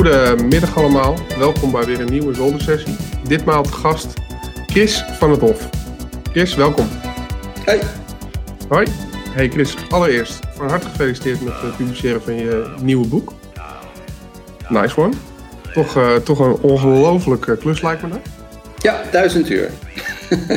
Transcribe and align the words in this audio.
Goedemiddag 0.00 0.76
allemaal. 0.76 1.14
Welkom 1.38 1.70
bij 1.70 1.84
weer 1.84 2.00
een 2.00 2.10
nieuwe 2.10 2.34
zoldersessie. 2.34 2.96
Ditmaal 3.28 3.62
te 3.62 3.72
gast 3.72 4.14
Chris 4.66 5.04
van 5.18 5.30
het 5.30 5.40
Hof. 5.40 5.68
Chris, 6.32 6.54
welkom. 6.54 6.88
Hey. 7.64 7.80
Hoi. 8.68 8.86
Hey 9.30 9.48
Chris, 9.48 9.76
allereerst 9.88 10.38
van 10.54 10.68
harte 10.68 10.88
gefeliciteerd 10.88 11.40
met 11.40 11.52
het 11.60 11.76
publiceren 11.76 12.22
van 12.22 12.34
je 12.34 12.74
nieuwe 12.82 13.06
boek. 13.06 13.32
Nice 14.68 15.00
one. 15.00 15.14
Toch, 15.72 15.96
uh, 15.96 16.14
toch 16.14 16.38
een 16.38 16.56
ongelofelijke 16.60 17.56
klus 17.56 17.82
lijkt 17.82 18.02
me 18.02 18.08
dat. 18.08 18.20
Ja, 18.76 19.02
duizend 19.10 19.50
uur. 19.50 19.70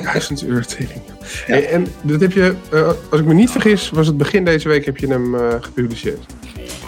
duizend 0.04 0.44
uur, 0.44 0.66
tering. 0.66 1.02
Ja. 1.48 1.54
Hey, 1.54 1.70
en 1.70 1.88
dat 2.02 2.22
heb 2.22 2.32
je, 2.32 2.56
uh, 2.74 2.88
als 3.10 3.20
ik 3.20 3.26
me 3.26 3.34
niet 3.34 3.50
vergis, 3.50 3.90
was 3.90 4.08
het 4.08 4.18
begin 4.18 4.46
deze 4.46 4.68
week 4.68 4.86
heb 4.86 4.98
je 4.98 5.08
hem 5.08 5.36
uh, 5.36 5.54
gepubliceerd. 5.60 6.26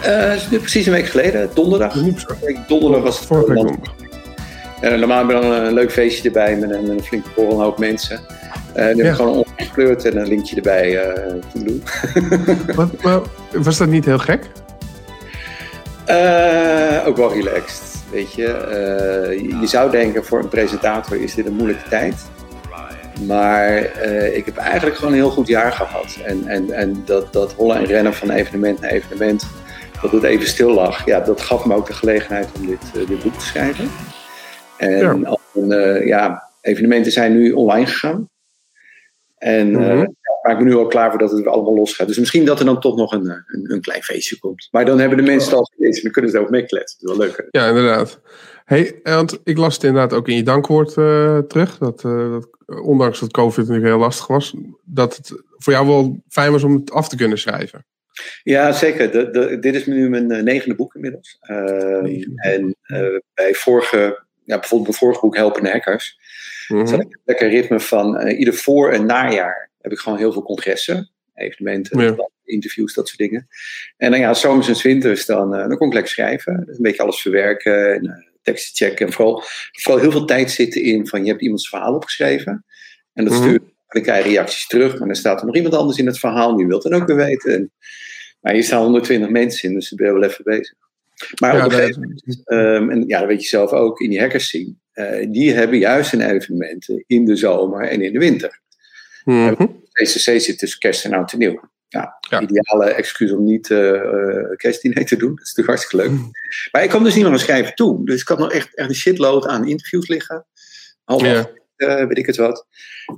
Uh, 0.04 0.34
is 0.34 0.50
nu 0.50 0.58
precies 0.58 0.86
een 0.86 0.92
week 0.92 1.06
geleden, 1.06 1.50
donderdag. 1.54 1.94
Donderdag 2.66 3.02
was 3.02 3.18
het 3.18 3.26
vorige 3.26 3.52
week. 3.52 3.74
Uh, 4.82 4.98
normaal 4.98 5.16
hebben 5.18 5.40
we 5.40 5.42
dan 5.42 5.52
een 5.52 5.72
leuk 5.72 5.92
feestje 5.92 6.26
erbij 6.26 6.56
met 6.56 6.70
een, 6.70 6.82
met 6.82 6.90
een 6.90 7.04
flinke 7.04 7.28
borrel, 7.34 7.52
een 7.52 7.64
hoop 7.64 7.78
mensen. 7.78 8.20
Uh, 8.20 8.74
nu 8.74 8.80
ja. 8.80 8.86
hebben 8.86 9.04
we 9.04 9.14
gewoon 9.14 9.36
opgekleurd 9.36 10.04
en 10.04 10.16
een 10.16 10.28
linkje 10.28 10.56
erbij 10.56 10.92
uh, 10.92 11.12
te 11.52 11.64
doen. 11.64 11.82
Wat, 12.76 13.02
maar, 13.02 13.20
was 13.52 13.76
dat 13.76 13.88
niet 13.88 14.04
heel 14.04 14.18
gek? 14.18 14.50
ook 17.06 17.16
wel 17.16 17.32
relaxed, 17.32 18.04
weet 18.10 18.32
je. 18.32 18.44
je 19.60 19.66
zou 19.66 19.90
denken, 19.90 20.24
voor 20.24 20.38
een 20.38 20.48
presentator 20.48 21.16
is 21.22 21.34
dit 21.34 21.46
een 21.46 21.52
moeilijke 21.52 21.88
tijd. 21.88 22.14
Maar 23.26 23.76
ik 24.32 24.44
heb 24.44 24.56
eigenlijk 24.56 24.96
gewoon 24.96 25.12
een 25.12 25.18
heel 25.18 25.30
goed 25.30 25.46
jaar 25.46 25.72
gehad. 25.72 26.18
En, 26.24 26.46
en, 26.46 26.72
en 26.72 27.02
dat, 27.04 27.32
dat 27.32 27.52
hollen 27.52 27.76
en 27.76 27.84
rennen 27.84 28.14
van 28.14 28.30
evenement 28.30 28.80
naar 28.80 28.90
evenement 28.90 29.46
dat 30.02 30.12
het 30.12 30.22
even 30.22 30.46
stil 30.46 30.74
lag. 30.74 31.06
Ja, 31.06 31.20
dat 31.20 31.40
gaf 31.40 31.64
me 31.64 31.74
ook 31.74 31.86
de 31.86 31.92
gelegenheid 31.92 32.48
om 32.58 32.66
dit, 32.66 32.92
uh, 32.96 33.06
dit 33.06 33.22
boek 33.22 33.34
te 33.34 33.44
schrijven. 33.44 33.90
En 34.76 35.20
ja. 35.20 35.38
Uh, 35.54 36.06
ja, 36.06 36.50
evenementen 36.60 37.12
zijn 37.12 37.32
nu 37.32 37.52
online 37.52 37.86
gegaan. 37.86 38.28
En 39.38 39.68
mm 39.68 39.74
-hmm. 39.74 39.98
uh, 39.98 40.02
ik 40.50 40.56
ben 40.56 40.64
nu 40.64 40.74
al 40.74 40.86
klaar 40.86 41.10
voor 41.10 41.18
dat 41.18 41.30
het 41.30 41.46
allemaal 41.46 41.74
los 41.74 41.94
gaat. 41.94 42.06
Dus 42.06 42.18
misschien 42.18 42.44
dat 42.44 42.58
er 42.58 42.64
dan 42.64 42.80
toch 42.80 42.96
nog 42.96 43.12
een, 43.12 43.26
een, 43.28 43.72
een 43.72 43.80
klein 43.80 44.02
feestje 44.02 44.38
komt. 44.38 44.68
Maar 44.70 44.84
dan 44.84 44.98
hebben 44.98 45.18
de 45.18 45.24
mensen 45.24 45.50
het 45.50 45.58
al 45.58 45.70
gelezen 45.76 45.96
en 45.96 46.02
dan 46.02 46.12
kunnen 46.12 46.30
ze 46.30 46.38
ook 46.38 46.50
meekletsen. 46.50 46.98
Dat 47.00 47.10
is 47.10 47.16
wel 47.16 47.26
leuk. 47.26 47.48
Ja, 47.50 47.68
inderdaad. 47.68 48.20
Hey, 48.64 49.00
want 49.02 49.38
ik 49.44 49.58
las 49.58 49.74
het 49.74 49.84
inderdaad 49.84 50.18
ook 50.18 50.28
in 50.28 50.36
je 50.36 50.42
dankwoord 50.42 50.92
terug. 51.48 51.78
Dat, 51.78 52.00
dat 52.00 52.48
ondanks 52.82 53.20
dat 53.20 53.30
COVID 53.30 53.56
natuurlijk 53.56 53.86
heel 53.86 53.98
lastig 53.98 54.26
was, 54.26 54.54
dat 54.84 55.16
het 55.16 55.42
voor 55.56 55.72
jou 55.72 55.86
wel 55.86 56.22
fijn 56.28 56.52
was 56.52 56.62
om 56.62 56.74
het 56.74 56.90
af 56.90 57.08
te 57.08 57.16
kunnen 57.16 57.38
schrijven. 57.38 57.86
Ja, 58.42 58.72
zeker. 58.72 59.10
De, 59.10 59.30
de, 59.30 59.58
dit 59.58 59.74
is 59.74 59.86
nu 59.86 60.08
mijn 60.08 60.32
uh, 60.32 60.42
negende 60.42 60.74
boek 60.74 60.94
inmiddels. 60.94 61.38
Uh, 61.50 62.26
en 62.36 62.76
uh, 62.86 63.18
bij 63.34 63.54
vorige, 63.54 64.24
ja, 64.44 64.58
bijvoorbeeld 64.58 64.88
mijn 64.88 65.00
vorige 65.00 65.20
boek 65.20 65.36
Helpende 65.36 65.70
Hackers, 65.70 66.18
mm 66.68 66.76
-hmm. 66.76 66.86
zat 66.86 67.00
ik 67.00 67.06
een 67.06 67.20
lekker 67.24 67.48
ritme 67.48 67.80
van 67.80 68.28
ieder 68.28 68.54
voor- 68.54 68.92
en 68.92 69.06
najaar 69.06 69.70
heb 69.80 69.92
ik 69.92 69.98
gewoon 69.98 70.18
heel 70.18 70.32
veel 70.32 70.42
congressen, 70.42 71.10
evenementen, 71.34 72.00
ja. 72.00 72.28
interviews, 72.44 72.94
dat 72.94 73.08
soort 73.08 73.18
dingen. 73.18 73.48
En 73.96 74.10
dan 74.10 74.20
ja, 74.20 74.34
zomers 74.34 74.68
en 74.68 74.82
winters, 74.82 75.26
dan, 75.26 75.50
dan 75.50 75.76
kon 75.76 75.86
ik 75.86 75.92
lekker 75.92 76.12
schrijven. 76.12 76.62
Dus 76.66 76.76
een 76.76 76.82
beetje 76.82 77.02
alles 77.02 77.20
verwerken, 77.20 77.94
en, 77.94 78.26
teksten 78.46 78.86
checken 78.86 79.06
en 79.06 79.12
vooral, 79.12 79.42
vooral 79.72 80.00
heel 80.00 80.10
veel 80.10 80.24
tijd 80.24 80.50
zitten 80.50 80.82
in 80.82 81.06
van 81.06 81.24
je 81.24 81.30
hebt 81.30 81.42
iemands 81.42 81.68
verhaal 81.68 81.94
opgeschreven. 81.94 82.64
En 83.12 83.24
dat 83.24 83.32
mm 83.32 83.40
-hmm. 83.40 83.48
stuurt 83.48 83.75
dan 83.88 84.02
krijg 84.02 84.24
je 84.24 84.30
reacties 84.30 84.66
terug, 84.66 84.98
maar 84.98 85.06
dan 85.06 85.16
staat 85.16 85.40
er 85.40 85.46
nog 85.46 85.56
iemand 85.56 85.74
anders 85.74 85.98
in 85.98 86.06
het 86.06 86.18
verhaal, 86.18 86.56
die 86.56 86.66
wil 86.66 86.78
het 86.78 86.90
dan 86.90 87.00
ook 87.00 87.06
weer 87.06 87.16
weten. 87.16 87.54
En, 87.54 87.72
maar 88.40 88.52
hier 88.52 88.64
staan 88.64 88.82
120 88.82 89.28
mensen 89.28 89.68
in, 89.68 89.74
dus 89.74 89.92
ik 89.92 89.98
ben 89.98 90.12
wel 90.12 90.22
even 90.22 90.44
bezig. 90.44 90.74
Maar 91.40 91.56
ja, 91.56 91.64
op 91.64 91.72
een 91.72 91.78
gegeven 91.78 92.00
moment, 92.00 92.42
um, 92.44 92.90
en 92.90 93.04
ja, 93.06 93.18
dat 93.18 93.28
weet 93.28 93.42
je 93.42 93.48
zelf 93.48 93.72
ook, 93.72 94.00
in 94.00 94.10
die 94.10 94.20
hackers 94.20 94.48
zien, 94.48 94.80
uh, 94.94 95.26
die 95.30 95.52
hebben 95.52 95.78
juist 95.78 96.10
hun 96.10 96.20
evenementen 96.20 97.04
in 97.06 97.24
de 97.24 97.36
zomer 97.36 97.88
en 97.88 98.02
in 98.02 98.12
de 98.12 98.18
winter. 98.18 98.60
Mm 99.24 99.54
-hmm. 99.58 99.82
CCC 99.92 100.40
zit 100.40 100.58
tussen 100.58 100.78
kerst 100.78 101.04
en 101.04 101.12
oud 101.12 101.32
en 101.32 101.38
nieuw. 101.38 101.60
Ja, 101.88 102.16
ja. 102.30 102.40
ideale 102.40 102.84
excuus 102.84 103.32
om 103.32 103.44
niet 103.44 103.68
uh, 103.68 104.00
kerstdiner 104.56 105.04
te 105.04 105.16
doen. 105.16 105.34
Dat 105.34 105.46
is 105.46 105.54
natuurlijk 105.54 105.68
hartstikke 105.68 105.96
leuk. 105.96 106.10
Mm. 106.10 106.30
Maar 106.72 106.82
ik 106.82 106.88
kwam 106.88 107.04
dus 107.04 107.14
niet 107.14 107.24
meer 107.24 107.32
aan 107.32 107.38
schrijven 107.38 107.74
toe. 107.74 108.06
Dus 108.06 108.20
ik 108.20 108.28
had 108.28 108.38
nog 108.38 108.52
echt, 108.52 108.74
echt 108.74 108.88
een 108.88 108.94
shitload 108.94 109.46
aan 109.46 109.68
interviews 109.68 110.08
liggen. 110.08 110.46
Half. 111.04 111.54
Uh, 111.76 112.04
weet 112.06 112.18
ik 112.18 112.26
het 112.26 112.36
wat. 112.36 112.66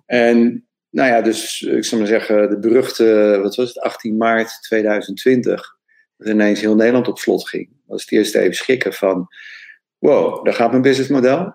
En 0.06 0.68
nou 0.90 1.08
ja, 1.08 1.22
dus 1.22 1.60
ik 1.60 1.84
zou 1.84 2.00
maar 2.00 2.10
zeggen, 2.10 2.50
de 2.50 2.58
beruchte, 2.58 3.38
wat 3.42 3.56
was 3.56 3.68
het, 3.68 3.80
18 3.80 4.16
maart 4.16 4.62
2020, 4.62 5.76
dat 6.16 6.28
ineens 6.28 6.60
heel 6.60 6.74
Nederland 6.74 7.08
op 7.08 7.18
slot 7.18 7.48
ging. 7.48 7.68
Dat 7.68 7.82
was 7.86 8.00
het 8.00 8.12
eerste 8.12 8.38
even 8.38 8.56
schrikken 8.56 8.92
van, 8.92 9.28
wow, 9.98 10.44
daar 10.44 10.54
gaat 10.54 10.70
mijn 10.70 10.82
businessmodel. 10.82 11.54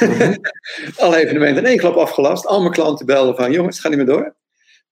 Mm-hmm. 0.00 0.36
Alle 0.96 1.16
evenementen 1.16 1.62
in 1.62 1.68
één 1.68 1.78
klap 1.78 1.94
afgelast. 1.94 2.46
Al 2.46 2.60
mijn 2.60 2.72
klanten 2.72 3.06
belden 3.06 3.36
van, 3.36 3.52
jongens, 3.52 3.76
het 3.76 3.84
gaat 3.84 3.96
niet 3.96 4.06
meer 4.06 4.14
door. 4.14 4.36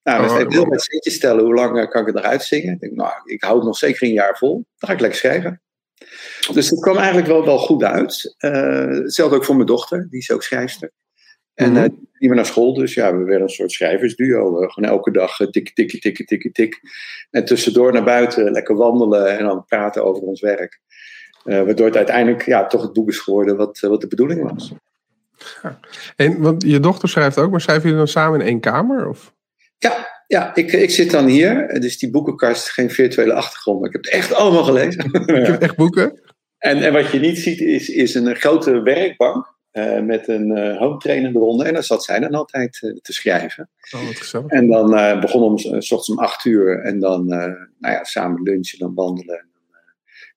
Nou, 0.03 0.22
we 0.22 0.44
oh, 0.44 0.53
heel 0.53 0.65
met 0.65 0.82
centjes 0.82 1.15
stellen, 1.15 1.44
hoe 1.44 1.55
lang 1.55 1.88
kan 1.88 2.00
ik 2.00 2.06
het 2.06 2.17
eruit 2.17 2.43
zingen? 2.43 2.72
Ik 2.72 2.81
denk, 2.81 2.93
nou, 2.93 3.12
ik 3.25 3.43
hou 3.43 3.56
het 3.56 3.67
nog 3.67 3.77
zeker 3.77 4.06
een 4.06 4.12
jaar 4.12 4.37
vol. 4.37 4.55
Dan 4.55 4.88
ga 4.88 4.93
ik 4.93 5.00
lekker 5.00 5.19
schrijven. 5.19 5.62
Dus 6.53 6.71
het 6.71 6.81
kwam 6.81 6.97
eigenlijk 6.97 7.27
wel, 7.27 7.44
wel 7.44 7.59
goed 7.59 7.82
uit. 7.82 8.34
Uh, 8.38 8.87
hetzelfde 8.87 9.37
ook 9.37 9.44
voor 9.44 9.55
mijn 9.55 9.67
dochter, 9.67 10.06
die 10.11 10.21
is 10.21 10.31
ook 10.31 10.43
schrijfster. 10.43 10.93
En 11.55 11.77
uh, 11.77 11.83
die 11.83 12.28
weer 12.28 12.34
naar 12.34 12.47
school, 12.47 12.75
dus 12.75 12.94
ja, 12.94 13.16
we 13.16 13.25
werden 13.25 13.43
een 13.43 13.49
soort 13.49 13.72
schrijversduo. 13.72 14.62
Uh, 14.62 14.71
gewoon 14.71 14.91
elke 14.91 15.11
dag 15.11 15.37
tik, 15.37 15.75
tik, 15.75 16.00
tik, 16.00 16.27
tik, 16.27 16.55
tik. 16.55 16.81
En 17.31 17.44
tussendoor 17.44 17.93
naar 17.93 18.05
buiten, 18.05 18.53
lekker 18.53 18.77
wandelen 18.77 19.38
en 19.38 19.44
dan 19.44 19.65
praten 19.65 20.05
over 20.05 20.22
ons 20.22 20.41
werk. 20.41 20.81
Uh, 21.44 21.62
waardoor 21.62 21.87
het 21.87 21.97
uiteindelijk 21.97 22.47
ja, 22.47 22.66
toch 22.66 22.83
het 22.83 22.93
boek 22.93 23.09
is 23.09 23.19
geworden 23.19 23.56
wat, 23.56 23.81
wat 23.81 24.00
de 24.00 24.06
bedoeling 24.06 24.50
was. 24.53 24.72
Ja. 25.62 25.81
En 26.16 26.41
want 26.41 26.62
je 26.62 26.81
dochter 26.81 27.09
schrijft 27.09 27.38
ook, 27.38 27.50
maar 27.50 27.61
schrijven 27.61 27.84
jullie 27.84 27.99
dan 27.99 28.09
samen 28.09 28.41
in 28.41 28.47
één 28.47 28.61
kamer? 28.61 29.09
Of? 29.09 29.34
Ja, 29.78 30.09
ja 30.27 30.55
ik, 30.55 30.72
ik 30.72 30.91
zit 30.91 31.11
dan 31.11 31.27
hier. 31.27 31.81
Dus 31.81 31.99
die 31.99 32.11
boekenkast, 32.11 32.69
geen 32.69 32.91
virtuele 32.91 33.32
achtergrond. 33.32 33.87
Ik 33.87 33.93
heb 33.93 34.05
het 34.05 34.12
echt 34.12 34.34
allemaal 34.34 34.65
gelezen. 34.65 35.05
Ik 35.41 35.47
heb 35.47 35.62
echt 35.62 35.77
boeken? 35.77 36.21
En, 36.59 36.82
en 36.82 36.93
wat 36.93 37.11
je 37.11 37.19
niet 37.19 37.38
ziet 37.38 37.61
is, 37.61 37.88
is 37.88 38.15
een 38.15 38.37
grote 38.37 38.82
werkbank. 38.82 39.59
Uh, 39.72 40.00
met 40.00 40.28
een 40.28 40.58
uh, 40.58 40.78
home 40.78 40.98
trainer 40.98 41.31
eronder. 41.31 41.66
En 41.66 41.75
dan 41.75 41.82
zat 41.82 42.04
zij 42.04 42.19
dan 42.19 42.34
altijd 42.34 42.81
uh, 42.82 42.97
te 42.97 43.12
schrijven. 43.12 43.70
Oh, 43.94 44.06
wat 44.06 44.16
gezellig. 44.16 44.50
En 44.50 44.69
dan 44.69 45.20
begon 45.20 45.42
om, 45.42 45.58
s 45.58 45.92
ochtends 45.92 46.10
om 46.10 46.19
acht 46.19 46.44
uur. 46.44 46.81
En 46.81 47.00
dan 47.00 47.26
nou 47.26 47.69
ja, 47.78 48.04
samen 48.04 48.42
lunchen, 48.42 48.78
dan 48.78 48.94
wandelen. 48.94 49.38
En 49.38 49.48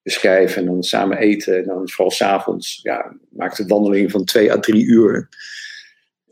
dan 0.03 0.13
schrijven 0.13 0.57
en 0.57 0.66
dan 0.66 0.83
samen 0.83 1.17
eten. 1.17 1.57
En 1.57 1.66
dan 1.66 1.89
vooral 1.89 2.11
s'avonds 2.11 2.79
ja, 2.81 3.16
maakte 3.29 3.66
wandeling 3.66 4.11
van 4.11 4.23
twee 4.23 4.51
à 4.51 4.59
drie 4.59 4.85
uur. 4.85 5.29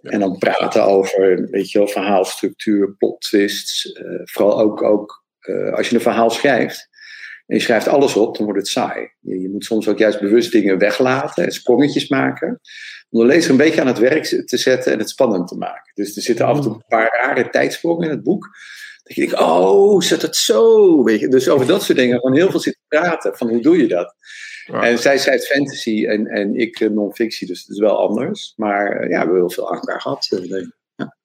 Ja. 0.02 0.10
En 0.10 0.20
dan 0.20 0.38
praten 0.38 0.86
over, 0.86 1.48
weet 1.50 1.72
je 1.72 1.78
wel, 1.78 1.88
verhaalstructuur, 1.88 2.96
plot 2.98 3.22
twists. 3.22 4.00
vooral 4.24 4.60
ook, 4.60 4.84
ook 4.84 5.26
als 5.76 5.90
je 5.90 5.96
een 5.96 6.02
verhaal 6.02 6.30
schrijft. 6.30 6.90
En 7.52 7.58
je 7.58 7.64
schrijft 7.64 7.88
alles 7.88 8.16
op, 8.16 8.36
dan 8.36 8.46
wordt 8.46 8.60
het 8.60 8.70
saai. 8.70 9.12
Je, 9.20 9.40
je, 9.40 9.50
moet 9.50 9.64
soms 9.64 9.88
ook 9.88 9.98
juist 9.98 10.20
bewust 10.20 10.52
dingen 10.52 10.78
weglaten 10.78 11.44
en 11.44 11.52
sprongetjes 11.52 12.10
maken. 12.10 12.60
Om 13.10 13.20
de 13.20 13.26
lezer 13.26 13.52
een 13.52 13.58
beetje 13.58 13.82
aan 13.82 13.88
het 13.88 13.98
werk 13.98 14.24
te 14.46 14.58
zetten 14.58 14.92
en 14.92 15.00
het 15.00 15.10
spannend 15.10 15.48
te 15.48 15.58
maken. 15.58 15.92
Dus 15.94 16.16
er 16.16 16.22
zitten 16.22 16.46
af 16.46 16.56
en 16.56 16.62
toe 16.62 16.74
een 16.74 16.84
paar 16.88 17.20
rare 17.22 17.50
tijdsprongen 17.50 18.04
in 18.04 18.10
het 18.10 18.24
boek. 18.24 18.50
Dat 19.04 19.16
je 19.16 19.22
denkt, 19.22 19.40
oh, 19.40 20.02
zit 20.02 20.22
het 20.22 20.36
zo? 20.36 21.04
Weet 21.04 21.20
je? 21.20 21.28
Dus 21.28 21.50
over 21.50 21.68
dat 21.68 21.84
soort 21.84 21.98
dingen 21.98 22.20
gewoon 22.20 22.36
heel 22.36 22.52
veel 22.52 22.60
zitten 22.60 22.82
praten. 22.88 23.38
Van 23.38 23.50
hoe 23.50 23.62
doe 23.62 23.78
je 23.78 23.88
dat? 23.88 24.16
Ja. 24.66 24.84
En 24.84 25.00
zij 25.00 25.18
schrijft 25.18 25.48
fantasy 25.48 26.06
en, 26.06 26.28
en 26.28 26.56
ik 26.56 26.90
non-fictie, 26.90 27.48
dus 27.48 27.60
het 27.60 27.70
is 27.70 27.80
wel 27.80 28.00
anders. 28.00 28.54
Maar 28.56 29.02
ja, 29.02 29.08
we 29.08 29.16
hebben 29.16 29.36
heel 29.36 29.52
veel 29.52 29.72
aan 29.72 29.80
elkaar 29.80 30.02
gehad. 30.02 30.28
Ja. 30.96 31.16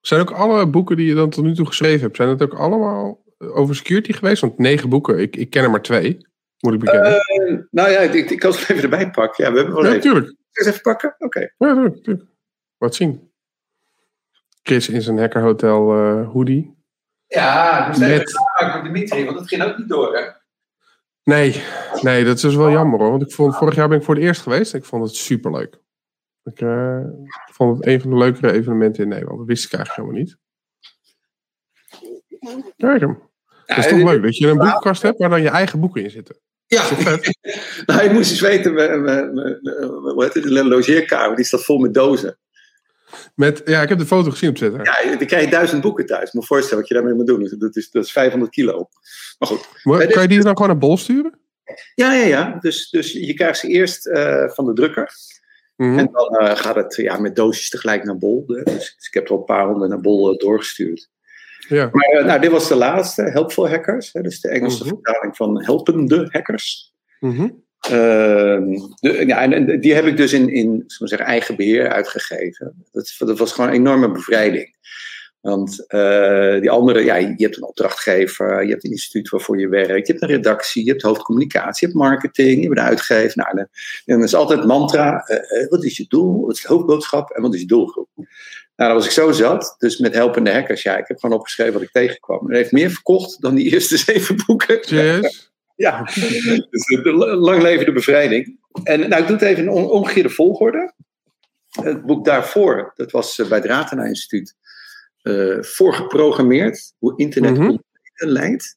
Zijn 0.00 0.20
ook 0.20 0.30
alle 0.30 0.66
boeken 0.66 0.96
die 0.96 1.06
je 1.06 1.14
dan 1.14 1.30
tot 1.30 1.44
nu 1.44 1.54
toe 1.54 1.66
geschreven 1.66 2.00
hebt, 2.00 2.16
zijn 2.16 2.28
het 2.28 2.42
ook 2.42 2.54
allemaal 2.54 3.24
over 3.38 3.74
security 3.74 4.12
geweest? 4.12 4.40
Want 4.40 4.58
negen 4.58 4.88
boeken, 4.88 5.18
ik, 5.18 5.36
ik 5.36 5.50
ken 5.50 5.62
er 5.62 5.70
maar 5.70 5.82
twee, 5.82 6.26
moet 6.58 6.72
ik 6.74 6.80
bekennen. 6.80 7.12
Uh, 7.12 7.58
nou 7.70 7.90
ja, 7.90 7.98
ik, 7.98 8.30
ik 8.30 8.38
kan 8.38 8.52
ze 8.52 8.60
even 8.72 8.82
erbij 8.82 9.10
pakken. 9.10 9.44
Ja, 9.44 9.50
we 9.50 9.56
hebben 9.56 9.74
wel 9.74 9.84
ja, 9.84 9.88
even. 9.88 10.00
Tuurlijk. 10.00 10.34
Eens 10.52 10.66
even 10.68 10.80
pakken? 10.80 11.14
Oké. 11.18 11.24
Okay. 11.24 11.52
Ja, 11.58 11.74
natuurlijk. 11.74 12.24
Wat 12.76 12.94
zien. 12.94 13.30
Chris 14.62 14.88
in 14.88 15.02
zijn 15.02 15.18
hackerhotel 15.18 15.96
uh, 15.96 16.32
hoodie. 16.32 16.74
Ja, 17.26 17.80
ik 17.80 17.86
moest 17.86 18.00
Met... 18.00 18.32
met 18.74 18.84
Dimitri, 18.84 19.24
want 19.24 19.36
dat 19.36 19.48
ging 19.48 19.62
ook 19.62 19.78
niet 19.78 19.88
door, 19.88 20.16
hè? 20.16 20.30
Nee, 21.22 21.62
nee, 22.02 22.24
dat 22.24 22.36
is 22.36 22.40
dus 22.40 22.54
wel 22.54 22.70
jammer 22.70 23.00
hoor. 23.00 23.10
Want 23.10 23.22
ik 23.22 23.32
vond, 23.32 23.56
vorig 23.56 23.74
jaar 23.74 23.88
ben 23.88 23.98
ik 23.98 24.04
voor 24.04 24.14
het 24.14 24.24
eerst 24.24 24.42
geweest 24.42 24.72
en 24.72 24.78
ik 24.78 24.84
vond 24.84 25.02
het 25.02 25.14
superleuk. 25.14 25.80
Ik 26.42 26.60
uh, 26.60 27.04
vond 27.52 27.76
het 27.76 27.86
een 27.86 28.00
van 28.00 28.10
de 28.10 28.16
leukere 28.16 28.52
evenementen 28.52 29.02
in 29.02 29.08
Nederland. 29.08 29.38
Dat 29.38 29.46
wist 29.46 29.64
ik 29.64 29.72
eigenlijk 29.72 30.08
helemaal 30.08 30.24
niet. 30.24 30.38
Kijk 32.76 33.00
hem. 33.00 33.25
Dat 33.66 33.78
is 33.78 33.88
toch 33.88 34.02
leuk 34.02 34.22
dat 34.22 34.36
je 34.36 34.48
een 34.48 34.58
boekenkast 34.58 35.02
hebt 35.02 35.18
waar 35.18 35.28
dan 35.28 35.42
je 35.42 35.48
eigen 35.48 35.80
boeken 35.80 36.02
in 36.02 36.10
zitten. 36.10 36.36
Ja, 36.66 36.88
nou, 37.86 38.02
je 38.02 38.10
moest 38.12 38.30
eens 38.30 38.40
weten, 38.40 38.78
heet 40.16 40.34
het, 40.34 40.42
de 40.42 40.64
logeerkamer, 40.64 41.36
die 41.36 41.44
staat 41.44 41.64
vol 41.64 41.78
met 41.78 41.94
dozen. 41.94 42.38
Met, 43.34 43.62
ja, 43.64 43.82
ik 43.82 43.88
heb 43.88 43.98
de 43.98 44.06
foto 44.06 44.30
gezien 44.30 44.48
op 44.48 44.54
Twitter. 44.54 44.84
Ja, 44.84 45.16
dan 45.16 45.26
krijg 45.26 45.44
je 45.44 45.50
duizend 45.50 45.82
boeken 45.82 46.06
thuis. 46.06 46.32
Moet 46.32 46.46
voorstellen 46.46 46.78
wat 46.78 46.88
je 46.88 46.94
daarmee 46.94 47.14
moet 47.14 47.26
doen. 47.26 47.56
Dat 47.58 47.76
is, 47.76 47.90
dat 47.90 48.04
is 48.04 48.12
500 48.12 48.50
kilo. 48.52 48.88
Maar 49.38 49.48
goed. 49.48 49.68
Maar, 49.82 50.06
kan 50.06 50.22
je 50.22 50.28
die 50.28 50.42
dan 50.42 50.52
gewoon 50.52 50.68
naar 50.68 50.78
Bol 50.78 50.96
sturen? 50.96 51.38
Ja, 51.94 52.12
ja, 52.12 52.26
ja. 52.26 52.58
Dus, 52.60 52.90
dus 52.90 53.12
je 53.12 53.34
krijgt 53.34 53.58
ze 53.58 53.68
eerst 53.68 54.06
uh, 54.06 54.48
van 54.48 54.66
de 54.66 54.72
drukker. 54.72 55.12
Mm-hmm. 55.76 55.98
En 55.98 56.08
dan 56.12 56.42
uh, 56.42 56.56
gaat 56.56 56.76
het 56.76 56.96
ja, 56.96 57.18
met 57.18 57.36
doosjes 57.36 57.68
tegelijk 57.68 58.04
naar 58.04 58.18
Bol. 58.18 58.46
Dus, 58.46 58.64
dus 58.64 58.96
ik 59.06 59.14
heb 59.14 59.24
er 59.24 59.30
al 59.30 59.38
een 59.38 59.44
paar 59.44 59.66
honderd 59.66 59.90
naar 59.90 60.00
Bol 60.00 60.32
uh, 60.32 60.38
doorgestuurd. 60.38 61.08
Ja. 61.68 61.88
Maar 61.92 62.24
nou, 62.24 62.40
dit 62.40 62.50
was 62.50 62.68
de 62.68 62.74
laatste, 62.74 63.22
Helpful 63.22 63.68
Hackers. 63.68 64.12
Hè, 64.12 64.20
dus 64.20 64.40
de 64.40 64.48
Engelse 64.48 64.84
mm-hmm. 64.84 65.00
vertaling 65.02 65.36
van 65.36 65.64
helpende 65.64 66.28
hackers. 66.30 66.94
Mm-hmm. 67.20 67.64
de, 67.80 69.24
ja, 69.26 69.42
en 69.42 69.80
die 69.80 69.94
heb 69.94 70.04
ik 70.04 70.16
dus 70.16 70.32
in, 70.32 70.48
in 70.48 70.84
zeggen, 70.86 71.26
eigen 71.26 71.56
beheer 71.56 71.88
uitgegeven. 71.88 72.84
Dat, 72.92 73.14
dat 73.18 73.38
was 73.38 73.52
gewoon 73.52 73.70
een 73.70 73.76
enorme 73.76 74.10
bevrijding. 74.10 74.74
Want 75.46 75.84
uh, 75.88 76.60
die 76.60 76.70
andere, 76.70 77.04
ja, 77.04 77.14
je 77.14 77.34
hebt 77.36 77.56
een 77.56 77.66
opdrachtgever, 77.66 78.64
je 78.64 78.70
hebt 78.70 78.84
een 78.84 78.90
instituut 78.90 79.28
waarvoor 79.28 79.58
je 79.58 79.68
werkt, 79.68 80.06
je 80.06 80.12
hebt 80.12 80.22
een 80.22 80.36
redactie, 80.36 80.84
je 80.84 80.90
hebt 80.90 81.02
hoofdcommunicatie, 81.02 81.86
je 81.88 81.92
hebt 81.92 82.08
marketing, 82.08 82.56
je 82.56 82.66
hebt 82.66 82.78
een 82.78 82.84
uitgever. 82.84 83.32
Nou, 83.36 83.58
en 83.58 83.68
dan 84.04 84.22
is 84.22 84.34
altijd 84.34 84.64
mantra, 84.64 85.28
uh, 85.28 85.68
wat 85.68 85.84
is 85.84 85.96
je 85.96 86.04
doel, 86.08 86.46
wat 86.46 86.56
is 86.56 86.62
de 86.62 86.68
hoofdboodschap 86.68 87.30
en 87.30 87.42
wat 87.42 87.54
is 87.54 87.60
je 87.60 87.66
doelgroep? 87.66 88.08
Nou, 88.76 88.90
dan 88.90 88.94
was 88.94 89.06
ik 89.06 89.12
zo 89.12 89.32
zat, 89.32 89.74
dus 89.78 89.98
met 89.98 90.14
helpende 90.14 90.52
hackers, 90.52 90.82
ja, 90.82 90.96
ik 90.96 91.08
heb 91.08 91.18
gewoon 91.18 91.38
opgeschreven 91.38 91.72
wat 91.72 91.82
ik 91.82 91.90
tegenkwam. 91.92 92.50
En 92.50 92.56
heeft 92.56 92.72
meer 92.72 92.90
verkocht 92.90 93.40
dan 93.40 93.54
die 93.54 93.72
eerste 93.72 93.96
zeven 94.12 94.42
boeken. 94.46 94.80
Yes. 94.80 95.52
ja, 95.74 96.02
dus 96.70 97.00
lang 97.18 97.62
leven 97.62 97.86
de 97.86 97.92
bevrijding. 97.92 98.58
En 98.82 99.08
nou, 99.08 99.22
ik 99.22 99.28
doe 99.28 99.36
het 99.36 99.46
even 99.46 99.62
in 99.62 99.68
omgekeerde 99.68 100.30
volgorde. 100.30 100.92
Het 101.82 102.06
boek 102.06 102.24
daarvoor, 102.24 102.92
dat 102.94 103.10
was 103.10 103.36
bij 103.48 103.58
het 103.58 103.66
Ratena 103.66 104.04
Instituut 104.04 104.54
uh, 105.22 105.62
voorgeprogrammeerd 105.62 106.92
hoe 106.98 107.16
internet 107.16 107.58
mm 107.58 107.84
leidt. 108.18 108.76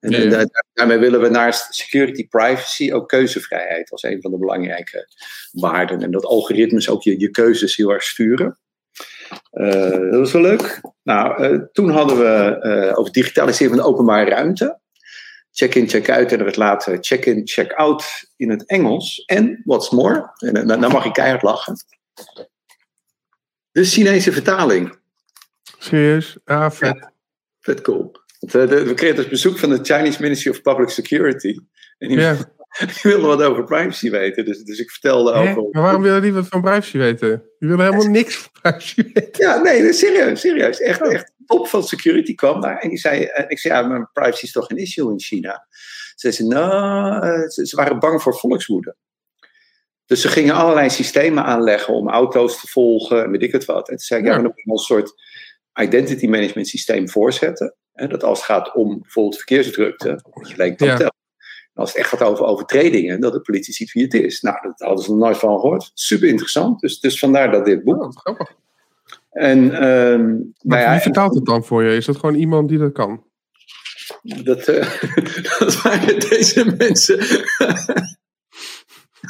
En, 0.00 0.10
ja, 0.10 0.46
daarmee 0.72 0.98
willen 0.98 1.20
we 1.20 1.28
naast 1.28 1.74
security, 1.74 2.28
privacy 2.28 2.92
ook 2.92 3.08
keuzevrijheid 3.08 3.90
als 3.90 4.02
een 4.02 4.20
van 4.20 4.30
de 4.30 4.38
belangrijke 4.38 5.08
waarden. 5.52 6.02
En 6.02 6.10
dat 6.10 6.24
algoritmes 6.24 6.88
ook 6.88 7.02
je, 7.02 7.20
je 7.20 7.30
keuzes 7.30 7.76
heel 7.76 7.90
erg 7.90 8.02
sturen. 8.02 8.58
Uh, 9.52 10.10
dat 10.10 10.18
was 10.18 10.32
wel 10.32 10.42
leuk. 10.42 10.80
Nou, 11.02 11.44
uh, 11.44 11.60
toen 11.72 11.90
hadden 11.90 12.18
we 12.18 12.92
over 12.94 13.12
digitaliseren 13.12 13.74
van 13.74 13.82
de 13.82 13.88
openbare 13.88 14.30
ruimte. 14.30 14.78
Check-in, 15.52 15.88
check-out 15.88 16.32
en 16.32 16.38
er 16.38 16.44
werd 16.44 16.56
later 16.56 16.98
check-in, 17.00 17.40
check-out 17.44 18.32
in 18.36 18.50
het 18.50 18.66
Engels. 18.66 19.24
En, 19.26 19.62
what's 19.64 19.90
more, 19.90 20.30
en 20.38 20.66
dan 20.66 20.80
mag 20.80 21.04
ik 21.04 21.12
keihard 21.12 21.42
lachen. 21.42 21.76
De 23.70 23.84
Chinese 23.84 24.32
vertaling. 24.32 24.98
Serieus? 25.78 26.38
Ah, 26.44 26.70
vet. 26.70 26.96
Ja, 26.96 27.12
vet 27.60 27.80
cool. 27.80 28.12
We 28.38 28.92
kregen 28.94 29.16
dus 29.16 29.28
bezoek 29.28 29.58
van 29.58 29.70
de 29.70 29.78
Chinese 29.82 30.22
Ministry 30.22 30.50
of 30.50 30.62
Public 30.62 30.88
Security. 30.88 31.58
En 31.98 32.08
die, 32.08 32.18
ja. 32.18 32.36
die 33.02 33.12
wilde 33.12 33.26
wat 33.26 33.42
over 33.42 33.64
privacy 33.64 34.10
weten. 34.10 34.44
Dus, 34.44 34.62
dus 34.62 34.78
ik 34.78 34.90
vertelde 34.90 35.32
Hè? 35.32 35.50
over. 35.50 35.68
Maar 35.70 35.82
waarom 35.82 36.02
willen 36.02 36.22
die 36.22 36.32
wat 36.32 36.48
van 36.48 36.60
privacy 36.60 36.98
weten? 36.98 37.42
Die 37.58 37.68
willen 37.68 37.84
helemaal 37.84 38.10
niks 38.10 38.36
van 38.36 38.50
privacy 38.62 39.02
weten. 39.12 39.46
Ja, 39.46 39.62
nee, 39.62 39.92
serieus, 39.92 40.40
serieus. 40.40 40.80
Echt, 40.80 41.02
oh. 41.02 41.12
echt 41.12 41.32
top 41.46 41.68
van 41.68 41.82
security 41.82 42.34
kwam 42.34 42.60
daar. 42.60 42.78
En 42.78 42.88
die 42.88 42.98
zei, 42.98 43.24
en 43.24 43.48
ik 43.48 43.58
zei, 43.58 43.74
ja, 43.74 43.88
maar 43.88 44.10
privacy 44.12 44.44
is 44.44 44.52
toch 44.52 44.70
een 44.70 44.76
issue 44.76 45.10
in 45.10 45.20
China? 45.20 45.66
Ze 46.14 46.32
zei, 46.32 46.48
nou, 46.48 47.26
uh, 47.26 47.48
ze, 47.48 47.66
ze 47.66 47.76
waren 47.76 47.98
bang 47.98 48.22
voor 48.22 48.38
volkswoede. 48.38 48.96
Dus 50.06 50.20
ze 50.20 50.28
gingen 50.28 50.54
allerlei 50.54 50.90
systemen 50.90 51.44
aanleggen 51.44 51.94
om 51.94 52.08
auto's 52.08 52.60
te 52.60 52.66
volgen 52.66 53.24
en 53.24 53.30
weet 53.30 53.42
ik 53.42 53.52
het 53.52 53.64
wat. 53.64 53.88
En 53.88 53.96
toen 53.96 54.04
zei 54.04 54.20
ik, 54.20 54.26
ja, 54.26 54.32
ja 54.32 54.40
maar 54.40 54.52
dan 54.54 54.72
een 54.72 54.78
soort 54.78 55.12
identity 55.80 56.26
management 56.26 56.68
systeem 56.68 57.08
voorzetten. 57.08 57.74
Hè, 57.92 58.06
dat 58.06 58.24
als 58.24 58.38
het 58.38 58.46
gaat 58.46 58.74
om 58.74 59.00
bijvoorbeeld 59.00 59.36
verkeersdrukte, 59.36 60.08
dat 60.08 60.48
je 60.48 60.56
lijkt 60.56 60.80
ja. 60.80 60.96
tellen. 60.96 61.18
Als 61.80 61.92
het 61.92 61.98
echt 61.98 62.08
gaat 62.08 62.22
over 62.22 62.44
overtredingen, 62.44 63.20
dat 63.20 63.32
de 63.32 63.40
politie 63.40 63.74
ziet 63.74 63.92
wie 63.92 64.02
het 64.02 64.14
is. 64.14 64.40
Nou, 64.40 64.56
dat 64.62 64.78
hadden 64.78 65.04
ze 65.04 65.10
nog 65.10 65.20
nooit 65.20 65.38
van 65.38 65.60
gehoord. 65.60 65.90
Super 65.94 66.28
interessant. 66.28 66.80
Dus, 66.80 67.00
dus 67.00 67.18
vandaar 67.18 67.50
dat 67.50 67.64
dit 67.64 67.84
boek. 67.84 68.20
Oh, 68.28 68.40
en, 69.30 69.58
um, 69.88 70.54
maar 70.62 70.78
nou 70.78 70.90
wie 70.90 71.00
vertaalt 71.00 71.34
het 71.34 71.44
dan 71.44 71.64
voor 71.64 71.84
je? 71.84 71.96
Is 71.96 72.06
dat 72.06 72.16
gewoon 72.16 72.34
iemand 72.34 72.68
die 72.68 72.78
dat 72.78 72.92
kan? 72.92 73.24
Dat, 74.22 74.68
uh, 74.68 75.02
dat 75.58 75.82
waren 75.82 76.20
deze 76.20 76.74
mensen. 76.78 77.18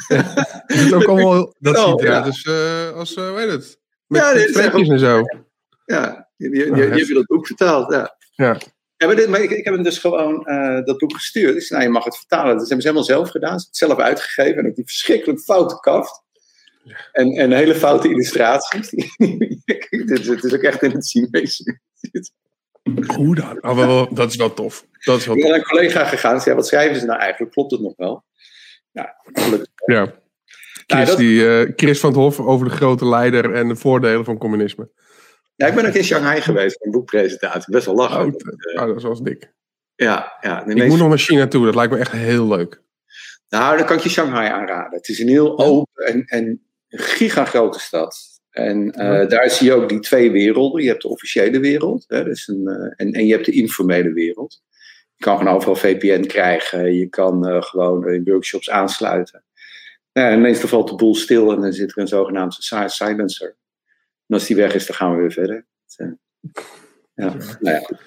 ja, 0.07 0.33
dat 0.67 0.77
is 0.77 0.93
ook 0.93 1.03
allemaal. 1.03 1.53
Dat 1.59 1.77
oh, 1.77 1.89
ziet 1.89 2.01
eruit. 2.01 2.25
Ja. 2.25 2.29
Dus 2.29 2.45
uh, 2.45 2.97
als, 2.97 3.15
uh, 3.15 3.29
hoe 3.29 3.39
heet 3.39 3.51
het? 3.51 3.79
Met, 4.07 4.21
ja, 4.21 4.33
dit 4.33 4.55
met 4.55 4.89
en 4.89 4.99
zo. 4.99 5.21
Ja, 5.85 6.29
je, 6.35 6.49
je, 6.49 6.65
je, 6.65 6.75
je 6.75 6.81
hebt 6.81 7.13
dat 7.13 7.25
boek 7.25 7.47
vertaald. 7.47 7.93
Ja. 7.93 8.17
ja. 8.31 8.57
Ja, 9.01 9.07
maar, 9.07 9.15
dit, 9.15 9.29
maar 9.29 9.41
ik, 9.41 9.51
ik, 9.51 9.65
heb 9.65 9.73
hem 9.73 9.83
dus 9.83 9.97
gewoon 9.97 10.43
uh, 10.45 10.83
dat 10.83 10.97
boek 10.97 11.13
gestuurd. 11.13 11.55
Ik 11.55 11.61
zei, 11.61 11.79
nou, 11.79 11.91
je 11.91 11.97
mag 11.97 12.05
het 12.05 12.17
vertalen. 12.17 12.57
Dat 12.57 12.59
hebben 12.59 12.81
ze 12.81 12.87
helemaal 12.87 13.03
zelf 13.03 13.29
gedaan. 13.29 13.59
Ze 13.59 13.65
hebben 13.65 13.97
het 13.97 13.99
zelf 13.99 13.99
uitgegeven. 13.99 14.57
En 14.57 14.69
ook 14.69 14.75
die 14.75 14.85
verschrikkelijk 14.85 15.39
foute 15.39 15.79
kaft. 15.79 16.23
En, 17.11 17.31
en 17.31 17.51
hele 17.51 17.75
foute 17.75 18.09
illustraties. 18.09 18.91
Het 19.89 20.43
is 20.43 20.53
ook 20.53 20.61
echt 20.61 20.81
in 20.81 20.91
het 20.91 21.07
Chinees. 21.07 21.63
Hoe 23.15 23.35
dan? 23.35 23.63
Oh, 23.63 23.75
wel, 23.75 24.13
dat 24.13 24.29
is 24.29 24.35
wel 24.35 24.53
tof. 24.53 24.85
Dat 25.03 25.17
is 25.17 25.25
wel 25.25 25.35
ik 25.35 25.41
ben 25.41 25.51
naar 25.51 25.59
een 25.59 25.65
collega 25.65 26.05
gegaan. 26.05 26.33
en 26.33 26.41
zei, 26.41 26.55
wat 26.55 26.67
schrijven 26.67 26.99
ze 26.99 27.05
nou 27.05 27.19
eigenlijk? 27.19 27.51
Klopt 27.51 27.71
het 27.71 27.81
nog 27.81 27.93
wel? 27.97 28.23
Ja, 28.91 29.15
Ja. 29.85 30.13
Chris, 30.87 31.07
nou, 31.07 31.17
die, 31.17 31.39
uh, 31.39 31.71
Chris 31.75 31.99
van 31.99 32.09
het 32.09 32.19
Hof 32.19 32.39
over 32.39 32.69
de 32.69 32.75
grote 32.75 33.05
leider 33.05 33.53
en 33.53 33.67
de 33.67 33.75
voordelen 33.75 34.25
van 34.25 34.37
communisme. 34.37 34.89
Ja, 35.55 35.67
ik 35.67 35.75
ben 35.75 35.85
ook 35.85 35.93
in 35.93 36.03
Shanghai 36.03 36.41
geweest 36.41 36.77
voor 36.77 36.85
een 36.85 36.91
boekpresentatie. 36.91 37.73
Best 37.73 37.85
wel 37.85 37.95
lachen. 37.95 38.25
Oh, 38.25 38.81
oh 38.81 38.93
dat 38.93 39.01
was 39.01 39.21
dik. 39.21 39.53
Ja, 39.95 40.37
ja. 40.41 40.65
Ik 40.65 40.87
moet 40.87 40.97
nog 40.97 41.09
naar 41.09 41.17
China 41.17 41.47
toe. 41.47 41.65
Dat 41.65 41.75
lijkt 41.75 41.93
me 41.93 41.99
echt 41.99 42.11
heel 42.11 42.47
leuk. 42.47 42.81
Nou, 43.49 43.77
dan 43.77 43.85
kan 43.85 43.97
ik 43.97 44.03
je 44.03 44.09
Shanghai 44.09 44.49
aanraden. 44.49 44.97
Het 44.97 45.07
is 45.07 45.19
een 45.19 45.27
heel 45.27 45.59
open 45.59 46.05
en, 46.05 46.25
en 46.25 46.61
gigagrote 46.87 47.79
stad. 47.79 48.39
En 48.49 48.85
uh, 48.87 49.27
daar 49.27 49.49
zie 49.49 49.67
je 49.67 49.73
ook 49.73 49.89
die 49.89 49.99
twee 49.99 50.31
werelden. 50.31 50.81
Je 50.81 50.89
hebt 50.89 51.01
de 51.01 51.07
officiële 51.07 51.59
wereld 51.59 52.03
hè, 52.07 52.23
dus 52.23 52.47
een, 52.47 52.61
uh, 52.63 52.93
en, 52.95 53.11
en 53.11 53.25
je 53.25 53.33
hebt 53.33 53.45
de 53.45 53.51
informele 53.51 54.13
wereld. 54.13 54.61
Je 55.15 55.23
kan 55.23 55.37
gewoon 55.37 55.53
overal 55.53 55.75
VPN 55.75 56.25
krijgen. 56.25 56.93
Je 56.93 57.07
kan 57.07 57.47
uh, 57.47 57.61
gewoon 57.61 58.09
in 58.09 58.23
workshops 58.23 58.69
aansluiten. 58.69 59.43
Ja, 60.11 60.29
en 60.29 60.41
meestal 60.41 60.69
valt 60.69 60.89
de 60.89 60.95
boel 60.95 61.15
stil 61.15 61.51
en 61.51 61.61
dan 61.61 61.73
zit 61.73 61.91
er 61.91 61.97
een 61.97 62.07
zogenaamde 62.07 62.55
silencer. 62.87 63.55
En 64.31 64.37
als 64.37 64.47
die 64.47 64.55
weg 64.55 64.73
is, 64.73 64.85
dan 64.85 64.95
gaan 64.95 65.11
we 65.11 65.21
weer 65.21 65.31
verder. 65.31 65.65
Eh, 65.95 66.07
ja, 67.13 67.35
nou 67.59 67.75
ja. 67.75 67.97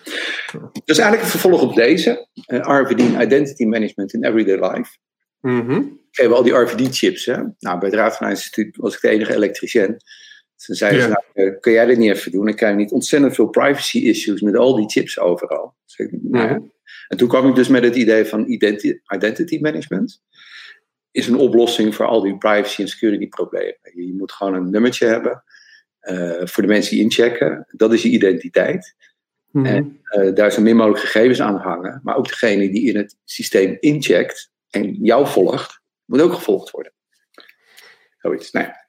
Dus 0.85 0.99
eigenlijk 0.99 1.21
het 1.21 1.31
vervolg 1.31 1.63
op 1.63 1.75
deze. 1.75 2.29
Uh, 2.47 2.59
eh, 2.59 2.81
RVD 2.81 3.01
Identity 3.23 3.65
Management 3.65 4.15
in 4.15 4.25
Everyday 4.25 4.71
Life. 4.71 4.97
Mm 5.41 5.67
-hmm. 5.67 6.33
al 6.33 6.43
die 6.43 6.53
RVD-chips. 6.53 7.27
Nou, 7.59 7.79
bij 7.79 7.89
het 7.89 7.95
Raad 7.95 8.17
van 8.17 8.29
Instituut 8.29 8.77
was 8.77 8.95
ik 8.95 9.01
de 9.01 9.09
enige 9.09 9.35
elektricien. 9.35 9.97
Ze 10.57 10.75
zeiden, 10.75 11.01
ja. 11.01 11.07
nou, 11.07 11.49
uh, 11.49 11.61
kun 11.61 11.73
jij 11.73 11.87
dit 11.87 11.99
niet 11.99 12.11
even 12.11 12.33
doen? 12.33 12.45
Dan 12.45 12.55
krijg 12.55 12.73
je 12.73 12.79
niet 12.79 12.93
ontzettend 12.93 13.35
veel 13.35 13.49
privacy 13.49 13.99
issues 13.99 14.41
met 14.41 14.57
al 14.57 14.77
die 14.77 14.91
chips 14.91 15.19
overal. 15.19 15.75
Dus 15.85 15.97
ik, 15.97 16.19
nou. 16.23 16.71
En 17.09 17.17
toen 17.17 17.29
kwam 17.29 17.49
ik 17.49 17.55
dus 17.55 17.69
met 17.69 17.85
het 17.85 17.97
idee 17.97 18.25
van 18.25 18.47
identity, 18.47 18.99
identity 19.15 19.59
management. 19.61 20.23
Is 21.11 21.27
een 21.27 21.37
oplossing 21.37 21.95
voor 21.95 22.07
al 22.07 22.21
die 22.21 22.39
privacy 22.39 22.81
en 22.81 22.89
security 22.89 23.29
problemen. 23.29 23.79
Je 23.83 24.15
moet 24.17 24.33
gewoon 24.33 24.55
een 24.55 24.71
nummertje 24.71 25.07
hebben 25.07 25.45
voor 26.45 26.63
de 26.63 26.69
mensen 26.69 26.95
die 26.95 27.03
inchecken. 27.03 27.67
Dat 27.71 27.93
is 27.93 28.03
je 28.03 28.09
identiteit. 28.09 28.95
Mm 29.51 29.67
En 29.67 30.01
uh, 30.11 30.35
daar 30.35 30.53
zo 30.53 30.63
min 30.63 30.77
mogelijk 30.77 31.01
gegevens 31.01 31.41
aan 31.41 31.57
hangen. 31.57 32.01
Maar 32.03 32.17
ook 32.17 32.29
degene 32.29 32.71
die 32.71 32.89
in 32.89 32.97
het 32.97 33.17
systeem 33.25 33.77
incheckt 33.81 34.51
en 34.71 34.93
jou 34.93 35.27
volgt, 35.27 35.81
moet 36.05 36.21
ook 36.21 36.33
gevolgd 36.33 36.71
worden. 36.71 36.93
Zoiets. 38.19 38.51
Nou 38.51 38.67
ja. 38.67 38.83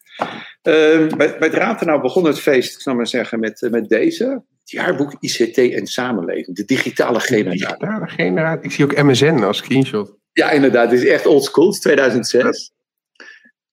Uh, 0.63 1.07
bij, 1.07 1.37
bij 1.37 1.47
het 1.47 1.53
Ratenau 1.53 2.01
begon 2.01 2.25
het 2.25 2.39
feest, 2.39 2.73
ik 2.73 2.81
zal 2.81 2.95
maar 2.95 3.07
zeggen, 3.07 3.39
met, 3.39 3.61
uh, 3.61 3.71
met 3.71 3.89
deze. 3.89 4.43
Het 4.59 4.71
jaarboek 4.71 5.15
ICT 5.19 5.57
en 5.57 5.87
samenleving. 5.87 6.55
De 6.55 6.65
digitale 6.65 7.19
generatie. 7.19 7.59
digitale 7.59 8.07
generatie. 8.07 8.63
Ik 8.63 8.71
zie 8.71 8.85
ook 8.85 9.03
MSN 9.03 9.43
als 9.43 9.57
screenshot. 9.57 10.17
Ja, 10.31 10.51
inderdaad. 10.51 10.91
Het 10.91 11.01
is 11.01 11.07
echt 11.07 11.25
old 11.25 11.43
school. 11.43 11.65
Het 11.65 11.73
is 11.73 11.81
2006. 11.81 12.71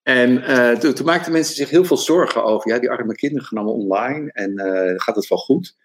En 0.02 0.30
uh, 0.30 0.70
toen, 0.70 0.94
toen, 0.94 1.06
maakten 1.06 1.32
mensen 1.32 1.54
zich 1.54 1.70
heel 1.70 1.84
veel 1.84 1.96
zorgen 1.96 2.44
over. 2.44 2.70
Ja, 2.70 2.78
die 2.78 2.90
arme 2.90 3.14
kinderen 3.14 3.46
gaan 3.46 3.58
allemaal 3.58 3.82
online 3.82 4.32
en 4.32 4.52
uh, 4.52 4.92
gaat 4.96 5.16
het 5.16 5.28
wel 5.28 5.38
goed? 5.38 5.76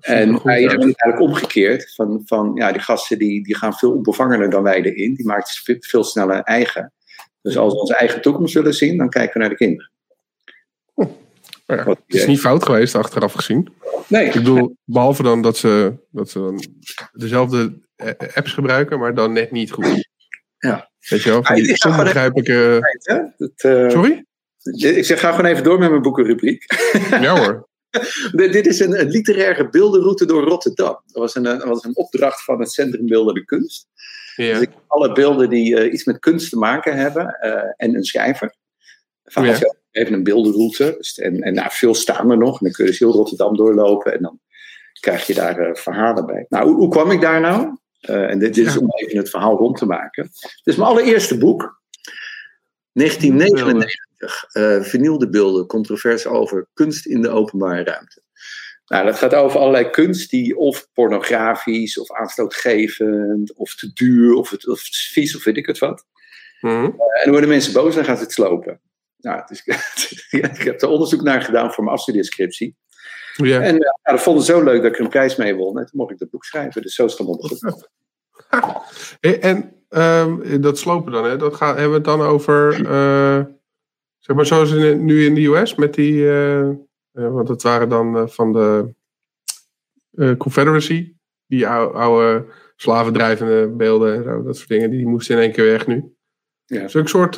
En 0.00 0.40
hij 0.42 0.62
is 0.62 0.72
eigenlijk 0.72 1.20
omgekeerd. 1.20 1.94
Van, 1.94 2.22
van 2.24 2.52
ja, 2.54 2.72
die 2.72 2.80
gasten 2.80 3.18
die, 3.18 3.44
die 3.44 3.56
gaan 3.56 3.74
veel 3.74 3.92
onbevangener 3.92 4.50
dan 4.50 4.62
wij 4.62 4.82
erin. 4.82 5.14
Die 5.14 5.26
maken 5.26 5.50
het 5.64 5.86
veel 5.86 6.04
sneller 6.04 6.40
eigen. 6.42 6.92
Dus 7.42 7.56
als 7.56 7.72
we 7.72 7.80
onze 7.80 7.96
eigen 7.96 8.22
toekomst 8.22 8.54
willen 8.54 8.74
zien, 8.74 8.96
dan 8.96 9.08
kijken 9.08 9.32
we 9.32 9.38
naar 9.38 9.48
de 9.48 9.56
kinderen. 9.56 9.90
Hm. 10.94 11.06
Ja, 11.66 11.84
het 11.84 11.98
is 12.06 12.26
niet 12.26 12.40
fout 12.40 12.64
geweest, 12.64 12.94
achteraf 12.94 13.32
gezien. 13.32 13.68
Nee. 14.06 14.26
Ik 14.26 14.32
bedoel, 14.32 14.76
behalve 14.84 15.22
dan 15.22 15.42
dat 15.42 15.56
ze, 15.56 15.94
dat 16.10 16.30
ze 16.30 16.38
dan 16.38 16.64
dezelfde 17.12 17.80
eh, 17.96 18.08
apps 18.34 18.52
gebruiken, 18.52 18.98
maar 18.98 19.14
dan 19.14 19.32
net 19.32 19.50
niet 19.50 19.72
goed. 19.72 20.08
Ja. 20.58 20.90
Weet 21.08 21.22
je 21.22 21.30
wel, 21.30 21.42
van 21.42 21.54
die 21.54 21.66
ja, 21.66 21.90
onbegrijpelijke... 21.90 22.80
Uh, 23.64 23.90
Sorry? 23.90 24.24
Ik 24.72 25.04
zeg, 25.04 25.20
ga 25.20 25.30
gewoon 25.30 25.50
even 25.50 25.64
door 25.64 25.78
met 25.78 25.90
mijn 25.90 26.02
boekenrubriek. 26.02 26.64
Ja 27.20 27.38
hoor. 27.38 27.68
dit 28.32 28.66
is 28.66 28.80
een, 28.80 29.00
een, 29.00 29.08
literaire 29.08 29.68
beeldenroute 29.68 30.26
door 30.26 30.42
Rotterdam. 30.42 31.02
Dat 31.06 31.22
was 31.22 31.34
een, 31.34 31.42
dat 31.42 31.64
was 31.64 31.84
een 31.84 31.96
opdracht 31.96 32.44
van 32.44 32.60
het 32.60 32.72
Centrum 32.72 33.06
Beeldende 33.06 33.44
Kunst. 33.44 33.86
Ja. 34.36 34.58
Dus 34.58 34.66
alle 34.86 35.12
beelden 35.12 35.50
die 35.50 35.76
uh, 35.76 35.92
iets 35.92 36.04
met 36.04 36.18
kunst 36.18 36.50
te 36.50 36.56
maken 36.56 36.96
hebben 36.96 37.38
uh, 37.42 37.52
en 37.76 37.94
een 37.94 38.04
schrijver. 38.04 38.54
Van 39.24 39.44
ja. 39.44 39.58
even 39.90 40.12
een 40.12 40.22
beeldenroute. 40.22 40.94
Dus, 40.96 41.18
en 41.18 41.42
en 41.42 41.54
nou, 41.54 41.68
veel 41.72 41.94
staan 41.94 42.30
er 42.30 42.38
nog. 42.38 42.52
En 42.52 42.64
dan 42.64 42.72
kun 42.72 42.84
je 42.84 42.90
dus 42.90 42.98
heel 42.98 43.12
Rotterdam 43.12 43.56
doorlopen. 43.56 44.12
En 44.14 44.22
dan 44.22 44.40
krijg 45.00 45.26
je 45.26 45.34
daar 45.34 45.68
uh, 45.68 45.74
verhalen 45.74 46.26
bij. 46.26 46.46
Nou, 46.48 46.66
hoe, 46.66 46.74
hoe, 46.74 46.88
kwam 46.88 47.10
ik 47.10 47.20
daar 47.20 47.40
nou? 47.40 47.76
En 48.08 48.38
dit, 48.38 48.54
dit 48.54 48.66
is 48.66 48.76
om 48.76 48.90
even 48.90 49.18
het 49.18 49.30
verhaal 49.30 49.56
rond 49.56 49.76
te 49.76 49.86
maken. 49.86 50.22
Dit 50.22 50.60
is 50.64 50.76
mijn 50.76 50.88
allereerste 50.88 51.38
boek. 51.38 51.82
1999. 52.92 54.88
vernielde 54.88 55.28
beelden. 55.28 55.66
Controverse 55.66 56.28
over 56.28 56.68
kunst 56.74 57.06
in 57.06 57.22
de 57.22 57.28
openbare 57.28 57.84
ruimte. 57.84 58.22
Nou, 58.86 59.06
dat 59.06 59.18
gaat 59.18 59.34
over 59.34 59.60
allerlei 59.60 59.90
kunst 59.90 60.30
die 60.30 60.56
of 60.56 60.88
pornografisch 60.92 61.98
of 61.98 62.12
aanstootgevend 62.12 63.54
of 63.54 63.74
te 63.74 63.92
duur 63.92 64.34
of, 64.34 64.50
het, 64.50 64.68
of 64.68 64.80
vies 65.12 65.36
of 65.36 65.44
weet 65.44 65.56
ik 65.56 65.66
het 65.66 65.78
wat. 65.78 66.06
Mm 66.60 66.84
en 66.84 67.22
dan 67.22 67.30
worden 67.30 67.48
mensen 67.48 67.72
boos 67.72 67.90
en 67.90 67.94
dan 67.94 68.04
gaan 68.04 68.16
ze 68.16 68.22
het 68.22 68.32
slopen. 68.32 68.80
Nou, 69.16 69.42
dus, 69.46 69.62
ik 70.52 70.62
heb 70.62 70.82
er 70.82 70.88
onderzoek 70.88 71.22
naar 71.22 71.42
gedaan 71.42 71.72
voor 71.72 71.84
mijn 71.84 71.96
afstudeerscriptie. 71.96 72.76
Ja. 73.36 73.60
En 73.60 73.74
uh, 73.74 73.80
nou, 73.80 73.94
dat 74.02 74.22
vonden 74.22 74.44
ze 74.44 74.52
zo 74.52 74.62
leuk 74.62 74.82
dat 74.82 74.90
ik 74.90 74.98
er 74.98 75.04
een 75.04 75.10
prijs 75.10 75.36
mee 75.36 75.54
won. 75.54 75.78
En 75.78 75.86
toen 75.86 76.00
mocht 76.00 76.10
ik 76.10 76.18
dat 76.18 76.30
boek 76.30 76.44
schrijven. 76.44 76.82
Dus 76.82 76.94
zo 76.94 77.04
is 77.04 77.18
het 77.18 77.26
begonnen. 77.26 77.88
En 79.40 79.72
um, 79.88 80.60
dat 80.60 80.78
slopen 80.78 81.12
dan, 81.12 81.24
hè? 81.24 81.36
Dat 81.36 81.54
gaan, 81.54 81.68
hebben 81.68 81.88
we 81.88 81.96
het 81.96 82.04
dan 82.04 82.20
over, 82.20 82.80
uh, 82.80 83.44
zeg 84.18 84.36
maar 84.36 84.46
zoals 84.46 84.72
in, 84.72 85.04
nu 85.04 85.24
in 85.24 85.34
de 85.34 85.46
US 85.46 85.74
met 85.74 85.94
die... 85.94 86.12
Uh, 86.12 86.68
uh, 87.12 87.32
want 87.32 87.48
het 87.48 87.62
waren 87.62 87.88
dan 87.88 88.30
van 88.30 88.52
de 88.52 88.94
Confederacy, 90.38 91.14
die 91.46 91.68
oude, 91.68 91.98
oude 91.98 92.46
slavendrijvende 92.76 93.68
beelden 93.68 94.14
en 94.14 94.22
zo, 94.22 94.42
dat 94.42 94.56
soort 94.56 94.68
dingen, 94.68 94.90
die 94.90 95.06
moesten 95.06 95.36
in 95.36 95.42
één 95.42 95.52
keer 95.52 95.64
weg 95.64 95.86
nu. 95.86 96.14
Ja. 96.64 96.88
Zulke 96.88 97.08
soort. 97.08 97.36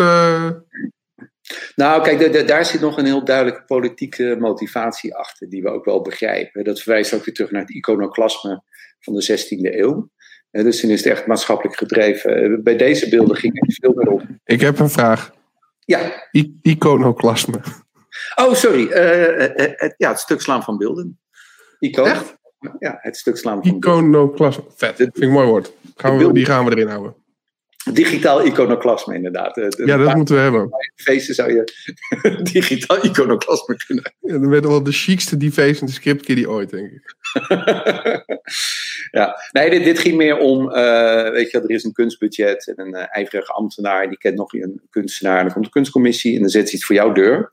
Nou, 1.74 2.02
kijk, 2.02 2.18
de, 2.18 2.28
de, 2.28 2.44
daar 2.44 2.64
zit 2.64 2.80
nog 2.80 2.98
een 2.98 3.04
heel 3.04 3.24
duidelijke 3.24 3.64
politieke 3.64 4.36
motivatie 4.38 5.14
achter, 5.14 5.48
die 5.48 5.62
we 5.62 5.68
ook 5.68 5.84
wel 5.84 6.00
begrijpen. 6.00 6.64
Dat 6.64 6.80
verwijst 6.80 7.14
ook 7.14 7.24
weer 7.24 7.34
terug 7.34 7.50
naar 7.50 7.60
het 7.60 7.70
iconoclasme 7.70 8.62
van 9.00 9.14
de 9.14 9.38
16e 9.40 9.74
eeuw. 9.74 10.10
dus 10.50 10.80
toen 10.80 10.90
is 10.90 11.04
het 11.04 11.12
echt 11.12 11.26
maatschappelijk 11.26 11.76
gedreven. 11.76 12.62
Bij 12.62 12.76
deze 12.76 13.08
beelden 13.08 13.36
ging 13.36 13.60
het 13.60 13.74
veel 13.80 13.92
meer 13.94 14.08
om. 14.08 14.40
Ik 14.44 14.60
heb 14.60 14.78
een 14.78 14.90
vraag. 14.90 15.34
Ja. 15.84 16.28
I 16.32 16.58
iconoclasme. 16.62 17.60
Oh, 18.34 18.54
sorry. 18.54 18.82
Uh, 18.82 19.90
ja, 19.96 20.08
het 20.08 20.20
stuk 20.20 20.40
slaan 20.40 20.62
van 20.62 20.76
beelden. 20.76 21.18
Icoon. 21.78 22.06
Echt? 22.06 22.36
Ja, 22.78 22.98
het 23.00 23.16
stuk 23.16 23.36
slaan 23.36 23.62
van 23.62 23.76
Iconoclasme. 23.76 24.64
Vet. 24.68 24.78
Dat 24.78 24.96
vind 24.96 25.16
ik 25.16 25.22
een 25.22 25.30
mooi 25.30 25.46
woord. 25.46 25.72
Gaan 25.96 26.18
we, 26.18 26.32
die 26.32 26.44
gaan 26.44 26.64
we 26.64 26.70
erin 26.70 26.88
houden. 26.88 27.14
Digitaal 27.92 28.46
iconoclasme, 28.46 29.14
inderdaad. 29.14 29.54
De, 29.54 29.82
ja, 29.84 29.96
dat 29.96 30.14
moeten 30.14 30.34
we 30.34 30.40
hebben. 30.40 30.70
Feesten 30.94 31.34
zou 31.34 31.52
je 31.52 31.64
digitaal 32.52 33.04
iconoclasme 33.04 33.76
kunnen. 33.86 34.14
Ja, 34.20 34.32
dan 34.32 34.48
werden 34.48 34.70
wel 34.70 34.82
de 34.82 34.92
chicste 34.92 35.36
de 35.36 35.76
scriptkiddy 35.84 36.44
ooit, 36.44 36.70
denk 36.70 36.90
ik. 36.90 37.14
ja, 39.18 39.36
nee, 39.52 39.70
dit, 39.70 39.84
dit, 39.84 39.98
ging 39.98 40.16
meer 40.16 40.38
om, 40.38 40.68
uh, 40.68 41.30
weet 41.30 41.50
je, 41.50 41.60
er 41.60 41.70
is 41.70 41.84
een 41.84 41.92
kunstbudget 41.92 42.66
en 42.66 42.86
een 42.86 42.94
uh, 42.94 43.16
ijverige 43.16 43.52
ambtenaar, 43.52 44.08
die 44.08 44.18
kent 44.18 44.36
nog 44.36 44.52
een 44.52 44.82
kunstenaar. 44.90 45.38
En 45.38 45.44
dan 45.44 45.52
komt 45.52 45.64
de 45.64 45.70
kunstcommissie 45.70 46.34
en 46.34 46.40
dan 46.40 46.50
zet 46.50 46.68
ze 46.68 46.74
iets 46.74 46.84
voor 46.84 46.96
jouw 46.96 47.12
deur. 47.12 47.52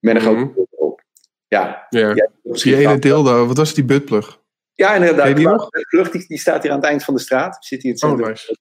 Met 0.00 0.14
een 0.14 0.20
grote 0.20 0.38
mm 0.38 0.66
op. 0.70 1.02
Ja. 1.48 1.86
ja. 1.90 2.28
Zie 2.42 2.76
je 2.76 2.86
ene 2.86 2.98
dildo? 2.98 3.46
Wat 3.46 3.56
was 3.56 3.74
die 3.74 3.84
buttplug? 3.84 4.40
Ja, 4.74 4.94
inderdaad. 4.94 5.36
Die, 5.36 5.48
nog? 5.48 5.68
de 5.68 5.86
plug 5.88 6.10
die, 6.10 6.24
die, 6.26 6.38
staat 6.38 6.62
hier 6.62 6.72
aan 6.72 6.78
het 6.78 6.86
eind 6.86 7.04
van 7.04 7.14
de 7.14 7.20
straat. 7.20 7.64
Zit 7.64 7.82
hier 7.82 7.96
in 8.00 8.10
het 8.10 8.20
oh, 8.20 8.26
nice. 8.26 8.56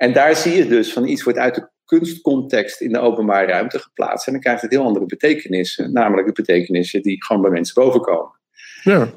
En 0.00 0.12
daar 0.12 0.36
zie 0.36 0.56
je 0.56 0.66
dus 0.66 0.92
van 0.92 1.06
iets 1.06 1.22
wordt 1.22 1.38
uit 1.38 1.54
de 1.54 1.68
kunstcontext 1.84 2.80
in 2.80 2.92
de 2.92 2.98
openbare 2.98 3.46
ruimte 3.46 3.78
geplaatst. 3.78 4.26
En 4.26 4.32
dan 4.32 4.42
krijgt 4.42 4.62
het 4.62 4.70
heel 4.70 4.84
andere 4.84 5.06
betekenissen. 5.06 5.92
Namelijk 5.92 6.26
de 6.26 6.32
betekenissen 6.32 7.02
die 7.02 7.24
gewoon 7.24 7.42
bij 7.42 7.50
mensen 7.50 7.84
bovenkomen. 7.84 8.38
Ja. 8.82 9.10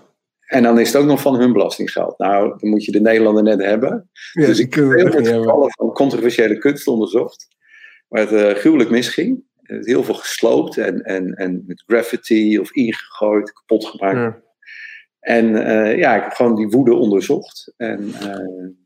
En 0.45 0.63
dan 0.63 0.79
is 0.79 0.87
het 0.87 1.01
ook 1.01 1.07
nog 1.07 1.21
van 1.21 1.39
hun 1.39 1.53
belastinggeld. 1.53 2.17
Nou, 2.17 2.57
dan 2.59 2.69
moet 2.69 2.85
je 2.85 2.91
de 2.91 3.01
Nederlander 3.01 3.43
net 3.43 3.61
hebben. 3.61 4.09
Ja, 4.31 4.45
dus 4.45 4.59
ik 4.59 4.73
heb 4.73 4.91
heel 4.91 5.11
veel 5.11 5.23
gevallen 5.23 5.71
van 5.71 5.93
controversiële 5.93 6.57
kunst 6.57 6.87
onderzocht. 6.87 7.47
Waar 8.07 8.21
het 8.21 8.31
uh, 8.31 8.49
gruwelijk 8.49 8.89
misging 8.89 9.43
heel 9.63 10.03
veel 10.03 10.15
gesloopt 10.15 10.77
en, 10.77 11.01
en, 11.01 11.33
en 11.33 11.63
met 11.67 11.83
graffiti 11.87 12.59
of 12.59 12.71
ingegooid, 12.71 13.53
kapot 13.53 13.85
gemaakt. 13.85 14.17
Ja. 14.17 14.41
En 15.19 15.45
uh, 15.49 15.97
ja, 15.97 16.15
ik 16.15 16.23
heb 16.23 16.33
gewoon 16.33 16.55
die 16.55 16.67
woede 16.67 16.93
onderzocht. 16.93 17.73
En, 17.77 18.03
uh, 18.23 18.81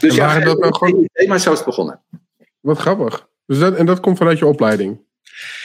dus 0.00 0.14
ja, 0.14 0.40
dat 0.40 0.58
nou 0.58 0.74
gewoon... 0.74 1.08
is 1.12 1.44
het 1.44 1.64
begonnen. 1.64 2.00
Wat 2.60 2.78
grappig. 2.78 3.28
Dus 3.46 3.58
dat, 3.58 3.76
en 3.76 3.86
dat 3.86 4.00
komt 4.00 4.18
vanuit 4.18 4.38
je 4.38 4.46
opleiding? 4.46 5.00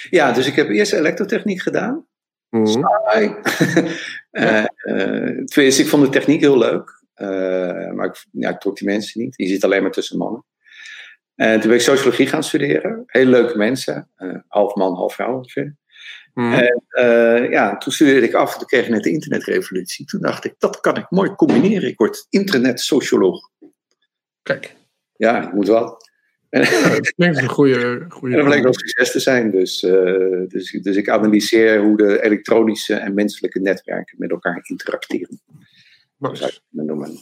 Ja, 0.09 0.31
dus 0.31 0.47
ik 0.47 0.55
heb 0.55 0.69
eerst 0.69 0.93
elektrotechniek 0.93 1.61
gedaan. 1.61 2.05
Mm 2.49 2.65
-hmm. 2.65 2.89
uh, 4.31 4.65
uh, 5.55 5.79
ik 5.79 5.87
vond 5.87 6.03
de 6.03 6.09
techniek 6.09 6.41
heel 6.41 6.57
leuk. 6.57 7.03
maar 7.93 8.05
ik, 8.05 8.25
ja, 8.31 8.49
ik 8.49 8.59
trok 8.59 8.77
die 8.77 8.87
mensen 8.87 9.21
niet. 9.21 9.33
Je 9.37 9.47
zit 9.47 9.63
alleen 9.63 9.81
maar 9.81 9.91
tussen 9.91 10.17
mannen. 10.17 10.45
En 11.35 11.59
toen 11.59 11.69
ben 11.69 11.77
ik 11.77 11.85
sociologie 11.85 12.27
gaan 12.27 12.43
studeren. 12.43 13.03
Hele 13.05 13.29
leuke 13.29 13.57
mensen. 13.57 14.09
Uh, 14.17 14.35
half 14.47 14.75
man, 14.75 14.95
half 14.95 15.13
vrouw 15.13 15.37
ongeveer. 15.37 15.75
Hmm. 16.33 16.53
En 16.53 16.83
uh, 16.89 17.51
ja, 17.51 17.77
toen 17.77 17.93
studeerde 17.93 18.27
ik 18.27 18.33
af. 18.33 18.57
Toen 18.57 18.67
kreeg 18.67 18.83
ik 18.83 18.89
net 18.89 19.03
de 19.03 19.11
internetrevolutie. 19.11 20.05
Toen 20.05 20.21
dacht 20.21 20.45
ik, 20.45 20.55
dat 20.57 20.79
kan 20.79 20.97
ik 20.97 21.05
mooi 21.09 21.35
combineren. 21.35 21.89
Ik 21.89 21.97
word 21.97 22.25
internetsocioloog. 22.29 23.49
Kijk. 24.43 24.75
Ja, 25.15 25.47
ik 25.47 25.53
moet 25.53 25.67
wel. 25.67 25.97
Ja, 26.53 26.89
dat 26.89 27.13
klinkt 27.13 27.37
een 27.37 27.49
goede, 27.49 28.05
goede. 28.09 28.35
En 28.35 28.41
dat 28.41 28.51
bleek 28.51 28.67
ook 28.67 28.79
succes 28.79 29.11
te 29.11 29.19
zijn. 29.19 29.51
Dus, 29.51 29.83
uh, 29.83 30.47
dus, 30.47 30.71
dus 30.71 30.95
ik 30.95 31.09
analyseer 31.09 31.81
hoe 31.81 31.97
de 31.97 32.23
elektronische 32.23 32.93
en 32.93 33.13
menselijke 33.13 33.59
netwerken 33.59 34.15
met 34.17 34.31
elkaar 34.31 34.59
interacteren. 34.63 35.41
Dat 36.17 36.37
zou 36.37 36.51
ik 36.51 36.61
noemen. 36.69 37.17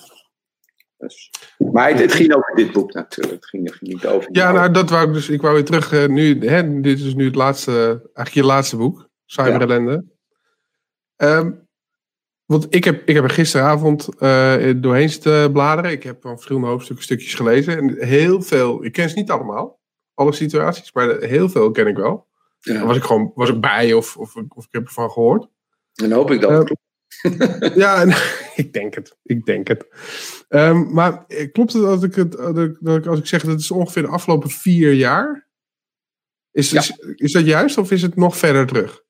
Dus. 0.97 1.31
Maar 1.71 1.97
het, 1.97 2.13
ging 2.13 2.33
over 2.33 2.55
dit 2.55 2.71
boek 2.71 2.93
natuurlijk. 2.93 3.35
Het 3.35 3.45
ging 3.45 3.77
niet 3.79 4.05
over. 4.05 4.29
Ja, 4.31 4.51
nou, 4.51 4.71
dat 4.71 4.89
wou 4.89 5.07
ik 5.07 5.13
dus. 5.13 5.29
Ik 5.29 5.41
wou 5.41 5.53
weer 5.53 5.65
terug. 5.65 5.91
Uh, 5.91 6.05
nu, 6.05 6.47
hè, 6.47 6.81
dit 6.81 6.99
is 6.99 7.13
nu 7.13 7.25
het 7.25 7.35
laatste, 7.35 7.71
eigenlijk 8.13 8.33
je 8.33 8.43
laatste 8.43 8.77
boek, 8.77 9.09
Cyber 9.25 9.61
Ellende. 9.61 10.05
Um, 11.17 11.67
want 12.51 12.67
ik 12.69 12.83
heb, 12.83 13.01
ik 13.05 13.15
heb 13.15 13.23
er 13.23 13.29
gisteravond 13.29 14.09
uh, 14.19 14.73
doorheen 14.75 15.09
zitten 15.09 15.51
bladeren. 15.51 15.91
Ik 15.91 16.03
heb 16.03 16.21
van 16.21 16.31
verschillende 16.31 16.67
hoofdstukken 16.67 17.05
stukjes 17.05 17.33
gelezen. 17.33 17.77
En 17.77 18.07
heel 18.07 18.41
veel, 18.41 18.85
ik 18.85 18.91
ken 18.91 19.09
ze 19.09 19.15
niet 19.15 19.31
allemaal, 19.31 19.79
alle 20.13 20.33
situaties, 20.33 20.91
maar 20.91 21.19
heel 21.19 21.49
veel 21.49 21.71
ken 21.71 21.87
ik 21.87 21.95
wel. 21.95 22.27
Ja. 22.59 22.85
was 22.85 22.97
ik 22.97 23.03
gewoon 23.03 23.31
was 23.35 23.49
ik 23.49 23.61
bij 23.61 23.93
of, 23.93 24.17
of, 24.17 24.35
of 24.35 24.65
ik 24.65 24.71
heb 24.71 24.85
ervan 24.85 25.11
gehoord. 25.11 25.47
En 25.93 26.11
hoop 26.11 26.31
ik 26.31 26.41
dat. 26.41 26.71
Uh, 27.21 27.75
ja, 27.75 28.05
ik 28.63 28.73
denk 28.73 28.95
het. 28.95 29.17
Ik 29.23 29.45
denk 29.45 29.67
het. 29.67 29.87
Um, 30.49 30.93
maar 30.93 31.25
eh, 31.27 31.51
klopt 31.51 31.73
het 31.73 31.83
dat 31.83 32.03
ik, 32.03 32.15
het 32.15 32.31
dat 32.79 32.97
ik 32.97 33.05
als 33.05 33.19
ik 33.19 33.27
zeg 33.27 33.41
dat 33.41 33.51
het 33.51 33.59
is 33.59 33.71
ongeveer 33.71 34.01
de 34.01 34.07
afgelopen 34.07 34.49
vier 34.49 34.93
jaar? 34.93 35.49
Is, 36.51 36.73
is, 36.73 36.91
is, 37.15 37.31
dat 37.31 37.45
juist 37.45 37.77
of 37.77 37.91
is 37.91 38.01
het 38.01 38.15
nog 38.15 38.37
verder 38.37 38.67
terug? 38.67 39.03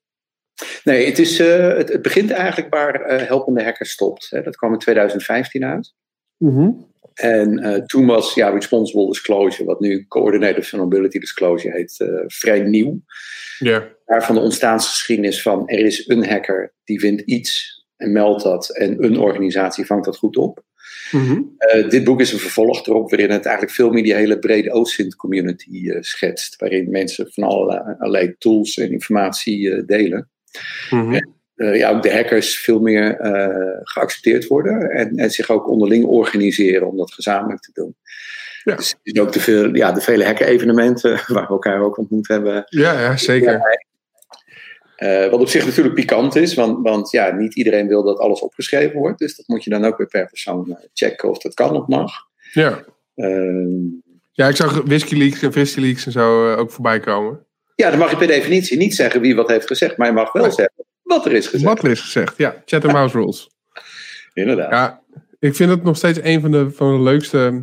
Nee, 0.84 1.06
het, 1.06 1.18
is, 1.18 1.40
uh, 1.40 1.76
het, 1.76 1.88
het, 1.88 2.02
begint 2.02 2.30
eigenlijk 2.30 2.74
waar 2.74 3.20
uh, 3.20 3.26
Helpende 3.26 3.62
Hacker 3.62 3.86
stopt. 3.86 4.26
Hè. 4.30 4.42
Dat 4.42 4.56
kwam 4.56 4.72
in 4.72 4.78
2015 4.78 5.64
uit. 5.64 5.94
Mm 6.36 6.54
-hmm. 6.54 6.90
En 7.14 7.82
toen 7.86 8.06
was 8.06 8.34
ja, 8.34 8.48
Responsible 8.48 9.06
Disclosure, 9.06 9.64
wat 9.64 9.80
nu 9.80 10.06
Coordinated 10.08 10.66
Vulnerability 10.66 11.18
Disclosure 11.18 11.76
heet, 11.76 12.22
vrij 12.26 12.60
nieuw. 12.60 13.00
Ja. 13.58 13.88
Daarvan 14.06 14.34
de 14.34 14.40
ontstaansgeschiedenis 14.40 15.42
van 15.42 15.68
er 15.68 15.78
is 15.78 16.08
een 16.08 16.26
hacker 16.28 16.74
die 16.84 17.00
vindt 17.00 17.20
iets 17.20 17.82
en 17.96 18.12
meldt 18.12 18.42
dat 18.42 18.76
en 18.76 19.04
een 19.04 19.18
organisatie 19.18 19.86
vangt 19.86 20.04
dat 20.04 20.16
goed 20.16 20.36
op. 20.36 20.64
Mhm. 21.12 21.42
Eh, 21.56 21.88
dit 21.88 22.04
boek 22.04 22.20
is 22.20 22.32
een 22.32 22.38
vervolg 22.38 22.86
erop, 22.86 23.10
waarin 23.10 23.30
het 23.30 23.44
eigenlijk 23.44 23.74
veel 23.74 23.90
meer 23.90 24.02
die 24.02 24.14
hele 24.14 24.38
brede 24.38 24.72
OSINT-community 24.72 25.70
uh, 25.70 25.96
schetst, 26.00 26.56
waarin 26.56 26.90
mensen 26.90 27.32
van 27.32 27.44
allerlei, 27.44 27.96
allerlei 27.98 28.34
tools 28.38 28.76
en 28.76 28.90
informatie 28.90 29.60
uh, 29.60 29.86
delen. 29.86 30.30
Mhm. 30.90 31.12
en, 31.12 31.30
ja, 31.54 31.90
ook 31.90 32.02
de 32.02 32.12
hackers 32.12 32.58
veel 32.58 32.80
meer 32.80 33.16
geaccepteerd 33.82 34.46
worden 34.46 34.90
en, 34.90 35.16
en, 35.16 35.30
zich 35.30 35.50
ook 35.50 35.68
onderling 35.68 36.04
organiseren 36.04 36.88
om 36.88 36.96
dat 36.96 37.12
gezamenlijk 37.12 37.60
te 37.60 37.70
doen. 37.72 37.96
Ja. 38.64 38.76
Dus 38.76 38.96
ook 39.20 39.32
de, 39.32 39.40
veel, 39.40 39.74
ja, 39.74 39.92
de 39.92 40.00
vele 40.00 40.24
hacker-evenementen 40.24 41.10
waar 41.34 41.46
we 41.46 41.52
elkaar 41.52 41.80
ook 41.80 41.98
ontmoet 41.98 42.28
hebben. 42.28 42.64
Ja, 42.66 43.00
ja 43.00 43.16
zeker. 43.16 43.80
Uh, 45.02 45.30
wat 45.30 45.40
op 45.40 45.48
zich 45.48 45.64
natuurlijk 45.64 45.94
pikant 45.94 46.36
is, 46.36 46.54
want, 46.54 46.78
want 46.82 47.10
ja, 47.10 47.30
niet 47.30 47.54
iedereen 47.54 47.88
wil 47.88 48.02
dat 48.02 48.18
alles 48.18 48.40
opgeschreven 48.40 48.98
wordt. 48.98 49.18
Dus 49.18 49.36
dat 49.36 49.48
moet 49.48 49.64
je 49.64 49.70
dan 49.70 49.84
ook 49.84 49.96
weer 49.96 50.06
per 50.06 50.26
persoon 50.26 50.70
eh, 50.70 50.84
checken 50.92 51.30
of 51.30 51.38
dat 51.38 51.54
kan 51.54 51.76
of 51.76 51.86
mag. 51.86 52.12
Ja. 52.52 52.84
Uh, 53.16 53.90
ja, 54.32 54.48
ik 54.48 54.56
zag 54.56 54.82
Whisky 54.84 55.34
en 55.40 55.52
Frisky 55.52 55.96
en 56.04 56.12
zo 56.12 56.54
ook 56.54 56.70
voorbij 56.70 57.00
komen. 57.00 57.46
Ja, 57.74 57.90
dan 57.90 57.98
mag 57.98 58.10
je 58.10 58.16
per 58.16 58.26
definitie 58.26 58.76
niet 58.76 58.94
zeggen 58.94 59.20
wie 59.20 59.34
wat 59.34 59.48
heeft 59.48 59.66
gezegd, 59.66 59.96
maar 59.96 60.06
je 60.06 60.12
mag 60.12 60.32
wel 60.32 60.52
zeggen 60.52 60.84
wat 61.02 61.26
er 61.26 61.32
is 61.32 61.44
gezegd. 61.44 61.64
Wat 61.64 61.84
er 61.84 61.90
is 61.90 62.00
gezegd, 62.00 62.36
ja. 62.36 62.62
Chat 62.64 62.84
and 62.84 62.92
mouse 62.98 63.18
rules. 63.18 63.50
Inderdaad. 64.32 64.70
Ja, 64.70 65.02
ik 65.38 65.54
vind 65.54 65.70
het 65.70 65.82
nog 65.82 65.96
steeds 65.96 66.18
een 66.22 66.40
van 66.40 66.50
de, 66.50 66.70
van 66.70 66.96
de 66.96 67.02
leukste 67.02 67.62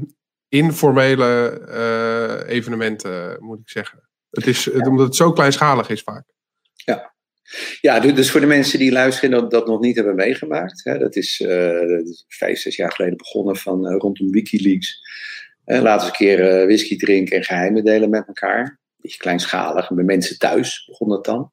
informele 0.50 1.62
uh, 1.70 2.56
evenementen, 2.56 3.38
moet 3.40 3.60
ik 3.60 3.70
zeggen. 3.70 4.10
Het 4.30 4.48
is, 4.48 4.66
het, 4.66 4.88
omdat 4.88 5.06
het 5.06 5.16
zo 5.16 5.32
kleinschalig 5.32 5.90
is 5.90 6.02
vaak. 6.02 6.24
Ja. 6.74 7.14
Ja, 7.82 8.00
dus 8.00 8.32
voor 8.32 8.42
de 8.42 8.48
mensen 8.48 8.80
die 8.80 8.92
luisteren 8.92 9.32
dat 9.32 9.52
dat 9.52 9.68
nog 9.68 9.80
niet 9.80 9.96
hebben 9.96 10.16
meegemaakt. 10.16 10.84
Hè, 10.84 10.98
dat, 10.98 11.16
is, 11.16 11.40
uh, 11.40 12.00
vijf, 12.28 12.60
zes 12.60 12.76
jaar 12.76 12.92
geleden 12.92 13.18
begonnen 13.18 13.56
van 13.56 13.86
uh, 13.86 13.98
rondom 13.98 14.32
Wikileaks. 14.32 15.02
Laten 15.66 16.00
we 16.00 16.12
een 16.12 16.18
keer 16.18 16.66
whisky 16.66 16.98
drinken 16.98 17.38
en 17.38 17.44
geheimen 17.44 17.84
delen 17.84 18.10
met 18.10 18.28
elkaar. 18.28 18.79
Beetje 19.02 19.18
kleinschalig, 19.18 19.92
bij 19.92 20.04
mensen 20.04 20.38
thuis 20.38 20.86
begon 20.88 21.10
dat 21.10 21.26
dan. 21.26 21.52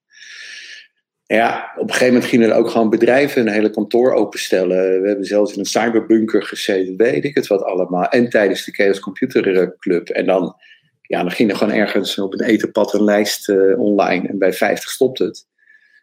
Ja, 1.26 1.72
op 1.76 1.82
een 1.82 1.88
gegeven 1.88 2.12
moment 2.12 2.30
gingen 2.30 2.50
er 2.50 2.56
ook 2.56 2.70
gewoon 2.70 2.90
bedrijven 2.90 3.46
een 3.46 3.52
hele 3.52 3.70
kantoor 3.70 4.12
openstellen. 4.12 5.00
We 5.02 5.06
hebben 5.06 5.24
zelfs 5.24 5.52
in 5.52 5.58
een 5.58 5.64
cyberbunker 5.64 6.42
gezeten, 6.42 6.96
weet 6.96 7.24
ik 7.24 7.34
het 7.34 7.46
wat 7.46 7.62
allemaal. 7.62 8.08
En 8.08 8.28
tijdens 8.28 8.64
de 8.64 8.72
Chaos 8.72 9.00
Computer 9.00 9.74
Club. 9.78 10.08
En 10.08 10.26
dan, 10.26 10.56
ja, 11.02 11.22
dan 11.22 11.30
ging 11.30 11.50
er 11.50 11.56
gewoon 11.56 11.74
ergens 11.74 12.18
op 12.18 12.32
een 12.32 12.46
etenpad 12.46 12.94
een 12.94 13.04
lijst 13.04 13.48
uh, 13.48 13.78
online. 13.78 14.28
En 14.28 14.38
bij 14.38 14.52
50 14.52 14.90
stopt 14.90 15.18
het. 15.18 15.46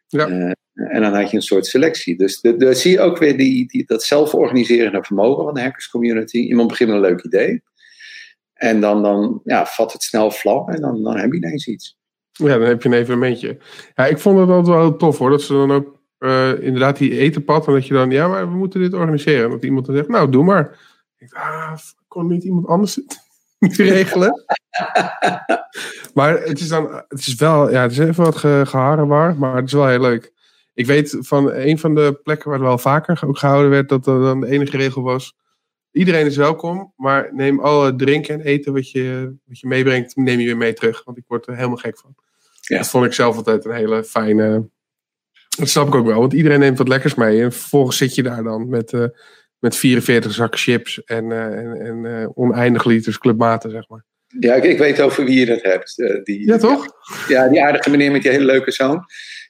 Ja. 0.08 0.28
Uh, 0.28 0.52
en 0.74 1.02
dan 1.02 1.14
had 1.14 1.30
je 1.30 1.36
een 1.36 1.44
soort 1.44 1.66
selectie. 1.66 2.18
Dus 2.18 2.42
daar 2.42 2.76
zie 2.76 2.92
je 2.92 3.00
ook 3.00 3.18
weer 3.18 3.38
die, 3.38 3.68
die, 3.68 3.86
dat 3.86 4.04
zelforganiserende 4.04 5.04
vermogen 5.04 5.44
van 5.44 5.54
de 5.54 5.62
hackers 5.62 5.90
community. 5.90 6.38
Iemand 6.38 6.68
begint 6.68 6.90
met 6.90 6.98
een 6.98 7.06
leuk 7.06 7.24
idee. 7.24 7.62
En 8.54 8.82
dan, 8.82 9.04
dan 9.04 9.42
ja, 9.44 9.66
vat 9.66 9.94
het 9.94 10.04
snel 10.04 10.32
vlam 10.32 10.70
en 10.70 10.82
dan, 10.82 11.04
dan 11.04 11.18
heb 11.18 11.32
je 11.32 11.38
ineens 11.38 11.68
iets. 11.68 11.98
Ja, 12.32 12.58
dan 12.58 12.68
heb 12.68 12.84
je 12.84 12.90
een 12.90 12.96
evenementje. 12.96 13.58
Ja, 13.96 14.06
ik 14.06 14.18
vond 14.18 14.40
het 14.40 14.50
altijd 14.50 14.78
wel 14.78 14.96
tof 14.96 15.18
hoor. 15.18 15.30
Dat 15.30 15.42
ze 15.42 15.54
dan 15.54 15.72
ook 15.72 16.00
uh, 16.20 16.64
inderdaad 16.64 16.98
die 16.98 17.18
etenpad. 17.18 17.68
En 17.68 17.74
dat 17.74 17.88
je 17.88 17.94
dan, 17.94 18.12
ja, 18.12 18.28
maar 18.28 18.50
we 18.50 18.56
moeten 18.56 18.80
dit 18.80 18.94
organiseren. 18.94 19.44
En 19.44 19.50
dat 19.50 19.64
iemand 19.64 19.86
dan 19.86 19.96
zegt, 19.96 20.08
nou, 20.08 20.30
doe 20.30 20.44
maar. 20.44 20.80
Ik 21.18 21.30
dacht, 21.30 21.46
ah, 21.46 21.78
kon 22.08 22.28
niet 22.28 22.44
iemand 22.44 22.68
anders 22.68 22.96
het 23.60 23.76
regelen? 23.78 24.44
maar 26.14 26.42
het 26.42 26.60
is 26.60 26.68
dan, 26.68 27.04
het 27.08 27.20
is 27.20 27.36
wel, 27.36 27.72
ja, 27.72 27.82
het 27.82 27.92
is 27.92 27.98
even 27.98 28.24
wat 28.24 28.36
ge, 28.36 28.62
geharrewar, 28.66 29.38
maar 29.38 29.56
het 29.56 29.66
is 29.66 29.74
wel 29.74 29.88
heel 29.88 30.02
leuk. 30.02 30.32
Ik 30.74 30.86
weet 30.86 31.18
van 31.20 31.52
een 31.52 31.80
van 31.80 31.96
de 31.96 32.20
plekken 32.24 32.50
waar 32.50 32.60
het 32.60 32.68
wel 32.68 32.78
vaker 32.78 33.22
ook 33.28 33.38
gehouden 33.38 33.70
werd, 33.72 33.90
dat 33.90 34.08
er 34.08 34.20
dan 34.20 34.40
de 34.40 34.48
enige 34.48 34.78
regel 34.78 35.02
was. 35.02 35.36
Iedereen 35.94 36.26
is 36.26 36.36
welkom, 36.36 36.94
maar 36.96 37.30
neem 37.32 37.60
alle 37.60 37.96
drinken 37.96 38.34
en 38.34 38.46
eten 38.46 38.74
wat 38.74 38.92
je, 38.92 39.36
wat 39.46 39.60
je 39.60 39.68
meebrengt, 39.68 40.16
neem 40.16 40.40
je 40.40 40.46
weer 40.46 40.58
mee 40.58 40.74
terug. 40.74 41.04
Want 41.04 41.18
ik 41.18 41.24
word 41.28 41.48
er 41.48 41.56
helemaal 41.56 41.78
gek 41.78 42.00
van. 42.00 42.16
Ja. 42.62 42.78
Dat 42.78 42.90
vond 42.90 43.06
ik 43.06 43.14
zelf 43.14 43.36
altijd 43.36 43.66
een 43.66 43.74
hele 43.74 44.04
fijne. 44.04 44.70
Dat 45.58 45.70
snap 45.70 45.88
ik 45.88 45.96
ook 45.96 46.06
wel, 46.06 46.20
want 46.20 46.34
iedereen 46.34 46.60
neemt 46.60 46.78
wat 46.78 46.88
lekkers 46.88 47.16
mee. 47.16 47.42
En 47.42 47.52
vervolgens 47.52 47.98
zit 47.98 48.16
je 48.16 48.24
daar 48.24 48.44
dan 48.44 48.70
met, 48.70 48.92
uh, 48.92 49.06
met 49.60 49.76
44 49.76 50.32
zakken 50.32 50.60
chips 50.60 51.04
en, 51.04 51.30
uh, 51.30 51.46
en, 51.46 51.74
en 51.82 52.04
uh, 52.04 52.28
oneindig 52.34 52.86
liters 52.86 53.18
clubmaten, 53.18 53.72
zeg 53.72 53.88
maar. 53.88 54.06
Ja, 54.40 54.54
ik, 54.54 54.64
ik, 54.64 54.78
weet 54.78 55.02
over 55.02 55.26
wie 55.26 55.40
je 55.40 55.46
dat 55.46 55.62
hebt. 55.62 55.96
die, 56.24 56.48
ja, 56.48 56.58
toch? 56.58 56.88
Ja, 57.28 57.48
die 57.48 57.64
aardige 57.64 57.90
meneer 57.90 58.12
met 58.12 58.22
die 58.22 58.32
hele 58.32 58.46
leuke 58.46 58.72
zoon. 58.72 59.06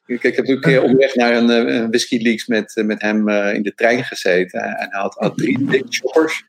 Ik, 0.06 0.24
ik 0.24 0.36
heb 0.36 0.46
ook 0.46 0.56
een 0.56 0.62
keer 0.62 0.82
onderweg 0.82 1.16
naar 1.16 1.36
een, 1.36 1.50
een 1.50 1.90
Whisky 1.90 2.22
Leaks 2.22 2.48
met, 2.48 2.82
met 2.86 3.02
hem 3.02 3.30
in 3.30 3.64
de 3.64 3.74
trein 3.76 4.04
gezeten. 4.04 4.62
En 4.62 4.88
hij 4.90 5.02
had, 5.02 5.16
had 5.18 5.38
drie 5.38 5.66
dikke 5.66 5.88
choppers 5.90 6.44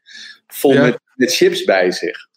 vol 0.47 0.73
ja. 0.73 0.83
met, 0.83 0.99
met 1.15 1.35
chips 1.35 1.65
bij 1.65 1.91
zich. 1.91 2.29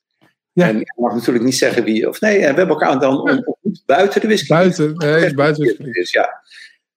Ja. 0.54 0.68
En 0.68 0.82
ik 0.82 0.94
mag 0.96 1.14
natuurlijk 1.14 1.46
niet 1.46 1.58
zeggen 1.58 1.84
wie. 1.84 2.10
Of 2.10 2.22
nee, 2.22 2.38
we 2.38 2.46
hebben 2.46 2.68
elkaar 2.68 3.00
dan 3.00 3.20
ontmoet 3.20 3.84
buiten 3.86 4.22
de 4.22 4.28
whisky. 4.28 4.48
Buiten, 4.48 4.96
nee, 4.96 5.34
buiten 5.34 5.64
de 5.64 5.76
whisky. 5.92 6.18
Ja, 6.18 6.42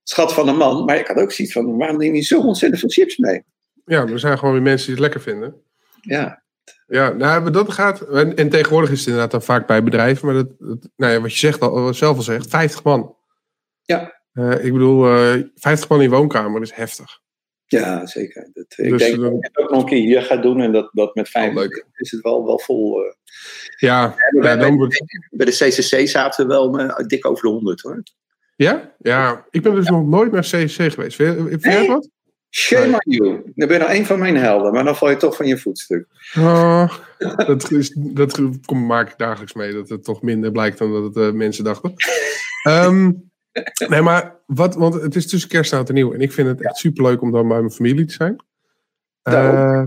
schat 0.03 0.35
van 0.35 0.49
een 0.49 0.57
man. 0.57 0.85
Maar 0.85 0.99
ik 0.99 1.07
had 1.07 1.17
ook 1.17 1.33
zoiets 1.33 1.55
van: 1.55 1.77
waarom 1.77 1.97
neem 1.97 2.15
je 2.15 2.23
zo 2.23 2.41
ontzettend 2.41 2.81
veel 2.81 2.91
chips 2.91 3.17
mee? 3.17 3.45
Ja, 3.85 4.07
er 4.07 4.19
zijn 4.19 4.39
gewoon 4.39 4.55
weer 4.55 4.63
mensen 4.63 4.87
die 4.87 4.95
het 4.95 5.03
lekker 5.03 5.21
vinden. 5.21 5.55
Ja. 6.01 6.43
Ja, 6.87 7.13
nou, 7.13 7.51
dat 7.51 7.73
gaat. 7.73 8.01
En, 8.01 8.37
en, 8.37 8.49
tegenwoordig 8.49 8.91
is 8.91 8.99
het 8.99 9.07
inderdaad 9.07 9.31
dan 9.31 9.43
vaak 9.43 9.67
bij 9.67 9.83
bedrijven. 9.83 10.27
Maar 10.27 10.35
dat, 10.35 10.49
dat 10.59 10.89
nou 10.97 11.13
ja, 11.13 11.21
wat 11.21 11.33
je 11.33 11.39
zegt 11.39 11.61
al, 11.61 11.95
zelf 11.95 12.17
al 12.17 12.23
zegt: 12.23 12.49
50 12.49 12.83
man. 12.83 13.15
Ja. 13.91 14.21
Uh, 14.35 14.65
ik 14.65 14.73
bedoel, 14.73 15.17
uh, 15.17 15.43
50 15.55 15.89
man 15.89 16.03
in 16.03 16.11
woonkamer 16.11 16.63
is 16.63 16.73
heftig. 16.73 17.21
Ja, 17.67 18.07
zeker. 18.07 18.51
Dat, 18.53 18.65
ik 18.77 18.91
dus, 18.91 19.03
denk 19.03 19.21
dat 19.21 19.33
ik 19.33 19.39
het 19.41 19.57
ook 19.57 19.71
nog 19.71 19.81
een 19.81 19.89
keer 19.89 19.99
hier 19.99 20.23
ga 20.23 20.37
doen 20.37 20.61
en 20.61 20.73
dat, 20.73 20.91
dat 20.93 21.15
met 21.15 21.29
vijf 21.29 21.57
oh, 21.57 21.65
is 21.97 22.11
het 22.11 22.21
wel, 22.21 22.47
wel 22.47 22.59
vol. 22.59 23.05
Uh. 23.05 23.13
Ja, 23.77 24.15
ja, 24.33 24.41
bij, 24.41 24.57
dan 24.57 24.93
bij 25.31 25.47
de 25.47 25.53
CCC 25.53 26.09
zaten 26.09 26.47
we 26.47 26.53
wel 26.53 26.71
dik 27.07 27.27
over 27.27 27.43
de 27.43 27.49
100 27.49 27.81
hoor. 27.81 28.03
Ja? 28.57 28.95
Ja, 28.99 29.47
ik 29.51 29.63
ben 29.63 29.75
dus 29.75 29.89
nog 29.89 30.07
nooit 30.07 30.33
naar 30.33 30.43
CCC 30.43 30.93
geweest. 30.93 31.17
Vind, 31.17 31.63
jij 31.63 31.87
wat? 31.87 32.09
Shame 32.51 32.93
on 32.93 33.13
you. 33.13 33.43
Dan 33.55 33.69
ben 33.69 33.79
je 33.79 33.85
nou 33.85 33.95
een 33.95 34.07
van 34.07 34.19
mijn 34.19 34.37
helden, 34.37 34.73
maar 34.73 34.85
dan 34.85 34.97
val 34.97 35.11
je 35.11 35.17
toch 35.17 35.37
van 35.37 35.47
je 35.47 35.59
voetstuk. 35.59 36.07
Oh, 36.39 36.93
dat, 37.37 37.71
is, 37.71 37.95
dat 37.97 38.41
maak 38.69 39.11
ik 39.11 39.19
dagelijks 39.19 39.53
mee, 39.53 39.73
dat 39.73 39.89
het 39.89 40.05
toch 40.05 40.23
minder 40.23 40.53
blijkt 40.53 40.79
dan 40.79 40.93
dat 40.93 41.05
het, 41.05 41.17
uh, 41.17 41.33
mensen 41.33 41.65
dachten. 41.65 41.95
um, 42.69 43.30
Nee, 43.89 44.01
maar 44.01 44.41
wat, 44.47 44.75
want 44.75 44.95
het 44.95 45.17
is 45.17 45.29
tussen 45.29 45.49
kerst 45.49 45.73
en 45.73 45.79
oud 45.79 45.89
en 45.89 45.95
nieuw. 45.95 46.13
En 46.13 46.21
ik 46.21 46.33
vind 46.33 46.49
het 46.49 46.63
echt 46.63 46.77
superleuk 46.77 47.23
om 47.23 47.33
dan 47.33 47.49
bij 47.49 47.59
mijn 47.59 47.71
familie 47.71 48.05
te 48.05 48.13
zijn. 48.13 48.45
Uh, 49.29 49.85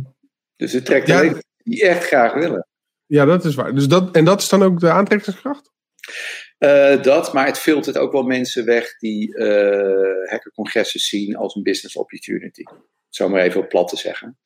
dus 0.55 0.73
het 0.73 0.85
trekt 0.85 1.09
alleen 1.09 1.41
die 1.57 1.87
echt 1.87 2.03
graag 2.03 2.33
willen. 2.33 2.67
Ja, 3.05 3.25
dat 3.25 3.45
is 3.45 3.55
waar. 3.55 3.75
Dus 3.75 3.87
dat, 3.87 4.15
en 4.15 4.25
dat 4.25 4.41
is 4.41 4.49
dan 4.49 4.63
ook 4.63 4.79
de 4.79 4.89
aantrekkingskracht? 4.89 5.71
Uh, 6.59 7.01
dat, 7.01 7.33
maar 7.33 7.45
het 7.45 7.57
filtert 7.57 7.97
ook 7.97 8.11
wel 8.11 8.23
mensen 8.23 8.65
weg 8.65 8.97
die 8.97 9.37
uh, 9.37 10.29
hackercongressen 10.29 10.99
zien 10.99 11.35
als 11.35 11.55
een 11.55 11.63
business 11.63 11.95
opportunity. 11.95 12.63
Zo 13.09 13.29
maar 13.29 13.41
even 13.41 13.61
op 13.61 13.69
plat 13.69 13.87
te 13.87 13.97
zeggen. 13.97 14.37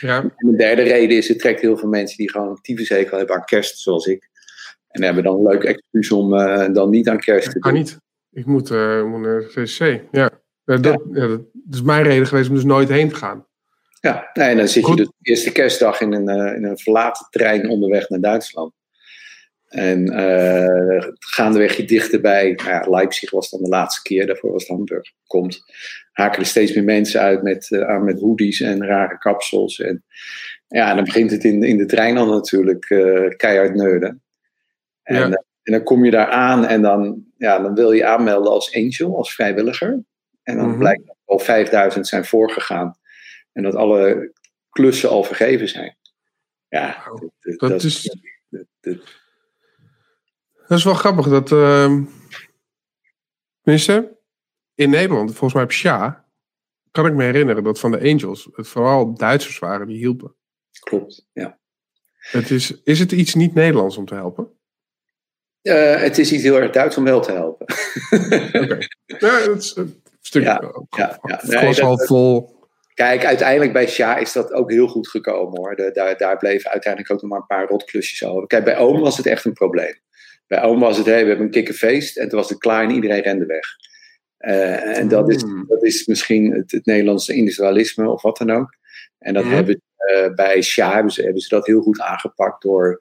Ja. 0.00 0.20
En 0.36 0.50
de 0.50 0.56
derde 0.56 0.82
reden 0.82 1.16
is, 1.16 1.28
het 1.28 1.38
trekt 1.38 1.60
heel 1.60 1.76
veel 1.76 1.88
mensen 1.88 2.16
die 2.16 2.30
gewoon 2.30 2.60
een 2.62 2.84
zeker 2.84 3.16
hebben 3.16 3.36
aan 3.36 3.44
kerst, 3.44 3.78
zoals 3.78 4.06
ik. 4.06 4.30
En 4.88 5.02
hebben 5.02 5.22
dan 5.22 5.36
een 5.36 5.46
leuk 5.46 5.62
excuus 5.64 6.10
om 6.10 6.30
dan 6.72 6.90
niet 6.90 7.08
aan 7.08 7.18
kerst 7.18 7.46
te 7.46 7.52
doen. 7.52 7.60
Kan 7.60 7.72
niet. 7.72 7.98
Ik 8.34 8.46
moet, 8.46 8.70
uh, 8.70 9.04
moet 9.04 9.20
naar 9.20 9.42
VCC. 9.42 10.00
Ja. 10.10 10.30
Dat, 10.64 10.84
ja. 10.84 10.98
ja. 11.12 11.26
dat, 11.26 11.40
is 11.70 11.82
mijn 11.82 12.02
reden 12.02 12.26
geweest 12.26 12.48
om 12.48 12.54
dus 12.54 12.64
nooit 12.64 12.88
heen 12.88 13.08
te 13.08 13.14
gaan. 13.14 13.46
Ja, 14.00 14.30
nee, 14.32 14.48
en 14.48 14.56
dan 14.56 14.68
zit 14.68 14.84
Goed. 14.84 14.98
je 14.98 15.04
dus 15.04 15.12
de 15.18 15.30
eerste 15.30 15.52
kerstdag 15.52 16.00
in 16.00 16.12
een, 16.12 16.28
uh, 16.28 16.56
in 16.56 16.64
een 16.64 16.78
verlaten 16.78 17.26
trein 17.30 17.68
onderweg 17.68 18.08
naar 18.08 18.20
Duitsland. 18.20 18.72
En 19.68 20.12
uh, 20.12 21.08
gaandeweg 21.18 21.76
je 21.76 21.84
dichterbij, 21.84 22.52
nou 22.52 22.68
ja, 22.68 22.90
Leipzig 22.90 23.30
was 23.30 23.50
dan 23.50 23.62
de 23.62 23.68
laatste 23.68 24.02
keer, 24.02 24.26
daarvoor 24.26 24.52
was 24.52 24.62
het 24.62 24.70
Hamburg, 24.70 25.12
komt. 25.26 25.64
Haken 26.12 26.40
er 26.40 26.46
steeds 26.46 26.74
meer 26.74 26.84
mensen 26.84 27.20
uit 27.20 27.42
met, 27.42 27.70
uh, 27.70 27.88
aan 27.88 28.04
met 28.04 28.20
hoodies 28.20 28.60
en 28.60 28.86
rare 28.86 29.18
kapsels. 29.18 29.80
En 29.80 30.04
ja, 30.68 30.94
dan 30.94 31.04
begint 31.04 31.30
het 31.30 31.44
in, 31.44 31.62
in 31.62 31.76
de 31.76 31.86
trein 31.86 32.16
al 32.16 32.26
natuurlijk 32.26 32.90
uh, 32.90 33.28
keihard 33.36 33.74
neuden. 33.74 34.22
En, 35.02 35.28
ja. 35.28 35.44
En 35.64 35.72
dan 35.72 35.82
kom 35.82 36.04
je 36.04 36.10
daar 36.10 36.30
aan 36.30 36.64
en 36.64 36.82
dan, 36.82 37.24
ja, 37.36 37.58
dan 37.58 37.74
wil 37.74 37.92
je 37.92 38.06
aanmelden 38.06 38.52
als 38.52 38.74
angel, 38.74 39.16
als 39.16 39.34
vrijwilliger. 39.34 40.04
En 40.42 40.56
dan 40.56 40.64
mm-hmm. 40.64 40.78
blijkt 40.78 41.06
dat 41.06 41.16
al 41.24 41.38
5000 41.38 42.06
zijn 42.06 42.24
voorgegaan. 42.24 42.98
En 43.52 43.62
dat 43.62 43.74
alle 43.74 44.32
klussen 44.70 45.10
al 45.10 45.24
vergeven 45.24 45.68
zijn. 45.68 45.96
Ja, 46.68 47.04
wow. 47.08 47.20
dat, 47.20 47.58
dat, 47.58 47.70
dat, 47.70 47.82
is. 47.82 48.16
Dat, 48.48 48.66
dat, 48.80 50.78
is 50.78 50.84
wel 50.84 50.94
grappig. 50.94 51.28
Dat, 51.28 51.50
uh, 51.50 52.02
tenminste, 53.62 54.18
in 54.74 54.90
Nederland, 54.90 55.30
volgens 55.30 55.54
mij 55.54 55.62
op 55.62 55.72
SHA, 55.72 56.28
kan 56.90 57.06
ik 57.06 57.14
me 57.14 57.24
herinneren 57.24 57.64
dat 57.64 57.80
van 57.80 57.90
de 57.90 58.00
Angels 58.00 58.48
het 58.52 58.68
vooral 58.68 59.14
Duitsers 59.14 59.58
waren 59.58 59.86
die 59.86 59.96
hielpen. 59.96 60.34
Klopt, 60.80 61.26
ja. 61.32 61.58
Het 62.14 62.50
is, 62.50 62.82
is 62.82 62.98
het 62.98 63.12
iets 63.12 63.34
niet 63.34 63.54
Nederlands 63.54 63.96
om 63.96 64.06
te 64.06 64.14
helpen? 64.14 64.52
Uh, 65.64 66.00
het 66.00 66.18
is 66.18 66.32
iets 66.32 66.42
heel 66.42 66.60
erg 66.60 66.70
Duits 66.70 66.96
om 66.96 67.04
wel 67.04 67.20
te 67.20 67.32
helpen. 67.32 67.66
okay. 68.62 68.88
Ja, 69.06 69.44
dat 69.46 69.56
is 69.56 69.76
een 69.76 70.02
stukje. 70.20 70.48
Ja, 70.48 70.72
ja, 70.96 71.18
ja. 71.22 71.40
Nee, 71.42 72.06
vol. 72.06 72.52
Kijk, 72.94 73.24
uiteindelijk 73.24 73.72
bij 73.72 73.86
Sja 73.86 74.16
is 74.16 74.32
dat 74.32 74.52
ook 74.52 74.70
heel 74.70 74.86
goed 74.86 75.08
gekomen 75.08 75.58
hoor. 75.60 75.76
De, 75.76 75.90
daar, 75.92 76.16
daar 76.16 76.36
bleven 76.36 76.70
uiteindelijk 76.70 77.12
ook 77.12 77.20
nog 77.20 77.30
maar 77.30 77.40
een 77.40 77.46
paar 77.46 77.68
rotklusjes 77.68 78.28
over. 78.28 78.46
Kijk, 78.46 78.64
bij 78.64 78.76
Oom 78.76 79.00
was 79.00 79.16
het 79.16 79.26
echt 79.26 79.44
een 79.44 79.52
probleem. 79.52 79.94
Bij 80.46 80.62
Oom 80.62 80.80
was 80.80 80.96
het, 80.96 81.06
hey, 81.06 81.22
we 81.22 81.28
hebben 81.28 81.46
een 81.46 81.52
kikkerfeest 81.52 82.16
en 82.16 82.28
toen 82.28 82.38
was 82.38 82.48
het 82.48 82.58
klaar 82.58 82.82
en 82.82 82.90
iedereen 82.90 83.22
rende 83.22 83.46
weg. 83.46 83.66
Uh, 84.38 84.98
en 84.98 85.08
dat 85.08 85.30
is, 85.30 85.42
Hmm. 85.42 85.64
dat 85.68 85.82
is 85.82 86.06
misschien 86.06 86.52
het, 86.52 86.70
het 86.70 86.86
Nederlandse 86.86 87.34
individualisme 87.34 88.08
of 88.08 88.22
wat 88.22 88.36
dan 88.36 88.50
ook. 88.50 88.76
En 89.18 89.34
dat 89.34 89.44
hebben 89.44 89.82
uh, 89.98 90.34
bij 90.34 90.62
Sja 90.62 90.94
hebben 90.94 91.12
ze, 91.12 91.22
hebben 91.22 91.40
ze 91.40 91.48
dat 91.48 91.66
heel 91.66 91.80
goed 91.80 92.00
aangepakt 92.00 92.62
door 92.62 93.00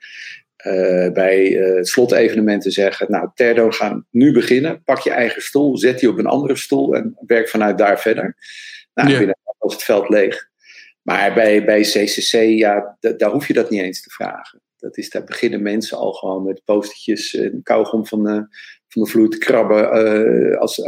uh, 0.64 1.12
bij 1.12 1.52
uh, 1.52 1.76
het 1.76 1.88
slotevenement 1.88 2.62
te 2.62 2.72
zeggen: 2.72 3.12
Nou, 3.12 3.30
Terdo, 3.34 3.72
gaan 3.72 4.06
nu 4.10 4.34
beginnen. 4.34 4.84
Pak 4.84 5.00
je 5.00 5.12
eigen 5.12 5.42
stoel, 5.42 5.78
zet 5.78 6.00
die 6.00 6.10
op 6.10 6.18
een 6.18 6.26
andere 6.26 6.56
stoel 6.56 6.96
en 6.96 7.18
werk 7.26 7.50
vanuit 7.50 7.78
daar 7.78 8.00
verder. 8.00 8.36
Nou, 8.94 9.10
Ja. 9.10 9.18
binnen 9.18 9.38
was 9.58 9.74
het 9.74 9.84
veld 9.84 10.10
leeg. 10.10 10.48
Maar 11.02 11.34
bij, 11.34 11.66
bij 11.66 11.82
CCC, 11.82 12.32
ja, 12.32 12.98
daar 13.00 13.32
hoef 13.32 13.48
je 13.48 13.54
dat 13.54 13.70
niet 13.70 13.82
eens 13.82 14.02
te 14.02 14.10
vragen. 14.10 14.62
Dat 14.78 14.98
is, 14.98 15.10
daar 15.10 15.24
beginnen 15.24 15.62
mensen 15.62 15.98
al 15.98 16.12
gewoon 16.14 16.44
met 16.44 16.62
postertjes 16.66 17.36
en 17.36 17.60
kauwgom 17.64 18.08
van, 18.08 18.28
uh, 18.28 18.42
van 18.88 19.04
de 19.04 19.10
vloer 19.10 19.30
te 19.30 19.38
krabben 19.38 19.90
als, 20.60 20.80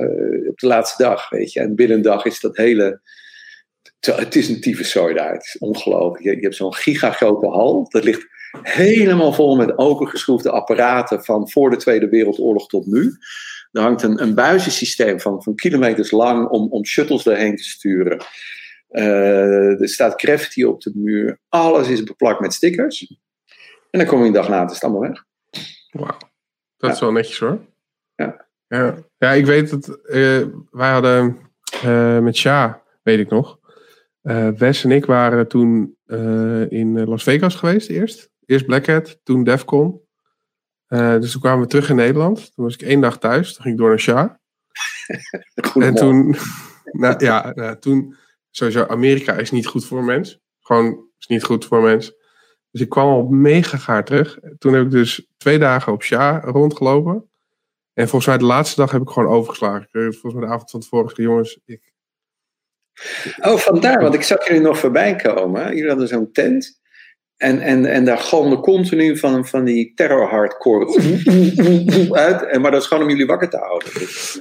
op 0.47 0.59
de 0.59 0.67
laatste 0.67 1.03
dag, 1.03 1.29
weet 1.29 1.53
je. 1.53 1.59
En 1.59 1.75
binnen 1.75 1.97
een 1.97 2.03
dag 2.03 2.25
is 2.25 2.39
dat 2.39 2.57
hele... 2.57 3.01
Het 3.99 4.35
is 4.35 4.49
een 4.49 4.61
tyfuszooi 4.61 5.13
daar. 5.13 5.33
Het 5.33 5.43
is 5.43 5.57
ongelooflijk. 5.57 6.23
Je, 6.23 6.35
je 6.35 6.41
hebt 6.41 6.55
zo'n 6.55 6.73
gigagrote 6.73 7.47
hal. 7.47 7.89
Dat 7.89 8.03
ligt 8.03 8.27
helemaal 8.61 9.33
vol 9.33 9.55
met 9.55 9.77
opengeschroefde 9.77 10.51
apparaten 10.51 11.23
van 11.23 11.49
voor 11.49 11.69
de 11.69 11.75
Tweede 11.75 12.09
Wereldoorlog 12.09 12.67
tot 12.67 12.85
nu. 12.85 13.17
Er 13.71 13.81
hangt 13.81 14.03
een, 14.03 14.21
een 14.21 14.35
buizensysteem 14.35 15.19
van, 15.19 15.43
van 15.43 15.55
kilometers 15.55 16.11
lang 16.11 16.47
om, 16.49 16.71
om 16.71 16.85
shuttles 16.85 17.25
erheen 17.25 17.55
te 17.55 17.63
sturen. 17.63 18.25
Uh, 18.89 19.81
er 19.81 19.89
staat 19.89 20.21
graffiti 20.21 20.65
op 20.65 20.81
de 20.81 20.91
muur. 20.95 21.39
Alles 21.49 21.87
is 21.87 22.03
beplakt 22.03 22.39
met 22.39 22.53
stickers. 22.53 23.15
En 23.89 23.99
dan 23.99 24.07
kom 24.07 24.19
je 24.19 24.25
een 24.25 24.33
dag 24.33 24.47
later, 24.47 24.67
is 24.67 24.73
het 24.73 24.83
allemaal 24.83 25.09
weg. 25.09 25.23
Wauw. 25.91 26.17
Dat 26.77 26.91
is 26.91 26.99
wel 26.99 27.11
netjes 27.11 27.39
hoor. 27.39 27.59
Ja. 28.15 28.45
Ja, 28.67 28.95
ja 29.17 29.31
ik 29.31 29.45
weet 29.45 29.69
dat 29.69 29.99
uh, 30.03 30.45
wij 30.71 30.91
hadden 30.91 31.37
uh, 31.85 32.19
met 32.19 32.37
Sja, 32.37 32.81
weet 33.03 33.19
ik 33.19 33.29
nog. 33.29 33.59
Wes 34.57 34.83
en 34.83 34.91
ik 34.91 35.05
waren 35.05 35.47
toen 35.47 35.97
in 36.69 37.05
Las 37.05 37.23
Vegas 37.23 37.55
geweest 37.55 37.89
eerst. 37.89 38.33
Eerst 38.45 38.65
Black 38.65 38.85
Hat, 38.85 39.19
toen 39.23 39.43
Defcon. 39.43 40.01
dus 40.87 41.31
toen 41.31 41.41
kwamen 41.41 41.61
we 41.61 41.67
terug 41.67 41.89
in 41.89 41.95
Nederland. 41.95 42.55
Toen 42.55 42.65
was 42.65 42.73
ik 42.73 42.81
één 42.81 43.01
dag 43.01 43.19
thuis. 43.19 43.53
Toen 43.53 43.61
ging 43.61 43.73
ik 43.73 43.79
door 43.79 43.89
naar 43.89 43.99
Sja. 43.99 44.39
en 45.87 45.95
toen, 45.95 46.35
nou, 47.01 47.25
ja, 47.25 47.51
nou, 47.55 47.79
toen 47.79 48.15
sowieso, 48.49 48.85
Amerika 48.85 49.33
is 49.33 49.51
niet 49.51 49.67
goed 49.67 49.85
voor 49.85 49.97
een 49.97 50.05
mens. 50.05 50.39
Gewoon 50.59 51.07
is 51.19 51.27
niet 51.27 51.43
goed 51.43 51.65
voor 51.65 51.81
mens. 51.81 52.13
Dus 52.71 52.81
ik 52.81 52.89
kwam 52.89 53.07
al 53.07 53.27
mega 53.27 53.77
gaar 53.77 54.05
terug. 54.05 54.39
Toen 54.57 54.73
heb 54.73 54.83
ik 54.85 54.91
dus 54.91 55.27
twee 55.37 55.59
dagen 55.59 55.93
op 55.93 56.03
Sja 56.03 56.39
rondgelopen. 56.39 57.29
En 57.93 58.07
volgens 58.07 58.25
mij 58.25 58.37
de 58.37 58.45
laatste 58.45 58.81
dag 58.81 58.91
heb 58.91 59.01
ik 59.01 59.09
gewoon 59.09 59.29
overgeslagen. 59.29 59.87
Volgens 59.91 60.33
mij 60.33 60.45
de 60.45 60.53
avond 60.53 60.71
van 60.71 60.79
tevoren 60.79 61.09
gezegd, 61.09 61.29
jongens, 61.29 61.59
ik... 61.65 61.93
Oh, 63.41 63.57
vandaar, 63.57 64.01
want 64.01 64.13
ik 64.13 64.23
zag 64.23 64.47
jullie 64.47 64.61
nog 64.61 64.79
voorbij 64.79 65.15
komen. 65.15 65.67
Jullie 65.67 65.89
hadden 65.89 66.07
zo'n 66.07 66.31
tent. 66.31 66.81
En, 67.37 67.59
en, 67.59 67.85
en 67.85 68.05
daar 68.05 68.17
galmde 68.17 68.59
continu 68.59 69.17
van, 69.17 69.45
van 69.45 69.63
die 69.63 69.93
terror 69.93 70.27
hardcore 70.27 70.85
uit. 72.11 72.43
En, 72.43 72.61
maar 72.61 72.71
dat 72.71 72.81
is 72.81 72.87
gewoon 72.87 73.03
om 73.03 73.09
jullie 73.09 73.25
wakker 73.25 73.49
te 73.49 73.57
houden. 73.57 73.89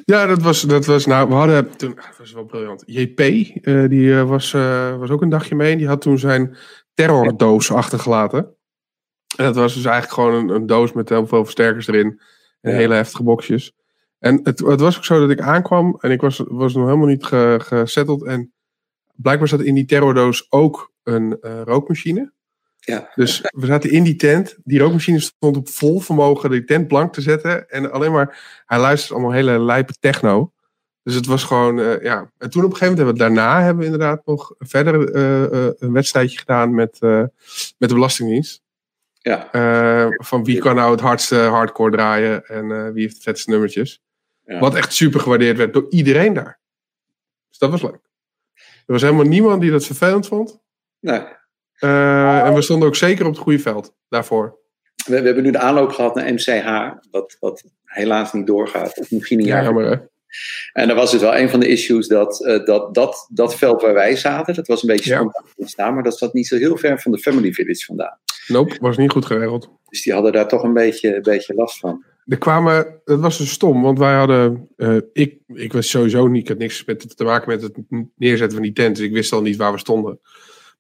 Ja, 0.05 0.27
dat 0.27 0.43
was, 0.43 0.63
dat 0.63 0.87
was 0.87 1.07
nou, 1.07 1.29
we 1.29 1.35
hadden 1.35 1.77
toen, 1.77 1.95
dat 1.95 2.17
was 2.19 2.33
wel 2.33 2.45
briljant. 2.45 2.83
JP, 2.87 3.21
uh, 3.21 3.89
die 3.89 4.07
uh, 4.07 4.29
was, 4.29 4.53
uh, 4.53 4.97
was 4.97 5.11
ook 5.11 5.23
een 5.23 5.29
dagje 5.29 5.55
mee. 5.55 5.77
Die 5.77 5.87
had 5.87 6.01
toen 6.01 6.19
zijn 6.19 6.57
terrordoos 6.95 7.73
achtergelaten. 7.73 8.57
En 9.37 9.45
dat 9.45 9.57
was 9.57 9.75
dus 9.75 9.85
eigenlijk 9.85 10.15
gewoon 10.15 10.35
een, 10.35 10.55
een 10.55 10.67
doos 10.67 10.93
met 10.93 11.09
heel 11.09 11.27
veel 11.27 11.45
versterkers 11.45 11.87
erin. 11.87 12.21
En 12.61 12.71
ja. 12.71 12.77
hele 12.77 12.95
heftige 12.95 13.23
boxjes. 13.23 13.73
En 14.19 14.41
het, 14.43 14.59
het 14.59 14.81
was 14.81 14.97
ook 14.97 15.05
zo 15.05 15.21
dat 15.21 15.31
ik 15.31 15.41
aankwam 15.41 15.97
en 16.01 16.11
ik 16.11 16.21
was, 16.21 16.43
was 16.47 16.75
nog 16.75 16.85
helemaal 16.85 17.07
niet 17.07 17.25
ge, 17.25 17.57
gesetteld. 17.63 18.25
En 18.25 18.53
blijkbaar 19.15 19.49
zat 19.49 19.61
in 19.61 19.75
die 19.75 19.85
terrordoos 19.85 20.47
ook 20.51 20.93
een 21.03 21.39
rookmachine. 21.65 22.33
Ja. 22.85 23.11
Dus 23.15 23.41
we 23.41 23.67
zaten 23.67 23.91
in 23.91 24.03
die 24.03 24.17
tent. 24.17 24.57
Die 24.65 24.79
rookmachine 24.79 25.21
stond 25.21 25.57
op 25.57 25.69
vol 25.69 26.01
vermogen 26.01 26.51
die 26.51 26.65
tent 26.65 26.89
blank 26.89 27.13
te 27.13 27.21
zetten. 27.21 27.69
En 27.69 27.93
alleen 27.93 28.13
maar, 28.13 28.63
hij 28.67 28.79
luisterde 28.79 29.15
allemaal 29.15 29.37
hele 29.37 29.59
lijpe 29.59 29.95
techno. 30.01 30.53
Dus 31.03 31.15
het 31.15 31.27
was 31.27 31.45
gewoon, 31.45 31.79
uh, 31.79 32.03
ja. 32.03 32.31
En 32.39 32.51
toen 32.51 32.65
op 32.65 32.71
een 32.71 32.77
gegeven 32.77 32.97
moment 32.97 32.97
hebben 32.97 33.15
we 33.15 33.19
daarna 33.19 33.63
hebben 33.63 33.79
we 33.79 33.85
inderdaad 33.85 34.27
nog 34.27 34.55
verder 34.59 35.15
uh, 35.15 35.41
uh, 35.41 35.71
een 35.79 35.93
wedstrijdje 35.93 36.39
gedaan 36.39 36.75
met, 36.75 37.01
met 37.79 37.89
de 37.89 37.95
Belastingdienst. 37.95 38.63
Ja. 39.19 39.49
van 40.17 40.45
wie 40.45 40.59
kan 40.59 40.75
nou 40.75 40.91
het 40.91 41.01
hardste 41.01 41.37
hardcore 41.37 41.91
draaien 41.91 42.47
en 42.47 42.93
wie 42.93 43.03
heeft 43.03 43.17
de 43.17 43.23
vetste 43.23 43.51
nummertjes. 43.51 44.03
Ja. 44.45 44.59
Wat 44.59 44.75
echt 44.75 44.93
super 44.93 45.21
gewaardeerd 45.21 45.57
werd 45.57 45.73
door 45.73 45.87
iedereen 45.89 46.33
daar. 46.33 46.61
Dus 47.49 47.59
dat 47.59 47.71
was 47.71 47.83
leuk. 47.83 48.01
Er 48.55 48.93
was 48.93 49.03
helemaal 49.03 49.25
niemand 49.25 49.61
die 49.61 49.71
dat 49.71 49.85
vervelend 49.85 50.27
vond. 50.27 50.61
Nee. 51.01 51.23
Uh, 51.85 52.47
en 52.47 52.55
we 52.55 52.63
stonden 52.63 52.89
ook 52.89 52.97
zeker 52.97 53.27
op 53.27 53.33
het 53.33 53.41
goede 53.41 53.59
veld 53.59 53.95
daarvoor. 54.09 54.59
We, 55.07 55.21
we, 55.21 55.27
hebben 55.27 55.43
nu 55.43 55.51
de 55.51 55.59
aanloop 55.59 55.91
gehad 55.91 56.15
naar 56.15 56.33
MCH, 56.33 56.93
wat, 57.11 57.37
wat 57.41 57.65
helaas 57.85 58.33
niet 58.33 58.47
doorgaat. 58.47 58.99
Of 58.99 59.11
misschien 59.11 59.39
een 59.39 59.45
jaar. 59.45 59.59
Ja, 59.59 59.65
jammer, 59.65 59.91
hè? 59.91 59.97
En 60.73 60.89
dan 60.89 60.97
was 60.97 61.13
het 61.13 61.21
wel 61.21 61.37
een 61.37 61.51
van 61.51 61.61
de 61.61 61.69
issues 61.69 62.09
dat, 62.09 62.41
uh, 62.41 62.65
dat, 62.65 62.95
dat 62.95 63.27
dat 63.31 63.57
veld 63.57 63.83
waar 63.83 63.95
wij 63.95 64.17
zaten, 64.17 64.55
dat 64.55 64.67
was 64.67 64.83
een 64.83 64.89
beetje 64.89 65.15
spontaan 65.15 65.45
ontstaan, 65.57 65.95
maar 65.95 66.03
dat 66.03 66.19
zat 66.19 66.35
niet 66.35 66.47
zo 66.47 66.57
heel 66.57 66.77
ver 66.77 67.01
van 67.01 67.13
de 67.13 67.19
Family 67.19 67.53
Village 67.53 67.85
vandaan. 67.85 68.19
Nope, 68.47 68.77
was 68.81 68.97
niet 68.97 69.11
goed 69.11 69.27
geregeld. 69.27 69.71
Dus 69.89 70.03
die 70.03 70.13
hadden 70.13 70.33
daar 70.33 70.49
toch 70.49 70.63
een 70.63 70.73
beetje, 70.73 71.17
een 71.17 71.23
beetje 71.23 71.55
last 71.55 71.79
van. 71.79 72.05
Er 72.27 72.39
kwamen, 72.39 73.01
het 73.05 73.21
was 73.21 73.39
dus 73.39 73.51
stom, 73.51 73.83
want 73.83 73.99
wij 73.99 74.15
hadden, 74.15 74.69
uh, 74.77 74.97
ik, 75.13 75.39
ik 75.47 75.73
was 75.73 75.91
sowieso 75.91 76.29
niet, 76.29 76.43
ik 76.43 76.49
had 76.49 76.59
niks 76.59 76.85
met, 76.85 77.17
te 77.17 77.25
maken 77.25 77.49
met 77.49 77.63
het 77.63 77.77
neerzetten 78.17 78.57
van 78.57 78.67
die 78.67 78.73
tent, 78.73 78.97
dus 78.97 79.07
ik 79.07 79.13
wist 79.13 79.33
al 79.33 79.43
niet 79.43 79.57
waar 79.57 79.73
we 79.73 79.79
stonden. 79.79 80.21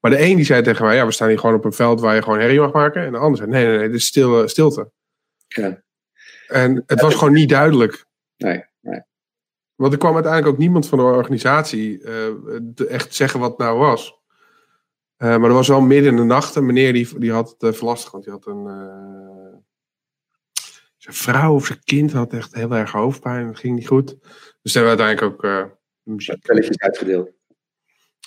Maar 0.04 0.12
de 0.12 0.22
een 0.22 0.36
die 0.36 0.44
zei 0.44 0.62
tegen 0.62 0.84
mij, 0.84 0.96
ja, 0.96 1.06
we 1.06 1.12
staan 1.12 1.28
hier 1.28 1.38
gewoon 1.38 1.54
op 1.54 1.64
een 1.64 1.72
veld 1.72 2.00
waar 2.00 2.14
je 2.14 2.22
gewoon 2.22 2.38
herrie 2.38 2.60
mag 2.60 2.72
maken. 2.72 3.04
En 3.04 3.12
de 3.12 3.18
ander 3.18 3.36
zei, 3.36 3.50
nee, 3.50 3.66
nee, 3.66 3.78
nee, 3.78 3.86
dit 3.86 3.96
is 3.96 4.06
stil, 4.06 4.48
stilte. 4.48 4.90
Ja. 5.46 5.82
En 6.48 6.82
het 6.86 7.00
was 7.00 7.14
gewoon 7.14 7.32
niet 7.32 7.48
duidelijk. 7.48 8.06
Nee, 8.36 8.64
nee. 8.80 9.02
Want 9.74 9.92
er 9.92 9.98
kwam 9.98 10.14
uiteindelijk 10.14 10.52
ook 10.52 10.58
niemand 10.58 10.88
van 10.88 10.98
de 10.98 11.04
organisatie 11.04 12.00
uh, 12.00 12.90
echt 12.90 13.14
zeggen 13.14 13.40
wat 13.40 13.50
het 13.50 13.58
nou 13.58 13.78
was. 13.78 14.18
Uh, 15.18 15.28
maar 15.36 15.48
er 15.48 15.52
was 15.52 15.68
wel 15.68 15.80
midden 15.80 16.10
in 16.10 16.16
de 16.16 16.24
nacht 16.24 16.54
een 16.54 16.66
meneer 16.66 16.92
die, 16.92 17.18
die 17.18 17.32
had 17.32 17.50
het 17.50 17.62
uh, 17.62 17.72
verlastigd. 17.72 18.12
Want 18.12 18.24
die 18.24 18.32
had 18.32 18.46
een... 18.46 18.64
zijn 20.96 21.14
vrouw 21.14 21.54
of 21.54 21.66
zijn 21.66 21.84
kind 21.84 22.12
had 22.12 22.32
echt 22.32 22.54
heel 22.54 22.72
erg 22.72 22.92
hoofdpijn. 22.92 23.46
Dat 23.46 23.58
ging 23.58 23.76
niet 23.76 23.88
goed. 23.88 24.16
Dus 24.62 24.74
hebben 24.74 24.96
we 24.96 25.02
uiteindelijk 25.02 25.44
ook... 25.44 25.70
muziek. 26.02 26.48
Uitgedeeld. 26.76 27.30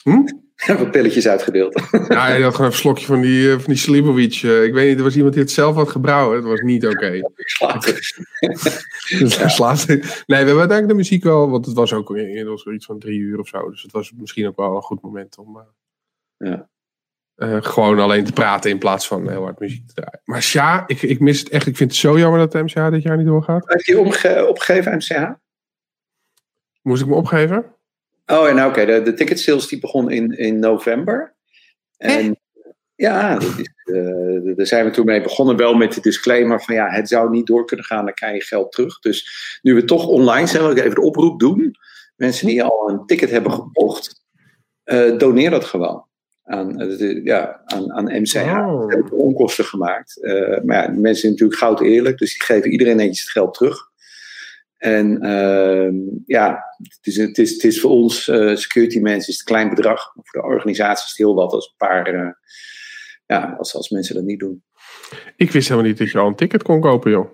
Hm? 0.03 0.45
wat 0.77 0.91
pilletjes 0.91 1.27
uitgedeeld. 1.27 1.81
Ja, 2.07 2.33
je 2.33 2.43
had 2.43 2.55
gewoon 2.55 2.71
een 2.71 2.77
slokje 2.77 3.05
van 3.05 3.21
die, 3.21 3.51
van 3.51 3.63
die 3.65 3.75
Slibovic. 3.75 4.33
ik 4.41 4.73
weet 4.73 4.87
niet, 4.87 4.97
er 4.97 5.03
was 5.03 5.15
iemand 5.15 5.33
die 5.33 5.43
het 5.43 5.51
zelf 5.51 5.75
had 5.75 5.89
gebrouwen. 5.89 6.35
Het 6.35 6.45
was 6.45 6.61
niet 6.61 6.85
oké. 6.85 6.95
Okay. 6.95 7.21
Nee, 10.25 10.43
we 10.43 10.49
hebben 10.49 10.59
uiteindelijk 10.59 10.87
de 10.87 10.93
muziek 10.93 11.23
wel, 11.23 11.49
want 11.49 11.65
het 11.65 11.75
was 11.75 11.93
ook 11.93 12.15
inmiddels 12.15 12.65
iets 12.65 12.85
van 12.85 12.99
drie 12.99 13.19
uur 13.19 13.39
of 13.39 13.47
zo. 13.47 13.69
Dus 13.69 13.81
het 13.81 13.91
was 13.91 14.11
misschien 14.15 14.47
ook 14.47 14.55
wel 14.55 14.75
een 14.75 14.81
goed 14.81 15.01
moment 15.01 15.37
om 15.37 15.57
uh, 15.57 15.63
ja. 16.49 16.69
uh, 17.35 17.57
gewoon 17.61 17.99
alleen 17.99 18.23
te 18.23 18.31
praten 18.31 18.71
in 18.71 18.77
plaats 18.77 19.07
van 19.07 19.29
heel 19.29 19.43
hard 19.43 19.59
muziek 19.59 19.87
te 19.87 19.93
draaien. 19.93 20.21
Maar 20.23 20.41
Sja, 20.41 20.83
ik, 20.87 21.01
ik 21.01 21.19
mis 21.19 21.39
het 21.39 21.49
echt. 21.49 21.67
Ik 21.67 21.77
vind 21.77 21.91
het 21.91 21.99
zo 21.99 22.19
jammer 22.19 22.39
dat 22.39 22.51
de 22.51 22.63
MCH 22.63 22.89
dit 22.89 23.03
jaar 23.03 23.17
niet 23.17 23.25
doorgaat. 23.25 23.67
Heb 23.67 23.81
je 23.81 23.99
omge 23.99 24.45
opgegeven, 24.49 24.95
MCH? 24.95 25.31
Moest 26.81 27.01
ik 27.01 27.07
me 27.07 27.15
opgeven? 27.15 27.76
Oh, 28.31 28.53
nou 28.53 28.69
oké. 28.69 28.81
Okay. 28.81 28.85
De, 28.85 29.01
de 29.01 29.13
ticket 29.13 29.39
sales 29.39 29.67
die 29.67 29.79
begon 29.79 30.11
in, 30.11 30.37
in 30.37 30.59
november. 30.59 31.35
En 31.97 32.37
ja, 32.95 33.33
dat 33.33 33.57
is, 33.57 33.69
uh, 33.85 34.55
daar 34.55 34.65
zijn 34.65 34.85
we 34.85 34.91
toen 34.91 35.05
mee 35.05 35.21
begonnen. 35.21 35.57
Wel 35.57 35.73
met 35.73 35.93
de 35.93 36.01
disclaimer 36.01 36.63
van 36.63 36.75
ja, 36.75 36.89
het 36.89 37.07
zou 37.07 37.29
niet 37.29 37.47
door 37.47 37.65
kunnen 37.65 37.85
gaan, 37.85 38.05
dan 38.05 38.13
krijg 38.13 38.35
je 38.35 38.43
geld 38.47 38.71
terug. 38.71 38.99
Dus 38.99 39.59
nu 39.61 39.73
we 39.73 39.83
toch 39.83 40.07
online 40.07 40.47
zijn, 40.47 40.61
wil 40.61 40.71
ik 40.71 40.77
even 40.77 40.95
de 40.95 41.01
oproep 41.01 41.39
doen. 41.39 41.75
Mensen 42.15 42.47
die 42.47 42.63
al 42.63 42.89
een 42.89 43.05
ticket 43.05 43.29
hebben 43.29 43.51
gekocht, 43.51 44.23
uh, 44.85 45.17
doneer 45.17 45.49
dat 45.49 45.65
gewoon. 45.65 46.05
Aan, 46.43 46.81
uh, 46.81 47.23
ja, 47.25 47.61
aan, 47.65 47.91
aan 47.91 48.21
MCH. 48.21 48.35
Oh. 48.35 48.89
Hebben 48.89 49.11
onkosten 49.11 49.65
gemaakt. 49.65 50.19
maar 50.63 50.75
ja, 50.75 50.87
de 50.87 50.99
mensen 50.99 51.21
zijn 51.21 51.31
natuurlijk 51.31 51.59
goud 51.59 51.81
eerlijk, 51.81 52.17
dus 52.17 52.33
die 52.33 52.43
geven 52.43 52.71
iedereen 52.71 52.95
netjes 52.95 53.19
het 53.19 53.29
geld 53.29 53.53
terug. 53.53 53.91
En 54.77 55.25
uh, 55.25 55.89
ja, 56.25 56.63
het 56.77 56.99
is, 57.01 57.17
het, 57.17 57.37
is, 57.37 57.51
het 57.51 57.63
is 57.63 57.81
voor 57.81 57.91
ons 57.91 58.27
uh, 58.27 58.55
security 58.55 58.99
mensen 58.99 59.33
is 59.33 59.39
het 59.39 59.49
een 59.49 59.55
klein 59.55 59.69
bedrag. 59.69 60.15
Maar 60.15 60.25
voor 60.25 60.41
de 60.41 60.47
organisatie 60.47 61.03
is 61.03 61.09
het 61.09 61.17
heel 61.17 61.35
wat 61.35 61.51
als 61.51 61.65
een 61.65 61.87
paar, 61.87 62.13
uh, 62.13 62.31
ja, 63.25 63.55
als, 63.57 63.75
als 63.75 63.89
mensen 63.89 64.15
dat 64.15 64.23
niet 64.23 64.39
doen. 64.39 64.63
Ik 65.35 65.51
wist 65.51 65.67
helemaal 65.67 65.89
niet 65.89 65.99
dat 65.99 66.11
je 66.11 66.17
al 66.17 66.27
een 66.27 66.35
ticket 66.35 66.63
kon 66.63 66.81
kopen, 66.81 67.11
joh. 67.11 67.31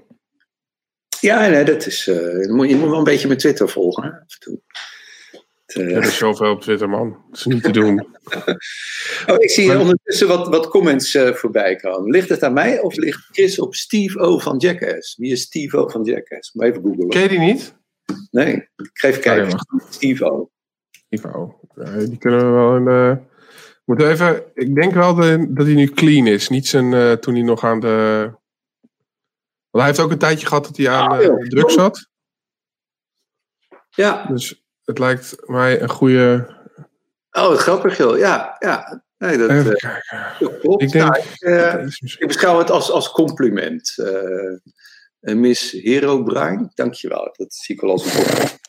Ja, 1.19 1.47
nee, 1.47 1.63
dat 1.63 1.85
is, 1.85 2.07
uh, 2.07 2.15
je, 2.15 2.51
moet, 2.51 2.69
je 2.69 2.75
moet 2.75 2.89
wel 2.89 2.97
een 2.97 3.03
beetje 3.03 3.27
mijn 3.27 3.39
Twitter 3.39 3.69
volgen. 3.69 4.03
Hè, 4.03 4.09
af 4.09 4.19
en 4.19 4.39
toe. 4.39 4.61
Uh, 5.75 5.95
er 5.95 6.03
is 6.03 6.17
zoveel 6.17 6.51
op 6.51 6.61
Twitter, 6.61 6.89
man. 6.89 7.09
Dat 7.29 7.39
is 7.39 7.45
niet 7.45 7.63
te 7.63 7.71
doen. 7.71 7.99
oh, 9.29 9.35
ik 9.37 9.49
zie 9.49 9.79
ondertussen 9.79 10.27
wat, 10.27 10.47
wat 10.47 10.67
comments 10.67 11.15
uh, 11.15 11.33
voorbij 11.33 11.75
komen. 11.75 12.11
Ligt 12.11 12.29
het 12.29 12.43
aan 12.43 12.53
mij 12.53 12.79
of 12.79 12.95
ligt 12.95 13.27
Chris 13.31 13.59
op 13.59 13.75
Steve 13.75 14.19
O 14.19 14.37
van 14.37 14.57
Jackass? 14.57 15.15
Wie 15.15 15.31
is 15.31 15.41
Steve 15.41 15.77
O 15.77 15.87
van 15.87 16.03
Jackass? 16.03 16.53
Maar 16.53 16.67
even 16.67 16.81
googlen. 16.81 17.09
Ken 17.09 17.21
je 17.21 17.29
die 17.29 17.39
niet? 17.39 17.75
Nee, 18.31 18.55
ik 18.55 18.89
geef 18.93 19.19
kijken. 19.19 19.53
Oh, 19.53 19.89
Steve 19.89 20.31
O. 20.31 20.51
Steve 20.91 21.33
O. 21.33 21.59
Ja, 21.75 21.97
die 21.97 22.17
kunnen 22.17 22.39
we 22.39 22.51
wel 22.51 22.75
in 22.75 22.85
de... 22.85 23.17
Moeten 23.85 24.09
even... 24.09 24.43
Ik 24.53 24.75
denk 24.75 24.93
wel 24.93 25.15
de, 25.15 25.45
dat 25.49 25.65
hij 25.65 25.75
nu 25.75 25.87
clean 25.87 26.27
is. 26.27 26.49
Niet 26.49 26.67
zijn, 26.67 26.91
uh, 26.91 27.11
toen 27.11 27.33
hij 27.33 27.43
nog 27.43 27.63
aan 27.63 27.79
de... 27.79 28.31
Want 29.69 29.85
hij 29.85 29.85
heeft 29.85 29.99
ook 29.99 30.11
een 30.11 30.17
tijdje 30.17 30.47
gehad 30.47 30.65
dat 30.65 30.77
hij 30.77 30.89
aan 30.89 31.21
uh, 31.21 31.47
drugs 31.47 31.73
zat. 31.73 32.07
Ja. 33.89 34.25
Dus 34.25 34.62
het 34.85 34.99
lijkt 34.99 35.35
mij 35.45 35.81
een 35.81 35.89
goede. 35.89 36.47
Oh, 37.31 37.49
het 37.49 37.59
grappig, 37.59 37.97
joh. 37.97 38.17
Ja, 38.17 38.55
ja. 38.59 39.03
Nee, 39.17 39.37
dat, 39.37 39.49
Even 39.49 39.71
uh, 39.71 39.75
kijken. 39.75 40.57
klopt. 40.59 40.81
Ik, 40.81 40.91
denk, 40.91 41.05
nou, 41.05 41.23
ik, 41.23 41.35
uh, 41.39 41.85
ik, 42.17 42.27
beschouw 42.27 42.57
het 42.57 42.71
als, 42.71 42.91
als 42.91 43.11
compliment. 43.11 43.93
Uh, 43.97 45.35
Miss 45.35 45.71
Hero 45.71 46.23
Bruin, 46.23 46.71
dankjewel. 46.73 47.29
Dat 47.31 47.53
zie 47.53 47.75
ik 47.75 47.81
wel 47.81 47.91
als 47.91 48.05
een 48.05 48.23
woord. 48.23 48.59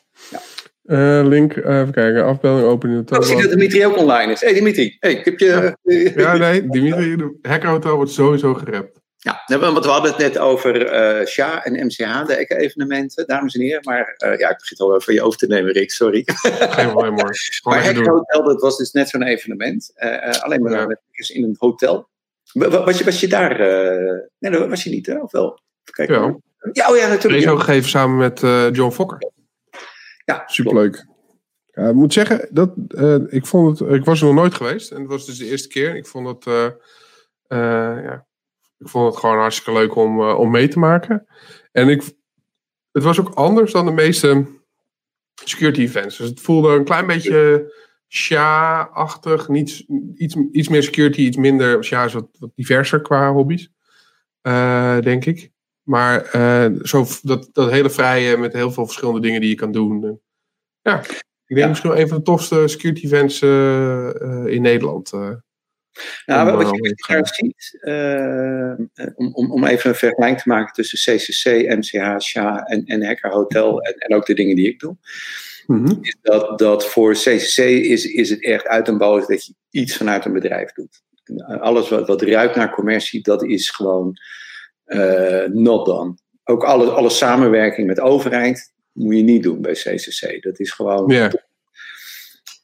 Ja. 0.83 1.21
link, 1.21 1.55
even 1.55 1.91
kijken, 1.91 2.25
afbeelding 2.25 2.67
openen. 2.67 3.05
Oh, 3.09 3.21
zie 3.21 3.41
dat 3.41 3.49
Dimitri 3.49 3.85
ook 3.85 3.97
online 3.97 4.31
is. 4.31 4.39
Hé 4.39 4.47
hey, 4.47 4.55
Dimitri, 4.55 4.97
hey, 4.99 5.13
ik 5.13 5.25
heb 5.25 5.39
je... 5.39 5.77
Ja, 6.15 6.37
nee, 6.37 6.67
Dimitri, 6.69 7.15
de 7.15 7.37
Hackerhotel 7.41 7.95
wordt 7.95 8.11
sowieso 8.11 8.53
gerept. 8.53 8.99
Ja, 9.25 9.59
want 9.59 9.85
we 9.85 9.91
hadden 9.91 10.11
het 10.11 10.19
net 10.19 10.37
over 10.37 10.93
uh, 11.19 11.25
SHA 11.25 11.63
en 11.63 11.85
MCH, 11.85 12.25
de 12.25 12.57
evenementen, 12.57 13.27
dames 13.27 13.55
en 13.55 13.61
heren. 13.61 13.83
Maar 13.83 14.15
uh, 14.25 14.39
ja, 14.39 14.49
ik 14.49 14.57
begin 14.57 14.77
al 14.77 14.93
over 14.93 15.13
je 15.13 15.21
over 15.21 15.39
te 15.39 15.47
nemen, 15.47 15.71
Rick, 15.71 15.91
sorry. 15.91 16.23
Geen 16.25 16.89
probleem 16.89 17.13
hoor. 17.13 17.33
Maar 17.63 17.83
Hack 17.83 17.95
Hotel, 17.95 18.43
dat 18.43 18.61
was 18.61 18.77
dus 18.77 18.91
net 18.91 19.09
zo'n 19.09 19.23
evenement. 19.23 19.91
Uh, 19.95 20.31
alleen 20.31 20.61
maar 20.61 20.71
ja. 20.71 20.97
in 21.33 21.43
een 21.43 21.55
hotel. 21.59 22.09
Was 22.53 22.97
je, 22.97 23.03
was 23.03 23.19
je 23.19 23.27
daar? 23.27 23.57
nee, 24.39 24.51
dat 24.51 24.69
was 24.69 24.83
je 24.83 24.89
niet, 24.89 25.05
hè? 25.05 25.19
Of 25.19 25.31
wel? 25.31 25.59
Kijk, 25.83 26.09
ja. 26.09 26.37
ja, 26.71 26.89
oh 26.89 26.97
ja, 26.97 27.07
natuurlijk. 27.07 27.41
Deze 27.43 27.49
ook 27.49 27.59
gegeven 27.59 27.89
samen 27.89 28.17
met 28.17 28.39
John 28.75 28.91
Fokker. 28.91 29.31
Ja, 30.25 30.43
superleuk. 30.45 31.05
Ik 31.71 31.93
moet 31.93 32.13
zeggen, 32.13 32.47
dat, 32.51 32.73
ik, 33.27 33.45
vond 33.45 33.79
het, 33.79 33.89
ik 33.89 34.05
was 34.05 34.19
er 34.19 34.25
nog 34.25 34.35
nooit 34.35 34.53
geweest. 34.53 34.91
En 34.91 34.99
het 34.99 35.09
was 35.09 35.25
dus 35.25 35.37
de 35.37 35.49
eerste 35.49 35.67
keer. 35.67 35.95
Ik 35.95 36.07
vond 36.07 36.27
het, 36.27 36.43
ja, 37.47 38.25
ik 38.85 38.91
vond 38.91 39.11
het 39.11 39.17
gewoon 39.17 39.37
hartstikke 39.37 39.79
leuk 39.79 39.95
om, 39.95 40.21
uh, 40.21 40.39
om 40.39 40.51
mee 40.51 40.67
te 40.67 40.79
maken. 40.79 41.27
En 41.71 41.89
ik, 41.89 42.01
het 42.91 43.03
was 43.03 43.19
ook 43.19 43.29
anders 43.29 43.71
dan 43.71 43.85
de 43.85 43.91
meeste 43.91 44.45
security 45.43 45.81
events. 45.81 46.17
Dus 46.17 46.29
het 46.29 46.41
voelde 46.41 46.69
een 46.69 46.83
klein 46.83 47.07
beetje 47.07 47.73
SHA-achtig. 48.07 49.49
Iets, 49.49 49.85
iets, 50.15 50.35
iets 50.51 50.67
meer 50.67 50.83
security, 50.83 51.21
iets 51.21 51.37
minder. 51.37 51.83
SHA 51.83 52.05
is 52.05 52.13
wat, 52.13 52.27
wat 52.39 52.51
diverser 52.55 53.01
qua 53.01 53.31
hobby's, 53.31 53.69
uh, 54.41 54.99
denk 54.99 55.25
ik. 55.25 55.51
Maar 55.83 56.35
uh, 56.35 56.79
zo, 56.81 57.05
dat, 57.21 57.49
dat 57.51 57.71
hele 57.71 57.89
vrije 57.89 58.37
met 58.37 58.53
heel 58.53 58.71
veel 58.71 58.85
verschillende 58.85 59.21
dingen 59.21 59.41
die 59.41 59.49
je 59.49 59.55
kan 59.55 59.71
doen. 59.71 60.21
ja, 60.81 60.99
ik 60.99 61.55
denk 61.55 61.59
ja. 61.59 61.67
misschien 61.67 61.89
wel 61.89 61.99
een 61.99 62.07
van 62.07 62.17
de 62.17 62.23
tofste 62.23 62.67
security 62.67 63.05
events 63.05 63.41
in 64.51 64.61
Nederland. 64.61 65.11
Nou, 66.25 66.57
wat 66.57 66.69
je 66.69 67.03
daar 67.07 67.27
ziet, 67.27 67.77
uh, 67.81 69.11
om, 69.15 69.33
om, 69.33 69.51
om 69.51 69.65
even 69.65 69.89
een 69.89 69.95
vergelijking 69.95 70.41
te 70.41 70.49
maken 70.49 70.73
tussen 70.73 71.17
CCC, 71.17 71.77
MCH, 71.77 72.17
SHA 72.17 72.63
en, 72.63 72.85
en 72.85 73.05
Hacker 73.05 73.31
Hotel 73.31 73.81
en, 73.81 73.93
en 73.97 74.15
ook 74.15 74.25
de 74.25 74.33
dingen 74.33 74.55
die 74.55 74.67
ik 74.67 74.79
doe. 74.79 74.97
Mm 75.65 75.85
-hmm. 75.85 75.97
is 76.01 76.15
dat, 76.21 76.59
dat 76.59 76.87
voor 76.87 77.13
CCC 77.13 77.57
is, 77.57 78.05
is 78.05 78.29
het 78.29 78.43
echt 78.43 78.67
uit 78.67 78.87
en 78.87 78.97
boos 78.97 79.27
dat 79.27 79.45
je 79.45 79.53
iets 79.69 79.97
vanuit 79.97 80.25
een 80.25 80.33
bedrijf 80.33 80.71
doet. 80.71 81.03
Alles 81.59 81.89
wat, 81.89 82.07
wat 82.07 82.21
ruikt 82.21 82.55
naar 82.55 82.73
commercie, 82.73 83.21
dat 83.21 83.43
is 83.43 83.69
gewoon 83.69 84.17
uh, 84.85 85.45
not 85.45 85.85
done. 85.85 86.17
Ook 86.43 86.63
alle, 86.63 86.89
alle 86.89 87.09
samenwerking 87.09 87.87
met 87.87 87.99
overheid 87.99 88.73
moet 88.91 89.15
je 89.15 89.23
niet 89.23 89.43
doen 89.43 89.61
bij 89.61 89.73
CCC. 89.73 90.43
Dat 90.43 90.59
is 90.59 90.71
gewoon 90.71 91.11
yeah. 91.11 91.33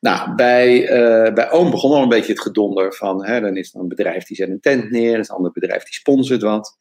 Nou, 0.01 0.35
bij, 0.35 0.81
uh, 0.81 1.33
bij 1.33 1.51
Oom 1.51 1.71
begon 1.71 1.91
al 1.91 2.01
een 2.01 2.09
beetje 2.09 2.31
het 2.31 2.41
gedonder 2.41 2.93
van, 2.93 3.25
hè, 3.25 3.41
dan 3.41 3.57
is 3.57 3.73
er 3.73 3.79
een 3.79 3.87
bedrijf 3.87 4.23
die 4.23 4.35
zet 4.35 4.49
een 4.49 4.59
tent 4.59 4.91
neer, 4.91 5.13
er 5.13 5.19
is 5.19 5.29
een 5.29 5.35
ander 5.35 5.51
bedrijf 5.51 5.83
die 5.83 5.93
sponsort 5.93 6.41
wat. 6.41 6.75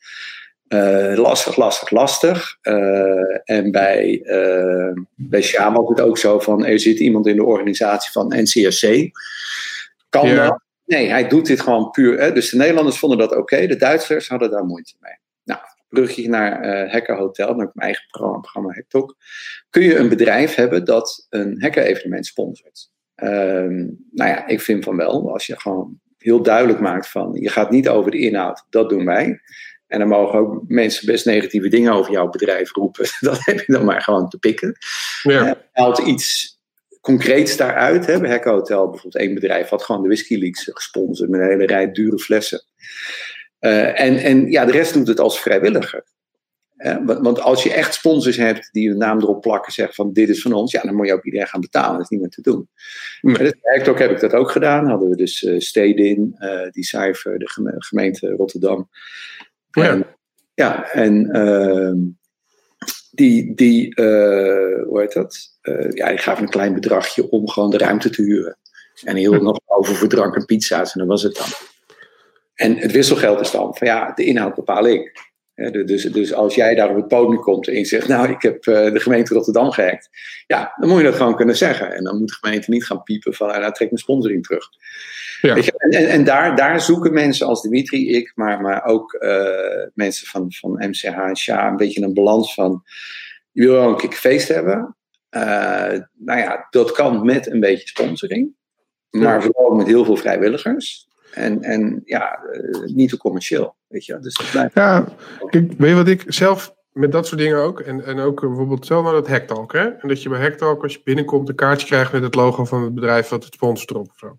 Uh, 0.68 1.14
lastig, 1.16 1.56
lastig, 1.56 1.90
lastig. 1.90 2.58
Uh, 2.62 3.38
en 3.44 3.70
bij, 3.70 4.22
bij 5.16 5.42
Sjaam 5.42 5.74
was 5.74 5.88
het 5.88 6.00
ook 6.00 6.18
zo 6.18 6.38
van, 6.38 6.64
er 6.64 6.80
zit 6.80 6.98
iemand 6.98 7.26
in 7.26 7.36
de 7.36 7.44
organisatie 7.44 8.12
van 8.12 8.34
NCRC. 8.36 9.10
Kan 10.08 10.34
dat? 10.34 10.60
Nee, 10.90 11.08
hij 11.08 11.28
doet 11.28 11.46
dit 11.46 11.60
gewoon 11.60 11.90
puur. 11.90 12.20
Hè? 12.20 12.32
Dus 12.32 12.50
de 12.50 12.56
Nederlanders 12.56 12.98
vonden 12.98 13.18
dat 13.18 13.36
oké, 13.36 13.66
de 13.66 13.76
Duitsers 13.76 14.28
hadden 14.28 14.50
daar 14.50 14.64
moeite 14.64 14.94
mee. 15.00 15.18
Nou, 15.44 15.60
brugje 15.88 16.28
naar 16.28 16.84
uh, 16.84 16.92
Hacker 16.92 17.16
Hotel, 17.16 17.46
naar 17.46 17.70
mijn 17.72 17.86
eigen 17.86 18.06
programma, 18.08 18.38
programma 18.38 18.72
Hacktalk. 18.72 19.16
Kun 19.70 19.82
je 19.82 19.96
een 19.96 20.08
bedrijf 20.08 20.54
hebben 20.54 20.84
dat 20.84 21.26
een 21.28 21.62
hacker-evenement 21.62 22.26
sponsort? 22.26 22.90
Um, 23.22 24.06
nou 24.10 24.30
ja, 24.30 24.46
ik 24.46 24.60
vind 24.60 24.84
van 24.84 24.96
wel, 24.96 25.32
als 25.32 25.46
je 25.46 25.60
gewoon 25.60 26.00
heel 26.18 26.42
duidelijk 26.42 26.80
maakt 26.80 27.08
van 27.08 27.30
je 27.32 27.48
gaat 27.48 27.70
niet 27.70 27.88
over 27.88 28.10
de 28.10 28.18
inhoud, 28.18 28.66
dat 28.70 28.88
doen 28.88 29.04
wij. 29.04 29.40
En 29.86 29.98
dan 29.98 30.08
mogen 30.08 30.38
ook 30.38 30.64
mensen 30.68 31.06
best 31.06 31.24
negatieve 31.24 31.68
dingen 31.68 31.92
over 31.92 32.12
jouw 32.12 32.28
bedrijf 32.28 32.72
roepen. 32.72 33.06
Dat 33.20 33.44
heb 33.44 33.60
je 33.60 33.72
dan 33.72 33.84
maar 33.84 34.02
gewoon 34.02 34.28
te 34.28 34.38
pikken. 34.38 34.76
Ja. 35.22 35.46
Uh, 35.46 35.52
haalt 35.72 35.98
iets 35.98 36.58
concreets 37.00 37.56
daaruit. 37.56 38.06
Hè. 38.06 38.20
Bij 38.20 38.40
Hotel 38.42 38.84
bijvoorbeeld 38.90 39.16
één 39.16 39.34
bedrijf 39.34 39.68
had 39.68 39.84
gewoon 39.84 40.02
de 40.02 40.08
Whisky 40.08 40.36
Leaks 40.36 40.68
gesponsord 40.72 41.30
met 41.30 41.40
een 41.40 41.48
hele 41.48 41.66
rij 41.66 41.92
dure 41.92 42.18
flessen. 42.18 42.64
Uh, 43.60 44.00
en, 44.00 44.16
en 44.16 44.50
ja, 44.50 44.64
de 44.64 44.72
rest 44.72 44.94
doet 44.94 45.08
het 45.08 45.20
als 45.20 45.40
vrijwilliger. 45.40 46.04
Want 47.04 47.40
als 47.40 47.62
je 47.62 47.72
echt 47.72 47.94
sponsors 47.94 48.36
hebt 48.36 48.68
die 48.72 48.88
hun 48.88 48.98
naam 48.98 49.20
erop 49.20 49.40
plakken, 49.40 49.72
zeggen 49.72 49.94
van 49.94 50.12
dit 50.12 50.28
is 50.28 50.42
van 50.42 50.52
ons, 50.52 50.72
ja, 50.72 50.82
dan 50.82 50.94
moet 50.94 51.06
je 51.06 51.12
ook 51.12 51.24
iedereen 51.24 51.46
gaan 51.46 51.60
betalen. 51.60 51.92
Dat 51.92 52.00
is 52.00 52.08
niet 52.08 52.20
meer 52.20 52.28
te 52.28 52.42
doen. 52.42 52.68
Nee. 53.20 53.36
Met 53.38 53.56
het 53.60 53.88
ook 53.88 53.98
heb 53.98 54.10
ik 54.10 54.20
dat 54.20 54.32
ook 54.32 54.50
gedaan. 54.50 54.86
Hadden 54.86 55.08
we 55.08 55.16
dus 55.16 55.42
uh, 55.42 55.60
Stedin, 55.60 56.36
uh, 56.38 56.70
die 56.70 56.84
cijfer, 56.84 57.38
de 57.38 57.50
geme 57.50 57.74
gemeente 57.76 58.28
Rotterdam. 58.28 58.88
Ja, 59.70 59.88
en, 59.88 60.06
ja, 60.54 60.90
en 60.90 61.36
uh, 61.36 62.10
die, 63.10 63.54
die 63.54 64.00
uh, 64.00 64.84
hoe 64.84 65.00
heet 65.00 65.12
dat? 65.12 65.58
ja, 65.90 66.08
die 66.08 66.18
gaven 66.18 66.42
een 66.42 66.50
klein 66.50 66.74
bedragje 66.74 67.30
om 67.30 67.48
gewoon 67.48 67.70
de 67.70 67.78
ruimte 67.78 68.10
te 68.10 68.22
huren. 68.22 68.58
En 69.04 69.16
heel 69.16 69.32
nog 69.32 69.60
over 69.66 69.94
voor 69.94 70.08
drank 70.08 70.36
en 70.36 70.44
pizza's 70.44 70.92
en 70.92 70.98
dat 70.98 71.08
was 71.08 71.22
het 71.22 71.34
dan. 71.34 71.48
En 72.54 72.76
het 72.76 72.92
wisselgeld 72.92 73.40
is 73.40 73.50
dan 73.50 73.76
van 73.76 73.86
ja, 73.86 74.12
de 74.12 74.24
inhoud 74.24 74.54
bepaal 74.54 74.86
ik. 74.86 75.29
Dus, 75.68 76.02
dus 76.02 76.32
als 76.32 76.54
jij 76.54 76.74
daar 76.74 76.90
op 76.90 76.96
het 76.96 77.08
podium 77.08 77.40
komt 77.40 77.68
en 77.68 77.74
je 77.74 77.84
zegt, 77.84 78.08
nou, 78.08 78.30
ik 78.30 78.42
heb 78.42 78.62
de 78.62 79.00
gemeente 79.00 79.34
Rotterdam 79.34 79.70
gehackt. 79.70 80.08
Ja, 80.46 80.74
dan 80.76 80.88
moet 80.88 80.98
je 80.98 81.04
dat 81.04 81.14
gewoon 81.14 81.36
kunnen 81.36 81.56
zeggen. 81.56 81.94
En 81.94 82.04
dan 82.04 82.18
moet 82.18 82.28
de 82.28 82.34
gemeente 82.40 82.70
niet 82.70 82.86
gaan 82.86 83.02
piepen 83.02 83.34
van, 83.34 83.48
nou, 83.48 83.72
trek 83.72 83.90
mijn 83.90 84.02
sponsoring 84.02 84.44
terug. 84.44 84.68
Ja. 85.40 85.54
Weet 85.54 85.64
je? 85.64 85.72
En, 85.76 85.90
en, 85.90 86.08
en 86.08 86.24
daar, 86.24 86.56
daar 86.56 86.80
zoeken 86.80 87.12
mensen 87.12 87.46
als 87.46 87.62
Dimitri, 87.62 88.10
ik, 88.10 88.32
maar, 88.34 88.60
maar 88.60 88.84
ook 88.84 89.12
uh, 89.20 89.86
mensen 89.94 90.26
van, 90.26 90.52
van 90.52 90.72
MCH 90.72 91.04
en 91.04 91.36
SHA 91.36 91.68
een 91.68 91.76
beetje 91.76 92.02
een 92.02 92.14
balans 92.14 92.54
van, 92.54 92.82
je 93.52 93.62
wil 93.62 93.74
wel 93.74 93.88
een 93.88 93.96
keer 93.96 94.12
feest 94.12 94.48
hebben. 94.48 94.96
Uh, 95.30 95.42
nou 96.14 96.38
ja, 96.38 96.66
dat 96.70 96.92
kan 96.92 97.24
met 97.24 97.50
een 97.50 97.60
beetje 97.60 97.88
sponsoring. 97.88 98.54
Maar 99.10 99.34
ja. 99.34 99.40
vooral 99.40 99.74
met 99.74 99.86
heel 99.86 100.04
veel 100.04 100.16
vrijwilligers. 100.16 101.08
En, 101.32 101.62
en 101.62 102.02
ja, 102.04 102.40
uh, 102.52 102.94
niet 102.94 103.10
te 103.10 103.16
commercieel. 103.16 103.76
Weet 103.86 104.04
je? 104.04 104.18
Dus 104.18 104.50
dat. 104.52 104.70
Ja, 104.74 105.04
kijk, 105.50 105.72
weet 105.78 105.90
je 105.90 105.96
wat 105.96 106.08
ik 106.08 106.24
zelf 106.26 106.74
met 106.92 107.12
dat 107.12 107.26
soort 107.26 107.40
dingen 107.40 107.56
ook. 107.56 107.80
En, 107.80 108.04
en 108.04 108.18
ook 108.18 108.40
bijvoorbeeld 108.40 108.86
zelf 108.86 109.04
naar 109.04 109.12
dat 109.12 109.28
Hacktalk. 109.28 109.72
Hè? 109.72 109.88
En 109.88 110.08
dat 110.08 110.22
je 110.22 110.28
bij 110.28 110.40
Hacktalk, 110.40 110.82
als 110.82 110.92
je 110.92 111.00
binnenkomt, 111.04 111.48
een 111.48 111.54
kaartje 111.54 111.86
krijgt 111.86 112.12
met 112.12 112.22
het 112.22 112.34
logo 112.34 112.64
van 112.64 112.82
het 112.82 112.94
bedrijf 112.94 113.28
wat 113.28 113.44
het 113.44 113.54
sponsort 113.54 113.90
erop 113.90 114.08
of 114.10 114.18
zo. 114.18 114.38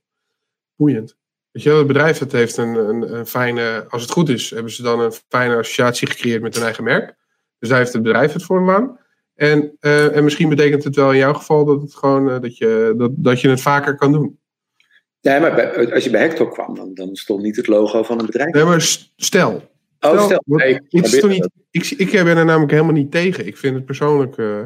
Boeiend. 0.76 1.16
Weet 1.52 1.64
je, 1.64 1.74
het 1.74 1.88
bedrijf 1.88 2.18
dat 2.18 2.32
heeft 2.32 2.58
een, 2.58 2.76
een, 2.76 3.16
een, 3.16 3.26
fijne, 3.26 3.86
als 3.90 4.02
het 4.02 4.12
goed 4.12 4.30
is, 4.30 4.50
hebben 4.50 4.72
ze 4.72 4.82
dan 4.82 5.00
een 5.00 5.12
fijne 5.30 5.56
associatie 5.56 6.08
gecreëerd 6.08 6.42
met 6.42 6.56
hun 6.56 6.64
eigen 6.64 6.84
merk. 6.84 7.16
Dus 7.60 7.70
daar 7.70 7.78
heeft 7.78 7.94
het 7.94 8.02
bedrijf 8.02 8.34
het 8.34 8.44
voor 8.44 8.62
lang. 8.62 9.00
En, 9.36 9.78
uh, 9.82 10.16
en 10.16 10.24
misschien 10.24 10.50
betekent 10.50 10.84
het 10.84 10.96
wel 10.96 11.12
in 11.12 11.18
jouw 11.18 11.34
geval 11.34 11.66
dat, 11.66 11.82
het 11.82 11.96
gewoon, 11.96 12.28
uh, 12.30 12.40
dat, 12.40 12.58
je, 12.58 12.94
dat, 12.98 13.12
dat 13.16 13.42
je 13.42 13.50
het 13.50 13.62
vaker 13.62 13.96
kan 13.96 14.12
doen. 14.12 14.40
Nee, 15.22 15.40
maar 15.40 15.56
bij, 15.56 15.94
als 15.94 16.04
je 16.04 16.10
bij 16.10 16.22
Hector 16.22 16.52
kwam, 16.52 16.76
dan, 16.76 16.94
dan 16.94 17.16
stond 17.16 17.44
niet 17.44 17.56
het 17.56 17.68
logo 17.68 18.04
van 18.04 18.20
een 18.20 18.26
bedrijf. 18.26 18.54
Nee, 18.54 18.64
maar 18.64 18.82
stel. 19.16 19.70
Oh, 20.00 20.24
stel. 20.26 20.44
Nee, 20.46 20.74
ik, 20.74 20.92
niet, 20.92 21.50
ik, 21.72 21.90
ik 21.90 22.12
ben 22.12 22.38
er 22.38 22.46
namelijk 22.46 22.72
helemaal 22.72 22.94
niet 22.94 23.12
tegen. 23.12 23.48
Ik 23.48 23.58
vind 23.58 23.76
het 23.76 23.86
persoonlijk, 23.86 24.38
uh, 24.38 24.62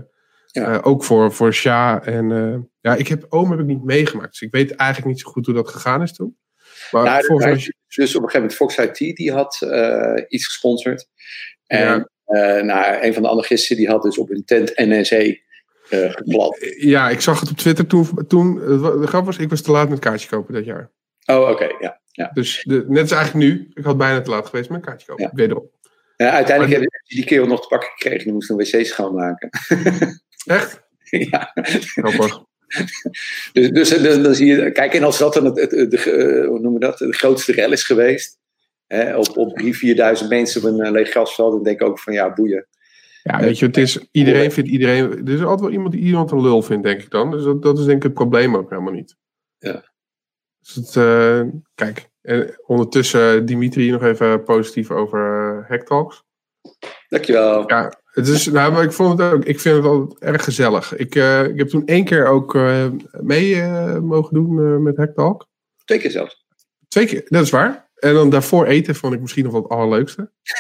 ja. 0.52 0.74
uh, 0.74 0.80
ook 0.82 1.04
voor, 1.04 1.34
voor 1.34 1.54
Sja 1.54 2.04
en... 2.04 2.30
Uh, 2.30 2.58
ja, 2.82 2.96
ik 2.96 3.08
heb 3.08 3.26
Oom 3.30 3.52
heb 3.52 3.60
ik 3.60 3.66
niet 3.66 3.84
meegemaakt. 3.84 4.32
Dus 4.32 4.42
ik 4.42 4.52
weet 4.52 4.76
eigenlijk 4.76 5.10
niet 5.10 5.20
zo 5.20 5.30
goed 5.30 5.46
hoe 5.46 5.56
dat 5.56 5.70
gegaan 5.70 6.02
is 6.02 6.14
toen. 6.14 6.38
Maar 6.92 7.04
nou, 7.04 7.26
volgens 7.26 7.48
mij... 7.48 7.74
Dus 7.96 8.16
op 8.16 8.24
een 8.24 8.30
gegeven 8.30 8.40
moment 8.40 8.54
Fox 8.54 8.78
IT, 8.78 9.16
die 9.16 9.32
had 9.32 9.68
iets 10.28 10.46
gesponsord. 10.46 11.08
En 11.68 12.10
ja. 12.26 12.62
nou, 12.62 13.04
een 13.06 13.14
van 13.14 13.22
de 13.22 13.30
anarchisten, 13.30 13.76
die 13.76 13.88
had 13.88 14.02
dus 14.02 14.18
op 14.18 14.30
hun 14.30 14.46
tent 14.46 14.72
NSE 14.76 15.44
uh, 15.90 16.12
gepland. 16.12 16.76
Ja, 16.78 17.10
ik 17.10 17.22
zag 17.22 17.40
het 17.40 17.50
op 17.50 17.58
Twitter 17.58 17.88
toen. 17.88 18.28
toen 18.28 18.56
de 19.02 19.08
grap 19.08 19.26
was, 19.26 19.38
ik 19.38 19.50
was 19.50 19.62
te 19.62 19.72
laat 19.72 19.90
met 19.90 20.00
kaartje 20.00 20.30
kopen 20.30 20.54
dat 20.54 20.66
jaar. 20.66 20.92
Oh, 21.26 21.40
oké, 21.40 21.52
okay, 21.52 21.76
ja, 21.80 22.00
ja. 22.12 22.32
Dus 22.34 22.64
de, 22.68 22.86
net 22.88 23.02
als 23.02 23.12
eigenlijk 23.12 23.46
nu. 23.46 23.72
Ik 23.74 23.84
had 23.84 23.98
bijna 23.98 24.22
te 24.22 24.30
laat 24.30 24.46
geweest 24.46 24.70
met 24.70 24.78
een 24.78 24.86
kaartje 24.86 25.08
kopen. 25.08 25.24
Ja. 25.24 25.32
Wederom. 25.34 25.70
Ja, 26.18 26.32
uiteindelijk 26.32 26.76
hebben 26.76 27.02
ze 27.04 27.16
die 27.16 27.26
kerel 27.26 27.48
nog 27.48 27.62
te 27.62 27.68
pakken 27.68 27.90
gekregen. 27.90 28.24
Die 28.24 28.34
moest 28.34 28.50
een 28.50 28.58
wc 28.58 28.86
schoonmaken. 28.86 29.50
Echt? 30.46 30.82
ja. 31.10 31.52
Grappig. 31.54 32.44
dus, 33.54 33.70
dus 33.70 33.90
dan, 34.02 34.24
dan 34.24 34.36
zie 34.36 34.48
je, 34.48 34.72
kijk, 34.72 34.94
en 34.94 35.04
als 35.04 35.18
dat 35.18 35.34
dan 35.34 35.46
het, 35.46 35.70
de, 35.70 36.46
hoe 36.48 36.60
noemen 36.60 36.74
we 36.74 36.86
dat, 36.86 36.98
de 36.98 37.14
grootste 37.14 37.52
rel 37.52 37.72
is 37.72 37.84
geweest, 37.84 38.38
hè, 38.88 39.18
op, 39.18 39.38
op 39.38 39.62
3.000, 39.62 39.68
4.000 40.22 40.28
mensen 40.30 40.64
op 40.64 40.80
een 40.80 40.92
leeg 40.92 41.10
grasveld, 41.10 41.52
dan 41.52 41.64
denk 41.64 41.82
ik 41.82 41.88
ook 41.88 42.00
van 42.00 42.14
ja, 42.14 42.34
boeien. 42.34 42.68
Ja, 43.32 43.40
weet 43.40 43.60
je, 43.60 43.66
het 43.66 43.78
is, 43.78 44.08
iedereen 44.12 44.52
vindt 44.52 44.70
iedereen. 44.70 45.28
Er 45.28 45.34
is 45.34 45.42
altijd 45.42 45.60
wel 45.60 45.70
iemand 45.70 45.92
die 45.92 46.02
iemand 46.02 46.32
een 46.32 46.42
lul 46.42 46.62
vindt, 46.62 46.84
denk 46.84 47.02
ik 47.02 47.10
dan. 47.10 47.32
Dus 47.32 47.44
dat, 47.44 47.62
dat 47.62 47.80
is 47.80 47.86
denk 47.86 47.98
ik 47.98 48.04
het 48.04 48.14
probleem 48.14 48.56
ook 48.56 48.70
helemaal 48.70 48.94
niet. 48.94 49.16
Ja. 49.58 49.92
Dus 50.60 50.76
het, 50.76 50.96
uh, 50.96 51.42
kijk, 51.76 52.10
en 52.22 52.60
ondertussen 52.66 53.46
Dimitri 53.46 53.92
nog 53.92 54.04
even 54.04 54.44
positief 54.44 54.92
over 54.92 55.20
Hacktalks. 55.68 56.24
Dankjewel. 57.08 57.70
Ja, 57.70 57.94
het 58.12 58.28
is, 58.28 58.46
nou, 58.46 58.72
maar 58.72 58.84
ik, 58.84 58.92
vond 58.92 59.20
het 59.20 59.34
ook, 59.34 59.44
ik 59.44 59.60
vind 59.60 59.76
het 59.76 59.86
altijd 59.86 60.20
erg 60.20 60.44
gezellig. 60.44 60.96
Ik, 60.96 61.16
uh, 61.16 61.44
ik 61.44 61.58
heb 61.58 61.68
toen 61.68 61.86
één 61.86 62.06
keer 62.06 62.28
ook 62.28 62.56
uh, 62.56 62.88
mee 63.22 63.64
mogen 64.00 64.34
doen 64.34 64.84
met 64.84 64.98
Hacktalk. 64.98 65.48
Twee 65.86 66.00
keer 66.00 66.12
zelfs. 66.12 66.46
Twee 66.88 67.06
keer, 67.06 67.26
dat 67.26 67.44
is 67.44 67.50
waar. 67.50 67.85
En 67.96 68.14
dan 68.14 68.30
daarvoor 68.30 68.66
eten 68.66 68.96
vond 68.96 69.14
ik 69.14 69.22
misschien 69.22 69.44
nog 69.44 69.52
wel 69.52 69.62
het 69.62 69.72
allerleukste. 69.72 70.32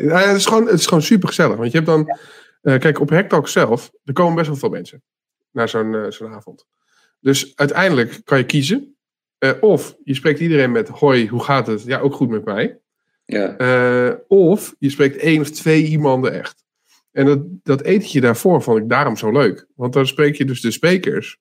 ja, 0.00 0.18
het, 0.18 0.36
is 0.36 0.46
gewoon, 0.46 0.66
het 0.66 0.78
is 0.78 0.86
gewoon 0.86 1.02
super 1.02 1.28
gezellig. 1.28 1.56
Want 1.56 1.72
je 1.72 1.76
hebt 1.80 1.90
dan, 1.90 2.18
kijk, 2.78 3.00
op 3.00 3.10
Hacktalk 3.10 3.48
zelf, 3.48 3.92
er 4.04 4.12
komen 4.12 4.34
best 4.34 4.46
wel 4.46 4.56
veel 4.56 4.68
mensen 4.68 5.02
naar 5.50 5.68
zo'n 5.68 6.06
zo'n 6.08 6.32
avond. 6.32 6.66
Dus 7.20 7.56
uiteindelijk 7.56 8.20
kan 8.24 8.38
je 8.38 8.44
kiezen. 8.44 8.96
of 9.60 9.96
je 10.04 10.14
spreekt 10.14 10.40
iedereen 10.40 10.72
met: 10.72 10.88
Hoi, 10.88 11.28
hoe 11.28 11.42
gaat 11.42 11.66
het? 11.66 11.82
Ja, 11.82 11.98
ook 11.98 12.14
goed 12.14 12.28
met 12.28 12.44
mij. 12.44 12.78
Ja. 13.24 13.56
Of 14.28 14.74
je 14.78 14.90
spreekt 14.90 15.16
één 15.16 15.40
of 15.40 15.50
twee 15.50 15.84
iemanden 15.84 16.32
echt. 16.32 16.64
En 17.12 17.26
dat, 17.26 17.40
dat 17.62 17.82
etentje 17.82 18.20
daarvoor 18.20 18.62
vond 18.62 18.78
ik 18.78 18.88
daarom 18.88 19.16
zo 19.16 19.32
leuk. 19.32 19.66
Want 19.74 19.92
dan 19.92 20.06
spreek 20.06 20.36
je 20.36 20.44
dus 20.44 20.60
de 20.60 20.70
sprekers 20.70 21.38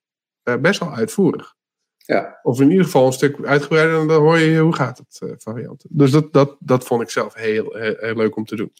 best 0.59 0.79
wel 0.79 0.93
uitvoerig. 0.93 1.55
Ja. 2.05 2.39
Of 2.41 2.61
in 2.61 2.69
ieder 2.69 2.85
geval 2.85 3.05
een 3.05 3.13
stuk 3.13 3.45
uitgebreider 3.45 3.99
en 3.99 4.07
dan 4.07 4.21
hoor 4.21 4.37
je 4.37 4.59
hoe 4.59 4.75
gaat 4.75 4.97
het 4.97 5.19
uh, 5.23 5.33
variant. 5.37 5.85
Dus 5.89 6.11
dat, 6.11 6.33
dat, 6.33 6.55
dat 6.59 6.83
vond 6.83 7.01
ik 7.01 7.09
zelf 7.09 7.33
heel, 7.33 7.75
heel, 7.75 7.95
heel 7.99 8.15
leuk 8.15 8.35
om 8.35 8.45
te 8.45 8.55
doen. 8.55 8.71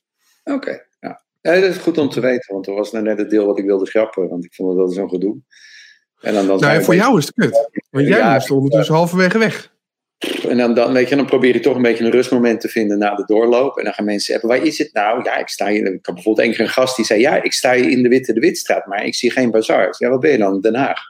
Oké, 0.44 0.56
okay, 0.56 0.86
ja. 1.00 1.24
ja. 1.42 1.54
Dat 1.54 1.70
is 1.70 1.78
goed 1.78 1.98
om 1.98 2.10
te 2.10 2.20
weten, 2.20 2.54
want 2.54 2.66
dat 2.66 2.76
was 2.76 2.92
nou 2.92 3.04
net 3.04 3.18
het 3.18 3.30
deel 3.30 3.46
wat 3.46 3.60
ik 3.60 3.66
wilde 3.66 3.86
grappen. 3.86 4.30
Want 4.30 4.46
ik 4.46 4.54
vond 4.54 4.78
dat 4.78 4.94
zo'n 4.94 5.10
gedoe. 5.10 5.38
En 6.22 6.34
dan, 6.34 6.48
dan 6.48 6.60
nou, 6.60 6.84
voor 6.84 6.96
jou 6.96 7.18
is 7.18 7.26
het 7.26 7.36
kut. 7.36 7.70
Want 7.90 8.08
jij 8.08 8.18
ja, 8.18 8.34
moest 8.34 8.52
ondertussen 8.52 8.96
halverwege 8.96 9.38
weg. 9.38 9.72
En 10.48 10.58
dan, 10.58 10.74
dan, 10.74 10.94
weet 10.94 11.10
je, 11.10 11.16
dan 11.16 11.26
probeer 11.26 11.54
je 11.54 11.60
toch 11.60 11.76
een 11.76 11.82
beetje 11.82 12.04
een 12.04 12.12
rustmoment 12.12 12.62
te 12.62 12.70
vinden 12.70 12.98
na 12.98 13.16
de 13.16 13.26
doorloop. 13.26 13.78
En 13.78 13.84
dan 13.84 13.94
gaan 13.94 14.06
mensen 14.06 14.34
zeggen, 14.34 14.50
waar 14.50 14.64
is 14.64 14.78
het 14.78 14.94
nou? 14.94 15.24
Ja, 15.24 15.38
ik 15.38 15.48
sta 15.48 15.68
hier. 15.68 15.86
Ik 15.86 16.06
had 16.06 16.16
bijvoorbeeld 16.16 16.46
één 16.46 16.56
keer 16.56 16.66
een 16.66 16.72
gast 16.72 16.96
die 16.96 17.06
zei, 17.06 17.20
ja, 17.20 17.44
ik 17.44 17.54
sta 17.54 17.74
hier 17.74 17.90
in 17.90 18.04
de 18.04 18.10
Witte 18.10 18.34
de 18.34 18.40
Witstraat, 18.40 18.86
maar 18.86 19.06
ik 19.06 19.16
zie 19.16 19.32
geen 19.32 19.52
bazaar. 19.52 19.96
Ja, 19.98 20.10
wat 20.10 20.20
ben 20.20 20.32
je 20.32 20.38
dan? 20.38 20.62
Den 20.62 20.76
Haag. 20.76 21.02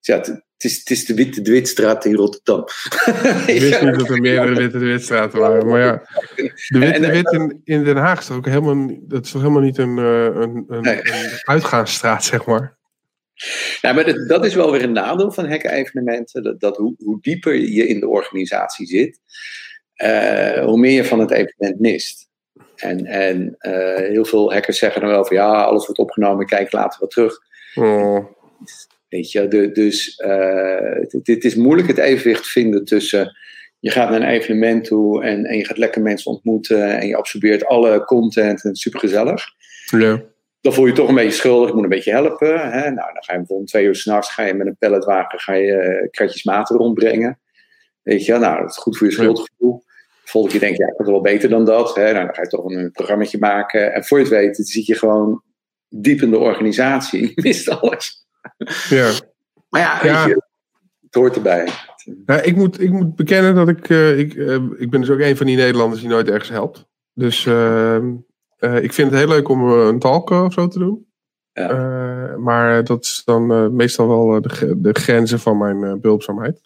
Ja, 0.00 0.22
het, 0.62 0.70
is, 0.70 0.78
het 0.78 0.90
is 0.90 1.04
de 1.04 1.14
Witte 1.14 1.42
de 1.42 1.50
Witstraat 1.50 2.04
in 2.04 2.14
Rotterdam. 2.14 2.64
Ik 3.46 3.60
wist 3.60 3.82
niet 3.82 3.98
dat 3.98 4.08
er 4.08 4.20
meerdere 4.20 4.54
Witte 4.54 4.78
de 4.78 4.84
Witstraten 4.84 5.38
waren. 5.38 5.66
Maar 5.66 5.80
ja, 5.80 6.02
de 6.68 6.78
Witte 6.78 7.00
de 7.00 7.10
Wit 7.10 7.32
in, 7.32 7.60
in 7.64 7.84
Den 7.84 7.96
Haag 7.96 8.18
is 8.18 8.26
toch 8.26 8.36
ook 8.36 8.46
helemaal, 8.46 8.98
dat 9.00 9.24
is 9.24 9.30
toch 9.30 9.40
helemaal 9.40 9.62
niet 9.62 9.78
een, 9.78 9.96
een, 9.96 10.64
een, 10.68 10.80
nee. 10.80 10.96
een 10.96 11.30
uitgaansstraat, 11.44 12.24
zeg 12.24 12.44
maar. 12.44 12.78
Ja, 13.80 13.92
maar 13.92 14.26
dat, 14.26 14.44
is 14.44 14.54
wel 14.54 14.72
weer 14.72 14.82
een 14.82 14.92
nadeel 14.92 15.32
van 15.32 15.48
hacken-evenementen. 15.48 16.42
Dat, 16.42 16.60
dat 16.60 16.76
hoe, 16.76 16.94
hoe, 16.98 17.18
dieper 17.20 17.54
je 17.54 17.86
in 17.86 18.00
de 18.00 18.08
organisatie 18.08 18.86
zit, 18.86 19.18
uh, 19.96 20.64
hoe 20.64 20.78
meer 20.78 20.92
je 20.92 21.04
van 21.04 21.18
het 21.18 21.30
evenement 21.30 21.80
mist. 21.80 22.28
En, 22.76 23.06
en 23.06 23.56
uh, 23.60 23.96
heel 23.96 24.24
veel 24.24 24.52
hackers 24.52 24.78
zeggen 24.78 25.00
dan 25.00 25.10
wel 25.10 25.24
van 25.24 25.36
ja, 25.36 25.62
alles 25.62 25.84
wordt 25.86 26.00
opgenomen, 26.00 26.46
kijk 26.46 26.72
later 26.72 27.00
wat 27.00 27.10
terug. 27.10 27.38
Oh. 27.74 28.38
Weet 29.10 29.32
je, 29.32 29.48
de, 29.48 29.72
dus 29.72 30.22
uh, 30.26 31.22
het, 31.22 31.44
is 31.44 31.54
moeilijk 31.54 31.88
het 31.88 31.98
evenwicht 31.98 32.46
vinden 32.46 32.84
tussen 32.84 33.36
je 33.78 33.90
gaat 33.90 34.10
naar 34.10 34.20
een 34.20 34.28
evenement 34.28 34.84
toe 34.84 35.24
en, 35.24 35.44
en 35.44 35.56
je 35.56 35.64
gaat 35.64 35.78
lekker 35.78 36.02
mensen 36.02 36.30
ontmoeten 36.30 36.98
en 36.98 37.06
je 37.06 37.16
absorbeert 37.16 37.64
alle 37.64 38.04
content 38.04 38.62
en 38.62 38.68
het 38.68 38.76
is 38.76 38.82
super 38.82 39.00
gezellig. 39.00 39.44
Ja 39.98 40.22
dan 40.60 40.72
voel 40.72 40.84
je, 40.84 40.90
je 40.90 40.96
toch 40.96 41.08
een 41.08 41.14
beetje 41.14 41.30
schuldig. 41.30 41.68
Ik 41.68 41.74
moet 41.74 41.82
een 41.82 41.88
beetje 41.88 42.10
helpen. 42.10 42.70
Hè? 42.70 42.90
Nou, 42.90 43.12
dan 43.12 43.22
ga 43.22 43.32
je 43.32 43.38
bijvoorbeeld 43.38 43.68
twee 43.68 43.84
uur 43.84 43.94
s'nachts 43.94 44.32
ga 44.32 44.42
je 44.42 44.54
met 44.54 44.66
een 44.66 44.76
palletwagen 44.76 45.38
ga 45.38 45.52
je 45.52 45.72
uh, 45.72 46.10
kratjes 46.10 46.44
maten 46.44 46.76
rondbrengen. 46.76 47.38
Weet 48.02 48.24
je, 48.24 48.38
nou, 48.38 48.60
dat 48.60 48.70
is 48.70 48.76
goed 48.76 48.98
voor 48.98 49.06
je 49.06 49.12
schuldgevoel. 49.12 49.82
Volgende 50.24 50.58
keer 50.58 50.68
denk 50.68 50.78
je, 50.78 50.84
ja, 50.84 50.90
ik 50.90 50.96
kan 50.96 51.06
het 51.06 51.14
wel 51.14 51.32
beter 51.32 51.48
dan 51.48 51.64
dat. 51.64 51.94
Hè? 51.94 52.12
Nou, 52.12 52.24
dan 52.24 52.34
ga 52.34 52.42
je 52.42 52.48
toch 52.48 52.64
een 52.64 52.90
programmaatje 52.90 53.38
maken. 53.38 53.92
En 53.94 54.04
voor 54.04 54.18
je 54.18 54.24
het 54.24 54.32
weet, 54.32 54.56
zit 54.56 54.86
je 54.86 54.94
gewoon 54.94 55.42
diep 55.88 56.22
in 56.22 56.30
de 56.30 56.38
organisatie. 56.38 57.22
Je 57.34 57.42
mist 57.42 57.68
alles. 57.68 58.28
Ja. 58.88 59.12
Maar 59.68 59.80
ja, 59.80 60.04
ja. 60.04 60.26
Je, 60.26 60.42
het 61.10 61.14
hoort 61.14 61.36
erbij. 61.36 61.68
Ik, 62.42 62.56
moet, 62.56 62.80
ik 62.80 62.90
moet 62.90 63.16
bekennen 63.16 63.54
dat 63.54 63.68
ik, 63.68 63.88
uh, 63.88 64.18
ik, 64.18 64.34
uh, 64.34 64.54
ik 64.76 64.90
ben 64.90 65.00
dus 65.00 65.10
ook 65.10 65.18
een 65.18 65.36
van 65.36 65.46
die 65.46 65.56
Nederlanders 65.56 66.00
die 66.00 66.10
nooit 66.10 66.28
ergens 66.28 66.48
helpt. 66.48 66.86
Dus 67.12 67.46
ehm, 67.46 68.14
uh, 68.58 68.82
ik 68.82 68.92
vind 68.92 69.10
het 69.10 69.18
heel 69.18 69.28
leuk 69.28 69.48
om 69.48 69.70
een 69.70 69.98
talk 69.98 70.30
of 70.30 70.52
zo 70.52 70.68
te 70.68 70.78
doen. 70.78 71.08
Ja. 71.52 72.36
Maar 72.38 72.84
dat 72.84 73.04
is 73.04 73.22
dan 73.24 73.74
meestal 73.76 74.08
wel 74.08 74.40
de, 74.40 74.80
de, 74.80 74.92
grenzen 74.92 75.40
van 75.40 75.58
mijn 75.58 76.00
behulpzaamheid. 76.00 76.60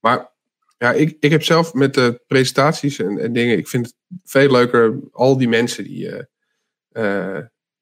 Maar 0.00 0.32
ja, 0.78 0.92
ik, 0.92 1.16
ik 1.20 1.30
heb 1.30 1.42
zelf 1.42 1.74
met 1.74 1.94
de 1.94 2.22
presentaties 2.26 2.98
en, 2.98 3.18
en 3.18 3.32
dingen, 3.32 3.58
ik 3.58 3.68
vind 3.68 3.86
het 3.86 3.94
veel 4.24 4.50
leuker 4.50 4.98
al 5.12 5.38
die 5.38 5.48
mensen 5.48 5.84
die 5.84 5.98
je 5.98 6.28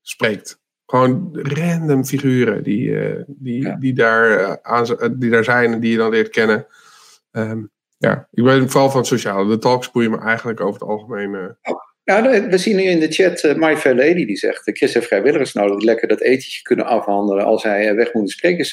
spreekt. 0.03 0.61
Gewoon 0.90 1.29
random 1.33 2.05
figuren 2.05 2.62
die, 2.62 2.96
die, 3.27 3.62
ja. 3.62 3.77
die, 3.77 3.92
daar, 3.94 4.59
aan, 4.62 4.87
die 5.12 5.31
daar 5.31 5.44
zijn 5.44 5.72
en 5.72 5.81
die 5.81 5.90
je 5.90 5.96
dan 5.96 6.11
leert 6.11 6.29
kennen. 6.29 6.66
Um, 7.33 7.70
ja, 7.98 8.29
ik 8.31 8.44
ben 8.44 8.70
vooral 8.70 8.90
van 8.90 8.98
het 8.98 9.09
sociale. 9.09 9.48
De 9.48 9.59
talks 9.59 9.90
boeien 9.90 10.11
me 10.11 10.18
eigenlijk 10.18 10.61
over 10.61 10.81
het 10.81 10.88
algemeen. 10.88 11.57
Nou, 12.09 12.49
we 12.49 12.59
zien 12.59 12.77
nu 12.77 12.83
in 12.83 13.01
de 13.01 13.12
chat 13.12 13.44
uh, 13.44 13.55
My 13.55 13.77
Fair 13.77 13.94
Lady 13.94 14.27
die 14.27 14.37
zegt: 14.37 14.71
Chris 14.73 14.94
heeft 14.94 15.07
vrijwilligers 15.07 15.53
nodig 15.53 15.77
die 15.77 15.87
lekker 15.87 16.09
dat 16.09 16.21
etentje 16.21 16.62
kunnen 16.62 16.87
afhandelen 16.87 17.44
als 17.44 17.62
hij 17.62 17.94
weg 17.94 18.12
moet 18.12 18.31
spreken. 18.31 18.64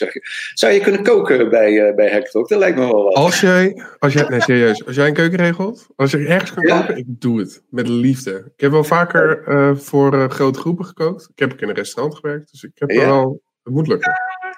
Zou 0.54 0.74
je 0.74 0.80
kunnen 0.80 1.04
koken 1.04 1.50
bij, 1.50 1.72
uh, 1.72 1.96
bij 1.96 2.12
Hacktalk? 2.12 2.50
Dat 2.50 2.60
lijkt 2.60 2.78
me 2.78 2.88
wel 2.88 3.04
wat. 3.04 3.14
Als 3.14 3.42
jij, 3.42 3.84
als 4.00 4.14
jij, 4.14 4.28
nee, 4.28 4.42
serieus, 4.42 4.86
als 4.86 4.96
jij 4.96 5.08
een 5.08 5.14
keuken 5.14 5.38
regelt, 5.38 5.88
als 5.96 6.12
je 6.12 6.18
ergens 6.18 6.54
kan 6.54 6.68
ja. 6.68 6.80
koken, 6.80 6.98
ik 6.98 7.06
doe 7.08 7.40
het 7.40 7.64
met 7.70 7.88
liefde. 7.88 8.52
Ik 8.56 8.62
heb 8.62 8.72
wel 8.72 8.84
vaker 8.84 9.44
uh, 9.48 9.76
voor 9.76 10.30
grote 10.30 10.60
groepen 10.60 10.86
gekookt. 10.86 11.30
Ik 11.32 11.40
heb 11.40 11.52
ook 11.52 11.62
in 11.62 11.70
een 11.70 11.76
restaurant 11.76 12.16
gewerkt, 12.16 12.52
dus 12.52 12.64
ik 12.64 12.72
heb 12.74 12.90
ja. 12.90 13.06
wel, 13.06 13.42
het 13.64 13.74
moet 13.74 13.88
lukken. 13.88 14.14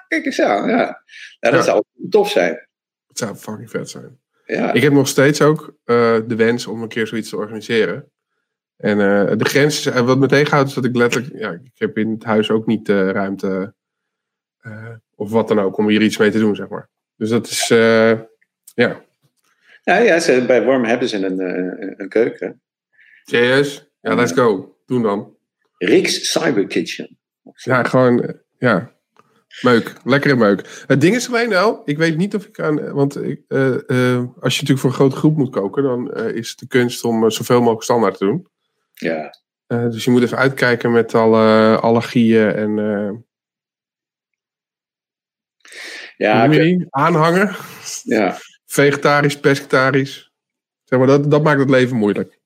kijk 0.08 0.24
eens 0.24 0.40
aan, 0.40 0.68
ja. 0.68 1.02
ja 1.40 1.50
dat 1.50 1.64
zou 1.64 1.82
tof 2.10 2.30
zijn. 2.30 2.68
Het 3.06 3.18
zou 3.18 3.34
fucking 3.34 3.70
vet 3.70 3.90
zijn. 3.90 4.18
Ja. 4.46 4.72
Ik 4.72 4.82
heb 4.82 4.92
nog 4.92 5.08
steeds 5.08 5.42
ook 5.42 5.74
de 5.84 6.34
wens 6.36 6.66
om 6.66 6.82
een 6.82 6.88
keer 6.88 7.06
zoiets 7.06 7.28
te 7.28 7.36
organiseren. 7.36 8.10
En 8.78 8.98
uh, 8.98 9.36
de 9.36 9.44
grens, 9.44 9.86
uh, 9.86 10.00
wat 10.00 10.18
me 10.18 10.26
tegenhoudt, 10.26 10.68
is 10.68 10.74
dat 10.74 10.84
ik 10.84 10.96
letterlijk, 10.96 11.38
ja, 11.38 11.50
ik 11.50 11.70
heb 11.74 11.98
in 11.98 12.10
het 12.10 12.24
huis 12.24 12.50
ook 12.50 12.66
niet 12.66 12.86
de 12.86 13.10
ruimte 13.10 13.74
of 15.14 15.30
wat 15.30 15.48
dan 15.48 15.58
ook 15.58 15.76
om 15.76 15.88
hier 15.88 16.02
iets 16.02 16.16
mee 16.16 16.30
te 16.30 16.38
doen, 16.38 16.56
zeg 16.56 16.68
maar. 16.68 16.88
Dus 17.16 17.28
dat 17.28 17.46
is, 17.46 17.66
ja. 17.68 19.06
Ja, 19.82 19.96
ja 19.96 20.20
ze, 20.20 20.44
bij 20.46 20.64
Worm 20.64 20.84
hebben 20.84 21.08
ze 21.08 21.26
een, 21.26 21.40
een 22.00 22.08
keuken. 22.08 22.62
Serieus? 23.24 23.90
Ja, 24.00 24.14
let's 24.14 24.32
go. 24.32 24.76
Doen 24.86 25.02
dan. 25.02 25.36
Rick's 25.76 26.30
Cyber 26.30 26.66
Kitchen. 26.66 27.18
Ja, 27.54 27.82
gewoon, 27.82 28.34
ja. 28.58 28.92
Meuk, 29.62 29.92
lekkere 30.04 30.36
meuk. 30.36 30.84
Het 30.86 31.00
ding 31.00 31.14
is 31.14 31.28
alleen 31.28 31.48
wel, 31.48 31.82
ik 31.84 31.98
weet 31.98 32.16
niet 32.16 32.34
of 32.34 32.46
ik 32.46 32.60
aan. 32.60 32.92
Want 32.92 33.22
ik, 33.22 33.42
als 33.48 34.54
je 34.56 34.60
natuurlijk 34.60 34.78
voor 34.78 34.90
een 34.90 34.96
grote 34.96 35.16
groep 35.16 35.36
moet 35.36 35.50
koken, 35.50 35.82
dan 35.82 36.14
is 36.14 36.50
het 36.50 36.58
de 36.58 36.66
kunst 36.66 37.04
om 37.04 37.30
zoveel 37.30 37.58
mogelijk 37.58 37.82
standaard 37.82 38.18
te 38.18 38.24
doen. 38.24 38.46
Ja. 38.98 39.34
Uh, 39.68 39.90
dus 39.90 40.04
je 40.04 40.10
moet 40.10 40.22
even 40.22 40.38
uitkijken 40.38 40.92
met 40.92 41.14
alle 41.14 41.76
allergieën 41.80 42.54
en. 42.54 42.78
Uh, 42.78 43.10
ja, 46.16 46.46
okay. 46.46 46.86
aanhangen. 46.90 47.56
Ja. 48.02 48.36
Vegetarisch, 48.66 49.40
pescetarisch. 49.40 50.32
Zeg 50.84 50.98
maar, 50.98 51.08
dat, 51.08 51.30
dat 51.30 51.42
maakt 51.42 51.60
het 51.60 51.70
leven 51.70 51.96
moeilijk. 51.96 52.38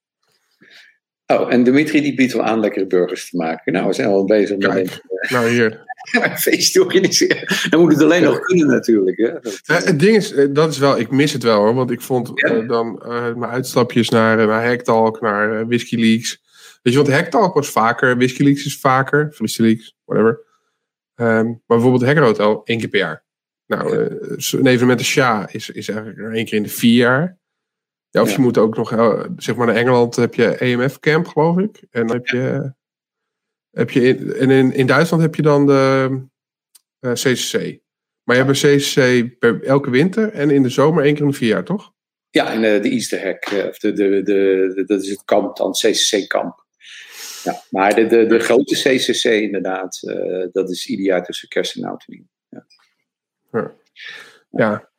Oh, 1.27 1.53
en 1.53 1.63
Dimitri 1.63 2.01
die 2.01 2.15
biedt 2.15 2.33
wel 2.33 2.45
aan 2.45 2.61
lekkere 2.61 2.87
burgers 2.87 3.31
te 3.31 3.37
maken. 3.37 3.73
Nou, 3.73 3.87
we 3.87 3.93
zijn 3.93 4.09
al 4.09 4.25
bezig 4.25 4.59
Kijk, 4.59 4.75
met. 4.75 5.03
Uh, 5.09 5.31
nou, 5.31 5.49
hier. 5.49 5.91
een 6.13 6.39
feestje 6.39 6.81
organiseren. 6.81 7.69
Dan 7.71 7.81
moet 7.81 7.93
het 7.93 8.03
alleen 8.03 8.23
nog 8.23 8.41
kunnen, 8.41 8.67
natuurlijk. 8.67 9.17
Hè? 9.17 9.33
Dat, 9.41 9.61
ja, 9.63 9.75
het 9.75 10.01
ding 10.01 10.17
is, 10.17 10.35
dat 10.51 10.71
is 10.71 10.79
wel, 10.79 10.99
ik 10.99 11.11
mis 11.11 11.33
het 11.33 11.43
wel 11.43 11.59
hoor. 11.59 11.75
Want 11.75 11.91
ik 11.91 12.01
vond 12.01 12.31
ja. 12.35 12.61
dan 12.61 13.03
mijn 13.37 13.51
uitstapjes 13.51 14.09
naar, 14.09 14.47
naar 14.47 14.67
Hacktalk, 14.67 15.21
naar 15.21 15.67
Whisky 15.67 15.97
Leaks. 15.97 16.42
Weet 16.83 16.95
je, 16.95 17.03
want 17.03 17.13
Hacktalk 17.13 17.55
was 17.55 17.71
vaker, 17.71 18.17
WhiskiLeaks 18.17 18.65
is 18.65 18.79
vaker, 18.79 19.35
WhiskiLeaks, 19.37 19.97
whatever. 20.05 20.41
Um, 21.15 21.47
maar 21.47 21.63
bijvoorbeeld 21.67 22.05
Hacker 22.05 22.25
Hotel 22.25 22.65
één 22.65 22.79
keer 22.79 22.89
per 22.89 22.99
jaar. 22.99 23.25
Nou, 23.67 23.97
uh, 23.97 24.61
een 24.61 24.67
evenement 24.67 24.99
als 24.99 25.11
SHA 25.11 25.49
is, 25.51 25.71
is 25.71 25.89
eigenlijk 25.89 26.35
één 26.35 26.45
keer 26.45 26.57
in 26.57 26.63
de 26.63 26.69
vier 26.69 26.97
jaar. 26.97 27.39
Ja, 28.09 28.21
of 28.21 28.29
ja. 28.29 28.35
je 28.35 28.41
moet 28.41 28.59
ook 28.59 28.77
nog, 28.77 28.93
uh, 28.93 29.25
zeg 29.37 29.57
maar, 29.57 29.67
naar 29.67 29.77
Engeland 29.77 30.17
heb 30.17 30.35
je 30.35 30.57
EMF 30.57 30.99
Camp, 30.99 31.27
geloof 31.27 31.59
ik. 31.59 31.83
En 31.91 32.07
dan 32.07 32.17
heb 32.17 32.27
je, 32.27 32.73
heb 33.71 33.91
je 33.91 34.09
in, 34.09 34.33
en 34.35 34.51
in, 34.51 34.73
in 34.73 34.87
Duitsland 34.87 35.23
heb 35.23 35.35
je 35.35 35.43
dan 35.43 35.67
de 35.67 36.09
uh, 37.01 37.13
CCC. 37.13 37.81
Maar 38.23 38.37
je 38.37 38.43
hebt 38.43 38.63
een 38.63 38.79
CCC 38.79 39.39
per, 39.39 39.63
elke 39.63 39.91
winter 39.91 40.33
en 40.33 40.51
in 40.51 40.63
de 40.63 40.69
zomer 40.69 41.05
één 41.05 41.15
keer 41.15 41.25
in 41.25 41.31
de 41.31 41.37
vier 41.37 41.49
jaar, 41.49 41.65
toch? 41.65 41.93
Ja, 42.31 42.51
in 42.51 42.61
de, 42.61 42.79
de 42.81 42.91
Easter 42.91 43.23
Hack, 43.25 43.69
of 43.69 43.79
de, 43.79 43.93
de, 43.93 44.09
de, 44.09 44.73
de, 44.75 44.85
dat 44.87 45.03
is 45.03 45.11
het 45.11 45.25
kamp 45.25 45.57
dan, 45.57 45.73
CCC-kamp. 45.73 46.62
Ja, 47.43 47.63
maar 47.71 47.95
de, 47.95 48.07
de, 48.07 48.27
de 48.27 48.39
grote 48.39 48.75
CCC 48.75 49.25
inderdaad, 49.25 50.03
uh, 50.03 50.47
dat 50.53 50.71
is 50.71 50.87
ieder 50.87 51.05
jaar 51.05 51.25
tussen 51.25 51.49
kerst 51.49 51.77
en 51.77 51.85
oud 51.85 52.05
en. 52.09 52.29
Ja. 52.49 52.67
ja. 53.53 53.73
ja. 54.51 54.91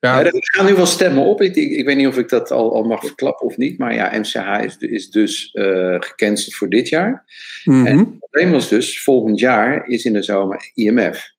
Ja. 0.00 0.24
er 0.24 0.32
gaan 0.34 0.66
nu 0.66 0.74
wel 0.74 0.86
stemmen 0.86 1.24
op. 1.24 1.42
Ik, 1.42 1.56
ik, 1.56 1.84
weet 1.84 1.96
niet 1.96 2.06
of 2.06 2.18
ik 2.18 2.28
dat 2.28 2.50
al, 2.50 2.74
al 2.74 2.82
mag 2.82 3.00
verklappen 3.00 3.46
of 3.46 3.56
niet. 3.56 3.78
Maar 3.78 3.94
ja, 3.94 4.18
MCH 4.18 4.64
is, 4.64 4.76
is 4.76 5.10
dus 5.10 5.54
uh, 5.54 5.96
gecanceld 5.98 6.54
voor 6.54 6.68
dit 6.68 6.88
jaar. 6.88 7.24
Mhm. 7.64 7.86
En 7.86 7.98
het 7.98 8.18
probleem 8.18 8.50
was 8.50 8.68
dus, 8.68 9.02
volgend 9.02 9.38
jaar 9.38 9.86
is 9.86 10.04
in 10.04 10.12
de 10.12 10.22
zomer 10.22 10.70
IMF. 10.74 11.32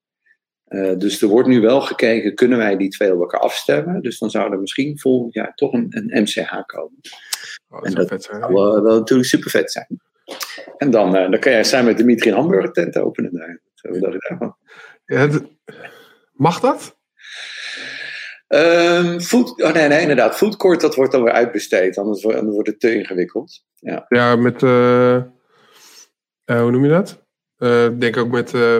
Uh, 0.68 0.97
dus 0.97 1.22
er 1.22 1.28
wordt 1.28 1.47
nu 1.47 1.62
wel 1.62 1.82
gekeken, 1.82 2.36
kunnen 2.36 2.58
wij 2.58 2.78
die 2.78 2.89
twee 2.89 3.14
op 3.14 3.20
elkaar 3.20 3.39
afstemmen? 3.39 4.02
Dus 4.02 4.20
dan 4.20 4.30
zou 4.30 4.52
er 4.52 4.60
misschien 4.60 4.99
volgend 4.99 5.34
jaar 5.34 5.54
toch 5.56 5.74
een, 5.74 5.88
een 5.89 6.22
MCH 6.22 6.64
komen. 6.66 6.99
Oh, 7.70 7.78
dat 7.78 7.86
en 7.86 7.91
zou 7.91 7.93
dat 7.93 8.08
vet 8.08 8.24
zijn. 8.24 8.39
zou 8.39 8.54
wel, 8.54 8.84
wel 8.84 8.99
natuurlijk 8.99 9.30
super 9.30 9.49
vet 9.49 9.72
zijn. 9.72 10.02
En 10.78 10.91
dan, 10.91 11.15
uh, 11.15 11.30
dan 11.32 11.39
kan 11.39 11.51
jij 11.51 11.63
samen 11.63 11.86
met 11.86 11.97
Dimitri 11.97 12.30
een 12.30 12.36
hamburger 12.36 12.72
tent 12.72 12.97
openen 12.97 13.34
daar. 13.34 13.61
Zo 13.74 13.99
dacht 13.99 14.13
ik 14.15 14.26
daarvan. 14.30 14.55
Ja, 15.05 15.30
mag 16.34 16.59
dat? 16.59 16.99
Um, 18.47 19.22
food, 19.22 19.61
oh 19.61 19.74
nee, 19.74 19.88
nee, 19.88 20.01
inderdaad. 20.01 20.36
Foodcourt, 20.38 20.82
dat 20.82 20.95
wordt 20.95 21.11
dan 21.11 21.24
weer 21.24 21.34
uitbesteed. 21.34 21.97
Anders 21.97 22.24
wordt, 22.24 22.38
anders 22.38 22.55
wordt 22.55 22.69
het 22.69 22.80
te 22.80 22.93
ingewikkeld. 22.95 23.63
Ja, 23.76 24.05
Ja, 24.07 24.36
met. 24.36 24.63
eh, 24.63 25.15
eh, 25.15 25.24
hoe 26.45 26.72
noem 26.72 26.84
je 26.84 26.89
dat? 26.89 27.26
Eh, 27.57 27.86
Ik 27.86 28.01
denk 28.01 28.17
ook 28.17 28.32
met. 28.32 28.53
eh, 28.53 28.78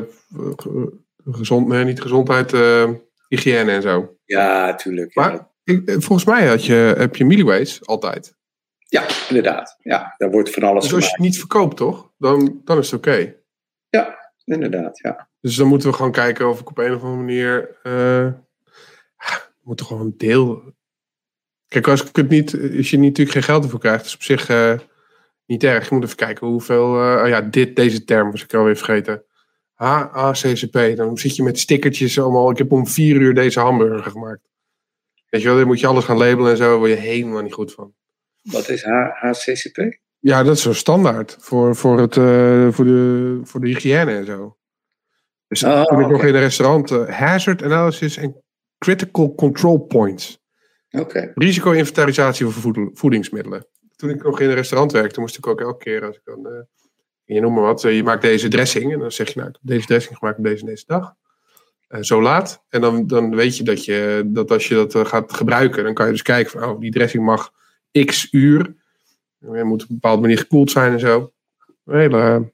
ge- 0.56 1.00
gezond, 1.26 1.68
nee, 1.68 1.84
niet 1.84 2.02
gezondheid, 2.02 2.54
eh, 2.54 2.90
hygiëne 3.28 3.72
en 3.72 3.82
zo. 3.82 4.16
ja 4.26 4.76
tuurlijk. 4.76 5.16
Maar 5.16 5.32
ja. 5.32 5.52
ik, 5.64 5.88
eh, 5.90 5.96
volgens 6.00 6.26
mij 6.26 6.48
had 6.48 6.66
je, 6.66 6.94
heb 6.98 7.16
je 7.16 7.26
milliways 7.26 7.86
altijd. 7.86 8.36
Ja, 8.92 9.08
inderdaad. 9.28 9.78
Ja, 9.80 10.14
daar 10.18 10.32
wordt 10.32 10.50
van 10.50 10.64
alles 10.64 10.84
Dus 10.84 10.94
als 10.94 11.06
je 11.06 11.12
het 11.12 11.20
niet 11.20 11.40
verkoopt, 11.40 11.78
toch? 11.78 12.12
Dan, 12.18 12.62
dan 12.64 12.78
is 12.78 12.92
het 12.92 13.00
oké. 13.00 13.36
Inderdaad, 14.46 15.00
ja. 15.00 15.30
Dus 15.42 15.56
dan 15.56 15.68
moeten 15.68 15.90
we 15.90 15.96
gewoon 15.96 16.12
kijken 16.12 16.50
of 16.50 16.60
ik 16.60 16.70
op 16.70 16.78
een 16.78 16.94
of 16.94 17.02
andere 17.02 17.22
manier. 17.22 17.78
eh 17.84 18.28
we 19.62 19.68
moeten 19.68 19.86
gewoon 19.86 20.02
een 20.02 20.18
deel. 20.18 20.74
Kijk, 21.68 21.88
als 21.88 22.04
ik 22.04 22.16
het 22.16 22.30
niet. 22.30 22.54
Als 22.78 22.90
je 22.90 23.00
natuurlijk 23.00 23.32
geen 23.32 23.44
geld 23.44 23.64
ervoor 23.64 23.80
krijgt, 23.80 24.06
is 24.06 24.14
op 24.16 24.24
zich 24.24 24.50
eh, 24.50 24.80
niet 25.46 25.64
erg. 25.64 25.90
Je 25.90 25.96
moet 25.96 26.04
even 26.04 26.16
kijken 26.16 26.48
hoeveel. 26.48 26.86
oh 26.86 27.28
ja, 27.28 27.42
dit, 27.42 27.76
deze 27.76 28.04
term 28.04 28.32
was 28.32 28.44
ik 28.44 28.54
alweer 28.54 28.76
vergeten. 28.76 29.24
HACCP. 29.74 30.96
Dan 30.96 31.18
zit 31.18 31.36
je 31.36 31.44
met 31.44 31.60
stickertjes 31.60 32.20
allemaal. 32.20 32.52
Ik 32.52 32.58
heb 32.58 32.72
om 32.72 32.88
vier 32.88 33.16
uur 33.16 33.34
deze 33.34 33.60
hamburger 33.60 34.12
gemaakt. 34.12 34.50
Weet 35.30 35.42
je 35.42 35.48
wel, 35.48 35.58
dan 35.58 35.68
moet 35.68 35.80
je 35.80 35.88
alles 35.88 36.06
gaan 36.06 36.18
labelen 36.18 36.52
en 36.52 36.58
zo. 36.58 36.64
Daar 36.64 36.78
word 36.78 36.90
je 36.90 36.96
helemaal 36.96 37.42
niet 37.42 37.54
goed 37.54 37.74
van. 37.74 37.94
Wat 38.42 38.70
is 38.70 38.84
HCCP? 39.14 40.00
Ja, 40.20 40.44
dat 40.44 40.56
is 40.56 40.62
zo 40.62 40.74
standaard 40.74 41.38
voor, 41.40 41.76
voor, 41.76 42.00
het, 42.00 42.18
eh, 42.18 42.68
voor, 42.72 42.86
de, 42.86 43.40
voor 43.44 43.60
de 43.62 43.68
hygiëne 43.68 44.12
en 44.16 44.26
zo. 44.26 44.58
Dus 45.48 45.64
Oh, 45.64 45.84
toen 45.84 46.00
ik 46.00 46.08
nog 46.08 46.18
oké. 46.18 46.28
in 46.28 46.36
een 46.36 46.40
restaurant 46.42 46.92
eh, 46.92 47.08
hazard 47.08 47.64
analysis 47.64 48.18
en 48.18 48.44
critical 48.78 49.36
control 49.36 49.80
points. 49.80 50.40
Oké. 50.92 51.32
Risico-inventarisatie 51.36 52.46
voor 52.46 52.90
voedingsmiddelen. 52.94 53.66
Toen 53.96 54.10
ik 54.10 54.24
nog 54.24 54.40
in 54.40 54.50
een 54.50 54.56
restaurant 54.56 54.92
werkte, 54.92 55.20
moest 55.20 55.38
ik 55.38 55.48
ook 55.48 55.62
elke 55.62 55.84
keer 55.84 56.06
als 56.06 56.16
ik 56.16 56.22
dan. 56.24 56.46
eh, 56.48 56.62
je 57.24 57.42
noem 57.42 57.54
maar 57.54 57.64
wat, 57.64 57.82
je 57.82 58.04
maakt 58.04 58.22
deze 58.22 58.48
dressing. 58.48 58.94
En 58.94 59.00
dan 59.00 59.12
zeg 59.12 59.28
je, 59.28 59.34
nou, 59.40 59.50
ik 59.50 59.56
heb 59.62 59.72
deze 59.72 59.88
dressing 59.88 60.18
gemaakt 60.18 60.38
op 60.38 60.44
deze 60.44 60.60
en 60.62 60.66
deze 60.68 60.84
dag. 60.88 61.14
Eh, 61.88 62.02
zo 62.02 62.22
laat. 62.22 62.64
En 62.70 62.82
dan, 62.82 63.08
dan 63.08 63.36
weet 63.36 63.58
je 63.58 63.64
dat, 63.64 63.86
je 63.86 64.24
dat 64.26 64.52
als 64.52 64.68
je 64.68 64.74
dat 64.76 65.08
gaat 65.08 65.34
gebruiken, 65.34 65.84
dan 65.84 65.94
kan 65.94 66.06
je 66.06 66.12
dus 66.12 66.22
kijken 66.22 66.52
van, 66.60 66.70
oh, 66.70 66.80
die 66.80 66.92
dressing 66.92 67.24
mag 67.26 67.52
x 68.06 68.28
uur. 68.32 68.76
Het 69.40 69.64
moet 69.64 69.84
op 69.84 69.90
een 69.90 69.96
bepaalde 69.96 70.22
manier 70.22 70.38
gekoeld 70.38 70.72
zijn 70.72 70.92
en 70.94 71.00
zo. 71.00 71.32
Hele, 71.86 72.52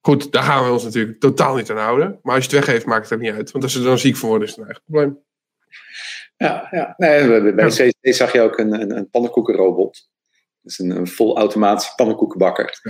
goed, 0.00 0.32
daar 0.32 0.42
gaan 0.42 0.64
we 0.64 0.70
ons 0.70 0.84
natuurlijk 0.84 1.20
totaal 1.20 1.56
niet 1.56 1.70
aan 1.70 1.76
houden. 1.76 2.18
Maar 2.22 2.34
als 2.34 2.44
je 2.44 2.56
het 2.56 2.64
weggeeft, 2.64 2.86
maakt 2.86 3.04
het 3.08 3.18
ook 3.18 3.24
niet 3.24 3.34
uit. 3.34 3.50
Want 3.50 3.64
als 3.64 3.72
ze 3.72 3.78
er 3.78 3.84
dan 3.84 3.98
ziek 3.98 4.16
van 4.16 4.28
worden, 4.28 4.48
is 4.48 4.54
het 4.54 4.60
een 4.64 4.66
eigen 4.70 4.84
probleem. 4.86 5.18
Ja, 6.36 6.68
ja. 6.70 6.94
Nee, 6.96 7.52
bij- 7.54 7.64
Ja. 7.68 7.90
CC 8.00 8.14
zag 8.14 8.32
je 8.32 8.40
ook 8.40 8.58
een, 8.58 8.80
een, 8.80 8.96
een 8.96 9.10
pannenkoekenrobot. 9.10 10.08
Dus 10.60 10.78
een, 10.78 10.90
een 10.90 11.06
vol 11.06 11.36
automatische 11.38 11.94
pannenkoekenbakker. 11.94 12.80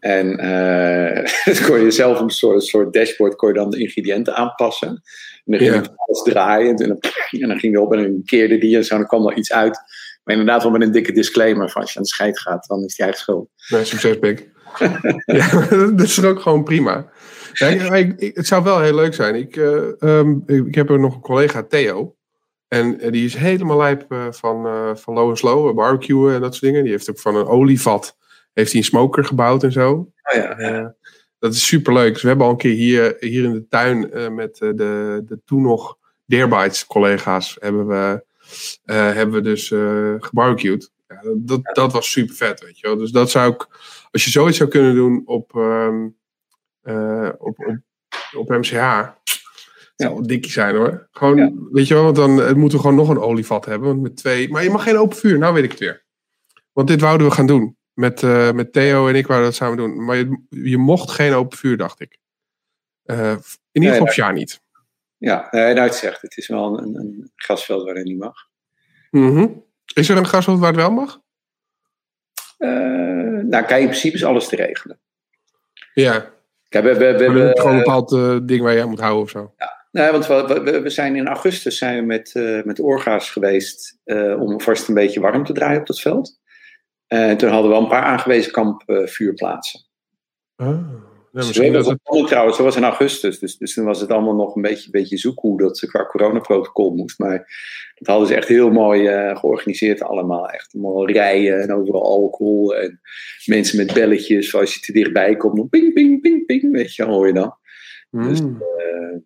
En 0.00 0.38
eh 0.38 1.24
dan 1.58 1.66
kon 1.66 1.80
je 1.80 1.90
zelf 1.90 2.20
een 2.20 2.30
soort, 2.30 2.64
soort 2.64 2.92
dashboard 2.92 3.34
kon 3.36 3.48
je 3.48 3.54
dan 3.54 3.70
de 3.70 3.78
ingrediënten 3.78 4.34
aanpassen. 4.34 4.88
En 4.88 5.02
dan 5.44 5.58
ging 5.58 5.74
Ja. 5.74 5.80
je 5.80 5.92
alles 5.96 6.22
draaien. 6.22 6.76
En 6.76 6.88
dan, 6.88 6.98
en 7.30 7.48
dan 7.48 7.58
ging 7.58 7.72
je 7.72 7.80
op 7.80 7.92
en 7.92 8.02
dan 8.02 8.22
keerde 8.24 8.58
die 8.58 8.76
en 8.76 8.84
zo. 8.84 8.92
En 8.94 8.98
dan 9.00 9.08
kwam 9.08 9.26
er 9.28 9.36
iets 9.36 9.52
uit. 9.52 9.78
Maar 10.24 10.36
inderdaad 10.36 10.62
wel 10.62 10.72
met 10.72 10.82
een 10.82 10.92
dikke 10.92 11.12
disclaimer. 11.12 11.70
Van 11.70 11.80
als 11.80 11.90
je 11.92 11.96
aan 11.98 12.04
de 12.04 12.08
scheid 12.08 12.40
gaat, 12.40 12.66
dan 12.66 12.78
is 12.78 12.84
het 12.84 12.96
je 12.96 13.02
eigen 13.02 13.20
schuld. 13.20 13.48
Nee, 13.68 13.84
succes, 13.84 14.18
Pik. 14.18 14.50
ja, 15.26 15.66
dat 15.96 16.00
is 16.00 16.24
ook 16.24 16.40
gewoon 16.40 16.64
prima. 16.64 17.10
Ja, 17.52 17.66
ik- 17.94 18.30
het 18.34 18.46
zou 18.46 18.64
wel 18.64 18.80
heel 18.80 18.94
leuk 18.94 19.14
zijn. 19.14 19.34
Ik, 19.34 19.56
eh, 19.56 20.02
ehm, 20.02 20.30
ik, 20.46 20.66
ik 20.66 20.74
heb 20.74 20.90
er 20.90 21.00
nog 21.00 21.14
een 21.14 21.20
collega, 21.20 21.62
Theo. 21.62 22.16
En 22.68 23.00
eh, 23.00 23.12
die 23.12 23.24
is 23.24 23.34
helemaal 23.34 23.76
lijp 23.76 24.12
eh, 24.12 24.26
van, 24.30 24.66
van 24.98 25.14
low 25.14 25.30
en 25.30 25.36
slow, 25.36 25.74
barbecuen 25.74 26.34
en 26.34 26.40
dat 26.40 26.52
soort 26.54 26.64
dingen. 26.64 26.82
Die 26.82 26.92
heeft 26.92 27.10
ook 27.10 27.18
van 27.18 27.36
een 27.36 27.46
olievat 27.46 28.16
heeft 28.52 28.70
hij 28.70 28.80
een 28.80 28.86
smoker 28.86 29.24
gebouwd 29.24 29.62
en 29.62 29.72
zo. 29.72 29.90
Oh 29.92 30.34
ja, 30.34 30.94
dat 31.38 31.54
is 31.54 31.66
super 31.66 31.92
leuk. 31.92 32.12
Dus 32.12 32.22
we 32.22 32.28
hebben 32.28 32.46
al 32.46 32.52
een 32.52 32.58
keer 32.58 32.74
hier, 32.74 33.16
hier 33.18 33.44
in 33.44 33.52
de 33.52 33.68
tuin 33.68 34.10
met 34.34 34.56
de, 34.56 35.22
de 35.26 35.40
toen 35.44 35.62
nog 35.62 35.96
Deerbites 36.26 36.86
collega's 36.86 37.56
hebben 37.60 37.86
we, 37.86 38.24
hebben 38.84 39.30
we 39.34 39.40
dus 39.40 39.70
eh 39.70 40.14
gebarbecued. 40.18 40.92
Ja, 41.08 41.20
dat, 41.36 41.60
dat 41.64 41.92
was 41.92 42.10
super 42.10 42.34
vet, 42.34 42.60
weet 42.60 42.78
je 42.78 42.86
wel. 42.86 42.96
Dus 42.96 43.10
dat 43.10 43.30
zou 43.30 43.52
ik, 43.54 43.68
als 44.10 44.24
je 44.24 44.30
zoiets 44.30 44.56
zou 44.56 44.68
kunnen 44.70 44.94
doen 44.94 45.22
op, 45.26 45.56
ehm, 45.56 46.08
eh, 46.82 47.28
op, 47.38 47.58
op, 47.58 47.78
op 48.36 48.48
MCH, 48.48 48.72
zou 49.96 50.14
wel 50.14 50.26
dikkie 50.26 50.52
zijn 50.52 50.76
hoor. 50.76 51.08
Gewoon, 51.10 51.36
Ja. 51.36 51.52
weet 51.70 51.88
je 51.88 51.94
wel, 51.94 52.02
want 52.02 52.16
dan 52.16 52.42
eh, 52.42 52.52
moeten 52.52 52.78
we 52.78 52.84
gewoon 52.84 52.96
nog 52.98 53.08
een 53.08 53.20
olievat 53.20 53.64
hebben. 53.64 53.88
Want 53.88 54.02
met 54.02 54.16
twee, 54.16 54.48
maar 54.48 54.62
je 54.62 54.70
mag 54.70 54.82
geen 54.82 54.96
open 54.98 55.16
vuur, 55.16 55.38
nou 55.38 55.54
weet 55.54 55.64
ik 55.64 55.70
het 55.70 55.80
weer. 55.80 56.04
Want 56.72 56.88
dit 56.88 57.00
wouden 57.00 57.26
we 57.26 57.32
gaan 57.32 57.46
doen. 57.46 57.76
Met, 57.92 58.22
eh, 58.22 58.52
met 58.52 58.72
Theo 58.72 59.08
en 59.08 59.14
ik 59.14 59.26
wouden 59.26 59.48
dat 59.48 59.58
samen 59.58 59.76
doen. 59.76 60.04
Maar 60.04 60.16
je, 60.16 60.44
je 60.48 60.78
mocht 60.78 61.10
geen 61.10 61.32
open 61.32 61.58
vuur, 61.58 61.76
dacht 61.76 62.00
ik. 62.00 62.18
Eh, 63.02 63.30
in 63.72 63.82
ieder 63.82 63.90
geval 63.90 64.06
op 64.06 64.12
Sjaar 64.12 64.32
niet. 64.32 64.62
Ja 65.24 65.48
nee, 65.50 65.74
nou, 65.74 65.86
het 65.86 65.94
zegt, 65.94 66.22
het 66.22 66.36
is 66.36 66.48
wel 66.48 66.78
een, 66.78 66.96
een 66.96 67.32
gasveld 67.36 67.84
waarin 67.84 68.04
niet 68.04 68.18
mag. 68.18 68.34
Mhm. 69.10 69.48
Is 69.94 70.08
er 70.08 70.16
een 70.16 70.26
gasveld 70.26 70.58
waar 70.58 70.72
het 70.72 70.80
wel 70.80 70.90
mag? 70.90 71.20
Eh, 72.58 72.70
nou, 73.42 73.64
kijk, 73.64 73.80
in 73.80 73.86
principe 73.86 74.14
is 74.14 74.24
alles 74.24 74.48
te 74.48 74.56
regelen. 74.56 75.00
Ja. 75.94 76.32
Kijk, 76.68 76.84
we, 76.84 76.94
we, 76.98 77.04
hebben, 77.04 77.58
gewoon 77.58 77.72
een 77.72 77.78
bepaald 77.78 78.12
eh, 78.12 78.38
ding 78.42 78.62
waar 78.62 78.72
je 78.72 78.82
aan 78.82 78.88
moet 78.88 79.00
houden 79.00 79.22
of 79.22 79.30
zo. 79.30 79.54
Nee, 79.90 80.10
want 80.10 80.26
we, 80.26 80.60
we, 80.64 80.80
we 80.80 80.90
zijn 80.90 81.16
in 81.16 81.26
augustus 81.26 81.78
zijn 81.78 81.96
we 81.96 82.06
met, 82.06 82.34
eh, 82.34 82.62
met 82.62 82.80
Orga's 82.80 83.30
geweest 83.30 83.98
om 84.38 84.60
vast 84.60 84.88
een 84.88 84.94
beetje 84.94 85.20
warm 85.20 85.44
te 85.44 85.52
draaien 85.52 85.80
op 85.80 85.86
dat 85.86 86.00
veld. 86.00 86.40
En 87.06 87.36
toen 87.36 87.50
hadden 87.50 87.70
we 87.70 87.76
al 87.76 87.82
een 87.82 87.88
paar 87.88 88.02
aangewezen 88.02 88.52
kampvuurplaatsen. 88.52 89.86
Ah, 90.56 90.66
ja, 90.66 91.13
misschien 91.34 91.72
dat 91.72 91.86
het, 91.86 91.98
trouwens, 92.26 92.56
dat 92.56 92.66
was 92.66 92.76
in 92.76 92.84
augustus. 92.84 93.38
Dus, 93.38 93.56
dus 93.56 93.74
toen 93.74 93.84
was 93.84 94.00
het 94.00 94.10
allemaal 94.10 94.34
nog 94.34 94.56
een 94.56 94.62
beetje, 94.62 94.90
beetje 94.90 95.16
zoek 95.16 95.40
hoe 95.40 95.58
dat 95.58 95.86
qua 95.86 96.06
coronaprotocol 96.06 96.94
moest. 96.94 97.18
Maar 97.18 97.38
dat 97.94 98.08
hadden 98.08 98.28
ze 98.28 98.34
echt 98.34 98.48
heel 98.48 98.70
mooi 98.70 99.06
eh, 99.06 99.36
georganiseerd 99.36 100.02
allemaal. 100.02 100.48
Echt 100.48 100.74
allemaal 100.74 101.06
rijen 101.06 101.60
en 101.60 101.72
overal 101.72 102.02
alcohol. 102.02 102.76
En 102.76 103.00
mensen 103.44 103.76
met 103.76 103.94
belletjes. 103.94 104.54
Als 104.54 104.74
je 104.74 104.80
te 104.80 104.92
dichtbij 104.92 105.36
komt, 105.36 105.56
dan 105.56 105.68
ping, 105.68 105.92
ping, 105.92 106.20
ping, 106.20 106.46
ping. 106.46 106.72
Weet 106.72 106.94
je, 106.94 107.04
hoor 107.04 107.26
je 107.26 107.32
dan. 107.32 107.56
Dus, 108.10 108.40
Mm. 108.40 108.62
eh, 108.62 109.18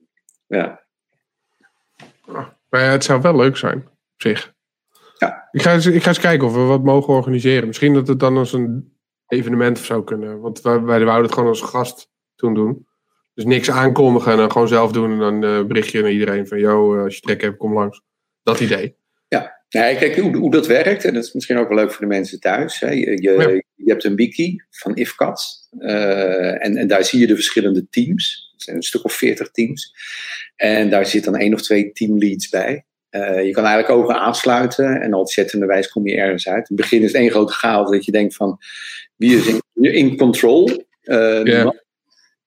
ja. 0.46 0.80
Maar 2.70 2.80
ja, 2.80 2.90
het 2.90 3.04
zou 3.04 3.20
wel 3.20 3.36
leuk 3.36 3.56
zijn, 3.56 3.78
op 3.78 4.22
zich. 4.22 4.52
Ja. 5.18 5.48
Ik 5.52 5.62
ga, 5.62 5.72
eens, 5.72 5.86
ik 5.86 6.02
ga 6.02 6.08
eens 6.08 6.20
kijken 6.20 6.46
of 6.46 6.54
we 6.54 6.60
wat 6.60 6.82
mogen 6.82 7.14
organiseren. 7.14 7.66
Misschien 7.66 7.94
dat 7.94 8.08
het 8.08 8.20
dan 8.20 8.36
als 8.36 8.52
een 8.52 8.97
evenement 9.28 9.78
of 9.78 9.84
zo 9.84 10.02
kunnen. 10.02 10.40
Want 10.40 10.60
wij, 10.60 10.80
wij 10.80 11.04
wouden 11.04 11.24
het 11.24 11.34
gewoon 11.34 11.48
als 11.48 11.60
gast 11.60 12.10
toen 12.36 12.54
doen. 12.54 12.86
Dus 13.34 13.44
niks 13.44 13.70
aankondigen 13.70 14.32
en 14.32 14.38
dan 14.38 14.52
gewoon 14.52 14.68
zelf 14.68 14.92
doen. 14.92 15.12
En 15.12 15.18
dan 15.18 15.44
eh, 15.44 15.64
bericht 15.64 15.90
je 15.90 16.02
naar 16.02 16.10
iedereen 16.10 16.46
van... 16.46 16.58
Yo, 16.58 16.96
eh, 16.96 17.02
als 17.02 17.14
je 17.14 17.20
trek 17.20 17.40
hebt, 17.40 17.56
kom 17.56 17.72
langs. 17.72 18.02
Dat 18.42 18.60
idee. 18.60 18.96
Nee, 19.70 19.96
kijk 19.96 20.16
hoe, 20.16 20.36
hoe 20.36 20.50
dat 20.50 20.66
werkt, 20.66 21.04
en 21.04 21.14
dat 21.14 21.24
is 21.24 21.32
misschien 21.32 21.58
ook 21.58 21.68
wel 21.68 21.76
leuk 21.76 21.92
voor 21.92 22.00
de 22.00 22.14
mensen 22.14 22.40
thuis. 22.40 22.80
Hè. 22.80 22.90
Je, 22.90 23.22
je, 23.22 23.32
Ja. 23.32 23.48
je 23.74 23.90
hebt 23.90 24.04
een 24.04 24.14
wiki 24.14 24.62
van 24.70 24.96
IFCAT 24.96 25.68
eh, 25.78 26.64
en, 26.64 26.76
en 26.76 26.86
daar 26.86 27.04
zie 27.04 27.20
je 27.20 27.26
de 27.26 27.34
verschillende 27.34 27.88
teams. 27.90 28.52
Er 28.56 28.62
zijn 28.62 28.76
een 28.76 28.82
stuk 28.82 29.04
of 29.04 29.12
veertig 29.12 29.50
teams. 29.50 29.94
En 30.56 30.90
daar 30.90 31.06
zit 31.06 31.24
dan 31.24 31.36
één 31.36 31.54
of 31.54 31.62
twee 31.62 31.92
teamleads 31.92 32.48
bij. 32.48 32.84
Eh, 33.10 33.44
je 33.44 33.50
kan 33.50 33.64
eigenlijk 33.64 33.98
ook 33.98 34.12
aansluiten 34.12 35.00
en 35.00 35.14
ontzettende 35.14 35.66
wijs 35.66 35.88
kom 35.88 36.06
je 36.06 36.16
ergens 36.16 36.48
uit. 36.48 36.70
In 36.70 36.76
het 36.76 36.76
begin 36.76 37.02
is 37.02 37.12
het 37.12 37.20
één 37.20 37.30
grote 37.30 37.52
chaos 37.52 37.90
dat 37.90 38.04
je 38.04 38.12
denkt 38.12 38.36
van 38.36 38.58
wie 39.16 39.36
is 39.36 39.46
in, 39.46 39.62
in 39.74 40.16
control? 40.16 40.86
Eh. 41.02 41.66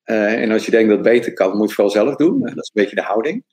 Eh, 0.03 0.41
en 0.41 0.51
als 0.51 0.66
je 0.66 0.72
denkt 0.72 0.88
dat 0.88 0.97
het 0.97 1.07
beter 1.07 1.34
kan, 1.34 1.49
moet 1.49 1.57
je 1.57 1.64
het 1.64 1.74
vooral 1.74 1.93
zelf 1.93 2.16
doen. 2.16 2.47
En 2.47 2.55
dat 2.55 2.64
is 2.64 2.72
een 2.74 2.82
beetje 2.82 2.95
de 2.95 3.01
houding. 3.01 3.43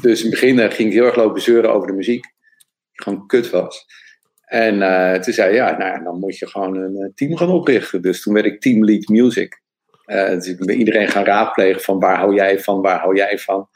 Dus 0.00 0.18
in 0.18 0.30
het 0.30 0.40
begin 0.40 0.70
ging 0.72 0.88
ik 0.88 0.94
heel 0.94 1.04
erg 1.04 1.16
lopen 1.16 1.42
zeuren 1.42 1.72
over 1.72 1.86
de 1.88 1.94
muziek. 1.94 2.22
Die 2.22 3.02
gewoon 3.02 3.26
kut 3.26 3.50
was. 3.50 3.86
En 4.44 4.72
toen 5.22 5.32
zei 5.32 5.48
hij, 5.48 5.56
ja, 5.56 5.76
nou, 5.78 6.04
dan 6.04 6.18
moet 6.18 6.38
je 6.38 6.46
gewoon 6.46 6.76
een 6.76 7.12
team 7.14 7.36
gaan 7.36 7.50
oprichten. 7.50 8.02
Dus 8.02 8.22
toen 8.22 8.34
werd 8.34 8.46
ik 8.46 8.60
Team 8.60 8.84
Lead 8.84 9.08
Music. 9.08 9.60
Dus 10.06 10.46
ik 10.46 10.58
ben 10.58 10.78
iedereen 10.78 11.08
gaan 11.08 11.24
raadplegen 11.24 11.80
van 11.80 11.98
waar 11.98 12.16
hou 12.18 12.34
jij 12.34 12.60
van, 12.60 12.80
waar 12.80 12.98
hou 12.98 13.16
jij 13.16 13.38
van. 13.38 13.68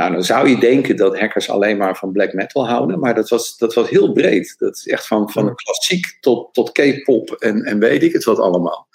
Nou, 0.00 0.12
dan 0.12 0.24
zou 0.24 0.48
je 0.48 0.58
denken 0.58 0.96
dat 0.96 1.18
hackers 1.18 1.50
alleen 1.50 1.76
maar 1.76 1.96
van 1.96 2.12
black 2.12 2.32
metal 2.32 2.68
houden, 2.68 2.98
maar 2.98 3.14
dat 3.14 3.28
was, 3.28 3.58
dat 3.58 3.74
was 3.74 3.90
heel 3.90 4.12
breed. 4.12 4.54
Dat 4.58 4.76
is 4.76 4.86
echt 4.86 5.06
van, 5.06 5.30
van 5.30 5.54
klassiek 5.54 6.16
tot, 6.20 6.54
tot 6.54 6.72
K-pop 6.72 7.30
en, 7.30 7.64
en 7.64 7.78
weet 7.78 8.02
ik 8.02 8.12
het 8.12 8.24
wat 8.24 8.38
allemaal. 8.38 8.88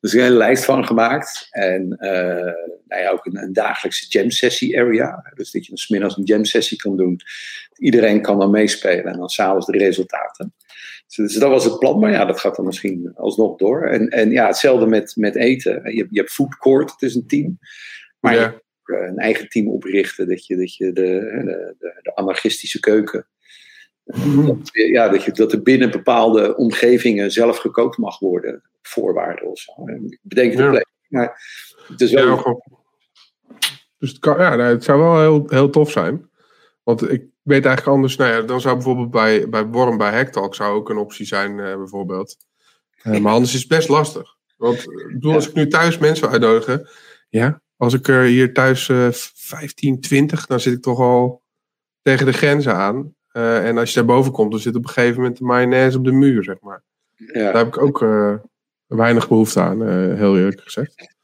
Dus 0.00 0.12
een 0.12 0.20
hele 0.20 0.36
lijst 0.36 0.64
van 0.64 0.86
gemaakt. 0.86 1.46
En 1.50 1.96
uh, 2.00 2.10
nou 2.88 3.02
ja, 3.02 3.10
ook 3.10 3.26
een, 3.26 3.42
een 3.42 3.52
dagelijkse 3.52 4.06
jam 4.08 4.30
sessie 4.30 4.80
area. 4.80 5.32
Dus 5.34 5.50
dat 5.50 5.66
je 5.66 5.72
een 5.72 5.78
smiddags 5.78 6.16
een 6.16 6.24
jam 6.24 6.44
sessie 6.44 6.78
kan 6.78 6.96
doen. 6.96 7.20
Iedereen 7.76 8.22
kan 8.22 8.38
dan 8.38 8.50
meespelen 8.50 9.04
en 9.04 9.18
dan 9.18 9.28
s'avonds 9.28 9.66
de 9.66 9.78
resultaten. 9.78 10.54
Dus, 11.06 11.16
dus, 11.16 11.34
dat 11.34 11.50
was 11.50 11.64
het 11.64 11.78
plan, 11.78 11.98
maar 11.98 12.12
ja, 12.12 12.24
dat 12.24 12.40
gaat 12.40 12.56
dan 12.56 12.66
misschien 12.66 13.12
alsnog 13.14 13.56
door. 13.56 13.86
En, 13.86 14.08
en 14.08 14.30
ja, 14.30 14.46
hetzelfde 14.46 14.86
met, 14.86 15.12
met 15.16 15.34
eten. 15.34 15.94
Je, 15.94 16.06
je 16.10 16.18
hebt 16.18 16.32
food 16.32 16.56
court, 16.56 16.90
het 16.90 17.02
is 17.02 17.14
een 17.14 17.26
team. 17.26 17.58
Maar 18.20 18.34
ja. 18.34 18.40
je 18.40 18.64
een 18.86 19.18
eigen 19.18 19.48
team 19.48 19.68
oprichten, 19.68 20.28
dat 20.28 20.46
je, 20.46 20.56
dat 20.56 20.76
je 20.76 20.92
de, 20.92 21.02
de, 21.78 21.96
de, 22.02 22.14
anarchistische 22.14 22.80
keuken 22.80 23.26
dat, 24.06 24.70
ja, 24.72 25.08
dat, 25.08 25.24
je, 25.24 25.32
dat 25.32 25.52
er 25.52 25.62
binnen 25.62 25.90
bepaalde 25.90 26.56
omgevingen 26.56 27.30
zelf 27.30 27.58
gekookt 27.58 27.98
mag 27.98 28.18
worden. 28.18 28.62
Voorwaarden 28.82 29.50
of 29.50 29.58
zo. 29.58 29.72
Ik 29.86 30.18
bedenk 30.22 30.52
het 30.52 30.60
ja. 30.60 30.84
maar 31.08 31.42
het 31.88 32.00
is 32.00 32.12
wel... 32.12 32.26
Ja, 32.26 32.60
dus 33.98 34.10
het, 34.10 34.18
kan, 34.18 34.38
ja, 34.38 34.58
het 34.58 34.84
zou 34.84 35.00
wel 35.00 35.20
heel, 35.20 35.44
heel 35.46 35.70
tof 35.70 35.90
zijn. 35.90 36.30
Want 36.82 37.10
ik 37.10 37.24
weet 37.42 37.64
eigenlijk 37.64 37.96
anders. 37.96 38.16
Nou 38.16 38.30
ja, 38.30 38.42
dan 38.42 38.60
zou 38.60 38.74
bijvoorbeeld 38.74 39.10
bij, 39.10 39.48
bij 39.48 39.64
Worm, 39.66 39.96
bij 39.96 40.12
Hacktalk 40.12 40.54
zou 40.54 40.76
ook 40.76 40.90
een 40.90 40.96
optie 40.96 41.26
zijn, 41.26 41.58
uh, 41.58 41.76
bijvoorbeeld. 41.76 42.36
Uh, 43.02 43.18
maar 43.18 43.32
anders 43.32 43.54
is 43.54 43.60
het 43.60 43.68
best 43.68 43.88
lastig. 43.88 44.36
Want 44.56 44.78
ik 44.78 45.12
bedoel, 45.12 45.34
als 45.34 45.48
ik 45.48 45.54
nu 45.54 45.66
thuis 45.68 45.98
mensen 45.98 46.28
uitnodigen. 46.28 46.88
Ja, 47.28 47.60
als 47.76 47.94
ik 47.94 48.08
er 48.08 48.22
hier 48.22 48.52
thuis 48.52 48.88
uh, 48.88 49.08
15, 49.12 50.00
20, 50.00 50.46
dan 50.46 50.60
zit 50.60 50.72
ik 50.72 50.82
toch 50.82 50.98
al 50.98 51.42
tegen 52.02 52.26
de 52.26 52.32
grenzen 52.32 52.74
aan. 52.74 53.14
Uh, 53.32 53.66
en 53.68 53.78
als 53.78 53.88
je 53.88 53.94
daarboven 53.94 54.32
komt, 54.32 54.50
dan 54.50 54.60
zit 54.60 54.76
op 54.76 54.84
een 54.84 54.90
gegeven 54.90 55.16
moment 55.16 55.38
de 55.38 55.44
mayonaise 55.44 55.98
op 55.98 56.04
de 56.04 56.12
muur, 56.12 56.44
zeg 56.44 56.60
maar. 56.60 56.82
Ja. 57.14 57.32
Daar 57.32 57.56
heb 57.56 57.66
ik 57.66 57.78
ook 57.78 58.02
uh, 58.02 58.34
weinig 58.86 59.28
behoefte 59.28 59.60
aan, 59.60 59.82
uh, 59.82 60.14
heel 60.18 60.38
eerlijk 60.38 60.60
gezegd. 60.60 61.14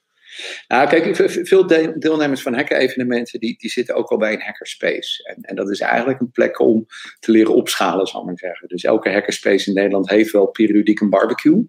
Nou, 0.68 0.88
kijk, 0.88 1.16
veel 1.46 1.66
deelnemers 1.98 2.42
van 2.42 2.54
hacker-evenementen 2.54 3.40
die, 3.40 3.58
die 3.58 3.70
zitten 3.70 3.94
ook 3.94 4.08
al 4.08 4.16
bij 4.16 4.32
een 4.32 4.40
hackerspace. 4.40 5.24
En, 5.24 5.42
en 5.42 5.56
dat 5.56 5.70
is 5.70 5.80
eigenlijk 5.80 6.20
een 6.20 6.30
plek 6.30 6.60
om 6.60 6.86
te 7.18 7.30
leren 7.30 7.54
opschalen, 7.54 8.06
zal 8.06 8.20
ik 8.20 8.26
maar 8.26 8.38
zeggen. 8.38 8.68
Dus 8.68 8.84
elke 8.84 9.12
hackerspace 9.12 9.68
in 9.68 9.74
Nederland 9.74 10.10
heeft 10.10 10.30
wel 10.30 10.46
periodiek 10.46 11.00
een 11.00 11.10
barbecue. 11.10 11.66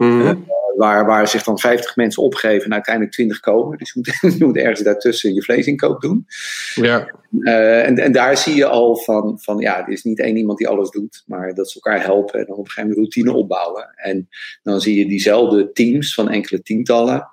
Mm 0.00 0.20
-hmm. 0.20 0.46
waar, 0.76 1.06
waar 1.06 1.28
zich 1.28 1.42
dan 1.42 1.58
50 1.58 1.96
mensen 1.96 2.22
opgeven 2.22 2.64
en 2.64 2.72
uiteindelijk 2.72 3.14
20 3.14 3.40
komen. 3.40 3.78
Dus 3.78 3.92
je 3.92 4.00
moet, 4.00 4.34
je 4.38 4.44
moet 4.44 4.56
ergens 4.56 4.80
daartussen 4.80 5.34
je 5.34 5.42
vleesinkoop 5.42 6.00
doen. 6.00 6.26
Ja. 6.74 7.14
Uh, 7.38 7.86
en, 7.86 7.98
en 7.98 8.12
daar 8.12 8.36
zie 8.36 8.54
je 8.54 8.66
al 8.66 8.96
van, 8.96 9.38
van, 9.40 9.58
ja, 9.58 9.86
er 9.86 9.92
is 9.92 10.02
niet 10.02 10.20
één 10.20 10.36
iemand 10.36 10.58
die 10.58 10.68
alles 10.68 10.90
doet, 10.90 11.22
maar 11.26 11.54
dat 11.54 11.70
ze 11.70 11.80
elkaar 11.80 12.04
helpen 12.04 12.40
en 12.40 12.46
dan 12.46 12.56
op 12.56 12.64
een 12.64 12.70
gegeven 12.70 12.88
moment 12.90 13.14
routine 13.14 13.38
opbouwen. 13.38 13.94
En 13.96 14.28
dan 14.62 14.80
zie 14.80 14.98
je 14.98 15.06
diezelfde 15.06 15.72
teams 15.72 16.14
van 16.14 16.30
enkele 16.30 16.62
tientallen 16.62 17.28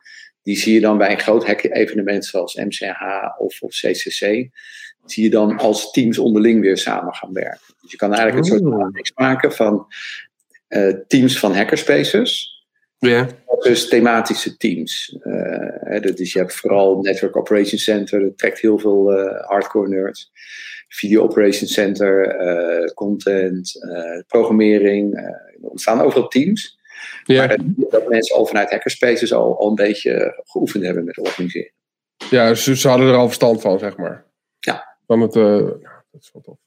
die 0.47 0.57
zie 0.57 0.73
je 0.73 0.79
dan 0.79 0.97
bij 0.97 1.11
een 1.11 1.19
groot 1.19 1.45
hack-evenement 1.45 2.25
zoals 2.25 2.55
MCH 2.55 3.01
of, 3.37 3.61
of 3.61 3.71
CCC, 3.71 4.49
zie 5.05 5.23
je 5.23 5.29
dan 5.29 5.57
als 5.57 5.91
teams 5.91 6.17
onderling 6.17 6.61
weer 6.61 6.77
samen 6.77 7.13
gaan 7.13 7.33
werken. 7.33 7.75
Dus 7.81 7.91
je 7.91 7.97
kan 7.97 8.13
eigenlijk 8.13 8.47
een 8.47 8.59
soort 8.59 8.93
mix 8.93 9.11
maken 9.15 9.53
van 9.53 9.87
uh, 10.69 10.93
teams 11.07 11.39
van 11.39 11.55
hackerspaces. 11.55 12.56
Ja. 12.97 13.27
Dus 13.59 13.89
thematische 13.89 14.57
teams. 14.57 15.17
Uh, 15.23 16.01
dus 16.01 16.33
je 16.33 16.39
hebt 16.39 16.55
vooral 16.55 16.99
Network 17.01 17.35
Operations 17.35 17.83
Center, 17.83 18.19
dat 18.19 18.37
trekt 18.37 18.59
heel 18.59 18.79
veel 18.79 19.19
uh, 19.19 19.43
hardcore 19.45 19.87
nerds. 19.87 20.31
Video 20.87 21.23
Operations 21.23 21.73
Center, 21.73 22.93
content, 22.93 23.71
programmering. 24.27 25.15
er 25.15 25.69
ontstaan 25.69 26.01
overal 26.01 26.27
teams. 26.27 26.79
Ja. 27.23 27.45
Maar 27.45 27.57
dat, 27.75 28.07
mensen 28.07 28.35
al 28.35 28.45
vanuit 28.45 28.69
hackerspaces 28.69 29.33
al, 29.33 29.59
al 29.59 29.69
een 29.69 29.75
beetje 29.75 30.41
geoefend 30.45 30.83
hebben 30.83 31.03
met 31.03 31.17
organiseren. 31.17 31.71
Ja, 32.29 32.53
ze, 32.53 32.75
ze 32.75 32.87
hadden 32.87 33.07
er 33.07 33.15
al 33.15 33.25
verstand 33.25 33.61
van, 33.61 33.79
zeg 33.79 33.97
maar. 33.97 34.25
Ja. 34.59 34.97
Van 35.07 35.21
het, 35.21 35.35
uh, 35.35 35.57
dat 36.11 36.21
is 36.21 36.29
wel 36.33 36.41
tof. 36.41 36.57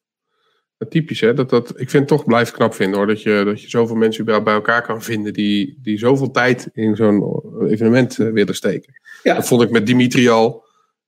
Typisch, 0.89 1.21
hè? 1.21 1.35
Dat, 1.35 1.51
dat, 1.51 1.69
ik 1.69 1.91
vind 1.91 1.93
het 1.93 2.09
toch 2.09 2.25
blijf 2.25 2.51
knap 2.51 2.75
vinden 2.75 2.99
hoor. 2.99 3.07
Dat 3.07 3.23
je, 3.23 3.43
dat 3.45 3.63
je 3.63 3.69
zoveel 3.69 3.97
mensen 3.97 4.25
bij 4.25 4.43
elkaar 4.45 4.83
kan 4.83 5.03
vinden 5.03 5.33
die, 5.33 5.79
die 5.83 5.99
zoveel 5.99 6.31
tijd 6.31 6.69
in 6.73 6.97
zo'n 6.97 7.43
evenement 7.69 8.19
uh, 8.19 8.33
willen 8.33 8.55
steken. 8.55 9.01
Ja. 9.23 9.35
Dat 9.35 9.47
vond 9.47 9.63
ik 9.63 9.71
met 9.71 9.87
Dimitri 9.87 10.29
al. 10.29 10.65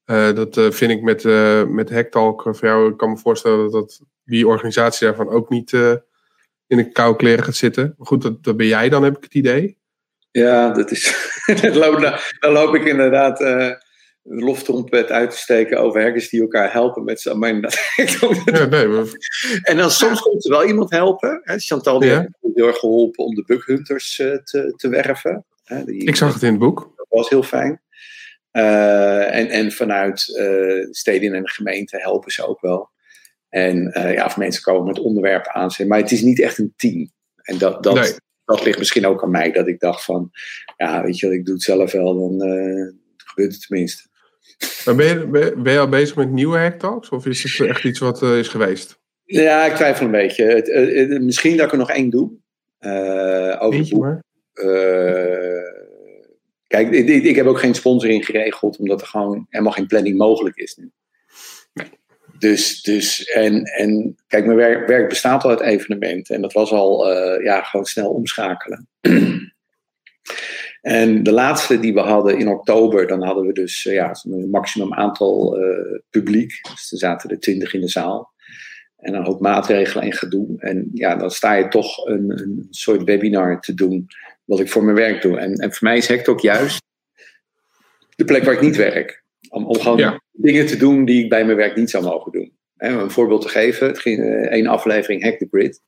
Uh, 0.06 0.32
dat 0.34 0.56
uh, 0.56 0.70
vind 0.70 0.90
ik 0.90 1.02
met, 1.02 1.24
met 1.68 1.90
Hacktalk 1.90 2.42
voor 2.42 2.68
jou. 2.68 2.90
Ik 2.90 2.96
kan 2.96 3.10
me 3.10 3.16
voorstellen 3.16 3.58
dat, 3.58 3.72
dat 3.72 4.00
die 4.24 4.46
organisatie 4.46 5.06
daarvan 5.06 5.28
ook 5.28 5.48
niet 5.48 5.72
in 6.66 6.78
een 6.78 6.92
koude 6.92 7.18
kleren 7.18 7.44
gaat 7.44 7.54
zitten. 7.54 7.94
Maar 7.98 8.06
goed, 8.06 8.22
dat, 8.22 8.44
dat 8.44 8.56
ben 8.56 8.66
jij 8.66 8.88
dan, 8.88 9.02
heb 9.02 9.16
ik 9.16 9.22
het 9.22 9.34
idee. 9.34 9.78
Ja, 10.30 10.70
dat 10.70 10.90
is. 10.90 11.30
dan 12.40 12.52
loop 12.52 12.74
ik 12.74 12.84
inderdaad 12.84 13.40
de 14.22 14.44
loftrompet 14.44 15.10
uit 15.10 15.30
te 15.30 15.36
steken 15.36 15.78
over 15.78 16.02
hackers 16.02 16.28
die 16.28 16.40
elkaar 16.40 16.72
helpen 16.72 17.04
met 17.04 17.20
z'n 17.20 17.30
ja, 18.44 18.64
nee, 18.64 18.86
maar... 18.86 19.04
En 19.62 19.76
dan 19.76 19.90
soms 19.90 20.20
komt 20.20 20.44
er 20.44 20.50
wel 20.50 20.64
iemand 20.64 20.90
helpen. 20.90 21.40
Hè? 21.42 21.58
Chantal 21.58 21.98
die 21.98 22.10
ja. 22.10 22.20
heeft 22.20 22.54
heel 22.54 22.66
erg 22.66 22.78
geholpen 22.78 23.24
om 23.24 23.34
de 23.34 23.44
bughunters 23.46 24.18
uh, 24.18 24.36
te, 24.36 24.72
te 24.76 24.88
werven. 24.88 25.44
Hè? 25.64 25.84
Die, 25.84 26.04
ik 26.04 26.16
zag 26.16 26.34
het 26.34 26.42
in 26.42 26.50
het 26.50 26.58
boek. 26.58 26.92
Dat 26.96 27.06
was 27.08 27.28
heel 27.28 27.42
fijn. 27.42 27.80
Uh, 28.52 29.34
en, 29.34 29.48
en 29.48 29.72
vanuit 29.72 30.20
steden 30.90 31.34
en 31.34 31.48
gemeenten 31.48 32.00
helpen 32.00 32.32
ze 32.32 32.46
ook 32.46 32.60
wel. 32.60 32.90
En 33.48 33.98
uh, 33.98 34.14
ja, 34.14 34.24
of 34.24 34.36
mensen 34.36 34.62
komen 34.62 34.86
met 34.86 34.98
onderwerpen 34.98 35.52
aanzetten. 35.52 35.88
Maar 35.88 35.98
het 35.98 36.10
is 36.10 36.22
niet 36.22 36.40
echt 36.40 36.58
een 36.58 36.72
team. 36.76 37.10
En 37.42 37.58
dat, 37.58 37.82
dat, 37.82 38.20
dat 38.44 38.64
ligt 38.64 38.78
misschien 38.78 39.06
ook 39.06 39.22
aan 39.22 39.30
mij. 39.30 39.52
Dat 39.52 39.66
ik 39.66 39.80
dacht 39.80 40.04
van, 40.04 40.30
ja, 40.76 41.02
weet 41.02 41.18
je, 41.18 41.32
ik 41.32 41.44
doe 41.44 41.54
het 41.54 41.62
zelf 41.62 41.92
wel, 41.92 42.14
dan 42.14 42.48
uh, 42.48 42.92
gebeurt 43.16 43.52
het 43.52 43.66
tenminste. 43.66 44.10
Maar 44.84 44.94
ben 44.94 45.06
je, 45.06 45.52
ben 45.56 45.72
je 45.72 45.78
al 45.78 45.88
bezig 45.88 46.16
met 46.16 46.30
nieuwe 46.30 46.58
hacktalks? 46.58 47.08
Of 47.08 47.26
is 47.26 47.42
het 47.42 47.68
echt 47.68 47.84
iets 47.84 47.98
wat 47.98 48.22
uh, 48.22 48.38
is 48.38 48.48
geweest? 48.48 49.00
Ja, 49.24 49.64
ik 49.64 49.74
twijfel 49.74 50.04
een 50.04 50.10
beetje. 50.10 50.44
Het, 50.44 50.66
het, 50.66 51.22
misschien 51.22 51.56
dat 51.56 51.66
ik 51.66 51.72
er 51.72 51.78
nog 51.78 51.90
één 51.90 52.10
doe. 52.10 52.30
over 53.58 53.78
Eentje 53.78 53.98
maar. 53.98 54.22
kijk, 56.66 56.90
ik, 56.90 57.08
ik, 57.08 57.36
heb 57.36 57.46
ook 57.46 57.58
geen 57.58 57.74
sponsoring 57.74 58.24
geregeld, 58.24 58.78
omdat 58.78 59.00
er 59.00 59.06
gewoon 59.06 59.46
helemaal 59.48 59.72
geen 59.72 59.86
planning 59.86 60.16
mogelijk 60.16 60.56
is 60.56 60.76
nu. 60.76 60.90
Dus, 62.42 62.82
dus 62.82 63.24
en, 63.24 63.64
en 63.64 64.16
kijk, 64.26 64.44
mijn 64.44 64.56
werk, 64.56 64.86
werk 64.86 65.08
bestaat 65.08 65.44
al 65.44 65.50
uit 65.50 65.60
evenementen. 65.60 66.34
En 66.34 66.42
dat 66.42 66.52
was 66.52 66.70
al 66.70 67.12
uh, 67.12 67.44
ja, 67.44 67.62
gewoon 67.62 67.86
snel 67.86 68.10
omschakelen. 68.10 68.88
en 70.82 71.22
de 71.22 71.32
laatste 71.32 71.80
die 71.80 71.94
we 71.94 72.00
hadden 72.00 72.38
in 72.38 72.48
oktober, 72.48 73.06
dan 73.06 73.22
hadden 73.22 73.46
we 73.46 73.52
dus 73.52 73.84
uh, 73.84 73.94
ja, 73.94 74.16
een 74.22 74.50
maximum 74.50 74.94
aantal 74.94 75.60
uh, 75.60 75.98
publiek. 76.10 76.60
Dus 76.62 76.92
er 76.92 76.98
zaten 76.98 77.30
er 77.30 77.40
twintig 77.40 77.74
in 77.74 77.80
de 77.80 77.88
zaal. 77.88 78.30
En 78.96 79.12
dan 79.12 79.26
ook 79.26 79.40
maatregelen 79.40 80.04
en 80.04 80.12
gedoe. 80.12 80.46
En 80.58 80.90
ja, 80.92 81.16
dan 81.16 81.30
sta 81.30 81.54
je 81.54 81.68
toch 81.68 82.06
een, 82.06 82.30
een 82.30 82.66
soort 82.70 83.02
webinar 83.02 83.60
te 83.60 83.74
doen, 83.74 84.06
wat 84.44 84.60
ik 84.60 84.70
voor 84.70 84.84
mijn 84.84 84.96
werk 84.96 85.22
doe. 85.22 85.38
En, 85.38 85.54
en 85.54 85.72
voor 85.72 85.88
mij 85.88 85.96
is 85.96 86.06
Hect 86.06 86.28
ook 86.28 86.40
juist 86.40 86.80
de 88.16 88.24
plek 88.24 88.44
waar 88.44 88.54
ik 88.54 88.60
niet 88.60 88.76
werk. 88.76 89.24
Om, 89.48 89.66
om 89.66 89.80
gewoon 89.80 90.20
dingen 90.32 90.66
te 90.66 90.76
doen 90.76 91.04
die 91.04 91.22
ik 91.22 91.28
bij 91.28 91.44
mijn 91.44 91.56
werk 91.56 91.76
niet 91.76 91.90
zou 91.90 92.04
mogen 92.04 92.32
doen. 92.32 92.52
Om 92.76 92.98
een 92.98 93.10
voorbeeld 93.10 93.42
te 93.42 93.48
geven, 93.48 93.86
het 93.86 93.98
ging 93.98 94.18
uh, 94.18 94.50
één 94.50 94.66
aflevering 94.66 95.22
Hack 95.22 95.38
the 95.38 95.48
Grid. 95.50 95.80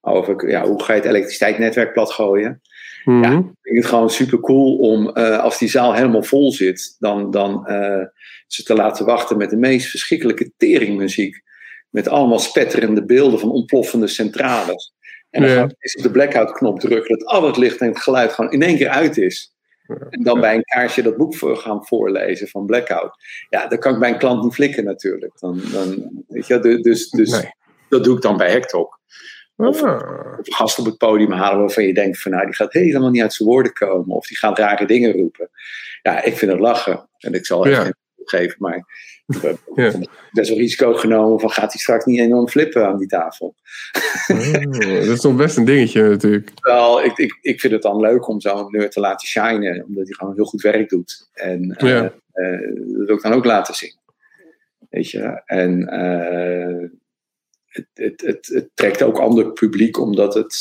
Over 0.00 0.48
ja, 0.48 0.66
hoe 0.66 0.82
ga 0.82 0.92
je 0.92 1.00
het 1.00 1.08
elektriciteitsnetwerk 1.08 1.92
platgooien. 1.92 2.60
Mm 3.08 3.22
Ja, 3.22 3.38
ik 3.38 3.58
vind 3.62 3.76
het 3.76 3.86
gewoon 3.86 4.10
super 4.10 4.40
cool 4.40 4.76
om, 4.76 5.10
uh, 5.14 5.38
als 5.38 5.58
die 5.58 5.68
zaal 5.68 5.94
helemaal 5.94 6.22
vol 6.22 6.52
zit, 6.52 6.96
dan, 6.98 7.30
dan 7.30 7.64
uh, 7.68 8.04
ze 8.46 8.62
te 8.62 8.74
laten 8.74 9.06
wachten 9.06 9.36
met 9.36 9.50
de 9.50 9.56
meest 9.56 9.88
verschrikkelijke 9.88 10.52
teringmuziek. 10.56 11.42
Met 11.90 12.08
allemaal 12.08 12.38
spetterende 12.38 13.04
beelden 13.04 13.40
van 13.40 13.50
ontploffende 13.50 14.06
centrales. 14.06 14.92
En 15.30 15.42
dan 15.42 15.50
ja. 15.50 15.56
gaan 15.56 15.70
op 15.96 16.02
de 16.02 16.10
blackout 16.10 16.52
knop 16.52 16.80
drukken, 16.80 17.18
dat 17.18 17.28
al 17.28 17.46
het 17.46 17.56
licht 17.56 17.80
en 17.80 17.88
het 17.88 18.00
geluid 18.00 18.32
gewoon 18.32 18.52
in 18.52 18.62
één 18.62 18.76
keer 18.76 18.88
uit 18.88 19.16
is. 19.16 19.52
En 20.10 20.22
dan 20.22 20.40
bij 20.40 20.54
een 20.54 20.64
kaarsje 20.64 21.02
dat 21.02 21.16
boek 21.16 21.36
voor 21.36 21.56
gaan 21.56 21.86
voorlezen 21.86 22.48
van 22.48 22.66
Blackout. 22.66 23.14
Ja, 23.48 23.66
dat 23.66 23.78
kan 23.78 23.94
ik 23.94 24.00
bij 24.00 24.10
een 24.10 24.18
klant 24.18 24.42
niet 24.42 24.54
flikken 24.54 24.84
natuurlijk. 24.84 25.38
Dan, 25.38 25.60
dan, 25.72 26.10
weet 26.28 26.46
je, 26.46 26.58
dus 26.58 27.10
dus 27.10 27.30
nee. 27.30 27.54
dat 27.88 28.04
doe 28.04 28.16
ik 28.16 28.22
dan 28.22 28.36
bij 28.36 28.50
Hektok. 28.50 29.00
Of, 29.66 29.82
ah. 29.82 30.38
of 30.38 30.54
gast 30.54 30.78
op 30.78 30.84
het 30.84 30.96
podium 30.96 31.32
halen 31.32 31.60
waarvan 31.60 31.84
je 31.84 31.94
denkt 31.94 32.20
van 32.20 32.30
nou, 32.30 32.44
die 32.44 32.54
gaat 32.54 32.72
helemaal 32.72 33.10
niet 33.10 33.22
uit 33.22 33.32
zijn 33.32 33.48
woorden 33.48 33.72
komen. 33.72 34.16
Of 34.16 34.26
die 34.26 34.36
gaat 34.36 34.58
rare 34.58 34.86
dingen 34.86 35.12
roepen. 35.12 35.50
Ja, 36.02 36.22
ik 36.22 36.36
vind 36.36 36.50
het 36.50 36.60
lachen. 36.60 37.08
En 37.18 37.32
ik 37.32 37.46
zal 37.46 37.66
even 37.66 37.84
ja. 37.84 37.92
geven, 38.24 38.56
maar 38.58 38.76
ik 39.26 39.40
heb 39.40 39.58
ja. 39.74 39.92
best 40.32 40.48
wel 40.48 40.58
risico 40.58 40.94
genomen 40.94 41.40
van 41.40 41.50
gaat 41.50 41.72
hij 41.72 41.80
straks 41.80 42.04
niet 42.04 42.18
enorm 42.18 42.48
flippen 42.48 42.86
aan 42.86 42.98
die 42.98 43.08
tafel. 43.08 43.54
Oh, 44.28 44.52
dat 44.72 45.06
is 45.06 45.20
toch 45.20 45.36
best 45.36 45.56
een 45.56 45.64
dingetje 45.64 46.08
natuurlijk. 46.08 46.50
Wel, 46.60 47.04
ik, 47.04 47.18
ik, 47.18 47.38
ik 47.40 47.60
vind 47.60 47.72
het 47.72 47.82
dan 47.82 48.00
leuk 48.00 48.28
om 48.28 48.40
zo'n 48.40 48.70
nerd 48.70 48.92
te 48.92 49.00
laten 49.00 49.28
shinen, 49.28 49.84
omdat 49.84 50.04
hij 50.04 50.14
gewoon 50.14 50.34
heel 50.34 50.44
goed 50.44 50.62
werk 50.62 50.88
doet. 50.88 51.28
En 51.32 51.76
ja. 51.78 52.12
uh, 52.34 52.52
uh, 52.52 52.60
dat 52.96 53.06
wil 53.06 53.16
ik 53.16 53.22
dan 53.22 53.32
ook 53.32 53.44
laten 53.44 53.74
zien. 53.74 53.96
Weet 54.90 55.10
je, 55.10 55.42
en 55.44 55.88
het, 57.68 57.86
het, 57.94 58.20
het, 58.20 58.46
het, 58.46 58.68
trekt 58.74 59.02
ook 59.02 59.18
ander 59.18 59.52
publiek 59.52 59.98
omdat 59.98 60.34
het 60.34 60.56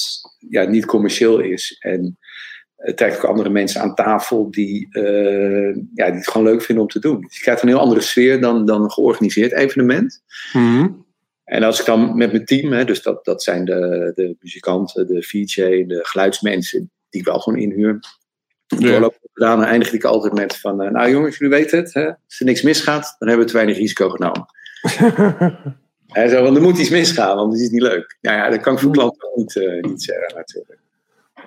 ja, 0.50 0.64
niet 0.64 0.86
commercieel 0.86 1.40
is. 1.40 1.78
En 1.80 2.18
het 2.76 2.98
trekt 2.98 3.18
ook 3.18 3.24
andere 3.24 3.50
mensen 3.50 3.82
aan 3.82 3.96
tafel 3.96 4.52
die, 4.52 4.88
uh, 4.92 5.76
ja, 5.94 6.06
die 6.06 6.16
het 6.16 6.28
gewoon 6.28 6.48
leuk 6.48 6.62
vinden 6.62 6.84
om 6.84 6.90
te 6.90 7.00
doen. 7.00 7.22
Dus 7.22 7.36
je 7.36 7.42
krijgt 7.42 7.62
een 7.62 7.68
heel 7.68 7.80
andere 7.80 8.02
sfeer 8.02 8.42
dan, 8.42 8.66
dan 8.66 8.84
een 8.84 8.92
georganiseerd 8.92 9.52
evenement. 9.52 10.24
Mm 10.54 11.06
En 11.44 11.64
als 11.64 11.80
ik 11.80 11.86
dan 11.86 12.18
met 12.18 12.32
mijn 12.32 12.46
team, 12.46 12.72
hè, 12.72 12.86
dus 12.86 13.02
dat, 13.02 13.26
dat 13.26 13.44
zijn 13.44 13.66
de, 13.66 14.12
de 14.16 14.36
muzikanten, 14.40 15.08
de 15.08 15.24
VJ, 15.24 15.86
de 15.86 16.00
geluidsmensen, 16.02 16.92
die 17.10 17.22
ik 17.22 17.28
wel 17.28 17.40
gewoon 17.40 17.60
inhuur. 17.60 18.00
Ja. 18.68 19.10
gedaan, 19.34 19.60
dan 19.60 19.68
eindig 19.68 19.94
ik 19.94 20.04
altijd 20.04 20.34
met 20.34 20.58
van, 20.58 20.84
uh, 20.84 20.92
nou 20.92 21.12
jongens, 21.12 21.38
jullie 21.38 21.58
weten 21.58 21.78
het, 21.78 21.94
hè? 21.94 22.06
als 22.08 22.40
er 22.40 22.46
niks 22.46 22.62
misgaat, 22.62 23.16
dan 23.20 23.28
hebben 23.28 23.46
we 23.46 23.52
te 23.52 23.58
weinig 23.58 23.78
risico 23.78 24.10
genomen. 24.10 24.46
Want 26.14 26.56
er 26.56 26.62
moet 26.62 26.78
iets 26.78 26.90
misgaan, 26.90 27.36
want 27.36 27.54
het 27.54 27.62
is 27.62 27.70
niet 27.70 27.82
leuk. 27.82 28.18
Ja, 28.22 28.34
ja 28.36 28.50
dat 28.50 28.62
kan 28.62 28.74
ik 28.74 28.80
voor 28.80 28.92
klanten 28.92 29.30
niet, 29.36 29.56
uh, 29.56 29.82
niet 29.82 30.04
zeggen 30.04 30.36
natuurlijk. 30.36 30.80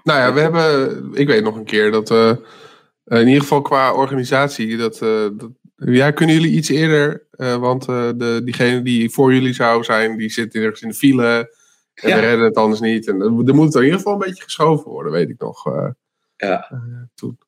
Nou 0.02 0.18
ja, 0.18 0.32
we 0.32 0.40
hebben, 0.40 1.11
ik 1.14 1.26
weet 1.26 1.42
nog 1.42 1.56
een 1.56 1.64
keer 1.64 1.90
dat 1.90 2.08
we, 2.08 2.46
in 3.04 3.26
ieder 3.26 3.42
geval 3.42 3.62
qua 3.62 3.94
organisatie, 3.94 4.76
dat, 4.76 4.98
dat 4.98 5.50
ja, 5.76 6.11
kunnen 6.11 6.34
jullie 6.34 6.56
iets 6.56 6.68
eerder, 6.68 7.26
want 7.36 7.84
de, 7.84 8.40
diegene 8.44 8.82
die 8.82 9.11
voor 9.11 9.34
jullie 9.34 9.52
zou 9.52 9.84
zijn, 9.84 10.16
die 10.16 10.30
zit 10.30 10.54
ergens 10.54 10.82
in 10.82 10.88
de 10.88 10.94
file 10.94 11.54
en 11.94 12.14
we 12.14 12.20
redden 12.20 12.44
het 12.44 12.56
anders 12.56 12.80
niet. 12.80 13.08
En 13.08 13.20
er 13.20 13.30
moet 13.30 13.74
in 13.74 13.82
ieder 13.82 13.98
geval 13.98 14.12
een 14.12 14.18
beetje 14.18 14.42
geschoven 14.42 14.90
worden, 14.90 15.12
weet 15.12 15.30
ik 15.30 15.40
nog. 15.40 15.64
ja. 16.36 16.68
toen. 17.14 17.38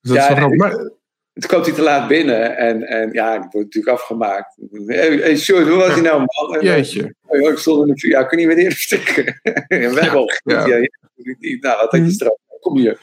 Dus 0.00 0.10
dat 0.10 0.16
ja, 0.16 0.28
is 0.28 0.38
wel 0.38 0.50
grappig. 0.50 1.00
Het 1.32 1.46
komt 1.46 1.66
hij 1.66 1.74
te 1.74 1.82
laat 1.82 2.08
binnen 2.08 2.56
en, 2.56 2.82
en 2.82 3.12
ja, 3.12 3.34
ik 3.34 3.40
word 3.50 3.64
natuurlijk 3.64 3.94
afgemaakt. 3.94 4.56
Hey, 4.86 5.16
hey 5.16 5.36
sorry, 5.36 5.68
hoe 5.68 5.78
was 5.78 5.92
hij 5.92 6.00
nou, 6.00 6.18
man? 6.18 6.60
Jeetje. 6.60 7.14
Oh, 7.26 7.50
ik 7.50 7.58
stond 7.58 7.88
in 7.88 7.94
de 7.94 8.08
ja, 8.08 8.24
kun 8.24 8.38
je 8.38 8.46
niet 8.46 8.54
meer 8.54 8.64
eerder 8.64 8.78
stikken? 8.78 9.40
en 9.68 9.94
wij 9.94 10.10
wel. 10.10 10.30
Ja. 10.44 10.66
ja. 10.66 10.88
nou, 11.60 11.76
wat 11.76 11.90
had 11.90 11.90
je 11.90 12.00
mhm. 12.00 12.10
straf? 12.10 12.36
Kom 12.60 12.76
hier. 12.76 12.98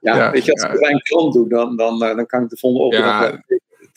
Ja, 0.00 0.30
weet 0.30 0.44
je, 0.44 0.52
als 0.52 0.62
ik 0.62 0.80
een 0.80 1.02
klant 1.02 1.32
doe, 1.32 1.48
dan, 1.48 1.76
dan, 1.76 2.02
eh, 2.02 2.16
dan 2.16 2.26
kan 2.26 2.42
ik 2.42 2.48
de 2.48 2.56
volgende 2.56 2.84
opdracht 2.84 3.38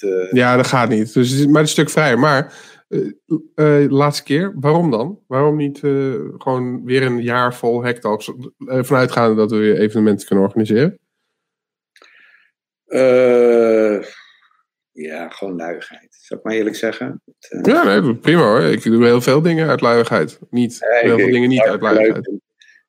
uh... 0.03 0.31
ja, 0.31 0.55
dat 0.55 0.67
gaat 0.67 0.89
niet. 0.89 1.13
Dus 1.13 1.29
het 1.29 1.39
is 1.39 1.45
maar 1.45 1.61
een 1.61 1.67
stuk 1.67 1.89
vrij. 1.89 2.15
Maar 2.15 2.53
uh, 2.89 3.11
uh, 3.55 3.91
laatste 3.91 4.23
keer, 4.23 4.53
waarom 4.55 4.91
dan? 4.91 5.19
Waarom 5.27 5.55
niet 5.55 5.79
gewoon 6.37 6.85
weer 6.85 7.03
een 7.03 7.21
jaar 7.21 7.55
vol 7.55 7.83
hacktalks 7.83 8.31
vanuitgaande 8.57 9.35
dat 9.35 9.51
we 9.51 9.57
weer 9.57 9.79
evenementen 9.79 10.27
kunnen 10.27 10.45
organiseren? 10.45 10.99
Uh, 12.91 14.03
ja, 14.91 15.29
gewoon 15.29 15.55
luiigheid. 15.55 16.17
Zou 16.21 16.39
ik 16.39 16.45
maar 16.45 16.55
eerlijk 16.55 16.75
zeggen. 16.75 17.21
Uh, 17.49 17.61
ja, 17.61 17.83
nee, 17.83 18.15
prima 18.15 18.41
hoor. 18.41 18.61
Ik 18.61 18.83
doe 18.83 19.05
heel 19.05 19.21
veel 19.21 19.41
dingen 19.41 19.69
uit 19.69 19.81
luiigheid. 19.81 20.39
Niet, 20.49 20.77
heel 20.79 21.17
veel 21.17 21.31
dingen 21.31 21.49
niet 21.49 21.61
uit 21.61 21.81
luiigheid. 21.81 22.31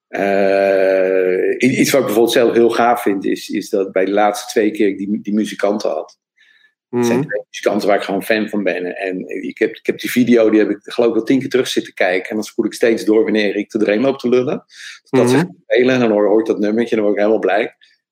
Uh, 0.08 1.78
iets 1.78 1.90
wat 1.90 2.00
ik 2.00 2.06
bijvoorbeeld 2.06 2.34
zelf 2.34 2.52
heel 2.54 2.70
gaaf 2.70 3.02
vind, 3.02 3.24
is, 3.24 3.48
is 3.48 3.70
dat 3.70 3.92
bij 3.92 4.04
de 4.04 4.10
laatste 4.10 4.50
twee 4.50 4.70
keer 4.70 4.88
ik 4.88 4.98
die, 4.98 5.18
die 5.22 5.34
muzikanten 5.34 5.90
had. 5.90 6.20
Mm. 6.88 7.04
zijn 7.04 7.22
twee 7.26 7.44
muzikanten 7.50 7.88
waar 7.88 7.96
ik 7.96 8.02
gewoon 8.02 8.22
fan 8.22 8.48
van 8.48 8.62
ben. 8.62 8.96
En 8.96 9.28
ik 9.42 9.58
heb, 9.58 9.76
ik 9.76 9.86
heb 9.86 10.00
die 10.00 10.10
video, 10.10 10.50
die 10.50 10.60
heb 10.60 10.70
ik 10.70 10.78
geloof 10.82 11.08
ik 11.08 11.14
wel 11.14 11.24
tien 11.24 11.38
keer 11.38 11.48
terug 11.48 11.68
zitten 11.68 11.94
kijken. 11.94 12.28
En 12.28 12.34
dan 12.34 12.44
spoel 12.44 12.64
ik 12.64 12.74
steeds 12.74 13.04
door 13.04 13.22
wanneer 13.22 13.56
ik 13.56 13.72
er 13.72 13.78
doorheen 13.78 14.00
loop 14.00 14.18
te 14.18 14.28
lullen. 14.28 14.64
Dat 15.10 15.22
mm. 15.22 15.28
ze 15.28 15.48
spelen 15.66 15.94
en 15.94 16.00
dan 16.00 16.10
hoor, 16.10 16.40
ik 16.40 16.46
dat 16.46 16.58
nummertje 16.58 16.96
en 16.96 17.02
dan 17.02 17.04
word 17.04 17.18
ik 17.18 17.24
helemaal 17.24 17.46
blij. 17.46 17.64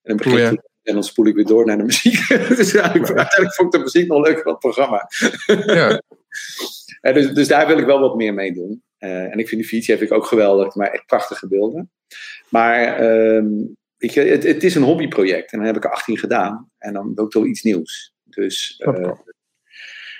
En 0.02 0.16
dan 0.16 0.16
begint 0.16 0.34
oh, 0.34 0.40
ja. 0.40 0.69
En 0.82 0.94
dan 0.94 1.04
spoel 1.04 1.26
ik 1.26 1.34
weer 1.34 1.44
door 1.44 1.66
naar 1.66 1.76
de 1.76 1.84
muziek. 1.84 2.28
dus 2.56 2.76
uiteindelijk 2.76 3.54
vond 3.54 3.74
ik 3.74 3.80
de 3.80 3.84
muziek 3.84 4.08
nog 4.08 4.26
leuker 4.26 4.44
dan 4.44 4.52
het 4.52 4.62
programma. 4.62 5.08
ja. 5.66 6.02
dus, 7.12 7.32
dus 7.32 7.48
daar 7.48 7.66
wil 7.66 7.78
ik 7.78 7.86
wel 7.86 8.00
wat 8.00 8.16
meer 8.16 8.34
mee 8.34 8.52
doen. 8.52 8.82
Uh, 8.98 9.32
en 9.32 9.38
ik 9.38 9.48
vind 9.48 9.60
die 9.60 9.70
fiets 9.70 9.86
heb 9.86 10.00
ik 10.00 10.12
ook 10.12 10.26
geweldig, 10.26 10.74
maar 10.74 10.90
echt 10.90 11.06
prachtige 11.06 11.48
beelden. 11.48 11.90
Maar 12.48 13.02
um, 13.36 13.76
weet 13.96 14.14
je, 14.14 14.20
het, 14.20 14.42
het, 14.42 14.64
is 14.64 14.74
een 14.74 14.82
hobbyproject 14.82 15.52
en 15.52 15.58
dan 15.58 15.66
heb 15.66 15.76
ik 15.76 15.84
er 15.84 15.90
18 15.90 16.18
gedaan. 16.18 16.70
En 16.78 16.92
dan 16.92 17.12
ook 17.14 17.32
wel 17.32 17.46
iets 17.46 17.62
nieuws. 17.62 18.14
Dus, 18.24 18.82
uh, 18.86 19.12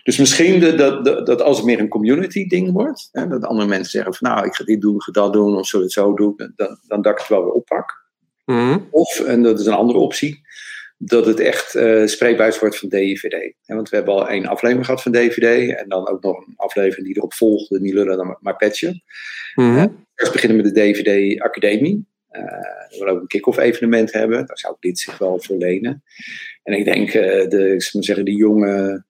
dus 0.03 0.19
misschien 0.19 0.61
de, 0.61 0.75
de, 0.75 1.21
dat 1.25 1.43
als 1.43 1.57
het 1.57 1.67
meer 1.67 1.81
een 1.81 1.89
community 1.89 2.47
ding 2.47 2.73
wordt, 2.73 3.09
hè, 3.13 3.27
dat 3.27 3.45
andere 3.45 3.69
mensen 3.69 3.91
zeggen 3.91 4.15
van 4.15 4.31
nou, 4.31 4.47
ik 4.47 4.55
ga 4.55 4.65
dit 4.65 4.81
doen, 4.81 4.95
ik 4.95 5.03
ga 5.03 5.13
dat 5.13 5.33
doen, 5.33 5.57
of 5.57 5.67
zo 5.67 5.81
het 5.81 5.93
zo 5.93 6.15
doen, 6.15 6.35
dan, 6.57 6.79
dan 6.87 7.03
dat 7.03 7.13
ik 7.13 7.19
het 7.19 7.29
wel 7.29 7.45
weer 7.45 7.53
oppak. 7.53 8.00
Mm 8.51 8.89
Of, 8.91 9.21
en 9.21 9.43
dat 9.43 9.61
is 9.61 9.67
een 9.67 9.73
andere 9.73 9.99
optie, 9.99 10.41
dat 10.99 11.27
het 11.27 11.41
echt 11.41 11.75
uh, 11.75 12.07
spreekbuis 12.07 12.59
wordt 12.59 12.79
van 12.79 12.89
DVD. 12.89 13.53
want 13.67 13.89
we 13.89 13.97
hebben 13.97 14.15
al 14.15 14.29
één 14.29 14.47
aflevering 14.47 14.87
gehad 14.87 15.03
van 15.03 15.13
DVD 15.13 15.77
en 15.77 15.89
dan 15.89 16.09
ook 16.09 16.23
nog 16.23 16.47
een 16.47 16.55
aflevering 16.57 17.07
die 17.07 17.17
erop 17.17 17.35
volgde, 17.35 17.81
niet 17.81 17.95
lullen 17.95 18.17
dan 18.17 18.37
maar 18.41 18.57
patchen. 18.57 19.03
Mm 19.55 19.77
-hmm. 19.77 20.07
Eerst 20.15 20.33
beginnen 20.33 20.63
met 20.63 20.75
de 20.75 20.81
DVD 20.81 21.41
Academie. 21.41 22.09
Uh, 22.33 22.43
we 22.89 22.97
willen 22.99 23.13
ook 23.13 23.21
een 23.21 23.27
kick-off 23.27 23.59
evenement 23.59 24.13
hebben. 24.13 24.47
Daar 24.47 24.59
zou 24.59 24.77
dit 24.81 24.99
zich 24.99 25.19
wel 25.19 25.41
voor 25.43 25.57
lenen. 25.57 26.03
En 26.63 26.75
ik 26.75 26.85
denk, 26.85 27.15
uh, 27.15 27.49
de, 27.49 27.75
ik 27.75 27.91
maar 27.93 28.05
zeggen, 28.05 28.25
de 28.25 28.35
jonge, 28.35 29.05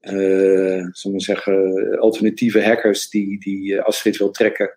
uh, 0.00 0.82
maar 1.12 1.20
zeggen, 1.20 1.98
alternatieve 1.98 2.62
hackers 2.62 3.08
die, 3.08 3.40
die 3.40 3.80
Astrid 3.80 4.16
wil 4.16 4.30
trekken, 4.30 4.72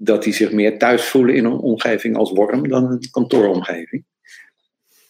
dat 0.00 0.22
die 0.22 0.32
zich 0.32 0.52
meer 0.52 0.78
thuis 0.78 1.04
voelen 1.04 1.34
in 1.34 1.44
een 1.44 1.58
omgeving 1.58 2.16
als 2.16 2.30
Worm 2.30 2.68
dan 2.68 2.90
een 2.90 3.10
kantooromgeving. 3.10 4.04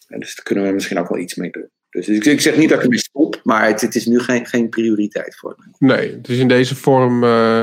En 0.07 0.19
dus 0.19 0.35
daar 0.35 0.45
kunnen 0.45 0.65
we 0.65 0.71
misschien 0.71 0.99
ook 0.99 1.09
wel 1.09 1.19
iets 1.19 1.35
mee 1.35 1.51
doen. 1.51 1.69
Dus 1.89 2.07
ik, 2.07 2.25
ik 2.25 2.41
zeg 2.41 2.57
niet 2.57 2.69
dat 2.69 2.77
ik 2.77 2.83
ermee 2.83 2.99
stop, 2.99 3.39
maar 3.43 3.67
het, 3.67 3.81
het, 3.81 3.95
is 3.95 4.05
nu 4.05 4.19
geen, 4.19 4.45
geen 4.45 4.69
prioriteit 4.69 5.35
voor 5.35 5.55
me. 5.57 5.87
Nee, 5.87 6.21
dus 6.21 6.37
in 6.37 6.47
deze 6.47 6.75
vorm 6.75 7.23
uh, 7.23 7.61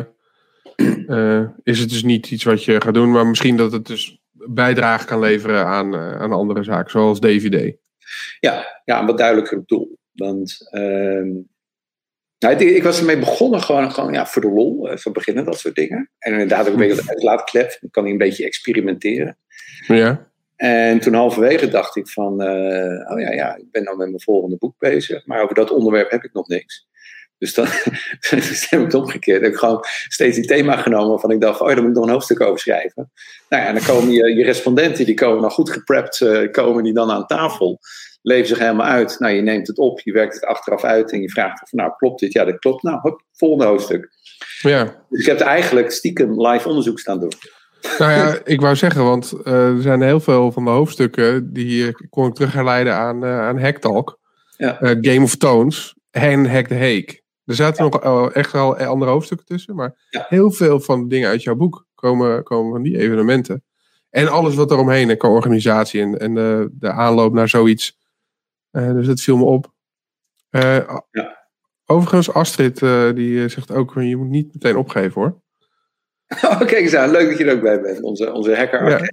uh, 0.77 1.49
is 1.62 1.79
het 1.79 1.89
dus 1.89 2.03
niet 2.03 2.31
iets 2.31 2.45
wat 2.45 2.64
je 2.64 2.81
gaat 2.81 2.95
doen, 2.95 3.11
maar 3.11 3.27
misschien 3.27 3.57
dat 3.57 3.72
het 3.72 3.87
dus 3.87 4.20
bijdrage 4.33 5.07
kan 5.07 5.20
leveren 5.20 5.66
aan, 5.66 5.95
uh, 5.95 6.20
aan 6.20 6.33
andere 6.33 6.62
zaken, 6.62 6.91
zoals 6.91 7.20
DVD. 7.20 7.77
Ja, 8.41 8.83
ja 8.85 9.01
een 9.01 9.07
wat 9.07 9.18
duidelijker 9.18 9.62
doel. 9.66 9.99
Want 10.12 10.68
ehm, 10.70 11.29
nou, 12.39 12.57
ik, 12.57 12.82
was 12.82 12.99
ermee 12.99 13.18
begonnen 13.18 13.62
gewoon, 13.62 13.93
gewoon 13.93 14.12
ja, 14.12 14.26
voor 14.26 14.43
de 14.43 14.51
lol, 14.51 14.93
uh, 14.93 14.97
van 14.97 15.12
beginnen, 15.12 15.45
dat 15.45 15.59
soort 15.59 15.74
dingen. 15.74 16.11
En 16.18 16.32
inderdaad 16.32 16.66
ook 16.66 16.72
een 16.72 16.89
beetje 16.89 17.09
uit 17.09 17.22
laat 17.22 17.45
klep, 17.45 17.78
dan 17.80 17.91
kan 17.91 18.03
hij 18.03 18.12
een 18.12 18.18
beetje 18.18 18.45
experimenteren. 18.45 19.39
Ja. 19.87 20.28
En 20.57 21.01
toen 21.01 21.14
halverwege 21.14 21.68
dacht 21.68 21.97
ik 21.97 22.09
van, 22.09 22.43
uh, 22.43 23.12
oh 23.12 23.20
ja, 23.20 23.32
ja, 23.32 23.57
ik 23.57 23.70
ben 23.70 23.82
nou 23.82 23.97
met 23.97 24.09
mijn 24.09 24.20
volgende 24.20 24.57
boek 24.57 24.74
bezig, 24.78 25.26
maar 25.26 25.43
over 25.43 25.55
dat 25.55 25.70
onderwerp 25.70 26.11
heb 26.11 26.24
ik 26.24 26.32
nog 26.32 26.49
niks. 26.49 26.87
Dus 27.39 27.55
dan 27.55 27.66
dus 28.30 28.70
heb 28.70 28.80
ik 28.80 28.87
het 28.87 28.95
omgekeerd. 28.95 29.43
heb 29.43 29.53
ik 29.53 29.59
gewoon 29.59 29.84
steeds 30.09 30.37
die 30.37 30.47
thema 30.47 30.76
genomen 30.76 31.09
waarvan 31.09 31.30
ik 31.30 31.41
dacht, 31.41 31.61
oh, 31.61 31.66
daar 31.66 31.80
moet 31.80 31.89
ik 31.89 31.95
nog 31.95 32.05
een 32.05 32.11
hoofdstuk 32.11 32.41
over 32.41 32.59
schrijven. 32.59 33.12
Nou 33.49 33.62
ja, 33.62 33.68
en 33.68 33.74
dan 33.74 33.84
komen 33.84 34.11
je, 34.11 34.34
je 34.34 34.45
respondenten, 34.45 35.05
die 35.05 35.14
komen 35.14 35.41
dan 35.41 35.51
goed 35.51 35.70
geprept, 35.70 36.20
uh, 36.20 36.51
komen 36.51 36.82
die 36.82 36.93
dan 36.93 37.11
aan 37.11 37.26
tafel 37.26 37.78
leven 38.27 38.47
zich 38.47 38.59
helemaal 38.59 38.87
uit. 38.87 39.16
Nou, 39.18 39.35
je 39.35 39.43
neemt 39.43 39.66
het 39.66 39.79
op, 39.79 40.01
je 40.01 40.12
werkt 40.12 40.35
het 40.35 40.45
achteraf 40.45 40.85
uit 40.85 41.12
en 41.12 41.20
je 41.20 41.31
vraagt 41.31 41.62
of, 41.62 41.72
nou, 41.72 41.93
klopt 41.97 42.20
dit? 42.20 42.33
Ja, 42.33 42.45
dat 42.45 42.59
klopt. 42.59 42.83
Nou, 42.83 42.99
hop, 43.01 43.22
volgende 43.33 43.64
hoofdstuk. 43.64 44.09
Ja. 44.61 45.05
Dus 45.09 45.20
ik 45.20 45.27
heb 45.27 45.41
eigenlijk 45.41 45.91
stiekem 45.91 46.47
live 46.47 46.68
onderzoek 46.68 46.99
staan 46.99 47.20
doen. 47.20 47.33
Nou 47.99 48.12
ja, 48.12 48.39
ik 48.55 48.61
wou 48.61 48.77
zeggen, 48.77 49.05
want 49.05 49.33
uh, 49.45 49.68
er 49.68 49.83
zijn 49.83 50.03
heel 50.03 50.20
veel 50.20 50.53
van 50.53 50.64
de 50.64 50.70
hoofdstukken 50.70 51.53
die 51.53 52.09
kon 52.09 52.27
ik 52.27 52.35
terug 52.35 52.53
herleiden 52.53 52.95
aan, 52.95 53.24
uh, 53.24 53.41
aan 53.41 53.61
Hacktalk. 53.61 54.18
Ja. 54.57 54.83
Uh, 54.83 54.91
Game 55.01 55.22
of 55.22 55.37
Tones 55.37 55.95
en 56.11 56.51
Hack 56.51 56.66
the 56.66 56.74
Hake. 56.74 57.20
Er 57.45 57.55
zaten 57.55 57.85
ja. 57.85 57.91
nog 57.91 58.33
echt 58.33 58.53
wel 58.53 58.77
andere 58.77 59.11
hoofdstukken 59.11 59.47
tussen, 59.47 59.74
maar 59.74 60.07
ja. 60.11 60.27
heel 60.29 60.51
veel 60.51 60.81
van 60.81 61.03
de 61.03 61.09
dingen 61.09 61.29
uit 61.29 61.43
jouw 61.43 61.55
boek 61.55 61.87
komen, 61.95 62.43
komen 62.43 62.72
van 62.72 62.83
die 62.83 62.99
evenementen. 62.99 63.64
En 64.11 64.29
alles 64.29 64.55
wat 64.55 64.70
eromheen, 64.70 65.16
qua 65.16 65.29
organisatie 65.29 66.01
en, 66.01 66.18
en 66.18 66.35
de, 66.35 66.68
de 66.72 66.91
aanloop 66.91 67.33
naar 67.33 67.49
zoiets 67.49 68.05
dus 68.77 69.07
dat 69.07 69.20
viel 69.20 69.37
me 69.37 69.45
op. 69.45 69.72
Uh, 70.51 70.99
ja. 71.11 71.49
Overigens, 71.87 72.33
Astrid 72.33 72.81
uh, 72.81 73.14
die 73.14 73.49
zegt 73.49 73.70
ook, 73.70 73.95
je 73.95 74.16
moet 74.16 74.29
niet 74.29 74.53
meteen 74.53 74.77
opgeven 74.77 75.20
hoor. 75.20 75.45
Oh, 76.45 76.59
kijk 76.59 76.72
eens 76.72 76.95
aan. 76.95 77.11
Leuk 77.11 77.29
dat 77.29 77.39
je 77.39 77.45
er 77.45 77.55
ook 77.55 77.62
bij 77.62 77.81
bent, 77.81 78.01
onze, 78.01 78.33
onze 78.33 78.57
hacker. 78.57 78.89
Ja. 78.89 79.11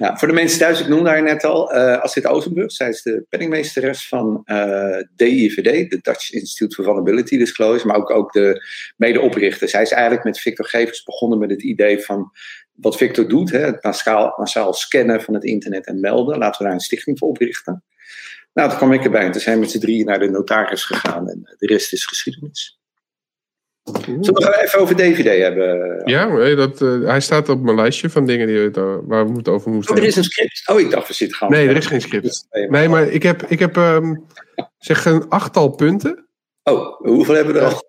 Nou, 0.00 0.18
voor 0.18 0.28
de 0.28 0.34
mensen 0.34 0.58
thuis, 0.58 0.80
ik 0.80 0.88
noemde 0.88 1.08
haar 1.08 1.22
net 1.22 1.44
al, 1.44 1.74
uh, 1.74 2.00
Astrid 2.00 2.26
Oostenburg. 2.26 2.72
Zij 2.72 2.88
is 2.88 3.02
de 3.02 3.24
penningmeesteres 3.28 4.08
van 4.08 4.42
uh, 4.44 4.96
DIVD, 5.16 5.90
de 5.90 5.98
Dutch 6.02 6.32
Institute 6.32 6.74
for 6.74 6.84
Vulnerability 6.84 7.38
Disclosure, 7.38 7.86
maar 7.86 7.96
ook, 7.96 8.10
ook 8.10 8.32
de 8.32 8.62
medeoprichter. 8.96 9.68
Zij 9.68 9.82
is 9.82 9.90
eigenlijk 9.90 10.24
met 10.24 10.40
Victor 10.40 10.66
Gevers 10.66 11.02
begonnen 11.02 11.38
met 11.38 11.50
het 11.50 11.62
idee 11.62 12.00
van 12.00 12.30
wat 12.72 12.96
Victor 12.96 13.28
doet, 13.28 13.50
hè, 13.50 13.58
het 13.58 13.82
massaal, 13.82 14.34
massaal 14.36 14.72
scannen 14.72 15.22
van 15.22 15.34
het 15.34 15.44
internet 15.44 15.86
en 15.86 16.00
melden. 16.00 16.38
Laten 16.38 16.58
we 16.58 16.64
daar 16.64 16.72
een 16.72 16.80
stichting 16.80 17.18
voor 17.18 17.28
oprichten. 17.28 17.84
Nou, 18.52 18.68
toen 18.68 18.78
kwam 18.78 18.92
ik 18.92 19.04
erbij 19.04 19.24
en 19.24 19.32
toen 19.32 19.40
zijn 19.40 19.54
we 19.54 19.60
met 19.60 19.70
z'n 19.70 19.78
drieën 19.78 20.06
naar 20.06 20.18
de 20.18 20.30
notaris 20.30 20.84
gegaan 20.84 21.28
en 21.28 21.54
de 21.58 21.66
rest 21.66 21.92
is 21.92 22.04
geschiedenis. 22.06 22.78
Zullen 24.04 24.20
we 24.20 24.44
nog 24.44 24.56
even 24.56 24.78
over 24.78 24.96
DVD 24.96 25.42
hebben? 25.42 26.02
Ja, 26.04 26.54
dat, 26.54 26.80
uh, 26.80 27.06
hij 27.06 27.20
staat 27.20 27.48
op 27.48 27.62
mijn 27.62 27.76
lijstje 27.76 28.10
van 28.10 28.26
dingen 28.26 28.46
die 28.46 28.58
we, 28.58 29.02
waar 29.06 29.28
we 29.28 29.36
het 29.36 29.48
over 29.48 29.70
moesten 29.70 29.94
Oh, 29.94 30.00
er 30.00 30.06
is 30.06 30.16
een 30.16 30.24
script. 30.24 30.62
Oh, 30.66 30.80
ik 30.80 30.90
dacht 30.90 31.08
we 31.08 31.14
zitten 31.14 31.36
gewoon... 31.36 31.52
Nee, 31.52 31.68
er 31.68 31.76
is 31.76 31.86
geen 31.86 32.00
script. 32.00 32.46
Nee, 32.68 32.88
maar 32.88 33.08
ik 33.08 33.22
heb, 33.22 33.42
ik 33.42 33.58
heb 33.58 33.76
um, 33.76 34.26
zeg 34.78 35.04
een 35.04 35.28
achttal 35.28 35.68
punten. 35.68 36.28
Oh, 36.62 37.00
hoeveel 37.00 37.34
hebben 37.34 37.54
we 37.54 37.60
er 37.60 37.66
al? 37.66 37.82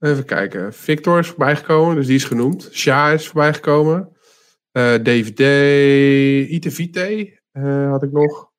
Even 0.00 0.24
kijken. 0.24 0.72
Victor 0.72 1.18
is 1.18 1.28
voorbijgekomen, 1.28 1.96
dus 1.96 2.06
die 2.06 2.16
is 2.16 2.24
genoemd. 2.24 2.68
Sha 2.72 3.10
is 3.10 3.26
voorbijgekomen. 3.26 4.16
Uh, 4.72 4.94
DVD, 4.94 5.40
ITVT 6.50 6.96
uh, 7.52 7.90
had 7.90 8.02
ik 8.02 8.12
nog. 8.12 8.49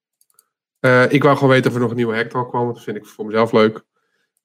Uh, 0.81 1.11
ik 1.11 1.23
wou 1.23 1.35
gewoon 1.35 1.53
weten 1.53 1.69
of 1.69 1.75
er 1.75 1.81
nog 1.81 1.89
een 1.89 1.95
nieuwe 1.95 2.15
Hector 2.15 2.49
kwam, 2.49 2.63
want 2.63 2.75
dat 2.75 2.83
vind 2.83 2.97
ik 2.97 3.05
voor 3.05 3.25
mezelf 3.25 3.51
leuk. 3.51 3.83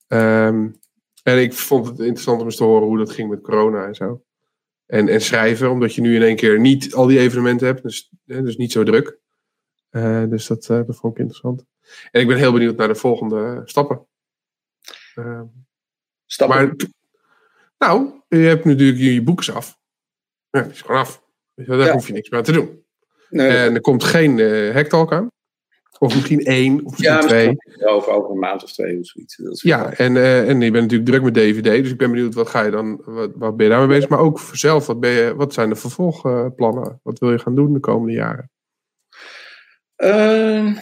Um, 0.09 0.79
en 1.23 1.43
ik 1.43 1.53
vond 1.53 1.87
het 1.87 1.99
interessant 1.99 2.41
om 2.41 2.47
eens 2.47 2.57
te 2.57 2.65
horen 2.65 2.87
hoe 2.87 2.99
dat 2.99 3.11
ging 3.11 3.31
met 3.31 3.41
corona 3.41 3.87
en 3.87 3.95
zo. 3.95 4.23
En, 4.87 5.09
en 5.09 5.21
schrijven, 5.21 5.71
omdat 5.71 5.95
je 5.95 6.01
nu 6.01 6.15
in 6.15 6.23
één 6.23 6.37
keer 6.37 6.61
niet 6.61 6.95
al 6.95 7.07
die 7.07 7.19
evenementen 7.19 7.67
hebt, 7.67 7.83
dus, 7.83 8.13
dus 8.25 8.57
niet 8.57 8.73
zo 8.73 8.83
druk. 8.83 9.19
dus 10.29 10.47
dat, 10.47 10.67
dat 10.67 10.97
vond 10.97 11.13
ik 11.13 11.19
interessant. 11.19 11.65
En 12.11 12.21
ik 12.21 12.27
ben 12.27 12.37
heel 12.37 12.53
benieuwd 12.53 12.77
naar 12.77 12.89
de 12.89 12.95
volgende 12.95 13.63
stappen. 13.65 14.07
Uh, 15.15 15.43
stappen? 16.27 16.59
Maar, 16.59 16.77
nou, 17.79 18.23
je 18.29 18.37
hebt 18.37 18.65
natuurlijk 18.65 18.99
je 18.99 19.23
boekjes 19.23 19.55
af. 19.55 19.79
Ja, 20.51 20.63
die 20.63 20.73
is 20.73 20.83
gewoon 20.83 21.01
af. 21.01 21.25
Daar 21.55 21.79
ja. 21.79 21.93
hoef 21.93 22.07
je 22.07 22.13
niks 22.13 22.29
meer 22.29 22.39
aan 22.39 22.45
te 22.45 22.53
doen. 22.53 22.85
Nee, 23.31 23.49
en 23.49 23.75
er 23.75 23.81
komt 23.81 24.05
geen 24.05 24.39
uh, 24.39 25.07
aan. 25.09 25.31
Of 25.99 26.15
misschien 26.15 26.41
één, 26.41 26.85
of 26.85 26.91
misschien 26.91 27.13
ja, 27.13 27.19
twee. 27.19 27.57
Over, 27.85 28.13
over 28.13 28.31
een 28.31 28.39
maand 28.39 28.63
of 28.63 28.73
twee 28.73 28.99
of 28.99 29.07
zoiets. 29.07 29.37
Dat 29.37 29.61
ja, 29.61 29.93
en, 29.93 30.15
uh, 30.15 30.49
en 30.49 30.61
je 30.61 30.71
bent 30.71 30.83
natuurlijk 30.83 31.11
druk 31.11 31.23
met 31.23 31.35
DVD. 31.35 31.83
Dus 31.83 31.91
ik 31.91 31.99
ben 31.99 32.11
benieuwd, 32.11 32.35
wat 32.35 32.49
ga 32.49 32.63
je 32.63 32.71
dan, 32.71 33.03
wat, 33.05 33.31
wat 33.35 33.57
ben 33.57 33.67
je 33.67 33.73
daarmee 33.73 33.97
bezig? 33.97 34.09
Maar 34.09 34.19
ook 34.19 34.39
voor 34.39 34.57
zelf, 34.57 34.87
wat, 34.87 35.01
ben 35.01 35.11
je, 35.11 35.35
wat 35.35 35.55
zijn 35.55 35.69
de 35.69 35.77
vervolgplannen? 35.77 37.01
Wat 37.03 37.19
wil 37.19 37.31
je 37.31 37.39
gaan 37.39 37.55
doen 37.55 37.73
de 37.73 37.81
komende 37.81 38.13
jaren? 38.13 38.51
Uh, 39.97 40.77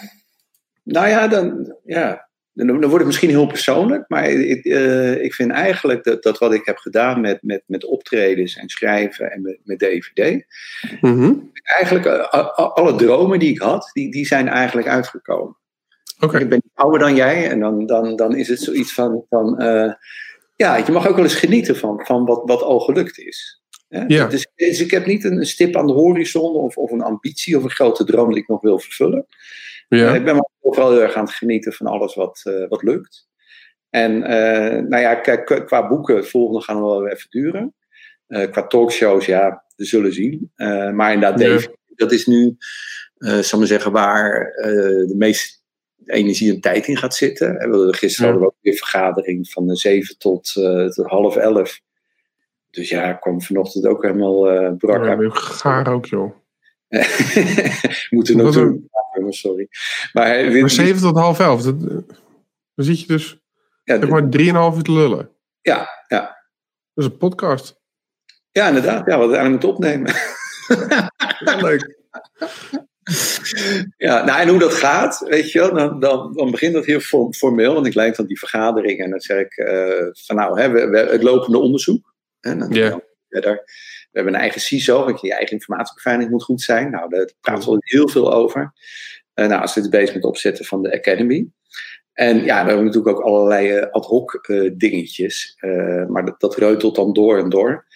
nou 0.83 1.09
ja, 1.09 1.29
dan, 1.29 1.77
ja, 1.85 2.29
dan, 2.55 2.81
wordt 2.81 2.95
het 2.95 3.07
misschien 3.07 3.29
heel 3.29 3.47
persoonlijk, 3.47 4.05
maar 4.09 4.29
ik, 4.29 4.65
uh, 4.65 5.23
ik 5.23 5.35
vind 5.35 5.51
eigenlijk 5.51 6.05
dat, 6.05 6.23
dat 6.23 6.39
wat 6.39 6.55
ik 6.55 6.65
heb 6.65 6.77
gedaan 6.77 7.21
met, 7.21 7.39
met, 7.43 7.63
met 7.67 7.85
optredens 7.85 8.57
en 8.57 8.69
schrijven 8.69 9.33
en 9.33 9.43
met, 9.43 9.59
met 9.65 9.79
DVD, 9.79 10.45
mm-hmm. 11.01 11.51
eigenlijk 11.53 12.07
uh, 12.07 12.49
alle 12.55 12.95
dromen 12.95 13.39
die 13.39 13.51
ik 13.51 13.61
had, 13.61 13.91
die, 13.93 14.11
die 14.11 14.27
zijn 14.27 14.49
eigenlijk 14.49 14.89
uitgekomen. 14.89 15.57
Okay. 16.21 16.41
Ik 16.41 16.49
ben 16.49 16.63
ouder 16.75 17.01
dan 17.01 17.15
jij 17.15 17.51
en 17.51 17.61
dan, 17.61 17.87
dan, 17.87 18.17
dan 18.17 18.37
is 18.37 18.49
het 18.49 18.61
zoiets 18.61 18.95
van, 18.95 19.25
van 19.29 19.63
uh, 19.63 19.93
ja, 20.57 20.77
je 20.77 20.93
mag 20.93 21.09
ook 21.09 21.17
wel 21.17 21.25
eens 21.25 21.35
genieten 21.35 21.77
van, 21.77 22.01
van 22.05 22.25
wat, 22.25 22.43
wat 22.45 22.63
al 22.63 22.81
gelukt 22.81 23.19
is. 23.19 23.63
Ja. 23.89 24.27
Dus, 24.27 24.47
dus, 24.55 24.81
ik 24.81 24.91
heb 24.91 25.07
niet 25.07 25.25
een 25.25 25.47
stip 25.47 25.77
aan 25.77 25.87
de 25.87 25.93
horizon 25.93 26.55
of, 26.55 26.77
of 26.77 26.91
een 26.91 27.03
ambitie 27.03 27.57
of 27.57 27.65
een 27.65 27.71
grote 27.71 28.05
droom 28.05 28.29
die 28.29 28.43
ik 28.43 28.49
nog 28.49 28.61
wil 28.61 28.79
vervullen. 28.79 29.27
Ja. 29.89 30.15
Ik 30.15 30.25
ben 30.25 30.35
wel 30.61 30.91
heel 30.91 31.03
erg 31.03 31.15
aan 31.15 31.25
het 31.25 31.35
genieten 31.35 31.73
van 31.73 31.87
alles 31.87 32.15
wat, 32.15 32.43
uh, 32.45 32.69
wat 32.69 32.83
lukt. 32.83 33.29
En 33.91 34.13
uh, 34.13 34.83
nou 34.89 35.03
ja, 35.03 35.15
kijk, 35.15 35.63
qua 35.67 35.89
boeken, 35.89 36.17
het 36.17 36.29
volgende 36.29 36.63
gaan 36.63 36.77
we 36.77 36.83
wel 36.83 37.09
even 37.09 37.31
duren. 37.31 37.75
Uh, 38.29 38.51
qua 38.51 38.67
talkshows, 38.67 39.27
ja, 39.27 39.65
we 39.77 39.85
zullen 39.85 40.13
zien. 40.13 40.53
maar 40.95 41.13
inderdaad, 41.13 41.41
Ja. 41.41 41.49
Dave, 41.49 41.77
dat 41.95 42.13
is 42.13 42.27
nu, 42.27 42.57
zal 43.17 43.59
maar 43.59 43.69
zeggen, 43.69 43.93
waar 43.93 44.53
de 45.07 45.15
meeste 45.17 45.59
energie 46.05 46.55
en 46.55 46.61
tijd 46.61 46.87
in 46.87 46.97
gaat 46.97 47.15
zitten. 47.15 47.59
En 47.59 47.71
we 47.71 47.77
hadden 47.77 47.95
gisteren 47.95 48.31
hadden 48.31 48.49
we 48.49 48.55
ook 48.55 48.63
weer 48.63 48.73
een 48.73 48.79
vergadering 48.79 49.51
van 49.51 49.67
de 49.67 49.77
7 49.77 50.19
tot, 50.19 50.53
tot 50.95 51.07
half 51.07 51.37
11. 51.37 51.81
Dus 52.75 52.89
ja, 52.89 53.11
ik 53.11 53.21
kwam 53.21 53.43
vanochtend 53.43 53.87
ook 53.87 54.03
helemaal 54.03 54.53
uh, 54.53 54.73
brak 54.77 55.05
Ja, 55.05 55.21
je 55.21 55.31
gaar 55.31 55.93
ook, 55.93 56.07
joh. 56.07 56.33
Moeten 58.11 58.37
nog 58.37 58.45
Wat 58.45 58.55
doen. 58.55 58.89
Sorry. 59.35 59.69
Maar, 60.13 60.27
hij- 60.27 60.49
dit- 60.49 60.61
Maar 60.61 60.71
7 60.71 61.01
tot 61.03 61.17
half 61.17 61.41
11, 61.41 61.63
dat, 61.63 61.75
eh, 61.75 61.89
dan 62.75 62.85
zit 62.85 63.01
je 63.01 63.07
dus 63.07 63.39
ja, 63.85 63.99
zeg 64.01 64.09
maar 64.09 64.29
3,5 64.29 64.77
uur 64.77 64.83
te 64.83 64.93
lullen. 64.93 65.31
ja, 65.61 65.89
ja. 66.09 66.21
Dat 66.95 67.05
is 67.05 67.11
een 67.11 67.17
podcast. 67.19 67.81
ja, 68.51 68.69
inderdaad. 68.69 69.07
Ja, 69.07 69.19
wat 69.19 69.29
we 69.31 69.37
eigenlijk 69.37 69.51
moeten 69.51 69.69
opnemen. 69.69 70.13
Ja, 71.45 71.57
leuk. 71.57 71.97
Ja, 73.97 74.25
nou, 74.25 74.41
en 74.41 74.49
hoe 74.49 74.59
dat 74.59 74.75
gaat, 74.75 75.19
weet 75.29 75.51
je 75.53 75.59
wel, 75.59 75.75
dan, 75.75 76.01
dan, 76.01 76.33
dan 76.33 76.51
begint 76.51 76.75
dat 76.75 76.85
heel 76.85 77.01
for- 77.01 77.33
formeel. 77.35 77.75
Want 77.75 77.87
ik 77.87 77.95
leid 77.95 78.17
dan 78.17 78.27
die 78.27 78.39
vergadering 78.39 79.01
en 79.01 79.11
dan 79.11 79.21
zeg 79.21 79.39
ik 79.41 79.57
eh, 79.57 80.07
van 80.13 80.37
nou, 80.37 80.61
hè, 80.61 80.69
we, 80.71 80.87
we, 80.89 80.99
het 80.99 81.23
lopende 81.23 81.59
onderzoek. 81.59 82.15
En 82.41 82.59
dan, 82.59 82.73
verder. 83.29 83.55
We 84.11 84.21
hebben 84.21 84.35
een 84.35 84.41
eigen 84.41 84.61
CISO, 84.61 85.05
want 85.05 85.21
je 85.21 85.33
eigen 85.35 85.53
informatiebeveiliging 85.53 86.33
moet 86.33 86.43
goed 86.45 86.63
zijn. 86.63 86.91
Nou, 86.91 87.09
daar 87.09 87.31
praten 87.41 87.71
we 87.73 87.77
heel 87.81 88.09
veel 88.09 88.33
over. 88.35 88.73
Eh, 89.35 89.47
nou, 89.47 89.67
ze 89.67 89.81
is 89.81 89.89
bezig 89.89 90.15
met 90.15 90.25
opzetten 90.25 90.65
van 90.65 90.83
de 90.83 90.93
Academy. 90.93 91.47
En 92.13 92.37
ja, 92.37 92.57
dan 92.57 92.57
hebben 92.57 92.77
we 92.77 92.85
natuurlijk 92.85 93.17
ook 93.17 93.25
allerlei 93.25 93.71
eh, 93.71 93.91
ad 93.91 94.07
hoc 94.07 94.35
eh, 94.35 94.71
dingetjes. 94.75 95.57
Maar 96.09 96.25
dat, 96.25 96.41
dat 96.41 96.57
reutelt 96.57 96.95
dan 96.97 97.13
door 97.13 97.39
en 97.39 97.49
door. 97.49 97.87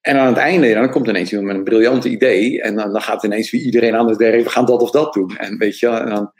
En 0.00 0.16
aan 0.16 0.26
het 0.26 0.36
einde, 0.36 0.74
dan 0.74 0.90
komt 0.90 1.08
ineens 1.08 1.30
iemand 1.30 1.48
met 1.48 1.56
een 1.56 1.64
briljant 1.64 2.04
idee. 2.04 2.62
En 2.62 2.74
dan, 2.74 2.92
dan 2.92 3.02
gaat 3.02 3.24
ineens 3.24 3.50
weer 3.50 3.60
iedereen 3.60 3.94
anders 3.94 4.18
denken, 4.18 4.42
we 4.42 4.50
gaan 4.50 4.66
dat 4.66 4.82
of 4.82 4.90
dat 4.90 5.12
doen. 5.12 5.36
En 5.36 5.58
weet 5.58 5.78
je, 5.78 5.88
en 5.88 6.08
dan, 6.08 6.32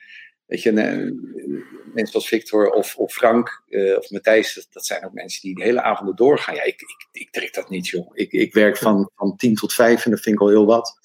weet 0.47 0.63
je, 0.63 0.73
mensen 0.73 2.07
zoals 2.07 2.29
Victor 2.29 2.71
of, 2.71 2.97
of 2.97 3.13
Frank 3.13 3.63
of 3.99 4.11
Matthijs, 4.11 4.55
dat, 4.55 4.67
dat 4.71 4.87
zijn 4.87 5.05
ook 5.05 5.13
mensen 5.13 5.43
die 5.43 5.55
de 5.55 5.63
hele 5.63 5.83
avonden 5.83 6.17
doorgaan. 6.17 6.55
Ja, 6.55 6.63
ik, 6.63 6.81
ik, 6.81 7.21
ik 7.21 7.31
trek 7.31 7.55
dat 7.55 7.71
niet, 7.71 7.89
joh. 7.89 8.11
Ik, 8.13 8.33
ik 8.33 8.55
werk 8.55 8.77
van, 8.77 9.11
van 9.17 9.37
tien 9.37 9.55
tot 9.55 9.75
vijf 9.75 10.05
en 10.05 10.11
dat 10.11 10.21
vind 10.21 10.35
ik 10.35 10.41
al 10.41 10.49
heel 10.49 10.67
wat. 10.67 10.99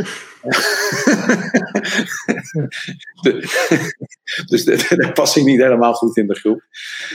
dus 4.50 4.64
daar 4.64 5.12
pas 5.12 5.36
ik 5.36 5.44
niet 5.44 5.60
helemaal 5.60 5.92
goed 5.94 6.16
in 6.16 6.26
de 6.26 6.34
groep. 6.34 6.62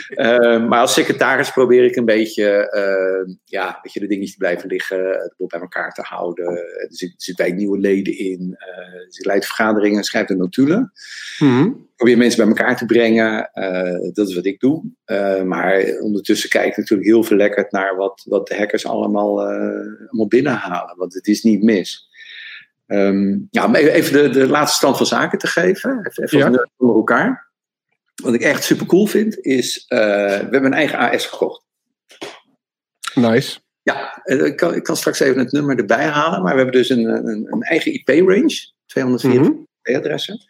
Eh, 0.10 0.68
maar 0.68 0.80
als 0.80 0.94
secretaris 0.94 1.52
probeer 1.52 1.84
ik 1.84 1.96
een 1.96 2.06
beetje, 2.06 2.70
eh, 2.70 3.34
ja, 3.44 3.80
weet 3.82 3.94
je, 3.94 4.00
de 4.00 4.08
dingetjes 4.08 4.30
die 4.30 4.40
blijven 4.40 4.70
liggen, 4.70 5.06
het 5.08 5.34
boel 5.38 5.48
bij 5.48 5.60
elkaar 5.60 5.94
te 5.94 6.02
houden. 6.02 6.46
Er 6.48 6.88
zit- 6.90 7.14
zitten 7.18 7.46
bij 7.46 7.56
nieuwe 7.56 7.78
leden 7.78 8.18
in. 8.18 8.56
eh 8.58 8.84
ze 9.10 9.28
leidt 9.28 9.46
vergaderingen, 9.46 10.04
schrijft 10.04 10.28
de 10.28 10.36
notulen. 10.36 10.92
Mhm. 11.40 11.70
Probeer 11.96 12.18
mensen 12.18 12.40
bij 12.40 12.48
elkaar 12.56 12.78
te 12.78 12.86
brengen. 12.86 13.50
eh, 13.54 14.10
dat 14.14 14.28
is 14.30 14.36
wat 14.36 14.46
ik 14.46 14.60
doe. 14.60 14.84
Eh, 15.06 15.42
maar 15.42 15.84
ondertussen 16.00 16.50
kijk 16.50 16.68
ik 16.68 16.78
natuurlijk 16.78 17.10
heel 17.10 17.24
verlekkerd 17.24 17.72
naar 17.72 17.96
wat, 17.96 18.24
wat 18.26 18.48
de 18.48 18.56
hackers 18.56 18.86
allemaal, 18.86 19.42
eh, 19.42 19.48
allemaal 20.08 20.28
binnenhalen. 20.28 20.98
Want 20.98 21.14
het 21.14 21.28
is 21.28 21.44
niet 21.44 21.64
mis. 21.64 22.10
Ehm, 22.88 23.38
ja, 23.50 23.66
om 23.66 23.76
even 23.76 24.14
de, 24.14 24.30
de 24.30 24.48
laatste 24.48 24.76
stand 24.76 24.98
van 24.98 25.06
zaken 25.06 25.38
te 25.38 25.48
geven. 25.48 26.00
Even, 26.04 26.24
even 26.24 26.38
Ja. 26.38 26.68
onder 26.78 26.96
elkaar. 26.96 27.50
Wat 28.24 28.34
ik 28.34 28.42
echt 28.42 28.64
super 28.64 28.86
cool 28.86 29.06
vind, 29.06 29.40
is 29.46 29.86
uh, 29.90 30.00
we 30.00 30.04
hebben 30.52 30.66
een 30.66 30.74
eigen 30.74 30.98
AS 31.00 31.26
gekocht. 31.26 31.64
Nice. 33.14 33.60
Ja, 33.82 34.22
uh, 34.26 34.46
ik, 34.46 34.56
kan, 34.56 34.76
ik 34.76 34.84
kan 34.84 34.98
straks 34.98 35.20
even 35.20 35.40
het 35.40 35.52
nummer 35.52 35.78
erbij 35.78 36.06
halen. 36.06 36.42
Maar 36.44 36.52
we 36.52 36.62
hebben 36.62 36.80
dus 36.80 36.90
een, 36.90 37.06
een, 37.06 37.48
een 37.54 37.62
eigen 37.62 37.94
IP-range. 37.94 38.74
204 38.86 39.42
Mhm. 39.42 39.52
IP-adressen 39.84 40.46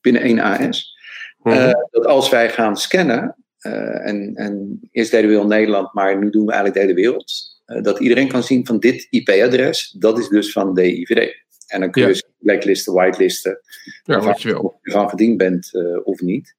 binnen 0.00 0.22
één 0.22 0.38
AS. 0.40 0.96
Mhm. 1.42 1.56
Uh, 1.56 1.72
dat 1.90 2.06
als 2.06 2.28
wij 2.28 2.50
gaan 2.50 2.76
scannen, 2.76 3.36
uh, 3.62 4.06
en, 4.06 4.34
en 4.34 4.80
eerst 4.90 5.10
deden 5.10 5.30
we 5.30 5.36
heel 5.36 5.46
Nederland, 5.46 5.92
maar 5.94 6.18
nu 6.18 6.30
doen 6.30 6.46
we 6.46 6.52
eigenlijk 6.52 6.74
de 6.74 6.86
hele 6.86 7.00
wereld, 7.00 7.32
uh, 7.66 7.82
dat 7.82 7.98
iedereen 7.98 8.28
kan 8.28 8.42
zien 8.42 8.66
van 8.66 8.78
dit 8.78 9.06
IP-adres, 9.10 9.94
dat 9.98 10.18
is 10.18 10.28
dus 10.28 10.52
van 10.52 10.74
DIVD. 10.74 11.46
En 11.68 11.80
dan 11.80 11.90
kun 11.90 12.02
je 12.02 12.08
Ja. 12.08 12.12
dus 12.14 12.24
blacklisten, 12.38 12.92
whitelisten, 12.94 13.60
ja, 14.02 14.16
of 14.16 14.24
wat 14.24 14.42
je 14.42 14.48
wil. 14.48 14.60
of 14.60 14.74
je 14.82 14.90
van 14.90 15.08
gediend 15.08 15.36
bent 15.36 15.68
uh, 15.72 16.06
of 16.06 16.20
niet. 16.20 16.54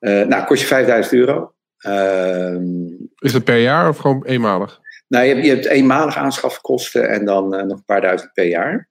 Uh, 0.00 0.26
nou, 0.26 0.44
kost 0.44 0.60
je 0.60 0.66
5000 0.66 1.14
euro. 1.14 1.54
Ehm, 1.78 2.86
Is 3.18 3.32
dat 3.32 3.44
per 3.44 3.58
jaar 3.58 3.88
of 3.88 3.96
gewoon 3.96 4.24
eenmalig? 4.24 4.80
nou, 5.08 5.24
je 5.24 5.34
hebt, 5.34 5.46
je 5.46 5.52
hebt 5.52 5.66
eenmalig 5.66 6.16
aanschafkosten 6.16 7.08
en 7.08 7.24
dan 7.24 7.54
uh, 7.54 7.62
nog 7.62 7.76
een 7.78 7.84
paar 7.84 8.00
duizend 8.00 8.32
per 8.32 8.46
jaar. 8.46 8.88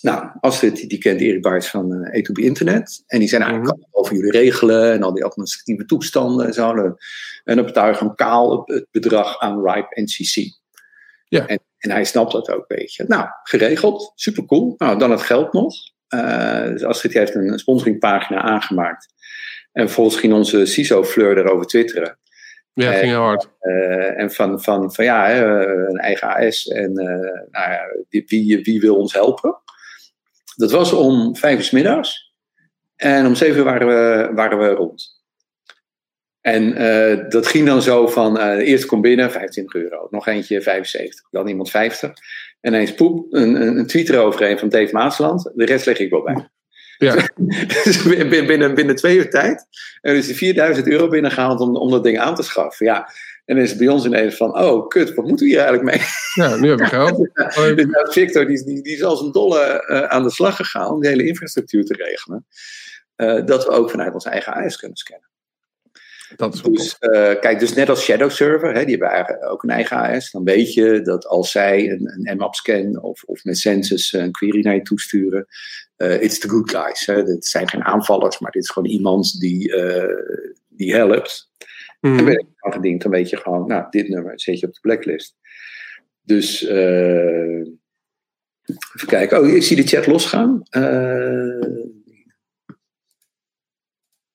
Nou, 0.00 0.28
Astrid, 0.40 0.76
die, 0.76 0.88
die 0.88 0.98
kent 0.98 1.20
Erik 1.20 1.42
Baars 1.42 1.70
van 1.70 1.92
uh, 1.92 2.20
E2B 2.20 2.44
Internet. 2.44 3.02
En 3.06 3.18
die 3.18 3.32
ik 3.32 3.38
kan 3.40 3.62
het 3.62 3.86
over 3.90 4.14
jullie 4.14 4.30
regelen 4.30 4.92
en 4.92 5.02
al 5.02 5.14
die 5.14 5.24
administratieve 5.24 5.84
toestanden 5.84 6.46
en 6.46 6.52
zo. 6.52 6.74
En 7.44 7.56
dan 7.56 7.64
betaal 7.64 7.88
je 7.88 7.94
gewoon 7.94 8.14
kaal 8.14 8.62
het 8.64 8.86
bedrag 8.90 9.38
aan 9.38 9.66
RIPE 9.66 10.00
NCC. 10.00 10.60
Ja. 11.28 11.46
En, 11.46 11.60
en 11.82 11.90
hij 11.90 12.04
snapt 12.04 12.32
dat 12.32 12.50
ook, 12.50 12.64
weet 12.68 12.94
je. 12.94 13.04
Nou, 13.08 13.26
geregeld, 13.42 14.12
super 14.14 14.44
cool. 14.46 14.74
Nou, 14.76 14.98
dan 14.98 15.10
het 15.10 15.22
geld 15.22 15.52
nog. 15.52 15.74
Uh, 16.14 16.66
dus 16.66 16.84
Astrid 16.84 17.12
heeft 17.12 17.34
een 17.34 17.58
sponsoringpagina 17.58 18.40
aangemaakt. 18.42 19.14
En 19.72 19.84
vervolgens 19.84 20.16
ging 20.16 20.32
onze 20.32 20.66
CISO-fleur 20.66 21.38
erover 21.38 21.66
twitteren. 21.66 22.18
Ja, 22.72 22.86
het 22.86 22.98
ging 22.98 23.10
heel 23.10 23.20
hard. 23.20 23.48
Uh, 23.60 24.20
en 24.20 24.30
van, 24.30 24.62
van, 24.62 24.92
van 24.92 25.04
ja, 25.04 25.26
hè, 25.26 25.66
een 25.88 25.98
eigen 25.98 26.28
AS 26.28 26.68
en 26.68 26.90
uh, 26.90 27.06
nou 27.50 27.70
ja, 27.70 27.80
wie, 28.08 28.60
wie 28.62 28.80
wil 28.80 28.96
ons 28.96 29.12
helpen? 29.12 29.56
Dat 30.56 30.70
was 30.70 30.92
om 30.92 31.36
vijf 31.36 31.58
uur 31.58 31.64
s 31.64 31.70
middags. 31.70 32.32
En 32.96 33.26
om 33.26 33.34
zeven 33.34 33.56
uur 33.56 33.64
waren 33.64 33.86
we, 33.86 34.30
waren 34.34 34.58
we 34.58 34.68
rond. 34.68 35.11
En 36.42 36.82
uh, 36.82 37.28
dat 37.28 37.46
ging 37.46 37.66
dan 37.66 37.82
zo 37.82 38.06
van, 38.06 38.38
uh, 38.38 38.68
eerst 38.68 38.86
kom 38.86 39.00
binnen, 39.00 39.30
25 39.30 39.74
euro. 39.82 40.06
Nog 40.10 40.26
eentje, 40.26 40.62
75. 40.62 41.26
Dan 41.30 41.48
iemand 41.48 41.70
50. 41.70 42.10
En 42.60 42.72
ineens 42.72 42.94
poep, 42.94 43.32
een, 43.32 43.62
een, 43.62 43.76
een 43.78 43.86
tweet 43.86 44.08
eroverheen 44.08 44.58
van 44.58 44.68
Dave 44.68 44.92
Maasland. 44.92 45.50
De 45.54 45.64
rest 45.64 45.86
leg 45.86 45.98
ik 45.98 46.10
wel 46.10 46.22
bij. 46.22 46.48
Ja. 46.98 47.14
dus 47.84 48.02
binnen, 48.02 48.74
binnen, 48.74 48.96
twee 48.96 49.16
uur 49.16 49.30
tijd. 49.30 49.66
En 50.00 50.16
is 50.16 50.26
die 50.26 50.36
4000 50.36 50.88
euro 50.88 51.08
binnengehaald 51.08 51.60
om, 51.60 51.76
om 51.76 51.90
dat 51.90 52.04
ding 52.04 52.18
aan 52.18 52.34
te 52.34 52.42
schaffen. 52.42 52.86
Ja. 52.86 53.08
En 53.44 53.54
dan 53.54 53.64
is 53.64 53.70
het 53.70 53.78
bij 53.78 53.88
ons 53.88 54.04
ineens 54.04 54.36
van, 54.36 54.58
oh 54.58 54.88
kut, 54.88 55.14
wat 55.14 55.26
moeten 55.26 55.46
we 55.46 55.52
hier 55.52 55.62
eigenlijk 55.62 55.96
mee? 55.96 56.06
Ja, 56.34 56.56
nu 56.56 56.68
heb 56.68 56.78
je 56.78 56.84
geld. 56.84 57.16
dus 57.76 57.86
nou, 57.86 58.12
Victor 58.12 58.46
die, 58.46 58.64
die, 58.64 58.82
die 58.82 58.92
is 58.92 59.02
als 59.02 59.20
een 59.20 59.32
dolle 59.32 59.84
uh, 59.88 60.02
aan 60.02 60.22
de 60.22 60.30
slag 60.30 60.56
gegaan 60.56 60.90
om 60.90 61.00
de 61.00 61.08
hele 61.08 61.26
infrastructuur 61.26 61.84
te 61.84 61.94
regelen. 61.94 62.46
Dat 63.46 63.64
we 63.64 63.70
ook 63.70 63.90
vanuit 63.90 64.14
ons 64.14 64.24
eigen 64.24 64.52
AS 64.52 64.76
kunnen 64.76 64.96
scannen. 64.96 65.31
Dat 66.36 66.54
is 66.54 66.62
dus, 66.62 66.96
uh, 67.00 67.10
kijk, 67.40 67.58
dus 67.58 67.74
net 67.74 67.88
als 67.88 68.02
Shadow 68.02 68.30
Server, 68.30 68.74
hè, 68.74 68.84
die 68.84 68.96
hebben 68.96 69.08
eigenlijk 69.08 69.50
ook 69.50 69.62
een 69.62 69.70
eigen 69.70 69.96
AS. 69.96 70.30
Dan 70.30 70.44
weet 70.44 70.74
je 70.74 71.02
dat 71.02 71.26
als 71.26 71.50
zij 71.50 71.90
een, 71.90 72.20
een 72.22 72.36
MAP 72.36 72.54
scan 72.54 73.02
of, 73.02 73.22
of 73.22 73.44
met 73.44 73.58
Census 73.58 74.12
een 74.12 74.32
query 74.32 74.60
naar 74.60 74.74
je 74.74 74.82
toesturen, 74.82 75.46
uh, 75.96 76.22
it's 76.22 76.38
the 76.38 76.48
good 76.48 76.70
guys. 76.70 77.06
Hè. 77.06 77.14
Het 77.14 77.46
zijn 77.46 77.68
geen 77.68 77.84
aanvallers, 77.84 78.38
maar 78.38 78.50
dit 78.50 78.62
is 78.62 78.70
gewoon 78.70 78.90
iemand 78.90 79.40
die, 79.40 79.68
uh, 79.68 80.04
die 80.68 80.94
helpt. 80.94 81.50
Mm. 82.00 82.18
En 82.18 82.24
ben 82.24 82.34
je 82.34 82.46
dan 82.60 82.72
gediend, 82.72 83.02
dan 83.02 83.10
weet 83.10 83.30
je 83.30 83.36
gewoon, 83.36 83.66
nou, 83.66 83.86
dit 83.90 84.08
nummer 84.08 84.40
zet 84.40 84.60
je 84.60 84.66
op 84.66 84.72
de 84.72 84.80
blacklist. 84.80 85.36
Dus, 86.24 86.62
even 86.62 87.80
kijken. 89.06 89.40
Oh, 89.40 89.48
ik 89.48 89.62
zie 89.62 89.76
de 89.76 89.82
chat 89.82 90.06
losgaan. 90.06 90.62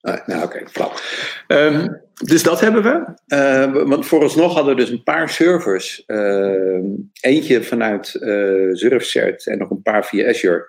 Ah, 0.08 0.28
nou, 0.28 0.44
oké, 0.44 0.56
okay, 0.56 0.68
flauw. 0.68 0.92
Um, 1.48 2.02
dus 2.14 2.44
dat 2.44 2.60
hebben 2.60 2.84
we. 2.84 3.16
Uh, 3.36 3.88
want 3.88 4.06
vooralsnog 4.06 4.54
hadden 4.54 4.76
we 4.76 4.82
dus 4.82 4.90
een 4.90 5.04
paar 5.04 5.30
servers. 5.30 6.04
Uh, 6.08 6.84
eentje 7.22 7.64
vanuit 7.64 8.14
uh, 8.20 8.74
Surfcert 8.74 9.48
en 9.48 9.58
nog 9.58 9.70
een 9.70 9.82
paar 9.82 10.06
via 10.06 10.30
Azure. 10.30 10.68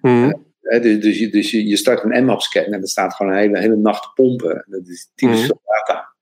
Mm. 0.00 0.46
dus 0.60 1.00
dus, 1.00 1.18
je, 1.18 1.28
dus 1.30 1.50
je, 1.50 1.76
start 1.76 2.02
een 2.02 2.24
Nmap 2.24 2.40
scan 2.40 2.64
en 2.64 2.80
er 2.80 2.88
staat 2.88 3.14
gewoon 3.14 3.32
een 3.32 3.38
hele, 3.38 3.58
hele 3.58 3.76
nacht 3.76 4.14
pompen. 4.14 4.64
Dat 4.68 4.88
is 4.88 5.10
typisch 5.14 5.42
mm. 5.42 5.60
data. 5.64 6.14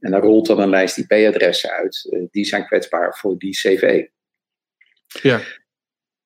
En 0.00 0.10
dan 0.10 0.20
rolt 0.20 0.46
dan 0.46 0.60
een 0.60 0.68
lijst 0.68 0.98
IP-adressen 0.98 1.70
uit. 1.70 2.26
die 2.30 2.44
zijn 2.44 2.66
kwetsbaar 2.66 3.16
voor 3.18 3.38
die 3.38 3.52
CV. 3.52 4.04
Ja. 5.22 5.40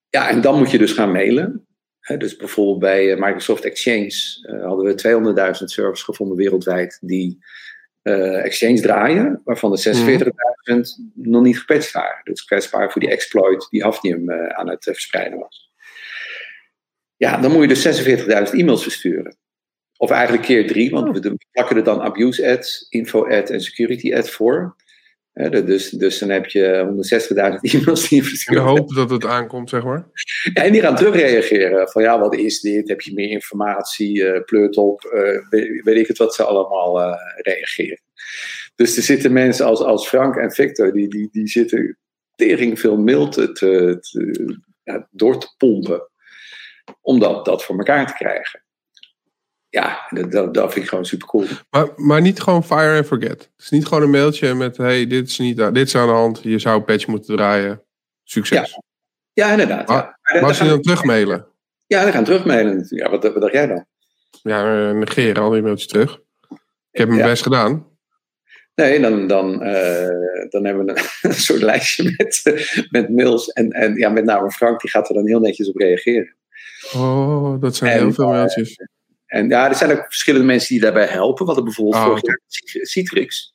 Ja, 0.09 0.29
en 0.29 0.41
dan 0.41 0.57
moet 0.57 0.71
je 0.71 0.77
dus 0.77 0.91
gaan 0.91 1.11
mailen 1.11 1.67
dus 2.13 2.35
bijvoorbeeld 2.35 2.79
bij 2.79 3.11
eh, 3.11 3.19
Microsoft 3.19 3.65
Exchange 3.65 4.39
uh, 4.41 4.65
hadden 4.65 4.85
we 4.85 5.53
200.000 5.59 5.63
servers 5.63 6.03
gevonden 6.03 6.37
wereldwijd 6.37 6.97
die 7.01 7.43
uh, 8.03 8.43
Exchange 8.43 8.81
draaien, 8.81 9.41
waarvan 9.43 9.71
de 9.71 9.95
46.000 9.95 10.31
mm. 10.65 10.83
nog 11.13 11.41
niet 11.41 11.59
gepatcht 11.59 11.91
waren. 11.91 12.21
Dus 12.23 12.45
kwetsbaar 12.45 12.91
voor 12.91 13.01
die 13.01 13.09
exploit 13.09 13.67
die 13.69 13.83
Hafnium 13.83 14.31
aan 14.31 14.69
het 14.69 14.83
verspreiden 14.83 15.39
was. 15.39 15.71
Ja, 17.15 17.37
dan 17.37 17.51
moet 17.51 17.61
je 17.61 17.67
dus 17.67 18.03
46.000 18.03 18.53
e-mails 18.53 18.83
versturen. 18.83 19.37
Of 19.97 20.11
eigenlijk 20.11 20.43
keer 20.43 20.67
drie, 20.67 20.89
want 20.89 21.07
oh. 21.07 21.13
we 21.13 21.37
plakken 21.51 21.77
er 21.77 21.83
dan 21.83 22.01
abuse 22.01 22.51
ads, 22.51 22.85
info 22.89 23.27
ad 23.27 23.49
en 23.49 23.61
security 23.61 24.15
ad 24.15 24.29
voor 24.29 24.75
dus, 25.35 25.89
dus 25.89 26.19
dan 26.19 26.29
heb 26.29 26.45
je 26.45 26.85
160.000 27.31 27.59
e-mails 27.79 28.09
die 28.09 28.17
je 28.17 28.27
verstuurt. 28.27 28.59
En 28.59 28.65
hopen 28.65 28.95
dat 28.95 29.09
het 29.09 29.25
aankomt, 29.25 29.69
zeg 29.69 29.83
maar. 29.83 30.07
Ja, 30.53 30.63
en 30.63 30.71
die 30.71 30.81
gaan 30.81 30.95
terugreageren. 30.95 31.89
Van 31.89 32.01
ja, 32.01 32.19
wat 32.19 32.35
is 32.35 32.61
dit? 32.61 32.89
Heb 32.89 33.01
je 33.01 33.13
meer 33.13 33.29
informatie? 33.29 34.23
Uh, 34.23 34.43
pleurt 34.45 34.77
op. 34.77 35.11
Uh, 35.13 35.49
weet, 35.83 35.97
ik 35.97 36.07
het 36.07 36.17
wat 36.17 36.35
ze 36.35 36.43
allemaal 36.43 37.01
uh, 37.01 37.15
reageren. 37.35 38.01
Dus 38.75 38.97
er 38.97 39.03
zitten 39.03 39.33
mensen 39.33 39.65
als, 39.65 39.79
als 39.79 40.07
Frank 40.07 40.35
en 40.35 40.51
Victor, 40.51 40.93
die, 40.93 41.07
die, 41.07 41.29
die 41.31 41.47
zitten 41.47 41.97
tering 42.35 42.79
veel 42.79 42.97
mail 42.97 43.29
te, 43.29 43.51
te, 43.51 44.01
ja, 44.83 45.07
door 45.11 45.39
te 45.39 45.53
pompen. 45.57 46.09
Om 47.01 47.19
dat, 47.19 47.45
dat 47.45 47.63
voor 47.63 47.77
elkaar 47.77 48.07
te 48.07 48.13
krijgen 48.13 48.64
ja, 49.75 50.07
dat, 50.29 50.53
dat 50.53 50.71
vind 50.71 50.83
ik 50.83 50.89
gewoon 50.89 51.05
super 51.05 51.27
cool. 51.27 51.45
Maar, 51.69 51.87
maar 51.95 52.21
niet 52.21 52.39
gewoon 52.39 52.63
fire 52.63 52.97
and 52.97 53.05
forget. 53.05 53.29
Het 53.29 53.51
is 53.57 53.69
niet 53.69 53.85
gewoon 53.85 54.03
een 54.03 54.09
mailtje 54.09 54.53
met: 54.53 54.77
hey, 54.77 55.07
dit 55.07 55.27
is, 55.27 55.39
niet, 55.39 55.57
dit 55.57 55.87
is 55.87 55.95
aan 55.95 56.07
de 56.07 56.13
hand, 56.13 56.39
je 56.43 56.59
zou 56.59 56.77
een 56.77 56.83
patch 56.83 57.07
moeten 57.07 57.35
draaien. 57.35 57.83
Succes. 58.23 58.71
Ja, 59.33 59.45
ja 59.45 59.51
inderdaad. 59.51 59.87
Maar, 59.87 60.19
ja. 60.21 60.39
maar 60.39 60.49
als 60.49 60.57
je 60.57 60.67
dan 60.67 60.81
terugmailen? 60.81 61.47
Ja, 61.87 62.03
dan 62.03 62.11
gaan 62.11 62.23
terugmailen. 62.23 62.85
Ja, 62.89 63.09
wat, 63.09 63.23
wat 63.23 63.41
dacht 63.41 63.53
jij 63.53 63.67
dan? 63.67 63.85
Ja, 64.41 64.89
eh, 64.89 64.95
negeren 64.95 65.43
al 65.43 65.49
die 65.49 65.61
mailtjes 65.61 65.87
terug. 65.87 66.19
Ik 66.91 66.99
heb 66.99 67.09
mijn 67.09 67.21
best 67.21 67.43
gedaan. 67.43 67.87
Nee, 68.75 68.99
dan, 68.99 69.27
dan, 69.27 69.67
uh, 69.67 70.49
dan 70.49 70.65
hebben 70.65 70.85
we 70.85 71.01
een, 71.21 71.33
soort 71.47 71.61
lijstje 71.61 72.13
met, 72.17 72.41
met 72.89 73.09
mails. 73.09 73.47
En, 73.47 73.71
en 73.71 73.95
ja, 73.95 74.09
met 74.09 74.25
name 74.25 74.51
Frank, 74.51 74.81
die 74.81 74.89
gaat 74.89 75.09
er 75.09 75.15
dan 75.15 75.27
heel 75.27 75.39
netjes 75.39 75.69
op 75.69 75.75
reageren. 75.75 76.35
Oh, 76.93 77.61
dat 77.61 77.75
zijn 77.75 77.91
en, 77.91 77.99
heel 77.99 78.13
veel 78.13 78.27
mailtjes. 78.27 78.77
En 79.25 79.49
ja, 79.49 79.69
er 79.69 79.75
zijn 79.75 79.91
ook 79.91 80.05
verschillende 80.05 80.45
mensen 80.45 80.69
die 80.69 80.79
daarbij 80.79 81.05
helpen. 81.05 81.39
We 81.39 81.45
hadden 81.45 81.63
bijvoorbeeld 81.63 81.95
oh, 81.95 82.05
vorig 82.05 82.25
jaar 82.25 82.39
Citrix. 82.85 83.53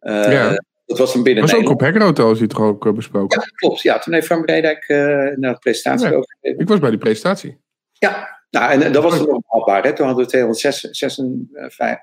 Uh, 0.00 0.32
ja. 0.32 0.62
Dat 0.86 0.98
was 0.98 1.14
een 1.14 1.22
binnen. 1.22 1.42
Was 1.42 1.54
ook 1.54 1.68
op 1.68 1.80
Hackerauto 1.80 2.32
is 2.32 2.38
toch 2.46 2.60
ook 2.60 2.86
uh, 2.86 2.92
besproken? 2.92 3.40
Ja, 3.40 3.46
klopt. 3.46 3.80
Ja, 3.80 3.98
toen 3.98 4.14
heeft 4.14 4.26
Frank 4.26 4.44
Breidijk 4.44 4.88
uh, 4.88 4.98
naar 5.36 5.52
de 5.52 5.58
presentatie 5.58 6.08
ja, 6.08 6.14
over 6.14 6.36
Ik 6.40 6.68
was 6.68 6.78
bij 6.78 6.90
die 6.90 6.98
presentatie. 6.98 7.58
Ja, 7.92 8.40
nou, 8.50 8.72
en 8.72 8.92
dat 8.92 9.02
was 9.02 9.18
nog 9.18 9.42
haalbaar. 9.46 9.82
Hè? 9.82 9.92
Toen 9.92 10.06
hadden 10.06 10.24
we 10.24 10.30
236, 10.30 11.24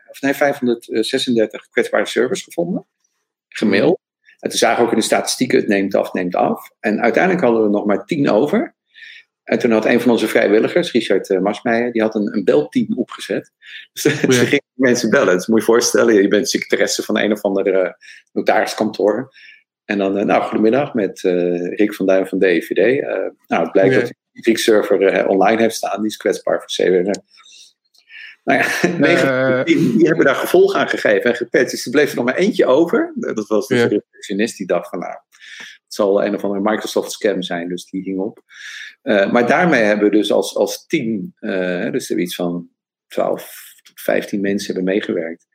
of 0.10 0.22
nee, 0.22 0.34
536 0.34 1.70
kwetsbare 1.70 2.06
servers 2.06 2.42
gevonden. 2.42 2.86
Gemaild. 3.50 4.00
En 4.40 4.50
toen 4.50 4.58
zagen 4.58 4.78
we 4.78 4.84
ook 4.86 4.92
in 4.92 4.98
de 4.98 5.04
statistieken, 5.06 5.60
het 5.60 5.68
neemt 5.68 5.96
af, 5.96 6.14
neemt 6.14 6.36
af. 6.36 6.70
En 6.80 7.02
uiteindelijk 7.02 7.44
hadden 7.44 7.64
we 7.64 7.70
nog 7.70 7.86
maar 7.86 8.06
10 8.06 8.30
over. 8.30 8.76
En 9.44 9.60
toen 9.60 9.72
had 9.72 9.86
een 9.86 10.02
van 10.02 10.12
onze 10.12 10.28
vrijwilligers, 10.28 10.92
Richard 10.92 11.30
uh, 11.30 11.40
Masmeijer, 11.40 11.92
die 11.92 12.02
had 12.02 12.16
een, 12.16 12.36
een 12.36 12.44
belteam 12.44 12.98
opgezet. 12.98 13.52
Dus 13.94 14.06
oh 14.06 14.12
ze 14.40 14.46
gingen 14.46 14.64
mensen 14.74 15.10
bellen. 15.10 15.36
Dus 15.36 15.48
moet 15.48 15.60
je 15.60 15.66
voorstellen, 15.66 16.22
je 16.22 16.28
bent 16.28 16.50
secretaresse 16.50 17.04
van 17.04 17.20
een 17.20 17.32
of 17.32 17.42
andere 17.42 17.98
notariskantoor. 18.32 19.34
En 19.86 19.98
dan, 19.98 20.18
uh, 20.18 20.24
nou, 20.24 20.44
goedemiddag 20.44 20.94
met 20.94 21.24
uh, 21.24 21.76
Rick 21.76 21.94
van 21.94 22.06
Duin 22.06 22.28
van 22.28 22.40
DVD. 22.40 23.02
nou, 23.48 23.64
het 23.64 23.72
blijkt 23.72 23.96
dat 23.96 24.14
die 24.32 24.44
Rick-server 24.44 25.28
online 25.28 25.62
heeft 25.62 25.76
staan. 25.76 26.02
Die 26.02 26.10
is 26.10 26.18
kwetsbaar 26.18 26.60
voor 26.60 26.86
CWR. 26.86 27.22
Nou 28.44 28.60
ja, 28.60 28.88
negen, 29.08 29.66
die, 29.66 29.98
die, 29.98 30.08
hebben 30.08 30.26
daar 30.26 30.36
gevolg 30.36 30.76
aan 30.76 30.90
gegeven 30.90 31.30
en 31.30 31.36
gepatcht. 31.36 31.72
Dus 31.72 31.86
er 31.86 31.92
bleef 31.92 32.10
er 32.10 32.16
nog 32.16 32.26
maar 32.26 32.36
eentje 32.36 32.66
over. 32.66 33.14
Dat 33.16 33.48
was 33.48 33.68
dus 33.68 33.82
ja. 33.82 33.88
de 33.88 34.04
receptionist 34.12 34.58
die 34.58 34.68
dacht 34.68 34.90
van, 34.90 35.00
nou, 35.00 35.16
het 35.94 36.02
zal 36.02 36.24
een 36.24 36.36
of 36.36 36.44
andere 36.44 36.70
Microsoft 36.70 37.12
scam 37.12 37.42
zijn. 37.42 37.70
Dus 37.70 37.86
die 37.86 38.04
ging 38.04 38.20
op. 38.20 38.44
Uh, 39.04 39.32
maar 39.32 39.48
daarmee 39.48 39.82
hebben 39.82 40.10
we 40.10 40.16
dus 40.16 40.32
als, 40.32 40.56
als 40.56 40.86
team, 40.86 41.34
uh, 41.40 41.92
dus 41.92 42.10
er 42.10 42.20
iets 42.20 42.36
van 42.36 42.70
12 43.08 43.74
tot 43.84 44.02
15 44.02 44.42
mensen 44.42 44.74
hebben 44.74 44.94
meegewerkt. 44.94 45.48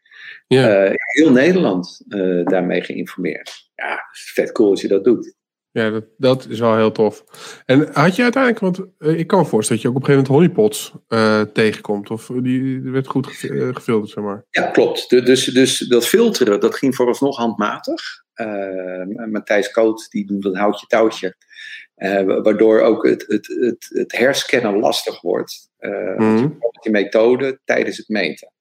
Ja. 0.47 0.84
Uh, 0.84 0.93
heel 0.95 1.30
Nederland 1.30 2.05
daarmee 2.45 2.82
geïnformeerd. 2.82 3.70
Ja, 3.74 4.01
vet 4.12 4.53
cool 4.53 4.70
als 4.70 4.80
je 4.80 4.89
dat 4.89 5.05
doet. 5.05 5.36
Ja, 5.70 5.91
dat, 5.91 6.05
dat 6.16 6.47
is 6.49 6.59
wel 6.59 6.76
heel 6.76 6.93
tof. 6.93 7.24
En 7.64 7.89
had 7.93 8.16
je 8.16 8.22
uiteindelijk, 8.22 8.62
want 8.62 8.80
ik 9.18 9.26
kan 9.26 9.39
me 9.39 9.45
voorstellen 9.45 9.82
dat 9.82 9.93
je 9.93 9.99
ook 9.99 10.03
op 10.03 10.09
een 10.09 10.14
gegeven 10.14 10.32
moment 10.32 10.57
honeypots 10.57 10.93
tegenkomt. 11.53 12.11
Of 12.11 12.26
die, 12.26 12.43
die 12.43 12.91
werd 12.91 13.07
goed 13.07 13.26
gefilterd, 13.26 14.11
zeg 14.11 14.24
maar. 14.24 14.45
Ja, 14.51 14.62
klopt. 14.62 15.11
Dus, 15.11 15.45
dus 15.45 15.78
dat 15.78 16.07
filteren, 16.07 16.61
dat 16.61 16.74
ging 16.74 16.95
vooralsnog 16.95 17.36
handmatig. 17.36 18.03
Matthijs 19.30 19.70
Koot, 19.70 20.11
die 20.11 20.26
doet 20.26 20.43
dat 20.43 20.57
houtje 20.57 20.86
touwtje. 20.86 21.36
Uh, 21.99 22.22
waardoor 22.43 22.80
ook 22.80 23.07
het, 23.07 23.24
het, 23.26 23.47
het, 23.47 23.91
het 23.93 24.16
herscannen 24.16 24.78
lastig 24.78 25.20
wordt. 25.20 25.70
Uh, 25.80 26.16
mm. 26.16 26.59
Die 26.80 26.93
methode 26.93 27.61
tijdens 27.64 27.97
het 27.97 28.09
meten. 28.09 28.53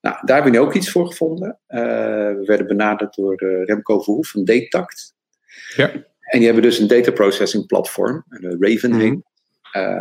Nou, 0.00 0.16
daar 0.24 0.34
hebben 0.34 0.52
we 0.52 0.58
nu 0.58 0.64
ook 0.64 0.74
iets 0.74 0.90
voor 0.90 1.06
gevonden. 1.06 1.58
Uh, 1.68 1.80
we 2.28 2.42
werden 2.46 2.66
benaderd 2.66 3.14
door 3.14 3.36
Remco 3.64 4.00
Verhoef 4.00 4.28
van 4.28 4.44
Datact. 4.44 5.14
Ja. 5.76 5.90
En 6.20 6.38
die 6.38 6.44
hebben 6.44 6.62
dus 6.62 6.78
een 6.78 6.86
data 6.86 7.10
processing 7.10 7.66
platform, 7.66 8.24
Raven 8.28 8.90
mm. 8.90 9.24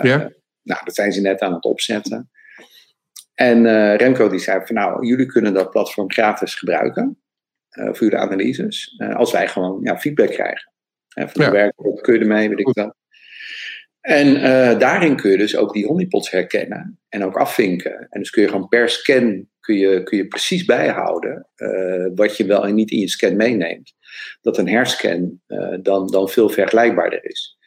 ja. 0.01 0.31
Nou, 0.63 0.85
dat 0.85 0.95
zijn 0.95 1.11
ze 1.11 1.21
net 1.21 1.39
aan 1.39 1.53
het 1.53 1.65
opzetten. 1.65 2.29
En 3.33 3.67
Remco 3.97 4.29
die 4.29 4.39
zei 4.39 4.65
van 4.65 4.75
nou, 4.75 5.07
jullie 5.07 5.25
kunnen 5.25 5.53
dat 5.53 5.69
platform 5.69 6.11
gratis 6.11 6.55
gebruiken. 6.55 7.22
Voor 7.73 7.99
jullie 7.99 8.17
analyses. 8.17 8.95
als 9.13 9.31
wij 9.31 9.47
gewoon 9.47 9.79
ja, 9.83 9.97
feedback 9.97 10.29
krijgen. 10.29 10.71
En 11.13 11.29
van 11.29 11.41
de 11.41 11.47
ja. 11.47 11.51
werk 11.51 11.73
kun 12.01 12.13
je 12.13 12.19
ermee, 12.19 12.49
weet 12.49 12.59
ik 12.59 12.69
wel. 12.73 12.95
En 14.01 14.27
uh, 14.27 14.79
daarin 14.79 15.15
kun 15.15 15.31
je 15.31 15.37
dus 15.37 15.55
ook 15.55 15.73
die 15.73 15.85
honeypots 15.85 16.31
herkennen 16.31 16.99
en 17.09 17.23
ook 17.23 17.37
afvinken. 17.37 18.07
En 18.09 18.19
dus 18.19 18.29
kun 18.29 18.41
je 18.41 18.47
gewoon 18.47 18.67
per 18.67 18.89
scan 18.89 19.47
kun 19.63 19.75
je, 19.75 20.03
kun 20.03 20.17
je 20.17 20.27
precies 20.27 20.65
bijhouden 20.65 21.47
uh, 21.55 22.07
wat 22.15 22.37
je 22.37 22.45
wel 22.45 22.67
en 22.67 22.75
niet 22.75 22.91
in 22.91 22.99
je 22.99 23.09
scan 23.09 23.35
meeneemt. 23.35 23.93
Dat 24.41 24.57
een 24.57 24.67
herscan 24.67 25.41
uh, 25.47 25.77
dan, 25.81 26.07
dan 26.07 26.29
veel 26.29 26.49
vergelijkbaarder 26.49 27.25
is. 27.25 27.57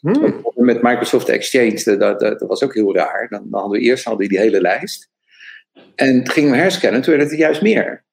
Hmm. 0.00 0.44
Met 0.54 0.82
Microsoft 0.82 1.28
Exchange, 1.28 1.82
dat, 1.84 2.20
dat, 2.20 2.20
dat, 2.20 2.48
was 2.48 2.62
ook 2.62 2.74
heel 2.74 2.94
raar. 2.94 3.28
Dan, 3.28 3.46
dan 3.50 3.60
hadden 3.60 3.78
we 3.80 3.86
eerst 3.86 4.04
hadden 4.04 4.22
we 4.22 4.32
die 4.32 4.42
hele 4.42 4.60
lijst. 4.60 5.10
En 5.94 6.18
het 6.18 6.30
ging 6.30 6.50
we 6.50 6.56
herscannen, 6.56 7.02
toen 7.02 7.16
werd 7.16 7.30
het 7.30 7.38
juist 7.38 7.62
meer. 7.62 8.03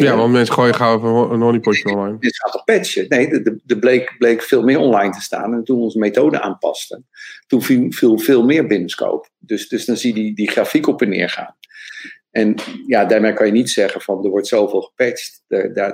Ja, 0.00 0.16
want 0.16 0.32
mensen 0.32 0.54
gooien 0.54 0.74
gauw 0.74 1.30
een 1.30 1.40
honeypotje 1.40 1.88
online. 1.88 2.18
Dit 2.18 2.36
gaat 2.36 2.52
toch 2.52 2.64
patchen? 2.64 3.08
Nee, 3.08 3.42
er 3.66 3.78
bleek, 3.78 4.14
bleek 4.18 4.42
veel 4.42 4.62
meer 4.62 4.78
online 4.78 5.12
te 5.12 5.20
staan. 5.20 5.54
En 5.54 5.64
toen 5.64 5.76
we 5.76 5.82
onze 5.82 5.98
methode 5.98 6.40
aanpasten, 6.40 7.06
toen 7.46 7.62
viel, 7.62 7.92
viel 7.92 8.18
veel 8.18 8.44
meer 8.44 8.66
binnenscope. 8.66 9.28
Dus, 9.38 9.68
dus 9.68 9.84
dan 9.84 9.96
zie 9.96 10.14
je 10.14 10.22
die, 10.22 10.34
die 10.34 10.50
grafiek 10.50 10.86
op 10.86 11.02
en 11.02 11.08
neer 11.08 11.28
gaan. 11.28 11.56
En 12.30 12.54
ja, 12.86 13.04
daarmee 13.04 13.32
kan 13.32 13.46
je 13.46 13.52
niet 13.52 13.70
zeggen 13.70 14.00
van 14.00 14.24
er 14.24 14.30
wordt 14.30 14.46
zoveel 14.46 14.80
gepatcht. 14.80 15.42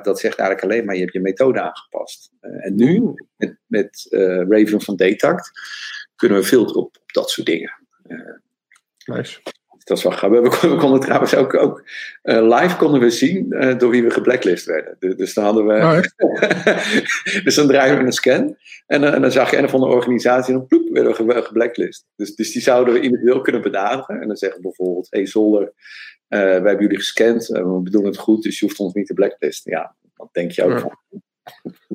dat 0.04 0.20
zegt 0.20 0.38
eigenlijk 0.38 0.62
alleen 0.62 0.84
maar 0.84 0.94
je 0.94 1.00
hebt 1.00 1.12
je 1.12 1.20
methode 1.20 1.60
aangepast. 1.60 2.30
Uh, 2.40 2.66
en 2.66 2.74
nu, 2.74 3.14
met, 3.36 3.56
met 3.66 4.06
uh, 4.10 4.42
Raven 4.48 4.80
van 4.80 4.96
Detact, 4.96 5.50
kunnen 6.16 6.38
we 6.38 6.44
filteren 6.44 6.82
op, 6.82 6.96
op 6.96 7.12
dat 7.12 7.30
soort 7.30 7.46
dingen. 7.46 7.72
Uh, 8.06 8.18
nice 9.04 9.40
dat 9.88 9.96
is 9.96 10.02
wel 10.02 10.12
grappig. 10.12 10.60
We, 10.60 10.76
konden 10.76 11.00
trouwens 11.00 11.34
ook, 11.34 11.54
ook 11.54 11.82
uh, 12.22 12.58
live 12.58 12.76
konden 12.76 13.00
we 13.00 13.10
zien 13.10 13.46
uh, 13.48 13.78
door 13.78 13.90
wie 13.90 14.02
we 14.02 14.10
geblacklist 14.10 14.66
werden. 14.66 14.96
Dus, 14.98 15.16
dus 15.16 15.34
dan 15.34 15.44
hadden 15.44 15.66
we. 15.66 15.74
Oh, 15.74 16.00
dus 17.44 17.54
dan 17.54 17.66
draaien 17.66 17.98
we 17.98 18.04
een 18.04 18.12
scan. 18.12 18.56
En, 18.86 19.02
uh, 19.02 19.14
en, 19.14 19.20
dan 19.20 19.32
zag 19.32 19.50
je 19.50 19.56
een 19.56 19.64
of 19.64 19.74
andere 19.74 19.92
organisatie 19.92 20.52
en 20.52 20.58
dan 20.58 20.68
ploep, 20.68 20.88
werden 20.92 21.26
we 21.26 21.42
geblacklist. 21.42 22.06
Dus, 22.16 22.34
dus 22.34 22.52
die 22.52 22.62
zouden 22.62 22.94
we 22.94 23.00
individueel 23.00 23.40
kunnen 23.40 23.62
benaderen. 23.62 24.20
En 24.20 24.26
dan 24.26 24.36
zeggen 24.36 24.62
bijvoorbeeld: 24.62 25.06
Hey 25.10 25.26
Zolder, 25.26 25.72
wij 26.28 26.50
hebben 26.50 26.80
jullie 26.80 26.98
gescand. 26.98 27.46
we 27.46 27.80
bedoelen 27.82 28.10
het 28.10 28.20
goed, 28.20 28.42
dus 28.42 28.58
je 28.58 28.66
hoeft 28.66 28.78
ons 28.78 28.92
niet 28.92 29.06
te 29.06 29.14
blacklisten. 29.14 29.72
Ja, 29.72 29.94
dat 30.14 30.28
denk 30.32 30.50
je 30.50 30.64
ook 30.64 30.70
ja. 30.70 30.78
van. 30.78 31.22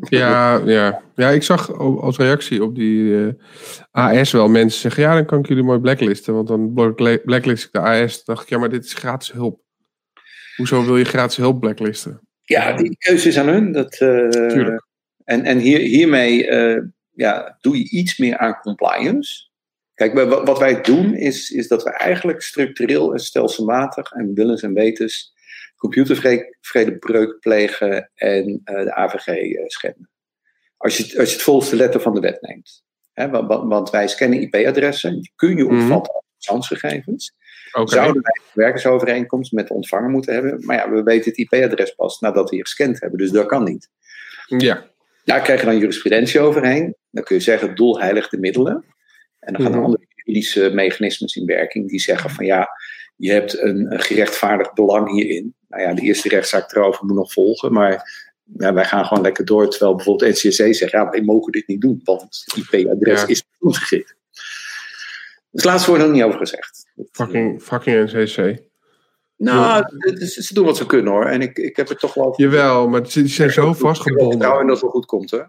Ja, 0.09 0.61
ja. 0.65 1.01
ja, 1.15 1.29
ik 1.29 1.43
zag 1.43 1.73
als 1.79 2.17
reactie 2.17 2.63
op 2.63 2.75
die 2.75 3.03
uh, 3.03 3.27
eh, 3.27 3.35
AS 3.91 4.31
wel 4.31 4.47
mensen 4.47 4.79
zeggen: 4.79 5.03
ja, 5.03 5.13
dan 5.13 5.25
kan 5.25 5.39
ik 5.39 5.47
jullie 5.47 5.63
mooi 5.63 5.79
blacklisten. 5.79 6.33
Want 6.33 6.47
dan 6.47 6.73
blacklist 7.23 7.65
ik 7.65 7.71
de 7.71 7.79
AS. 7.79 8.23
Dan 8.23 8.35
dacht 8.35 8.43
ik, 8.43 8.49
ja, 8.49 8.57
maar 8.57 8.69
dit 8.69 8.85
is 8.85 8.93
gratis 8.93 9.31
hulp. 9.31 9.61
Hoezo 10.55 10.85
wil 10.85 10.97
je 10.97 11.05
gratis 11.05 11.37
hulp 11.37 11.59
blacklisten? 11.59 12.19
Ja, 12.41 12.73
die 12.73 12.97
keuze 12.97 13.27
is 13.27 13.37
aan 13.37 13.47
hun. 13.47 13.71
Dat, 13.71 13.99
uh, 13.99 14.29
Tuurlijk. 14.29 14.85
En, 15.23 15.43
en 15.43 15.57
hier, 15.57 15.79
hiermee 15.79 16.47
uh, 16.47 16.81
ja, 17.11 17.57
doe 17.61 17.77
je 17.77 17.89
iets 17.89 18.17
meer 18.17 18.37
aan 18.37 18.59
compliance. 18.61 19.51
Kijk, 19.93 20.13
wat 20.45 20.59
wij 20.59 20.81
doen 20.81 21.15
is, 21.15 21.49
is 21.49 21.67
dat 21.67 21.83
we 21.83 21.89
eigenlijk 21.89 22.41
structureel 22.41 23.13
en 23.13 23.19
stelselmatig 23.19 24.11
en 24.11 24.33
willens 24.33 24.61
en 24.61 24.73
wetens 24.73 25.32
computervredebreuk 25.83 27.39
plegen 27.39 28.11
en 28.15 28.61
uh, 28.65 28.83
de 28.83 28.93
AVG 28.93 29.27
eh, 29.27 29.63
schenden. 29.67 30.09
Als 30.77 30.97
je, 30.97 31.19
als 31.19 31.27
je 31.27 31.33
het 31.33 31.43
volste 31.43 31.75
letter 31.75 32.01
van 32.01 32.13
de 32.13 32.19
wet 32.19 32.41
neemt. 32.41 32.83
Hè, 33.13 33.29
want, 33.29 33.67
want, 33.67 33.89
wij 33.89 34.07
scannen 34.07 34.41
IP-adressen, 34.41 35.21
die 35.21 35.31
kun 35.35 35.57
je 35.57 35.63
mhm. 35.63 35.73
opvatten 35.73 36.13
als 36.13 36.25
bestandsgegevens. 36.35 37.35
Okay. 37.71 37.97
Zouden 37.97 38.21
wij 38.21 38.41
een 38.43 38.51
werkersovereenkomst 38.53 39.51
met 39.51 39.67
de 39.67 39.73
ontvanger 39.73 40.09
moeten 40.09 40.33
hebben? 40.33 40.65
Maar 40.65 40.75
ja, 40.75 40.91
we 40.91 41.03
weten 41.03 41.31
het 41.31 41.39
IP-adres 41.39 41.91
pas 41.91 42.19
nadat 42.19 42.49
we 42.49 42.55
je 42.55 42.61
gescand 42.61 42.99
hebben, 42.99 43.19
dus 43.19 43.31
dat 43.31 43.45
kan 43.45 43.63
niet. 43.63 43.89
Ja. 44.45 44.85
Daar 45.23 45.41
krijg 45.41 45.59
je 45.59 45.65
dan 45.65 45.77
jurisprudentie 45.77 46.39
overheen. 46.39 46.95
Dan 47.09 47.23
kun 47.23 47.35
je 47.35 47.41
zeggen, 47.41 47.75
doel 47.75 47.99
heiligt 47.99 48.31
de 48.31 48.39
middelen. 48.39 48.85
En 49.39 49.53
dan 49.53 49.61
gaan 49.61 49.71
er 49.71 49.77
mhm. 49.77 49.85
andere 49.85 50.05
juridische 50.15 50.69
mechanismes 50.69 51.35
in 51.35 51.45
werking 51.45 51.89
die 51.89 51.99
zeggen 51.99 52.29
van 52.29 52.45
ja, 52.45 52.69
je 53.15 53.31
hebt 53.31 53.59
een, 53.59 53.93
een 53.93 54.01
gerechtvaardigd 54.01 54.73
belang 54.73 55.11
hierin. 55.11 55.55
Nou 55.73 55.85
ja, 55.85 55.93
de 55.93 56.01
eerste 56.01 56.29
rechtszaak 56.29 56.71
erover 56.71 57.05
moet 57.05 57.15
nog 57.15 57.33
volgen, 57.33 57.73
maar 57.73 58.11
ja, 58.57 58.73
wij 58.73 58.85
gaan 58.85 59.05
gewoon 59.05 59.23
lekker 59.23 59.45
door. 59.45 59.69
Terwijl 59.69 59.95
bijvoorbeeld 59.95 60.31
NCC 60.31 60.73
zegt, 60.75 60.91
ja, 60.91 61.09
wij 61.09 61.21
mogen 61.21 61.51
dit 61.51 61.67
niet 61.67 61.81
doen, 61.81 62.01
want 62.03 62.43
IP-adres 62.55 63.21
ja. 63.21 63.27
is 63.27 63.43
toegegeven. 63.59 64.15
Dus 65.51 65.63
laatst 65.63 65.85
wordt 65.85 66.01
er 66.01 66.07
nog 66.07 66.17
niet 66.17 66.25
over 66.25 66.39
gezegd. 66.39 66.85
Fucking, 67.11 67.61
fucking 67.61 68.11
NCC. 68.11 68.61
Nou, 69.37 69.83
ze 70.17 70.53
doen 70.53 70.65
wat 70.65 70.77
ze 70.77 70.85
kunnen 70.85 71.11
hoor. 71.11 71.25
En 71.25 71.41
ik, 71.41 71.57
ik 71.57 71.75
heb 71.75 71.87
het 71.87 71.99
toch 71.99 72.13
wel. 72.13 72.33
Jawel, 72.35 72.87
maar 72.87 73.07
ze 73.07 73.27
zijn 73.27 73.51
zo 73.51 73.73
vastgebonden. 73.73 74.37
Nou, 74.37 74.59
en 74.59 74.67
dat 74.67 74.75
het 74.75 74.81
wel 74.81 74.91
goed 74.91 75.05
komt, 75.05 75.31
hè? 75.31 75.41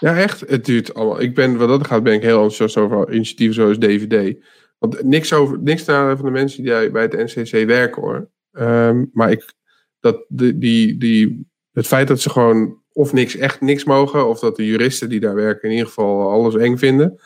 Ja, 0.00 0.16
echt. 0.16 0.40
Het 0.40 0.64
duurt 0.64 0.94
allemaal. 0.94 1.20
Ik 1.20 1.34
ben, 1.34 1.56
wat 1.56 1.68
dat 1.68 1.86
gaat, 1.86 2.02
ben 2.02 2.12
ik 2.12 2.22
heel 2.22 2.42
enthousiast 2.42 2.76
over 2.76 3.12
initiatieven 3.12 3.54
zoals 3.54 3.78
DVD. 3.78 4.36
Want 4.78 5.02
niks, 5.02 5.32
over, 5.32 5.58
niks 5.58 5.82
van 5.82 6.16
de 6.16 6.30
mensen 6.30 6.62
die 6.62 6.90
bij 6.90 7.02
het 7.02 7.34
NCC 7.34 7.66
werken 7.66 8.02
hoor. 8.02 8.30
Ehm, 8.56 9.04
maar 9.12 9.30
ik, 9.30 9.54
dat 10.00 10.24
die, 10.28 10.58
die, 10.58 10.96
die, 10.98 11.48
het 11.72 11.86
feit 11.86 12.08
dat 12.08 12.20
ze 12.20 12.30
gewoon 12.30 12.82
of 12.92 13.12
niks, 13.12 13.36
echt 13.36 13.60
niks 13.60 13.84
mogen, 13.84 14.28
of 14.28 14.38
dat 14.38 14.56
de 14.56 14.66
juristen 14.66 15.08
die 15.08 15.20
daar 15.20 15.34
werken 15.34 15.62
in 15.62 15.70
ieder 15.70 15.86
geval 15.86 16.30
alles 16.30 16.54
eng 16.54 16.76
vinden, 16.76 17.20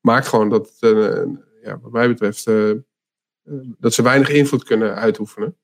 maakt 0.00 0.26
gewoon 0.26 0.48
dat, 0.48 0.76
uh, 0.80 1.22
ja, 1.62 1.78
wat 1.80 1.92
mij 1.92 2.08
betreft, 2.08 2.46
uh, 2.46 2.72
dat 3.78 3.94
ze 3.94 4.02
weinig 4.02 4.28
invloed 4.28 4.64
kunnen 4.64 4.94
uitoefenen. 4.94 5.56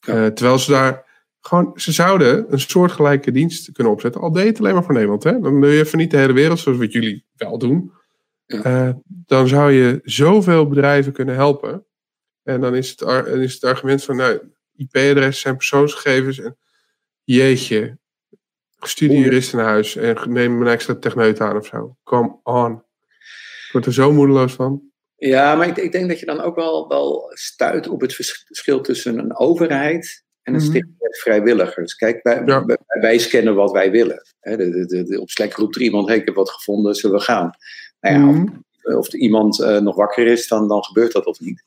Ja. 0.00 0.32
terwijl 0.32 0.58
ze 0.58 0.70
daar 0.70 1.04
gewoon, 1.40 1.72
ze 1.74 1.92
zouden 1.92 2.52
een 2.52 2.60
soortgelijke 2.60 3.30
dienst 3.30 3.72
kunnen 3.72 3.92
opzetten, 3.92 4.20
al 4.20 4.32
deed 4.32 4.46
het 4.46 4.58
alleen 4.58 4.74
maar 4.74 4.84
voor 4.84 4.94
Nederland. 4.94 5.22
Hè? 5.22 5.40
Dan 5.40 5.60
doe 5.60 5.70
je 5.70 5.78
even 5.78 5.98
niet 5.98 6.10
de 6.10 6.16
hele 6.16 6.32
wereld, 6.32 6.58
zoals 6.58 6.78
wat 6.78 6.92
jullie 6.92 7.24
wel 7.36 7.58
doen. 7.58 7.92
Ja. 8.46 9.00
dan 9.06 9.48
zou 9.48 9.72
je 9.72 10.00
zoveel 10.04 10.68
bedrijven 10.68 11.12
kunnen 11.12 11.34
helpen. 11.34 11.84
En 12.42 12.60
dan 12.60 12.74
is 12.74 12.90
het, 12.90 13.26
is 13.26 13.54
het 13.54 13.64
argument 13.64 14.04
van, 14.04 14.16
nou, 14.16 14.40
IP-adressen 14.76 15.42
zijn 15.42 15.56
persoonsgegevens. 15.56 16.38
En 16.38 16.56
jeetje, 17.24 17.98
stuur 18.78 19.08
die 19.08 19.18
jurist 19.18 19.52
naar 19.52 19.64
huis 19.64 19.96
en 19.96 20.16
neem 20.26 20.60
een 20.60 20.66
extra 20.66 20.94
techneut 20.94 21.40
aan 21.40 21.56
of 21.56 21.66
zo. 21.66 21.96
Come 22.04 22.36
on. 22.42 22.82
Ik 23.66 23.72
word 23.72 23.86
er 23.86 23.92
zo 23.92 24.12
moedeloos 24.12 24.52
van. 24.52 24.90
Ja, 25.16 25.54
maar 25.54 25.68
ik, 25.68 25.76
ik, 25.76 25.92
denk 25.92 26.08
dat 26.08 26.20
je 26.20 26.26
dan 26.26 26.40
ook 26.40 26.56
wel, 26.56 26.88
wel 26.88 27.30
stuit 27.34 27.88
op 27.88 28.00
het 28.00 28.14
verschil 28.14 28.80
tussen 28.80 29.18
een 29.18 29.36
overheid 29.36 30.24
en 30.42 30.54
een 30.54 30.60
mm 30.60 30.66
stichting 30.66 31.16
vrijwilligers. 31.20 31.94
Kijk, 31.94 32.22
wij, 32.22 32.44
wij, 32.44 32.78
wij, 33.00 33.18
scannen 33.18 33.54
wat 33.54 33.70
wij 33.70 33.90
willen. 33.90 34.22
de, 34.40 34.86
de, 34.86 35.02
de, 35.02 35.20
op 35.20 35.30
Slack 35.30 35.52
roept 35.52 35.74
er 35.74 35.82
iemand, 35.82 36.08
hey, 36.08 36.16
ik 36.16 36.24
heb 36.24 36.34
wat 36.34 36.50
gevonden, 36.50 36.94
zullen 36.94 37.16
we 37.16 37.22
gaan? 37.22 37.50
Nou 38.00 38.14
ja, 38.14 38.24
mhm. 38.24 38.46
of, 38.82 38.94
of, 38.94 39.12
iemand 39.12 39.60
uh, 39.60 39.78
nog 39.78 39.96
wakker 39.96 40.26
is, 40.26 40.48
dan, 40.48 40.68
dan 40.68 40.84
gebeurt 40.84 41.12
dat 41.12 41.26
of 41.26 41.40
niet. 41.40 41.62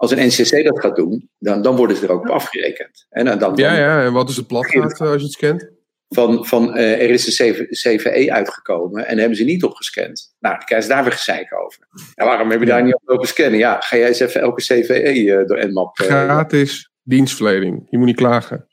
Als 0.00 0.10
een 0.10 0.26
NCC 0.26 0.64
dat 0.64 0.80
gaat 0.80 0.96
doen, 0.96 1.30
dan, 1.38 1.62
dan 1.62 1.76
worden 1.76 1.96
ze 1.96 2.04
er 2.04 2.12
ook 2.12 2.20
op 2.20 2.28
afgerekend. 2.28 3.06
En 3.10 3.24
dan, 3.24 3.38
dan, 3.38 3.56
ja, 3.56 3.76
ja, 3.76 4.04
en 4.04 4.12
wat 4.12 4.28
is 4.28 4.36
het 4.36 4.46
platgaat 4.46 5.00
als 5.00 5.16
je 5.16 5.22
het 5.22 5.32
scant? 5.32 5.70
Van, 6.08 6.46
van 6.46 6.76
uh, 6.76 6.92
er 6.92 7.10
is 7.10 7.38
een 7.38 7.68
CVE 7.70 8.32
uitgekomen 8.32 9.06
en 9.06 9.18
hebben 9.18 9.36
ze 9.36 9.44
niet 9.44 9.64
opgescand. 9.64 10.34
Nou, 10.38 10.56
dan 10.56 10.64
krijg 10.64 10.82
je 10.82 10.88
daar 10.88 11.02
weer 11.02 11.12
gezeik 11.12 11.54
over. 11.54 11.88
Ja, 12.14 12.24
waarom 12.24 12.50
heb 12.50 12.60
je 12.60 12.66
daar 12.66 12.82
niet 12.82 12.94
op 12.94 13.02
lopen 13.04 13.28
scannen? 13.28 13.58
Ja, 13.58 13.80
ga 13.80 13.96
jij 13.96 14.08
eens 14.08 14.20
even 14.20 14.40
elke 14.40 14.62
CVE 14.62 15.14
uh, 15.14 15.46
door 15.46 15.68
Nmap. 15.68 15.98
Uh, 15.98 16.06
Gratis 16.06 16.90
dienstverlening. 17.02 17.86
Je 17.90 17.98
moet 17.98 18.06
niet 18.06 18.16
klagen. 18.16 18.66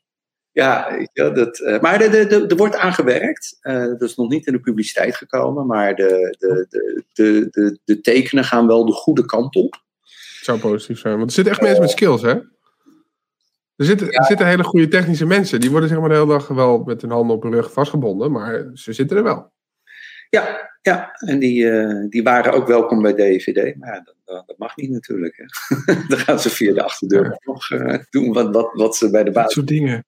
Ja, 0.52 0.98
ja 1.14 1.30
dat, 1.30 1.60
uh, 1.60 1.80
maar 1.80 2.02
er 2.02 2.56
wordt 2.56 2.76
aangewerkt. 2.76 3.58
Uh, 3.62 3.86
dat 3.86 4.02
is 4.02 4.16
nog 4.16 4.30
niet 4.30 4.48
in 4.48 4.54
de 4.54 4.60
publiciteit 4.60 5.16
gekomen, 5.16 5.66
maar 5.66 5.96
de, 5.96 6.36
de, 6.40 6.66
de, 6.70 7.04
de, 7.14 7.48
de, 7.50 7.80
de 7.84 8.02
tekenen 8.02 8.44
gaan 8.44 8.68
wel 8.68 8.86
de 8.86 8.92
goede 8.92 9.26
kant 9.26 9.56
op 9.56 9.86
zou 10.48 10.60
positief 10.60 11.00
zijn. 11.00 11.18
Want 11.18 11.28
er 11.28 11.36
zitten 11.36 11.54
echt 11.54 11.62
mensen 11.62 11.82
met 11.82 11.90
skills, 11.90 12.22
hè? 12.22 12.34
Er 13.76 13.86
zitten, 13.86 14.12
er 14.12 14.26
zitten 14.26 14.48
hele 14.48 14.64
goede 14.64 14.88
technische 14.88 15.26
mensen. 15.26 15.60
Die 15.60 15.72
worden 15.72 15.90
zeg 15.90 16.00
maar 16.00 16.10
de 16.10 16.16
hele 16.16 16.28
dag 16.28 16.48
wel 16.48 16.84
met 16.84 17.02
hun 17.02 17.12
handen 17.12 17.36
op 17.36 17.44
hun 17.44 17.54
rug 17.54 17.72
vastgebonden. 17.72 18.32
Maar 18.32 18.66
ze 18.74 18.94
zitten 18.94 19.18
er 19.18 19.24
wel. 19.24 19.52
Ja, 20.30 20.72
ja. 20.82 21.12
en 21.14 21.40
die, 21.40 21.64
uh, 21.64 22.10
die 22.10 22.24
waren 22.24 22.54
ook 22.54 22.68
welkom 22.68 23.02
bij 23.02 23.14
DVD. 23.14 23.76
Maar 23.78 23.94
ja, 23.94 24.14
dat, 24.26 24.46
dat 24.48 24.58
mag 24.58 24.76
niet 24.76 24.90
natuurlijk. 24.90 25.36
Hè. 25.38 25.46
Dan 26.10 26.18
gaan 26.18 26.40
ze 26.40 26.50
via 26.50 26.74
de 26.74 26.84
achterdeur 26.84 27.24
ja. 27.24 27.38
nog 27.44 27.72
uh, 27.72 27.98
doen 28.10 28.34
wat, 28.34 28.54
wat, 28.54 28.70
wat 28.74 28.96
ze 28.96 29.10
bij 29.10 29.24
de 29.24 29.32
baas... 29.32 29.44
Dat 29.44 29.54
soort 29.54 29.68
dingen. 29.68 30.06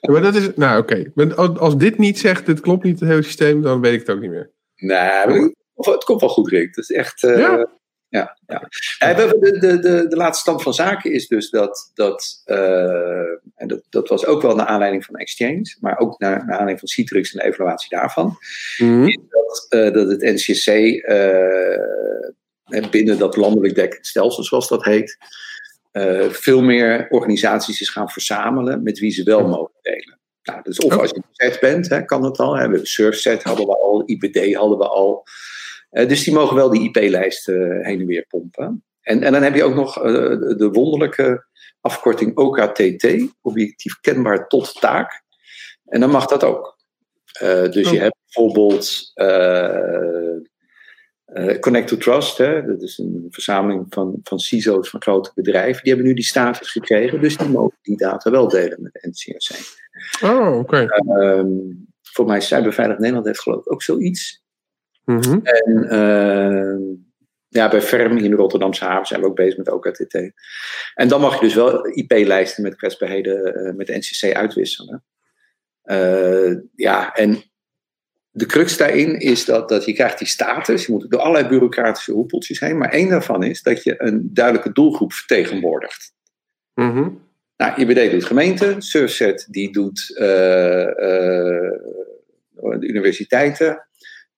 Ja, 0.00 0.12
maar 0.12 0.22
dat 0.22 0.34
is... 0.34 0.54
Nou, 0.54 0.80
oké. 0.80 1.10
Okay. 1.16 1.32
Als 1.36 1.76
dit 1.76 1.98
niet 1.98 2.18
zegt, 2.18 2.46
dit 2.46 2.60
klopt 2.60 2.84
niet 2.84 3.00
het 3.00 3.08
hele 3.08 3.22
systeem, 3.22 3.62
dan 3.62 3.80
weet 3.80 3.92
ik 3.92 4.00
het 4.00 4.10
ook 4.10 4.20
niet 4.20 4.30
meer. 4.30 4.50
Nee, 4.76 5.54
het 5.74 6.04
komt 6.04 6.20
wel 6.20 6.30
goed, 6.30 6.48
Rick. 6.48 6.66
Het 6.66 6.76
is 6.76 6.90
echt... 6.90 7.22
Uh, 7.22 7.38
ja? 7.38 7.79
Ja, 8.10 8.38
ja. 8.46 8.68
De, 9.14 9.36
de, 9.60 9.78
de, 9.78 10.06
de 10.08 10.16
laatste 10.16 10.42
stand 10.42 10.62
van 10.62 10.74
zaken 10.74 11.12
is 11.12 11.28
dus 11.28 11.50
dat, 11.50 11.90
dat 11.94 12.42
uh, 12.46 13.30
en 13.54 13.68
dat, 13.68 13.82
dat 13.90 14.08
was 14.08 14.26
ook 14.26 14.42
wel 14.42 14.54
naar 14.54 14.66
aanleiding 14.66 15.04
van 15.04 15.14
Exchange, 15.14 15.76
maar 15.80 15.98
ook 15.98 16.18
naar, 16.18 16.36
naar 16.36 16.50
aanleiding 16.50 16.78
van 16.78 16.88
Citrix 16.88 17.32
en 17.32 17.38
de 17.38 17.44
evaluatie 17.46 17.88
daarvan, 17.88 18.38
mm 18.78 19.02
-hmm. 19.02 19.26
dat, 19.28 19.66
uh, 19.70 19.92
dat 19.92 20.08
het 20.08 20.20
NCC 20.20 20.66
uh, 20.66 21.74
eh, 22.64 22.90
binnen 22.90 23.18
dat 23.18 23.36
landelijk 23.36 23.74
dekkend 23.74 24.06
stelsel, 24.06 24.44
zoals 24.44 24.68
dat 24.68 24.84
heet, 24.84 25.18
veel 26.30 26.62
meer 26.62 27.06
organisaties 27.10 27.80
is 27.80 27.88
gaan 27.88 28.08
verzamelen 28.08 28.82
met 28.82 28.98
wie 28.98 29.10
ze 29.10 29.22
wel 29.22 29.48
mogen 29.48 29.74
delen. 29.82 30.18
Nou, 30.42 30.62
dus 30.62 30.78
of 30.78 30.98
als 30.98 31.10
je 31.10 31.16
een 31.16 31.24
set 31.30 31.60
bent, 31.60 31.88
hè, 31.88 32.04
kan 32.04 32.22
dat 32.22 32.38
al. 32.38 32.56
Hè. 32.56 32.86
Surfset 32.86 33.42
hadden 33.42 33.66
we 33.66 33.76
al, 33.76 34.02
IBD 34.06 34.54
hadden 34.54 34.78
we 34.78 34.88
al. 34.88 35.24
Eh, 35.90 36.08
dus 36.08 36.24
die 36.24 36.34
mogen 36.34 36.56
wel 36.56 36.70
die 36.70 36.88
IP-lijst 36.88 37.48
eh, 37.48 37.56
heen 37.56 38.00
en 38.00 38.06
weer 38.06 38.26
pompen. 38.28 38.84
En, 39.00 39.22
en 39.22 39.32
dan 39.32 39.42
heb 39.42 39.54
je 39.54 39.64
ook 39.64 39.74
nog 39.74 39.96
eh, 39.96 40.12
de 40.56 40.68
wonderlijke 40.72 41.44
afkorting 41.80 42.36
OKTT, 42.36 43.16
objectief 43.40 44.00
kenbaar 44.00 44.48
tot 44.48 44.80
taak. 44.80 45.22
En 45.84 46.00
dan 46.00 46.10
mag 46.10 46.26
dat 46.26 46.44
ook. 46.44 46.78
dus 47.70 47.90
je 47.90 47.96
oh. 47.96 48.00
hebt 48.00 48.16
bijvoorbeeld 48.24 49.12
Connect 51.60 51.88
to 51.88 51.96
Trust, 51.96 52.38
hè, 52.38 52.66
dat 52.66 52.82
is 52.82 52.98
een 52.98 53.26
verzameling 53.30 53.86
van, 53.88 54.20
van 54.22 54.38
CISO's 54.38 54.90
van 54.90 55.02
grote 55.02 55.30
bedrijven, 55.34 55.82
die 55.82 55.92
hebben 55.92 56.08
nu 56.08 56.14
die 56.14 56.24
status 56.24 56.70
gekregen, 56.70 57.20
dus 57.20 57.36
die 57.36 57.48
mogen 57.48 57.78
die 57.82 57.96
data 57.96 58.30
wel 58.30 58.48
delen 58.48 58.82
met 58.82 58.92
de 58.92 59.08
NCRC. 59.08 59.78
Oh, 60.22 60.58
oké. 60.58 60.86
Ehm, 60.86 61.48
voor 62.02 62.26
mij 62.26 62.40
Cyberveilig 62.40 62.98
Nederland 62.98 63.26
heeft 63.26 63.40
geloof 63.40 63.60
ik 63.60 63.72
ook 63.72 63.82
zoiets. 63.82 64.42
Mhm. 65.10 65.38
En 65.42 65.88
ehm, 65.88 66.78
ja, 67.48 67.68
bij 67.68 67.82
Ferm 67.82 68.16
in 68.16 68.30
de 68.30 68.36
Rotterdamse 68.36 68.84
haven 68.84 69.06
zijn 69.06 69.20
we 69.20 69.26
ook 69.26 69.36
bezig 69.36 69.56
met 69.56 69.70
OKTT. 69.70 70.14
En 70.94 71.08
dan 71.08 71.20
mag 71.20 71.34
je 71.34 71.40
dus 71.40 71.54
wel 71.54 71.86
IP-lijsten 71.86 72.62
met 72.62 72.76
kwetsbaarheden 72.76 73.54
eh, 73.54 73.74
met 73.74 73.86
de 73.86 73.96
NCC 73.96 74.34
uitwisselen. 74.34 75.04
Eh, 75.82 76.56
ja, 76.74 77.12
en 77.14 77.42
de 78.30 78.46
crux 78.46 78.76
daarin 78.76 79.18
is 79.18 79.44
dat, 79.44 79.68
dat 79.68 79.84
je 79.84 79.92
krijgt 79.92 80.18
die 80.18 80.28
status. 80.28 80.86
Je 80.86 80.92
moet 80.92 81.10
door 81.10 81.20
allerlei 81.20 81.48
bureaucratische 81.48 82.12
hoepeltjes 82.12 82.60
heen. 82.60 82.78
Maar 82.78 82.90
één 82.90 83.08
daarvan 83.08 83.42
is 83.42 83.62
dat 83.62 83.82
je 83.82 83.94
een 83.98 84.30
duidelijke 84.32 84.72
doelgroep 84.72 85.12
vertegenwoordigt. 85.12 86.12
Mhm. 86.74 87.08
Nou, 87.56 87.80
IBD 87.80 88.10
doet 88.10 88.24
gemeente, 88.24 88.74
Surfset 88.78 89.46
die 89.50 89.72
doet 89.72 90.16
eh, 90.16 90.88
eh, 90.88 91.72
de 92.54 92.88
universiteiten. 92.88 93.88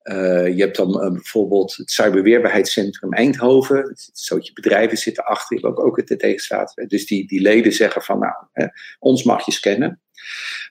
Eh, 0.02 0.56
je 0.56 0.62
hebt 0.62 0.76
dan 0.76 1.00
eh, 1.00 1.12
bijvoorbeeld 1.12 1.76
het 1.76 1.90
Cyberweerbaarheidscentrum 1.90 3.12
Eindhoven. 3.12 3.96
Een 4.28 4.50
bedrijven 4.54 4.98
zitten 4.98 5.24
achter, 5.24 5.56
die 5.56 5.66
ook, 5.66 5.84
ook 5.84 5.96
het 5.96 6.18
tegenstaat. 6.18 6.82
Dus 6.86 7.06
die, 7.06 7.26
die 7.26 7.40
leden 7.40 7.72
zeggen 7.72 8.02
van, 8.02 8.18
nou, 8.18 8.34
hè, 8.52 8.66
ons 8.98 9.22
mag 9.22 9.46
je 9.46 9.52
scannen. 9.52 10.00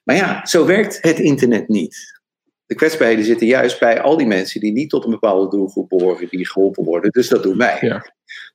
Maar 0.03 0.15
ja, 0.15 0.45
zo 0.45 0.65
werkt 0.65 0.97
het 1.01 1.19
internet 1.19 1.67
niet. 1.67 2.21
De 2.65 2.75
kwetsbaarheden 2.75 3.25
zitten 3.25 3.47
juist 3.47 3.79
bij 3.79 4.01
al 4.01 4.17
die 4.17 4.27
mensen 4.27 4.59
die 4.61 4.71
niet 4.71 4.89
tot 4.89 5.03
een 5.03 5.11
bepaalde 5.11 5.49
doelgroep 5.49 5.89
behoren, 5.89 6.29
die 6.29 6.47
geholpen 6.47 6.83
worden. 6.83 7.11
Dus 7.11 7.27
dat 7.27 7.43
doen 7.43 7.57
wij. 7.57 7.77
Ja. 7.81 8.13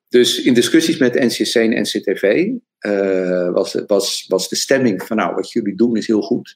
Dus 0.08 0.42
in 0.42 0.54
discussies 0.54 0.98
met 0.98 1.14
NCC 1.14 1.54
en 1.54 1.80
NCTV 1.80 2.48
eh, 2.78 3.50
was, 3.52 3.82
was, 3.86 4.24
was 4.28 4.48
de 4.48 4.56
stemming 4.56 5.02
van 5.02 5.16
nou, 5.16 5.34
wat 5.34 5.52
jullie 5.52 5.76
doen 5.76 5.96
is 5.96 6.06
heel 6.06 6.20
goed. 6.20 6.54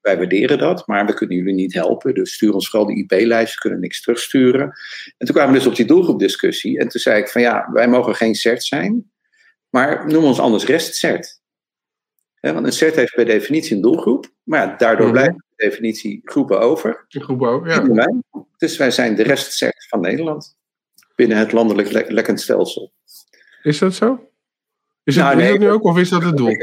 Wij 0.00 0.16
waarderen 0.16 0.58
dat, 0.58 0.86
maar 0.86 1.06
we 1.06 1.14
kunnen 1.14 1.36
jullie 1.36 1.54
niet 1.54 1.74
helpen. 1.74 2.14
Dus 2.14 2.32
stuur 2.32 2.52
ons 2.52 2.68
vooral 2.70 2.88
de 2.88 2.96
IP-lijst, 2.96 3.54
we 3.54 3.60
kunnen 3.60 3.80
niks 3.80 4.02
terugsturen. 4.02 4.62
En 5.18 5.26
toen 5.26 5.34
kwamen 5.34 5.52
we 5.52 5.58
dus 5.58 5.68
op 5.68 5.76
die 5.76 5.86
doelgroepdiscussie. 5.86 6.78
En 6.78 6.88
toen 6.88 7.00
zei 7.00 7.20
ik 7.20 7.28
van 7.28 7.40
ja, 7.40 7.68
wij 7.72 7.88
mogen 7.88 8.14
geen 8.14 8.34
CERT 8.34 8.64
zijn, 8.64 9.10
maar 9.70 10.06
noem 10.06 10.24
ons 10.24 10.38
anders 10.40 10.64
rest-CERT. 10.64 11.40
Want 12.40 12.66
een 12.66 12.72
CERT 12.72 12.94
heeft 12.94 13.14
per 13.14 13.24
definitie 13.24 13.76
een 13.76 13.82
doelgroep, 13.82 14.32
maar 14.42 14.66
ja, 14.66 14.76
daardoor 14.76 15.06
Mhm. 15.06 15.14
blijven 15.14 15.44
per 15.56 15.68
definitie 15.68 16.20
groepen 16.24 16.60
over. 16.60 17.04
In 17.08 17.22
groep 17.22 17.42
ook, 17.42 17.64
Die 17.64 17.94
ja. 17.94 18.12
Dus 18.56 18.76
wij 18.76 18.90
zijn 18.90 19.14
de 19.14 19.22
rest-CERT 19.22 19.86
van 19.88 20.00
Nederland 20.00 20.56
binnen 21.14 21.36
het 21.36 21.52
landelijk 21.52 21.92
le- 21.92 22.04
lekkend 22.08 22.40
stelsel. 22.40 22.92
Is 23.62 23.78
dat 23.78 23.94
zo? 23.94 24.28
Is 25.04 25.16
het, 25.16 25.24
Nou, 25.24 25.40
is 25.42 25.48
dat 25.48 25.58
nu 25.58 25.70
ook, 25.70 25.84
of 25.84 25.98
is 25.98 26.08
dat 26.08 26.22
het 26.22 26.36
doel? 26.42 26.56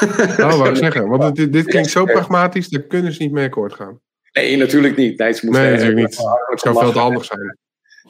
Oh, 0.00 0.36
wou 0.58 0.68
ik 0.68 0.76
zeggen. 0.86 1.08
Want 1.08 1.22
het- 1.22 1.34
dit, 1.34 1.52
dit 1.52 1.66
klinkt 1.66 1.90
zo 1.90 2.04
pragmatisch, 2.04 2.68
daar 2.68 2.82
kunnen 2.82 3.12
ze 3.12 3.22
niet 3.22 3.32
mee 3.32 3.44
akkoord 3.46 3.74
gaan. 3.74 4.00
Nee, 4.32 4.56
natuurlijk 4.56 4.96
niet. 4.96 5.18
Nee, 5.18 5.32
ze 5.32 5.50
Nee, 5.50 5.70
natuurlijk 5.70 5.96
niet. 5.96 6.16
Het 6.46 6.60
zou 6.60 6.78
veel 6.78 6.92
te 6.92 6.98
handig 6.98 7.24
zijn. 7.24 7.58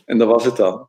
En 0.05 0.19
dat 0.19 0.29
was 0.29 0.45
het 0.45 0.57
dan. 0.57 0.89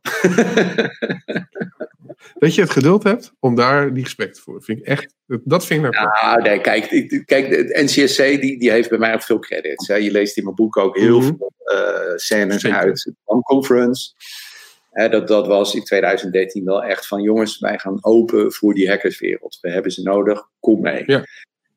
Dat 2.38 2.54
je 2.54 2.60
het 2.60 2.70
geduld 2.70 3.02
hebt 3.02 3.32
om 3.40 3.54
daar 3.54 3.92
die 3.94 4.04
gesprek 4.04 4.34
te 4.34 4.40
voeren. 4.40 4.62
Vind 4.62 4.78
ik 4.78 4.84
echt, 4.84 5.14
dat 5.26 5.66
vind 5.66 5.84
ik 5.84 5.90
nou. 5.92 6.04
Ja, 6.20 6.36
nee, 6.36 6.60
kijk, 6.60 6.88
kijk 7.24 7.48
de 7.50 7.80
NCSC 7.84 8.40
die, 8.40 8.58
die 8.58 8.70
heeft 8.70 8.88
bij 8.88 8.98
mij 8.98 9.14
ook 9.14 9.22
veel 9.22 9.38
credits. 9.38 9.88
Hè. 9.88 9.94
Je 9.94 10.10
leest 10.10 10.36
in 10.36 10.42
mijn 10.44 10.54
boek 10.56 10.76
ook 10.76 10.96
heel 10.98 11.18
Mhm. 11.18 11.26
veel 11.26 11.52
eh 11.64 12.12
scènes 12.16 12.66
uit. 12.66 13.12
Conference. 13.42 14.12
Dat, 14.96 15.28
dat 15.28 15.46
was 15.46 15.74
in 15.74 15.84
2013 15.84 16.64
wel 16.64 16.82
echt 16.84 17.06
van 17.06 17.22
jongens, 17.22 17.58
wij 17.58 17.78
gaan 17.78 17.98
open 18.00 18.52
voor 18.52 18.74
die 18.74 18.88
hackerswereld. 18.88 19.58
We 19.60 19.70
hebben 19.70 19.92
ze 19.92 20.02
nodig, 20.02 20.48
kom 20.60 20.80
mee. 20.80 21.02
Ja. 21.06 21.24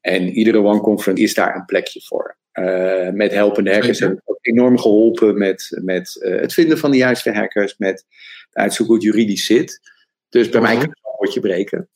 En 0.02 0.30
iedere 0.30 0.58
One 0.64 0.80
Conference 0.82 1.24
is 1.24 1.34
daar 1.34 1.56
een 1.56 1.66
plekje 1.66 2.02
voor. 2.04 2.38
Eh, 2.52 3.10
met 3.10 3.32
helpende 3.32 3.74
hackers 3.74 4.00
hebben 4.00 4.18
we 4.26 4.32
ook 4.32 4.38
enorm 4.42 4.80
geholpen 4.80 5.38
met, 5.38 5.80
met 5.82 6.22
eh, 6.22 6.40
het 6.40 6.54
vinden 6.54 6.78
van 6.78 6.92
de 6.92 6.98
juiste 6.98 7.32
hackers, 7.32 7.78
met 7.78 8.06
uitzoeken 8.52 8.96
hoe 8.96 9.06
het 9.06 9.14
juridisch 9.16 9.46
zit. 9.46 9.80
Dus 10.30 10.50
bij 10.50 10.62
mij 10.62 10.74
Mhm. 10.76 10.80
kan 10.82 10.90
het 10.90 11.00
een 11.06 11.12
woordje 11.18 11.40
breken. 11.40 11.90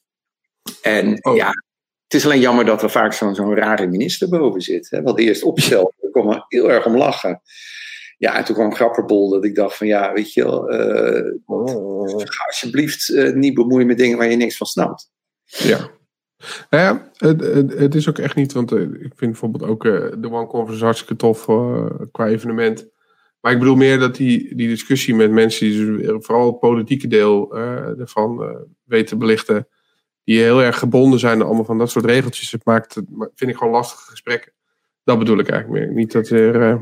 En 0.82 1.26
Oh. 1.26 1.36
ja, 1.36 1.48
het 2.04 2.14
is 2.14 2.26
alleen 2.26 2.40
jammer 2.40 2.66
dat 2.66 2.84
er 2.84 2.90
vaak 2.90 3.14
zo'n 3.14 3.36
zo'n 3.36 3.56
rare 3.56 3.88
minister 3.88 4.30
boven 4.30 4.62
zit. 4.62 4.90
Hè, 4.90 5.02
wat 5.02 5.20
eerst 5.20 5.44
opstelt. 5.44 5.94
Daar 6.02 6.12
kon 6.12 6.34
er 6.34 6.46
heel 6.48 6.72
erg 6.72 6.86
om 6.86 6.98
lachen. 6.98 7.42
Ja, 8.24 8.38
en 8.38 8.46
toen 8.46 8.56
kwam 8.56 8.74
Grapperbol 8.74 9.30
dat 9.30 9.46
ik 9.46 9.56
dacht 9.56 9.78
van 9.78 9.88
ja, 9.88 10.14
weet 10.14 10.34
je 10.34 10.44
wel, 10.44 10.70
eh, 10.70 11.32
ga 12.18 12.46
alsjeblieft 12.46 13.10
eh, 13.10 13.34
niet 13.34 13.54
bemoeien 13.54 13.88
met 13.88 13.98
dingen 13.98 14.18
waar 14.18 14.30
je 14.30 14.36
niks 14.36 14.58
van 14.58 14.68
snapt. 14.68 15.12
Ja. 15.46 15.90
Nou 16.70 16.84
ja, 16.84 17.12
het, 17.18 17.42
het, 17.42 17.74
het 17.74 17.96
is 17.96 18.10
ook 18.10 18.18
echt 18.18 18.36
niet, 18.36 18.54
want 18.54 18.72
eh, 18.72 18.82
ik 18.82 19.14
vind 19.16 19.32
bijvoorbeeld 19.32 19.64
ook 19.64 19.84
de 19.84 20.30
One 20.32 20.48
Conference 20.48 20.84
hartstikke 20.84 21.16
tof 21.16 21.46
qua 22.12 22.28
evenement. 22.28 22.88
Maar 23.40 23.52
ik 23.52 23.60
bedoel 23.60 23.76
meer 23.76 24.00
dat 24.00 24.16
die, 24.16 24.56
die 24.56 24.68
discussie 24.68 25.16
met 25.16 25.32
mensen 25.32 25.68
die 25.68 25.98
dus 25.98 26.26
vooral 26.26 26.46
het 26.48 26.60
politieke 26.60 27.08
deel 27.08 27.56
ervan 27.98 28.58
weten 28.84 29.18
belichten, 29.18 29.68
die 30.24 30.40
heel 30.40 30.62
erg 30.62 30.80
gebonden 30.80 31.20
zijn 31.20 31.40
aan 31.40 31.46
allemaal 31.46 31.66
van 31.66 31.78
dat 31.78 31.92
soort 31.92 32.06
regeltjes, 32.06 32.52
het 32.52 32.66
maakt, 32.66 32.94
vind 33.36 33.52
ik 33.52 33.58
gewoon 33.58 33.74
lastige 33.74 34.10
gesprekken. 34.10 34.54
Dat 35.04 35.20
bedoel 35.20 35.40
ik 35.40 35.50
eigenlijk 35.50 35.86
meer. 35.86 35.96
Niet 35.96 36.12
dat 36.12 36.30
er. 36.30 36.82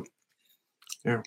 eh, 1.02 1.20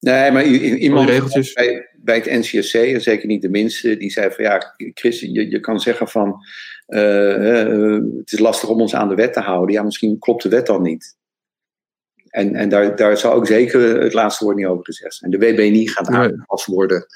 Nee, 0.00 0.30
maar 0.30 0.44
iemand 0.44 1.08
regeltjes. 1.08 1.52
bij, 1.52 1.88
bij 1.96 2.16
het 2.16 2.24
NCSC, 2.24 2.74
en 2.74 3.00
zeker 3.00 3.26
niet 3.26 3.42
de 3.42 3.48
minste, 3.48 3.96
die 3.96 4.10
zei 4.10 4.30
van 4.30 4.44
ja, 4.44 4.74
Chris, 4.76 5.20
je, 5.20 5.50
je 5.50 5.60
kan 5.60 5.80
zeggen 5.80 6.08
van 6.08 6.44
eh, 6.86 7.60
eh, 7.60 8.02
het 8.18 8.32
is 8.32 8.38
lastig 8.38 8.68
om 8.68 8.80
ons 8.80 8.94
aan 8.94 9.08
de 9.08 9.14
wet 9.14 9.32
te 9.32 9.40
houden. 9.40 9.74
Ja, 9.74 9.82
misschien 9.82 10.18
klopt 10.18 10.42
de 10.42 10.48
wet 10.48 10.66
dan 10.66 10.82
niet. 10.82 11.16
En, 12.28 12.54
en 12.54 12.68
daar, 12.68 12.96
daar 12.96 13.16
zal 13.16 13.32
ook 13.32 13.46
zeker 13.46 14.02
het 14.02 14.12
laatste 14.12 14.44
woord 14.44 14.56
niet 14.56 14.66
over 14.66 14.84
gezegd 14.84 15.14
zijn. 15.14 15.30
De 15.30 15.38
WBNI 15.38 15.88
gaat 15.88 16.08
aangepast 16.08 16.66
worden 16.66 17.06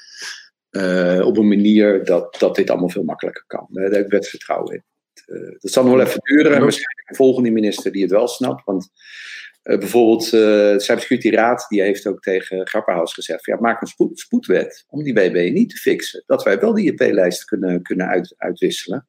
eh, 0.69 1.21
op 1.25 1.37
een 1.37 1.47
manier 1.47 2.05
dat, 2.05 2.35
dat 2.39 2.55
dit 2.55 2.69
allemaal 2.69 2.89
veel 2.89 3.03
makkelijker 3.03 3.43
kan. 3.47 3.67
Daar 3.69 3.83
heb 3.83 3.93
ik 4.03 4.09
best 4.09 4.29
vertrouwen 4.29 4.73
in. 4.73 4.83
Dat 5.59 5.71
zal 5.71 5.83
nog 5.83 5.95
wel 5.95 6.05
even 6.05 6.19
duren 6.23 6.53
en 6.53 6.61
waarschijnlijk 6.61 7.09
een 7.09 7.15
volgende 7.15 7.49
minister 7.49 7.91
die 7.91 8.01
het 8.01 8.11
wel 8.11 8.27
snapt. 8.27 8.65
Want 8.65 8.89
bijvoorbeeld 9.65 10.25
eh, 10.25 10.31
de 10.31 10.75
Cybersecurity 10.77 11.29
Raad 11.29 11.65
die 11.69 11.81
heeft 11.81 12.07
ook 12.07 12.21
tegen 12.21 12.67
Grapperhaus 12.67 13.13
gezegd: 13.13 13.45
ja, 13.45 13.57
maak 13.59 13.81
een 13.81 13.87
spoed, 13.87 14.19
spoedwet 14.19 14.85
om 14.87 15.03
die 15.03 15.13
WB 15.13 15.53
niet 15.53 15.69
te 15.69 15.77
fixen. 15.77 16.23
Dat 16.25 16.43
wij 16.43 16.59
wel 16.59 16.73
die 16.73 16.91
IP-lijst 16.91 17.45
kunnen, 17.45 17.81
kunnen 17.81 18.07
uit, 18.07 18.33
uitwisselen. 18.37 19.07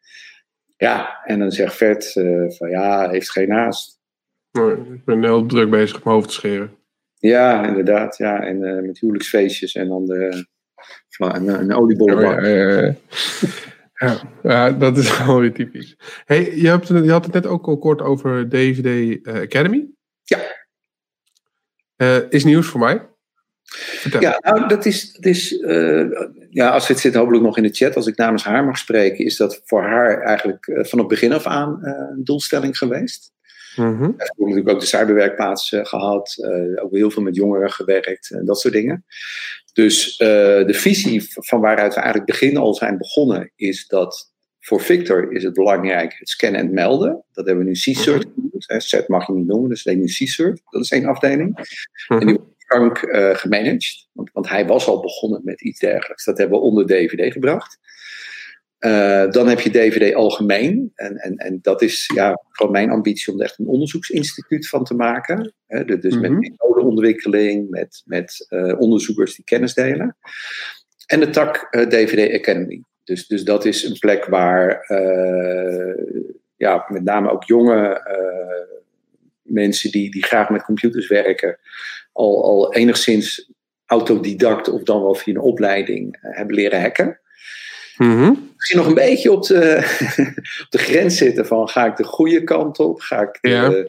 Ja, 0.76 1.22
en 1.24 1.38
dan 1.38 1.52
zegt 1.52 1.76
Vert 1.76 2.16
eh, 2.16 2.44
van 2.48 2.70
ja, 2.70 3.10
heeft 3.10 3.30
geen 3.30 3.50
haast. 3.50 4.00
nou, 4.50 4.94
ik 4.94 5.04
ben 5.04 5.24
heel 5.24 5.46
druk 5.46 5.70
bezig 5.70 5.96
om 5.96 6.02
mijn 6.04 6.16
hoofd 6.16 6.28
te 6.28 6.34
scheren. 6.34 6.74
Ja, 7.18 7.66
inderdaad. 7.66 8.16
Ja, 8.16 8.40
en 8.40 8.64
eh, 8.64 8.82
met 8.82 8.98
huwelijksfeestjes 8.98 9.74
en 9.74 9.88
dan 9.88 10.06
de, 10.06 10.46
een, 11.18 11.48
een 11.48 11.74
oliebollenbak. 11.74 12.40
Ja, 12.40 12.46
ja, 12.46 12.80
ja. 12.80 12.94
Ja, 13.98 14.20
ja, 14.42 14.70
dat 14.70 14.96
is 14.96 15.18
wel 15.26 15.40
weer 15.40 15.52
typisch. 15.52 15.96
Hey, 16.24 16.56
je, 16.56 16.68
hebt, 16.68 16.88
je 16.88 17.10
had 17.10 17.24
het 17.24 17.34
net 17.34 17.46
ook 17.46 17.66
al 17.66 17.78
kort 17.78 18.02
over 18.02 18.48
DVD 18.48 19.18
eh, 19.22 19.34
Academy. 19.34 19.86
Ja. 20.28 20.38
Eh, 21.96 22.30
is 22.30 22.44
nieuws 22.44 22.66
voor 22.66 22.80
mij. 22.80 23.08
Vertel. 23.66 24.20
Ja, 24.20 24.38
nou, 24.40 24.68
dat 24.68 24.86
is, 24.86 25.12
dat 25.12 25.24
is 25.24 25.60
eh, 25.60 26.04
ja, 26.50 26.70
Astrid 26.70 26.98
zit 26.98 27.14
hopelijk 27.14 27.42
nog 27.42 27.56
in 27.56 27.62
de 27.62 27.72
chat. 27.72 27.96
Als 27.96 28.06
ik 28.06 28.16
namens 28.16 28.44
haar 28.44 28.64
mag 28.64 28.78
spreken, 28.78 29.24
is 29.24 29.36
dat 29.36 29.62
voor 29.64 29.82
haar 29.82 30.22
eigenlijk 30.22 30.66
eh, 30.66 30.84
van 30.84 30.98
het 30.98 31.08
begin 31.08 31.32
af 31.32 31.46
aan 31.46 31.78
een 31.82 32.24
doelstelling 32.24 32.78
geweest. 32.78 33.32
Mhm. 33.76 34.04
Ze 34.04 34.14
hebben 34.16 34.34
natuurlijk 34.36 34.68
ook 34.68 34.80
de 34.80 34.86
cyberwerkplaats 34.86 35.72
eh, 35.72 35.84
gehad, 35.84 36.36
eh, 36.36 36.84
ook 36.84 36.92
heel 36.92 37.10
veel 37.10 37.22
met 37.22 37.36
jongeren 37.36 37.70
gewerkt 37.70 38.30
en 38.30 38.44
dat 38.44 38.60
soort 38.60 38.74
dingen. 38.74 39.04
Dus 39.72 40.16
de 40.16 40.74
visie 40.74 41.26
van 41.28 41.60
waaruit 41.60 41.94
we 41.94 42.00
eigenlijk 42.00 42.30
begin 42.30 42.56
al 42.56 42.74
zijn 42.74 42.98
begonnen, 42.98 43.52
is 43.56 43.86
dat 43.86 44.32
voor 44.66 44.80
Victor 44.80 45.32
is 45.32 45.42
het 45.42 45.52
belangrijk 45.54 46.14
het 46.18 46.28
scannen 46.28 46.60
en 46.60 46.72
melden. 46.74 47.24
Dat 47.32 47.46
hebben 47.46 47.64
we 47.64 47.70
nu 47.70 47.76
C-Cert 47.76 48.26
genoemd. 48.34 48.64
hè. 48.66 48.80
Set 48.80 49.08
mag 49.08 49.26
je 49.26 49.32
niet 49.32 49.46
noemen, 49.46 49.68
dus 49.68 49.86
alleen 49.86 49.98
nu 49.98 50.06
C-Cert. 50.06 50.60
Dat 50.70 50.82
is 50.82 50.90
één 50.90 51.04
afdeling. 51.04 51.56
En 52.08 52.18
die 52.26 52.34
wordt 52.36 52.64
Frank 52.66 52.98
eh, 52.98 53.34
gemanaged, 53.34 54.08
want, 54.12 54.30
want 54.32 54.48
hij 54.48 54.66
was 54.66 54.86
al 54.86 55.00
begonnen 55.00 55.40
met 55.44 55.62
iets 55.62 55.80
dergelijks. 55.80 56.24
Dat 56.24 56.38
hebben 56.38 56.58
we 56.58 56.64
onder 56.64 56.86
DVD 56.86 57.32
gebracht. 57.32 57.78
Eh, 58.78 59.30
dan 59.30 59.48
heb 59.48 59.60
je 59.60 59.70
DVD 59.70 60.14
algemeen. 60.14 60.92
En, 60.94 61.16
en, 61.16 61.36
en 61.36 61.58
dat 61.62 61.82
is 61.82 62.10
ja, 62.14 62.42
gewoon 62.50 62.72
mijn 62.72 62.90
ambitie 62.90 63.32
om 63.32 63.38
er 63.38 63.44
echt 63.44 63.58
een 63.58 63.66
onderzoeksinstituut 63.66 64.68
van 64.68 64.84
te 64.84 64.94
maken. 64.94 65.54
Dus 66.00 66.14
Mhm. 66.14 66.20
met 66.20 66.30
methodeontwikkeling, 66.30 67.70
met, 67.70 68.02
met 68.04 68.46
eh, 68.48 68.80
onderzoekers 68.80 69.34
die 69.34 69.44
kennis 69.44 69.74
delen. 69.74 70.16
En 71.06 71.20
de 71.20 71.30
tak 71.30 71.68
DVD 71.88 72.34
Academy. 72.34 72.82
Dus, 73.06 73.26
dus 73.26 73.44
dat 73.44 73.64
is 73.64 73.84
een 73.84 73.98
plek 73.98 74.24
waar 74.24 74.80
eh, 74.80 76.04
ja, 76.56 76.84
met 76.88 77.04
name 77.04 77.30
ook 77.30 77.44
jonge 77.44 78.00
eh, 78.04 78.76
mensen 79.42 79.90
die, 79.90 80.10
die 80.10 80.24
graag 80.24 80.50
met 80.50 80.62
computers 80.62 81.08
werken, 81.08 81.58
al, 82.12 82.44
al 82.44 82.74
enigszins 82.74 83.50
autodidact 83.86 84.68
of 84.68 84.82
dan 84.82 85.02
wel 85.02 85.14
via 85.14 85.34
een 85.34 85.40
opleiding 85.40 86.18
eh, 86.20 86.36
hebben 86.36 86.54
leren 86.54 86.80
hacken 86.80 87.20
Mhm. 87.96 88.32
misschien 88.56 88.76
nog 88.78 88.86
een 88.86 88.94
beetje 88.94 89.32
op 89.32 89.46
de, 89.46 89.76
op 90.64 90.70
de 90.70 90.78
grens 90.78 91.16
zitten 91.16 91.46
van 91.46 91.68
ga 91.68 91.86
ik 91.86 91.96
de 91.96 92.04
goede 92.04 92.44
kant 92.44 92.78
op? 92.78 93.00
Ga 93.00 93.20
ik 93.20 93.38
de, 93.40 93.48
Ja. 93.48 93.84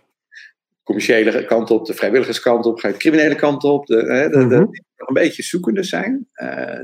commerciële 0.84 1.46
kant 1.46 1.72
op, 1.72 1.86
de 1.86 1.94
vrijwilligerskant 1.94 2.66
op, 2.66 2.80
ga 2.80 2.88
je 2.88 2.94
de 2.94 3.00
criminele 3.00 3.36
kant 3.36 3.64
op, 3.64 3.86
de, 3.86 4.04
de, 4.32 4.58
nog 4.96 5.08
een 5.08 5.14
beetje 5.14 5.44
zoekende 5.44 5.84
zijn, 5.84 6.28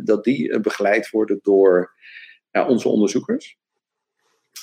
dat 0.03 0.23
die 0.23 0.59
begeleid 0.59 1.09
worden 1.09 1.39
door 1.41 1.91
ja, 2.53 2.67
onze 2.67 2.89
onderzoekers. 2.89 3.57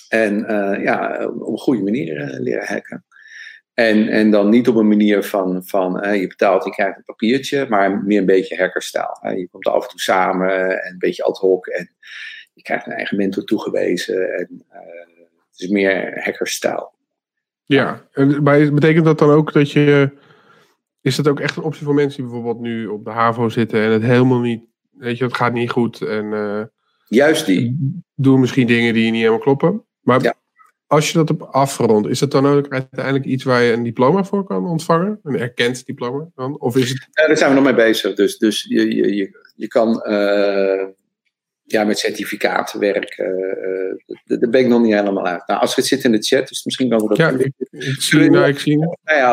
En 0.09 0.45
eh, 0.47 0.83
ja, 0.83 1.27
op 1.27 1.53
een 1.53 1.59
goede 1.59 1.83
manier 1.83 2.17
eh, 2.17 2.41
leren 2.41 2.67
hacken. 2.67 3.05
En, 3.75 4.09
en 4.09 4.31
dan 4.31 4.49
niet 4.49 4.69
op 4.69 4.77
een 4.77 4.89
manier 4.89 5.23
van, 5.23 5.65
van 5.65 6.01
eh, 6.01 6.21
je 6.21 6.27
betaalt, 6.27 6.65
je 6.65 6.71
krijgt 6.71 6.97
een 6.97 7.05
papiertje, 7.05 7.67
maar 7.69 8.03
meer 8.03 8.19
een 8.19 8.27
beetje 8.27 8.57
hackerstaal. 8.57 9.19
je 9.37 9.49
komt 9.51 9.67
af 9.67 9.83
en 9.83 9.89
toe 9.89 10.01
samen 10.01 10.83
en 10.83 10.93
een 10.93 10.99
beetje 10.99 11.23
ad 11.23 11.39
hoc 11.39 11.67
en 11.67 11.91
je 12.55 12.63
krijgt 12.63 12.87
een 12.87 12.93
eigen 12.93 13.17
mentor 13.17 13.45
toegewezen. 13.45 14.39
En, 14.39 14.65
het 15.51 15.61
is 15.61 15.69
meer 15.69 16.23
hackerstaal. 16.23 16.95
Ja, 17.65 18.07
maar 18.43 18.73
betekent 18.73 19.05
dat 19.05 19.19
dan 19.19 19.31
ook 19.31 19.53
dat 19.53 19.71
je. 19.71 20.11
Is 21.01 21.17
dat 21.17 21.29
ook 21.29 21.41
echt 21.41 21.57
een 21.57 21.63
optie 21.63 21.85
voor 21.85 21.95
mensen 21.95 22.23
die 22.23 22.31
bijvoorbeeld 22.31 22.61
nu 22.61 22.87
op 22.87 23.05
de 23.05 23.11
HAVO 23.11 23.49
zitten 23.49 23.83
en 23.83 23.91
het 23.91 24.03
helemaal 24.03 24.41
niet. 24.41 24.65
Weet 24.91 25.19
je, 25.19 25.25
het 25.25 25.37
gaat 25.37 25.53
niet 25.53 25.71
goed 25.71 26.01
en 26.03 26.33
Juist 27.11 27.47
die. 27.47 27.93
doen 28.15 28.41
misschien 28.41 28.67
dingen 28.67 28.95
die 28.95 29.05
niet 29.11 29.21
helemaal 29.21 29.39
kloppen. 29.41 29.85
Maar 30.01 30.23
Ja. 30.23 30.35
als 30.87 31.09
je 31.13 31.19
dat 31.19 31.31
op 31.31 31.43
afrondt, 31.43 32.09
is 32.09 32.19
dat 32.19 32.31
dan 32.31 32.47
ook 32.47 32.69
uiteindelijk 32.69 33.25
iets 33.25 33.45
waar 33.45 33.63
je 33.63 33.73
een 33.73 33.83
diploma 33.83 34.25
voor 34.25 34.45
kan 34.45 34.67
ontvangen? 34.67 35.21
Een 35.23 35.39
erkend 35.39 35.87
diploma 35.87 36.29
dan? 36.35 36.61
Of 36.61 36.77
is 36.77 36.89
het. 36.89 37.09
Ja, 37.13 37.27
daar 37.27 37.37
zijn 37.37 37.49
we 37.51 37.55
nog 37.57 37.65
mee 37.65 37.75
bezig. 37.75 38.15
Dus, 38.15 38.39
dus 38.39 38.63
je, 38.69 38.95
je, 38.95 39.15
je, 39.15 39.51
je 39.55 39.67
kan 39.69 40.03
eh, 40.03 40.87
ja, 41.63 41.85
met 41.85 41.99
certificaten 41.99 42.81
werken. 42.81 43.27
eh, 44.27 44.39
daar 44.41 44.51
ben 44.51 44.61
ik 44.61 44.67
nog 44.69 44.83
niet 44.83 44.95
helemaal 44.95 45.27
uit. 45.27 45.47
Nou, 45.47 45.61
als 45.61 45.77
het 45.77 45.87
zit 45.87 46.05
in 46.05 46.13
de 46.13 46.23
chat, 46.23 46.49
dus 46.49 46.65
misschien 46.65 46.89
kan 46.89 46.99
we 47.01 47.09
dat 47.09 47.17
Ja, 47.17 47.29
ik, 47.29 47.53
ik 47.69 48.01
zie, 48.01 48.31
nou, 48.31 48.47
ik 48.49 48.59
zie. 48.59 48.79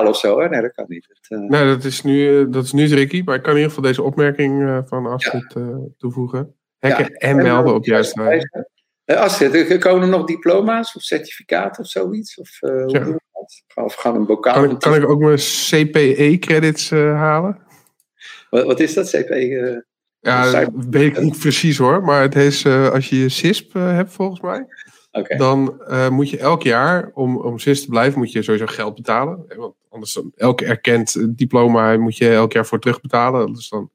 of 0.05 0.17
zo. 0.17 0.39
Hè? 0.39 0.49
Nee, 0.49 0.61
dat 0.61 0.73
kan 0.73 0.85
niet. 0.87 1.07
Het, 1.09 1.39
eh, 1.39 1.47
Nee, 1.49 1.65
dat 1.65 1.83
is, 1.83 2.03
nu, 2.03 2.49
dat 2.49 2.63
is 2.63 2.71
nu 2.71 2.87
tricky, 2.87 3.21
maar 3.25 3.35
ik 3.35 3.41
kan 3.41 3.51
in 3.51 3.57
ieder 3.57 3.73
geval 3.73 3.87
deze 3.89 4.03
opmerking 4.03 4.81
van 4.87 5.05
Astrid 5.05 5.55
toevoegen. 5.97 6.55
Hacken 6.91 7.15
en 7.15 7.35
melden 7.35 7.73
op 7.73 7.85
juiste 7.85 8.21
wijze. 8.23 8.67
Eh, 9.05 9.17
Astrid, 9.17 9.69
er 9.71 9.77
komen 9.79 10.01
er 10.01 10.07
nog 10.09 10.25
diploma's 10.25 10.95
of 10.95 11.01
certificaten 11.01 11.83
of 11.83 11.89
zoiets? 11.89 12.37
Of, 12.37 12.57
eh, 12.61 12.69
hoe 12.71 12.89
Ja. 12.91 12.99
doen 12.99 13.13
we 13.13 13.19
dat? 13.33 13.63
Of 13.85 13.93
gaan 13.95 14.15
een 14.15 14.25
bokaal? 14.25 14.53
Kan, 14.53 14.71
ik- 14.71 14.79
kan 14.79 14.95
ik 14.95 15.09
ook 15.09 15.19
mijn 15.19 15.37
CPE-credits 15.37 16.91
eh, 16.91 17.15
halen? 17.15 17.57
wat, 18.49 18.65
wat 18.65 18.79
is 18.79 18.93
dat, 18.93 19.09
CP? 19.09 19.29
eh? 19.29 19.75
Ja, 20.19 20.51
dat 20.51 20.69
weet 20.89 21.17
ik 21.17 21.21
niet 21.23 21.39
precies 21.39 21.77
hoor. 21.77 22.03
Maar 22.03 22.21
het 22.21 22.35
is, 22.35 22.63
eh, 22.63 22.89
als 22.89 23.09
je 23.09 23.19
je 23.19 23.29
CISP 23.29 23.75
eh, 23.75 23.91
hebt 23.95 24.11
volgens 24.13 24.41
mij, 24.41 24.65
dan 25.37 25.81
eh, 25.83 26.09
moet 26.09 26.29
je 26.29 26.37
elk 26.37 26.63
jaar, 26.63 27.11
om, 27.13 27.37
om 27.37 27.59
CISP 27.59 27.83
te 27.83 27.89
blijven, 27.89 28.19
moet 28.19 28.31
je 28.31 28.41
sowieso 28.41 28.65
geld 28.65 28.95
betalen. 28.95 29.45
Eh, 29.47 29.57
Want 29.57 29.73
anders 29.89 30.13
dan 30.13 30.31
elk 30.35 30.61
erkend 30.61 31.15
eh, 31.15 31.23
diploma 31.29 31.97
moet 31.97 32.17
je 32.17 32.33
elk 32.33 32.51
jaar 32.53 32.65
voor 32.65 32.79
terugbetalen. 32.79 33.53
Dus 33.53 33.69
dan 33.69 33.89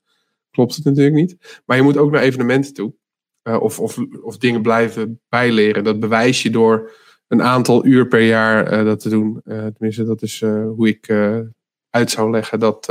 klopt 0.52 0.74
het 0.74 0.84
natuurlijk 0.84 1.14
niet. 1.14 1.62
Maar 1.64 1.76
je 1.76 1.82
moet 1.82 1.96
ook 1.96 2.10
naar 2.10 2.22
evenementen 2.22 2.74
toe. 2.74 2.94
Eh, 3.42 3.62
of, 3.62 3.80
of, 3.80 3.98
of 4.22 4.38
dingen 4.38 4.62
blijven 4.62 5.20
bijleren. 5.28 5.84
Dat 5.84 6.00
bewijs 6.00 6.42
je 6.42 6.50
door 6.50 6.90
een 7.28 7.42
aantal 7.42 7.86
uur 7.86 8.08
per 8.08 8.20
jaar 8.20 8.66
eh, 8.66 8.84
dat 8.84 9.00
te 9.00 9.08
doen. 9.08 9.40
Eh, 9.44 9.66
tenminste, 9.66 10.04
dat 10.04 10.22
is 10.22 10.40
hoe 10.40 10.88
ik 10.88 11.10
uit 11.90 12.10
zou 12.10 12.30
leggen 12.30 12.58
dat, 12.60 12.86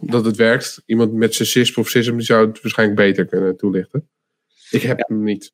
dat 0.00 0.24
het 0.24 0.36
werkt. 0.36 0.82
Iemand 0.86 1.12
met 1.12 1.34
zijn 1.34 1.48
CISP 1.48 1.76
of 1.78 1.88
CISM 1.88 2.20
zou 2.20 2.46
het 2.46 2.62
waarschijnlijk 2.62 3.00
beter 3.00 3.26
kunnen 3.26 3.56
toelichten. 3.56 4.08
Ik 4.70 4.82
heb 4.82 5.08
hem 5.08 5.22
niet. 5.22 5.52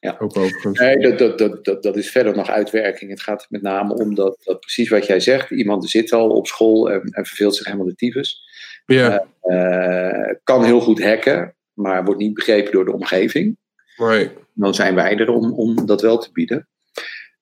Ja. 0.00 0.16
Ook 0.18 0.36
overigens. 0.36 0.78
Nee, 0.78 0.98
dat, 0.98 1.18
dat, 1.18 1.38
dat, 1.38 1.64
dat, 1.64 1.82
dat 1.82 1.96
is 1.96 2.10
verder 2.10 2.36
nog 2.36 2.48
uitwerking. 2.48 3.10
Het 3.10 3.22
gaat 3.22 3.46
met 3.48 3.62
name 3.62 3.94
om 3.94 4.14
dat, 4.14 4.36
dat 4.44 4.60
precies 4.60 4.88
wat 4.88 5.06
jij 5.06 5.20
zegt. 5.20 5.50
Iemand 5.50 5.90
zit 5.90 6.12
al 6.12 6.30
op 6.30 6.46
school 6.46 6.90
en, 6.90 7.00
en 7.02 7.26
verveelt 7.26 7.56
zich 7.56 7.66
helemaal 7.66 7.86
de 7.86 7.94
tyfus. 7.94 8.45
Ja, 8.86 9.26
Eh, 9.40 10.34
kan 10.44 10.64
heel 10.64 10.80
goed 10.80 11.02
hacken, 11.02 11.54
maar 11.72 12.04
wordt 12.04 12.20
niet 12.20 12.34
begrepen 12.34 12.72
door 12.72 12.84
de 12.84 12.92
omgeving. 12.92 13.56
nee. 13.96 14.30
Dan 14.54 14.74
zijn 14.74 14.94
wij 14.94 15.16
er 15.16 15.30
om, 15.30 15.52
om 15.52 15.86
dat 15.86 16.00
wel 16.00 16.18
te 16.18 16.32
bieden. 16.32 16.68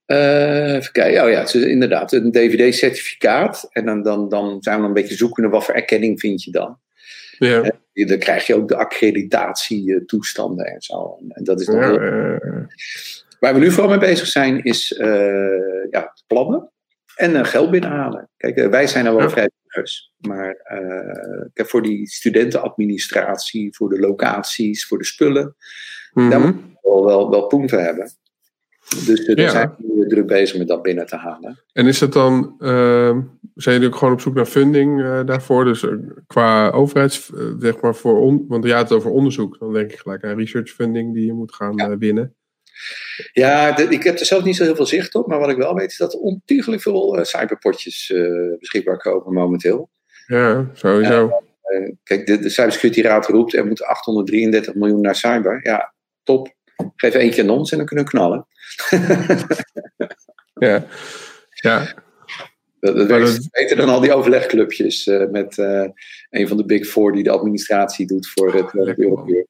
Eh, 0.06 0.74
even 0.74 0.92
kijken. 0.92 1.24
Oh 1.24 1.30
ja, 1.30 1.38
het 1.38 1.54
is 1.54 1.62
inderdaad 1.62 2.12
een 2.12 2.30
DVD-certificaat. 2.30 3.68
En 3.70 3.84
dan, 3.86 4.02
dan, 4.02 4.28
dan 4.28 4.62
zijn 4.62 4.80
we 4.80 4.86
een 4.86 4.92
beetje 4.92 5.14
zoekende 5.14 5.48
wat 5.48 5.64
voor 5.64 5.74
erkenning 5.74 6.20
vind 6.20 6.42
je 6.42 6.50
dan. 6.50 6.78
Ja, 7.38 7.72
Dan 7.92 8.18
krijg 8.18 8.46
je 8.46 8.54
ook 8.54 8.68
de 8.68 8.76
accreditatietoestanden 8.76 10.66
en 10.66 10.82
zo. 10.82 11.18
En 11.28 11.44
dat 11.44 11.60
is 11.60 11.66
dan 11.66 11.76
ja, 11.76 11.86
heel 11.86 12.00
eh, 12.00 12.64
Waar 13.40 13.54
we 13.54 13.60
nu 13.60 13.70
vooral 13.70 13.90
mee 13.90 14.08
bezig 14.08 14.26
zijn, 14.26 14.62
is 14.62 14.92
eh, 14.92 15.88
ja, 15.90 16.12
plannen 16.26 16.70
en 17.14 17.36
eh, 17.36 17.44
geld 17.44 17.70
binnenhalen. 17.70 18.28
Kijk, 18.36 18.56
eh, 18.56 18.68
wij 18.68 18.86
zijn 18.86 19.06
er 19.06 19.12
wel 19.14 19.22
Ja. 19.22 19.30
vrijwilligers. 19.30 20.12
Maar 20.18 20.50
eh, 20.54 21.64
voor 21.66 21.82
die 21.82 22.08
studentenadministratie, 22.08 23.74
voor 23.76 23.88
de 23.88 23.98
locaties, 23.98 24.86
voor 24.86 24.98
de 24.98 25.04
spullen, 25.04 25.56
mhm. 26.12 26.30
daar 26.30 26.40
moet 26.40 26.54
je 26.54 26.78
wel, 26.82 27.04
wel, 27.04 27.30
wel 27.30 27.48
voor 27.50 27.78
hebben. 27.78 28.10
Dus 29.06 29.26
daar 29.26 29.40
Ja. 29.40 29.50
zijn 29.50 29.74
we 29.78 30.06
druk 30.06 30.26
bezig 30.26 30.58
met 30.58 30.68
dat 30.68 30.82
binnen 30.82 31.06
te 31.06 31.16
halen. 31.16 31.58
En 31.72 31.86
is 31.86 31.98
dat 31.98 32.12
dan, 32.12 32.54
ehm, 32.58 33.20
zijn 33.54 33.74
jullie 33.74 33.88
ook 33.92 33.96
gewoon 33.96 34.14
op 34.14 34.20
zoek 34.20 34.34
naar 34.34 34.46
funding 34.46 35.02
daarvoor? 35.24 35.64
Dus 35.64 35.86
qua 36.26 36.70
overheids, 36.70 37.30
zeg 37.58 37.80
maar 37.80 37.94
voor, 37.94 38.20
on, 38.20 38.44
want 38.48 38.64
je 38.64 38.72
had 38.72 38.88
het 38.88 38.98
over 38.98 39.10
onderzoek. 39.10 39.58
Dan 39.58 39.72
denk 39.72 39.92
ik 39.92 39.98
gelijk 39.98 40.24
aan 40.24 40.36
research 40.38 40.70
funding 40.70 41.14
die 41.14 41.26
je 41.26 41.32
moet 41.32 41.54
gaan 41.54 41.76
Ja. 41.76 41.98
winnen. 41.98 42.34
Ja, 43.32 43.72
de- 43.72 43.88
ik 43.88 44.02
heb 44.02 44.18
er 44.18 44.26
zelf 44.26 44.44
niet 44.44 44.56
zo 44.56 44.64
heel 44.64 44.76
veel 44.76 44.86
zicht 44.86 45.14
op. 45.14 45.26
Maar 45.26 45.38
wat 45.38 45.50
ik 45.50 45.56
wel 45.56 45.74
weet 45.74 45.90
is 45.90 45.96
dat 45.96 46.12
er 46.12 46.18
ontiegelijk 46.18 46.82
veel 46.82 47.16
eh, 47.18 47.24
cyberpotjes 47.24 48.10
eh, 48.10 48.58
beschikbaar 48.58 48.96
komen 48.98 49.32
momenteel. 49.32 49.90
Ja, 50.26 50.70
sowieso. 50.72 51.42
Eh, 51.62 51.90
kijk, 52.02 52.26
de, 52.26 52.38
de 52.38 52.48
Cybersecurity 52.48 53.02
Raad 53.02 53.26
roept 53.26 53.54
er 53.54 53.66
moet 53.66 53.82
833 53.82 54.74
miljoen 54.74 55.00
naar 55.00 55.16
cyber. 55.16 55.60
Ja, 55.62 55.94
top. 56.22 56.54
Geef 56.96 57.14
eentje 57.14 57.42
aan 57.42 57.50
ons 57.50 57.70
en 57.70 57.76
dan 57.78 57.86
kunnen 57.86 58.04
we 58.04 58.10
knallen. 58.10 58.46
Ja. 60.54 60.86
ja. 61.50 61.94
Dat, 62.80 62.96
dat 62.96 63.06
werkt 63.06 63.26
dat- 63.26 63.48
beter 63.50 63.76
dan 63.76 63.88
al 63.88 64.00
die 64.00 64.12
overlegclubjes 64.14 65.06
met 65.30 65.58
een 66.30 66.48
van 66.48 66.56
de 66.56 66.64
Big 66.64 66.86
Four 66.86 67.12
die 67.12 67.22
de 67.22 67.30
administratie 67.30 68.06
doet 68.06 68.28
voor 68.28 68.54
het 68.54 68.74
uh. 68.74 68.96
Europeer. 68.96 69.46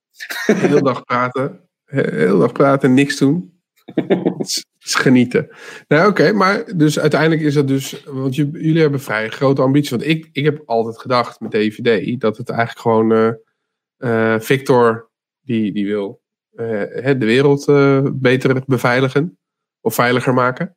Heel 0.47 0.83
dag 0.83 1.05
praten. 1.05 1.64
Heel 1.95 2.39
dag 2.39 2.53
praten 2.53 2.89
en 2.89 2.95
niks 2.95 3.19
doen. 3.19 3.53
Het 4.39 4.65
is, 4.79 4.95
genieten. 4.95 5.49
Nou, 5.89 6.11
oké, 6.11 6.33
maar 6.33 6.77
dus 6.77 6.99
uiteindelijk 6.99 7.41
is 7.41 7.55
dat 7.55 7.69
dus. 7.69 8.05
Want 8.05 8.35
jullie 8.35 8.81
hebben 8.81 9.01
vrij 9.01 9.29
grote 9.29 9.63
ambities. 9.63 9.91
Want 9.91 10.07
ik, 10.07 10.29
ik 10.33 10.45
heb 10.45 10.63
altijd 10.67 10.99
gedacht 10.99 11.41
met 11.41 11.51
DVD 11.51 12.21
dat 12.21 12.37
het 12.37 12.49
eigenlijk 12.49 12.81
gewoon. 12.81 13.13
eh, 13.13 14.35
eh, 14.35 14.41
Victor, 14.41 15.11
die, 15.41 15.73
die 15.73 15.87
wil 15.87 16.23
eh, 16.51 17.19
de 17.19 17.27
wereld 17.27 17.65
beter 18.21 18.63
beveiligen. 18.67 19.39
Of 19.81 19.95
veiliger 19.95 20.35
maken. 20.35 20.77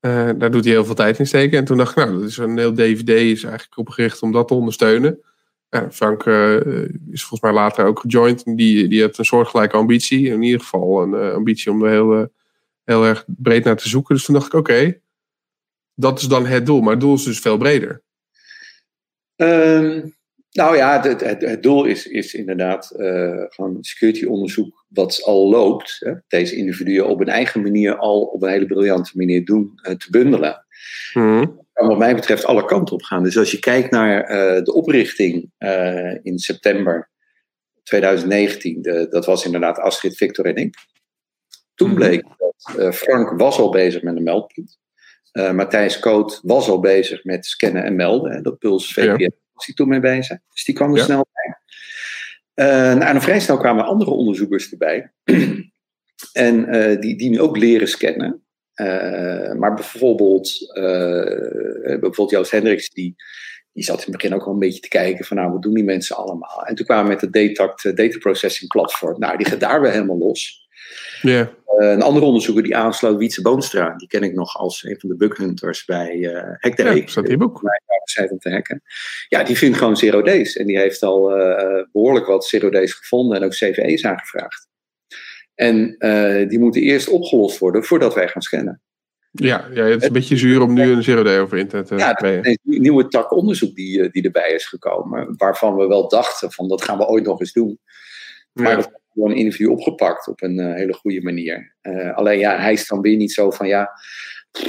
Daar 0.00 0.50
doet 0.50 0.64
hij 0.64 0.72
heel 0.72 0.84
veel 0.84 0.94
tijd 0.94 1.18
in 1.18 1.26
steken. 1.26 1.58
En 1.58 1.64
toen 1.64 1.76
dacht 1.76 1.90
ik, 1.90 1.96
nou, 1.96 2.18
dat 2.18 2.28
is 2.28 2.36
een 2.36 2.58
heel 2.58 2.74
DVD 2.74 3.08
is 3.08 3.42
eigenlijk 3.44 3.78
opgericht 3.78 4.22
om 4.22 4.32
dat 4.32 4.48
te 4.48 4.54
ondersteunen. 4.54 5.20
Ja, 5.70 5.90
Frank 5.90 6.26
eh, 6.26 6.56
is 7.10 7.24
volgens 7.24 7.40
mij 7.40 7.52
later 7.52 7.84
ook 7.84 8.00
gejoind. 8.00 8.42
En 8.42 8.56
die, 8.56 8.88
die 8.88 9.00
heeft 9.00 9.18
een 9.18 9.24
soortgelijke 9.24 9.76
ambitie. 9.76 10.28
In 10.28 10.42
ieder 10.42 10.60
geval 10.60 11.02
een 11.02 11.14
eh, 11.14 11.34
ambitie 11.34 11.70
om 11.70 11.84
er 11.84 11.90
heel, 11.90 12.12
eh, 12.12 12.26
heel 12.84 13.04
erg 13.04 13.24
breed 13.26 13.64
naar 13.64 13.76
te 13.76 13.88
zoeken. 13.88 14.14
Dus 14.14 14.24
toen 14.24 14.34
dacht 14.34 14.46
ik, 14.46 14.52
oké, 14.52 15.00
dat 15.94 16.20
is 16.20 16.28
dan 16.28 16.46
het 16.46 16.66
doel. 16.66 16.80
Maar 16.80 16.92
het 16.92 17.00
doel 17.00 17.14
is 17.14 17.22
dus 17.22 17.38
veel 17.38 17.56
breder. 17.56 18.02
Ehm, 19.36 20.08
nou 20.50 20.76
ja, 20.76 21.02
het, 21.02 21.20
het, 21.20 21.40
het 21.40 21.62
doel 21.62 21.84
is, 21.84 22.06
is 22.06 22.34
inderdaad 22.34 22.92
gewoon 23.48 23.76
security 23.80 24.24
onderzoek 24.24 24.84
wat 24.88 25.22
al 25.24 25.48
loopt. 25.48 25.96
Hè, 25.98 26.12
deze 26.28 26.56
individuen 26.56 27.08
op 27.08 27.20
een 27.20 27.28
eigen 27.28 27.62
manier 27.62 27.96
al 27.96 28.22
op 28.22 28.42
een 28.42 28.50
hele 28.50 28.66
briljante 28.66 29.10
manier 29.14 29.44
doen, 29.44 29.72
te 29.82 30.06
bundelen. 30.10 30.66
Mhm. 31.14 31.46
Kan 31.78 31.88
wat 31.88 31.98
mij 31.98 32.14
betreft 32.14 32.44
alle 32.44 32.64
kanten 32.64 32.94
op 32.94 33.02
gaan. 33.02 33.22
Dus 33.22 33.38
als 33.38 33.50
je 33.50 33.58
kijkt 33.58 33.90
naar 33.90 34.20
eh, 34.24 34.62
de 34.64 34.72
oprichting 34.72 35.50
eh, 35.58 36.24
in 36.24 36.38
september 36.38 37.10
2019, 37.82 38.82
de, 38.82 39.06
dat 39.10 39.26
was 39.26 39.44
inderdaad 39.44 39.78
Astrid, 39.78 40.16
Victor 40.16 40.44
en 40.44 40.54
ik. 40.56 40.74
Toen 41.74 41.88
Mhm. 41.88 41.96
bleek 41.96 42.24
dat 42.36 42.76
eh, 42.78 42.92
Frank 42.92 43.38
was 43.40 43.58
al 43.58 43.70
bezig 43.70 44.02
met 44.02 44.16
een 44.16 44.22
meldpunt. 44.22 44.78
Matthijs 45.52 45.98
Koot 45.98 46.40
was 46.42 46.68
al 46.68 46.80
bezig 46.80 47.24
met 47.24 47.46
scannen 47.46 47.84
en 47.84 47.96
melden. 47.96 48.32
Hè, 48.32 48.40
dat 48.40 48.58
Puls 48.58 48.94
Ja. 48.94 49.02
VPN 49.14 49.32
was 49.52 49.66
hij 49.66 49.74
toen 49.74 49.88
mee 49.88 50.00
bezig. 50.00 50.38
Dus 50.52 50.64
die 50.64 50.74
kwam 50.74 50.90
er 50.90 50.96
Ja. 50.96 51.04
snel 51.04 51.26
bij. 51.32 51.56
Nou, 52.94 53.00
en 53.02 53.22
vrij 53.22 53.40
snel 53.40 53.56
kwamen 53.56 53.84
andere 53.84 54.10
onderzoekers 54.10 54.70
erbij. 54.70 55.12
en 56.32 56.70
die, 57.00 57.16
die 57.16 57.30
nu 57.30 57.40
ook 57.40 57.56
leren 57.56 57.88
scannen. 57.88 58.47
Eh, 58.78 59.52
maar 59.52 59.74
bijvoorbeeld, 59.74 60.72
eh, 60.74 60.82
bijvoorbeeld 61.82 62.30
Joost 62.30 62.50
Hendricks, 62.50 62.90
die, 62.90 63.14
die 63.72 63.84
zat 63.84 63.96
in 63.96 64.02
het 64.02 64.22
begin 64.22 64.34
ook 64.34 64.46
al 64.46 64.52
een 64.52 64.58
beetje 64.58 64.80
te 64.80 64.88
kijken 64.88 65.24
van 65.24 65.36
nou, 65.36 65.52
wat 65.52 65.62
doen 65.62 65.74
die 65.74 65.84
mensen 65.84 66.16
allemaal? 66.16 66.64
En 66.64 66.74
toen 66.74 66.86
kwamen 66.86 67.04
we 67.04 67.10
met 67.10 67.20
het 67.20 67.32
Datact 67.32 67.84
eh, 67.84 67.94
Data 67.94 68.18
Processing 68.18 68.70
Platform. 68.70 69.18
Nou, 69.18 69.36
die 69.36 69.46
gaat 69.46 69.60
daar 69.60 69.80
weer 69.80 69.90
helemaal 69.90 70.18
los. 70.18 70.68
Een 71.78 72.02
andere 72.02 72.26
onderzoeker 72.26 72.62
die 72.62 72.76
aansloot, 72.76 73.18
Wietse 73.18 73.42
Boonstra. 73.42 73.94
Die 73.96 74.08
ken 74.08 74.22
ik 74.22 74.34
nog 74.34 74.56
als 74.56 74.84
een 74.84 75.00
van 75.00 75.08
de 75.08 75.16
bughunters 75.16 75.84
bij 75.84 76.16
uh, 76.16 76.42
Hack 76.58 76.74
the 76.74 76.82
ja, 76.82 77.06
staat. 77.06 77.24
Bij 77.24 77.36
om 78.30 78.38
te 78.38 78.50
hacken. 78.50 78.82
Ja, 79.28 79.42
die 79.42 79.56
vindt 79.56 79.78
gewoon 79.78 79.96
zero 79.96 80.22
days. 80.22 80.56
En 80.56 80.66
die 80.66 80.78
heeft 80.78 81.02
al 81.02 81.28
behoorlijk 81.92 82.26
wat 82.26 82.44
zero 82.44 82.70
days 82.70 82.92
gevonden 82.92 83.36
en 83.36 83.44
ook 83.44 83.52
CVE's 83.52 84.04
aangevraagd. 84.04 84.67
En 85.58 85.96
die 86.48 86.58
moeten 86.58 86.82
eerst 86.82 87.08
opgelost 87.08 87.58
worden 87.58 87.84
voordat 87.84 88.14
wij 88.14 88.28
gaan 88.28 88.42
scannen. 88.42 88.80
Ja, 89.30 89.68
ja, 89.72 89.84
het 89.84 90.00
is 90.00 90.06
een 90.06 90.12
beetje 90.12 90.36
zuur 90.36 90.62
om 90.62 90.74
nu 90.74 90.90
een 90.90 91.02
zero 91.02 91.22
day 91.22 91.40
over 91.40 91.58
internet 91.58 91.86
te 91.86 91.96
ja, 91.96 92.18
Ja, 92.20 92.44
een 92.44 92.58
nieuwe 92.62 93.08
tak 93.08 93.32
onderzoek 93.32 93.74
die, 93.74 94.10
die 94.10 94.22
erbij 94.22 94.50
is 94.50 94.66
gekomen. 94.66 95.34
Waarvan 95.36 95.76
we 95.76 95.86
wel 95.86 96.08
dachten 96.08 96.52
van 96.52 96.68
dat 96.68 96.82
gaan 96.82 96.98
we 96.98 97.06
ooit 97.06 97.24
nog 97.24 97.40
eens 97.40 97.52
doen. 97.52 97.78
Maar 98.52 98.76
dat 98.76 98.90
gewoon 99.12 99.30
een 99.30 99.36
interview 99.36 99.70
opgepakt 99.70 100.28
op 100.28 100.42
een 100.42 100.58
uh, 100.58 100.74
hele 100.74 100.92
goede 100.92 101.22
manier. 101.22 101.74
Uh, 101.82 102.16
alleen 102.16 102.38
ja, 102.38 102.58
hij 102.60 102.72
is 102.72 102.86
dan 102.86 103.00
weer 103.00 103.16
niet 103.16 103.32
zo 103.32 103.50
van 103.50 103.66
ja, 103.68 103.90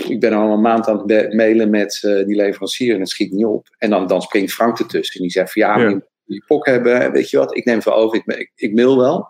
ik 0.07 0.19
ben 0.19 0.33
al 0.33 0.51
een 0.51 0.61
maand 0.61 0.87
aan 0.87 1.11
het 1.11 1.33
mailen 1.33 1.69
met 1.69 2.01
uh, 2.05 2.25
die 2.25 2.35
leverancier 2.35 2.93
en 2.93 2.99
het 2.99 3.09
schiet 3.09 3.31
niet 3.31 3.45
op. 3.45 3.67
En 3.77 3.89
dan, 3.89 4.07
dan 4.07 4.21
springt 4.21 4.53
Frank 4.53 4.79
ertussen 4.79 5.15
en 5.15 5.21
die 5.21 5.31
zegt 5.31 5.51
van 5.51 5.61
ja, 5.61 5.77
ja. 5.77 5.89
je 5.89 6.07
die 6.25 6.43
pok 6.47 6.65
hebben 6.65 7.01
en 7.01 7.11
weet 7.11 7.29
je 7.29 7.37
wat, 7.37 7.57
ik 7.57 7.65
neem 7.65 7.75
het 7.75 7.85
wel 7.85 7.95
over, 7.95 8.17
ik, 8.17 8.37
ik, 8.37 8.51
ik 8.55 8.73
mail 8.73 8.97
wel. 8.97 9.27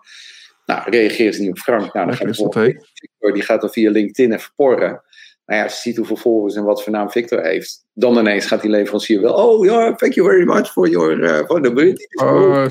Nou, 0.70 0.90
reageert 0.90 1.34
ze 1.34 1.40
niet 1.40 1.50
op 1.50 1.58
Frank. 1.58 1.92
Nou, 1.92 2.06
dan 2.06 2.16
gaat 2.16 2.54
hij 2.54 3.32
die 3.32 3.42
gaat 3.42 3.60
dan 3.60 3.70
via 3.70 3.90
LinkedIn 3.90 4.32
even 4.32 4.52
porren 4.56 5.02
nou 5.50 5.62
ja, 5.62 5.68
je 5.68 5.74
ziet 5.74 5.96
hoeveel 5.96 6.16
volgers 6.16 6.54
en 6.54 6.64
wat 6.64 6.82
voor 6.82 6.92
naam 6.92 7.10
Victor 7.10 7.42
heeft, 7.42 7.84
dan 7.92 8.18
ineens 8.18 8.46
gaat 8.46 8.60
die 8.60 8.70
leverancier 8.70 9.20
wel, 9.20 9.34
oh 9.34 9.64
ja, 9.64 9.94
thank 9.94 10.12
you 10.12 10.28
very 10.28 10.44
much 10.44 10.72
for 10.72 10.88
your 10.88 11.18
uh, 11.18 11.46
vulnerability. 11.46 12.04
Oh, 12.22 12.66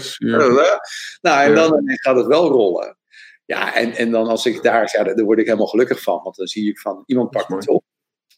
nou, 1.21 1.43
en 1.43 1.55
dan 1.55 1.80
ineens 1.81 2.01
gaat 2.01 2.15
het 2.15 2.26
wel 2.26 2.49
rollen. 2.49 2.97
Ja, 3.45 3.76
en, 3.76 3.95
en 3.95 4.11
dan 4.11 4.27
als 4.27 4.45
ik 4.45 4.63
daar, 4.63 4.89
ja, 4.91 5.03
daar 5.03 5.26
word 5.26 5.39
ik 5.39 5.45
helemaal 5.45 5.67
gelukkig 5.67 6.01
van, 6.01 6.23
want 6.23 6.35
dan 6.35 6.47
zie 6.47 6.69
ik 6.69 6.80
van, 6.80 7.03
iemand 7.05 7.30
pakt 7.30 7.47
het 7.47 7.67
op 7.67 7.84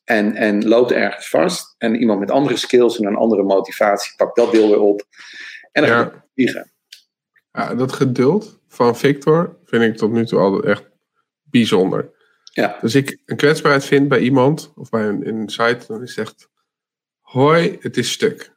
en, 0.03 0.35
en 0.35 0.67
loopt 0.67 0.91
ergens 0.91 1.29
vast 1.29 1.75
en 1.77 1.95
iemand 1.95 2.19
met 2.19 2.31
andere 2.31 2.57
skills 2.57 2.99
en 2.99 3.05
een 3.05 3.15
andere 3.15 3.43
motivatie 3.43 4.13
pakt 4.15 4.35
dat 4.35 4.51
deel 4.51 4.69
weer 4.69 4.79
op 4.79 5.03
en 5.71 5.81
dan 5.81 5.91
ja. 5.91 5.97
gaat 5.97 6.13
vliegen. 6.33 6.70
Ja, 7.51 7.75
dat 7.75 7.93
geduld 7.93 8.59
van 8.67 8.97
Victor 8.97 9.57
vind 9.65 9.83
ik 9.83 9.97
tot 9.97 10.11
nu 10.11 10.25
toe 10.25 10.39
altijd 10.39 10.63
echt 10.63 10.89
bijzonder. 11.41 12.11
Ja. 12.43 12.77
Dus 12.81 12.95
ik 12.95 13.21
een 13.25 13.37
kwetsbaarheid 13.37 13.85
vind 13.85 14.07
bij 14.07 14.19
iemand 14.19 14.71
of 14.75 14.89
bij 14.89 15.07
een, 15.07 15.27
een 15.27 15.49
site, 15.49 15.83
dan 15.87 16.01
is 16.01 16.15
het 16.15 16.27
echt: 16.27 16.49
hoi, 17.19 17.77
het 17.79 17.97
is 17.97 18.11
stuk. 18.11 18.53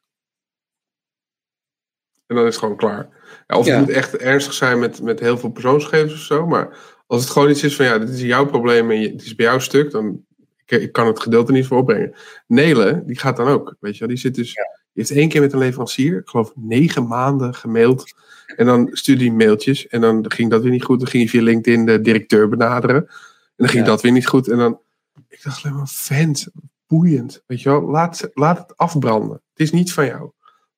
En 2.26 2.36
dan 2.36 2.46
is 2.46 2.50
het 2.50 2.62
gewoon 2.62 2.76
klaar. 2.76 3.08
Ja, 3.46 3.56
of 3.56 3.66
het 3.66 3.78
moet 3.78 3.88
echt 3.88 4.16
ernstig 4.16 4.54
zijn 4.54 4.78
met, 4.78 5.02
met 5.02 5.20
heel 5.20 5.38
veel 5.38 5.50
persoonsgegevens 5.50 6.12
of 6.12 6.18
zo. 6.18 6.46
Maar 6.46 6.78
als 7.06 7.22
het 7.22 7.30
gewoon 7.30 7.50
iets 7.50 7.62
is 7.62 7.76
van 7.76 7.84
ja, 7.84 7.98
dit 7.98 8.08
is 8.08 8.20
jouw 8.20 8.46
probleem 8.46 8.90
en 8.90 9.00
je, 9.00 9.10
het 9.10 9.22
is 9.22 9.34
bij 9.34 9.46
jou 9.46 9.60
stuk, 9.60 9.90
dan 9.90 10.24
ik, 10.64 10.80
ik 10.80 10.92
kan 10.92 11.06
het 11.06 11.20
gedeelte 11.20 11.52
niet 11.52 11.66
voor 11.66 11.78
opbrengen. 11.78 12.14
Nelen, 12.46 13.06
die 13.06 13.18
gaat 13.18 13.36
dan 13.36 13.48
ook. 13.48 13.76
Weet 13.80 13.92
je 13.92 13.98
wel, 13.98 14.08
die 14.08 14.16
zit 14.16 14.34
dus. 14.34 14.54
Heeft 14.94 15.10
één 15.10 15.28
keer 15.28 15.40
met 15.40 15.52
een 15.52 15.58
leverancier, 15.58 16.18
ik 16.18 16.28
geloof 16.28 16.52
negen 16.54 17.06
maanden 17.06 17.54
gemaild. 17.54 18.12
En 18.56 18.66
dan 18.66 18.88
stuurde 18.92 19.24
hij 19.24 19.32
mailtjes. 19.32 19.86
En 19.86 20.00
dan 20.00 20.30
ging 20.30 20.50
dat 20.50 20.62
weer 20.62 20.70
niet 20.70 20.84
goed. 20.84 20.98
Dan 20.98 21.08
ging 21.08 21.22
hij 21.22 21.32
via 21.32 21.42
LinkedIn 21.42 21.86
de 21.86 22.00
directeur 22.00 22.48
benaderen. 22.48 22.96
En 22.96 23.08
dan 23.56 23.68
ging 23.68 23.86
dat 23.86 24.02
weer 24.02 24.12
niet 24.12 24.26
goed. 24.26 24.48
En 24.48 24.58
dan, 24.58 24.80
ik 25.28 25.42
dacht 25.42 25.64
alleen 25.64 25.76
maar, 25.76 25.88
vent, 25.88 26.46
boeiend. 26.86 27.42
Weet 27.46 27.62
je 27.62 27.68
wel, 27.68 27.82
laat, 27.82 28.30
laat 28.34 28.58
het 28.58 28.76
afbranden. 28.76 29.40
Het 29.50 29.60
is 29.60 29.72
niet 29.72 29.92
van 29.92 30.06
jou. 30.06 30.30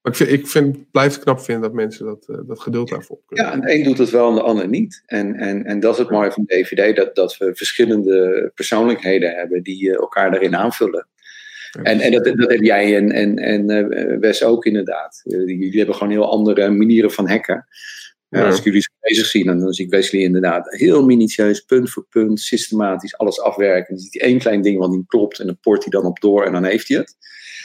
Maar 0.03 0.13
ik, 0.13 0.19
vind, 0.19 0.31
ik 0.31 0.47
vind, 0.47 0.91
blijf 0.91 1.15
het 1.15 1.23
knap 1.23 1.41
vinden 1.41 1.63
dat 1.63 1.73
mensen 1.73 2.07
dat, 2.07 2.27
uh, 2.29 2.37
dat 2.47 2.61
geduld 2.61 2.89
daarvoor 2.89 3.19
kunnen. 3.27 3.47
Ja, 3.47 3.53
en 3.53 3.61
de 3.61 3.75
een 3.75 3.83
doet 3.83 3.99
het 3.99 4.11
wel 4.11 4.29
en 4.29 4.35
de 4.35 4.43
ander 4.43 4.69
niet. 4.69 5.03
En, 5.07 5.35
en, 5.35 5.65
en 5.65 5.81
dat 5.81 5.93
is 5.93 5.99
het 5.99 6.11
mooie 6.11 6.33
van 6.33 6.45
DVD, 6.47 6.97
dat, 6.97 7.15
dat 7.15 7.37
we 7.37 7.55
verschillende 7.55 8.51
persoonlijkheden 8.55 9.35
hebben 9.35 9.63
die 9.63 9.89
uh, 9.89 9.95
elkaar 9.95 10.31
daarin 10.31 10.57
aanvullen. 10.57 11.07
En, 11.83 12.01
en 12.01 12.13
dat, 12.13 12.25
dat 12.25 12.51
heb 12.51 12.63
jij 12.63 12.97
en, 12.97 13.11
en, 13.13 13.37
en 13.37 13.71
uh, 13.71 14.19
Wes 14.19 14.43
ook 14.43 14.65
inderdaad. 14.65 15.21
jullie 15.25 15.77
hebben 15.77 15.95
gewoon 15.95 16.13
heel 16.13 16.31
andere 16.31 16.71
manieren 16.71 17.11
van 17.11 17.29
hacken. 17.29 17.67
Ja. 18.29 18.47
Als 18.47 18.59
ik 18.59 18.65
jullie 18.65 18.89
bezig 19.01 19.27
zie, 19.27 19.45
dan, 19.45 19.73
zie 19.73 19.85
ik 19.85 19.91
Wesley 19.91 20.21
inderdaad 20.21 20.77
heel 20.77 21.05
minutieus, 21.05 21.61
punt 21.61 21.91
voor 21.91 22.07
punt, 22.11 22.41
systematisch 22.41 23.19
alles 23.19 23.41
afwerken. 23.41 23.95
Dan 23.95 24.03
ziet 24.03 24.15
hij 24.15 24.23
één 24.23 24.39
klein 24.39 24.63
ding 24.63 24.79
wat 24.79 24.91
niet 24.91 25.07
klopt 25.07 25.39
en 25.39 25.47
dan 25.47 25.59
port 25.61 25.83
hij 25.83 25.91
dan 25.91 26.05
op 26.05 26.21
door 26.21 26.45
en 26.45 26.53
dan 26.53 26.65
heeft 26.65 26.89
hij 26.89 26.97
het. 26.97 27.17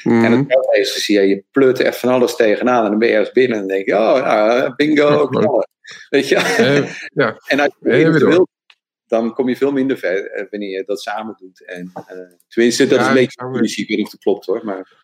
Mm. 0.04 0.24
En 0.24 0.32
het 0.32 0.68
is, 0.72 1.06
zie 1.06 1.20
je, 1.20 1.28
je 1.28 1.44
plut 1.52 1.80
echt 1.80 1.98
van 1.98 2.10
alles 2.10 2.36
tegenaan 2.36 2.84
en 2.84 2.90
dan 2.90 3.00
ben 3.00 3.08
je 3.08 3.14
ergens 3.14 3.32
binnen 3.32 3.58
en 3.58 3.68
dan 3.68 3.76
denk 3.76 3.88
je, 3.88 3.94
oh, 3.94 4.18
ja, 4.18 4.74
bingo. 4.76 5.30
Weet 6.10 6.28
je? 6.28 6.36
ja. 7.14 7.38
En 7.48 7.60
als 7.60 7.76
je 7.80 8.12
wilt, 8.12 8.50
dan 9.12 9.34
kom 9.34 9.50
je 9.50 9.56
veel 9.56 9.72
minder 9.72 9.98
ver 9.98 10.32
eh, 10.32 10.46
wanneer 10.50 10.70
je 10.70 10.84
dat 10.86 11.02
samen 11.02 11.36
doet. 11.40 11.66
En, 11.66 11.92
uh, 11.96 12.04
tenminste, 12.48 12.88
dat 12.88 13.00
is 13.00 13.08
een 13.08 13.14
beetje 13.14 13.86
weet 13.88 13.88
niet 13.88 14.06
of 14.06 14.12
het 14.12 14.22
klopt 14.22 14.46
hoor, 14.46 14.62
maar... 14.64 15.00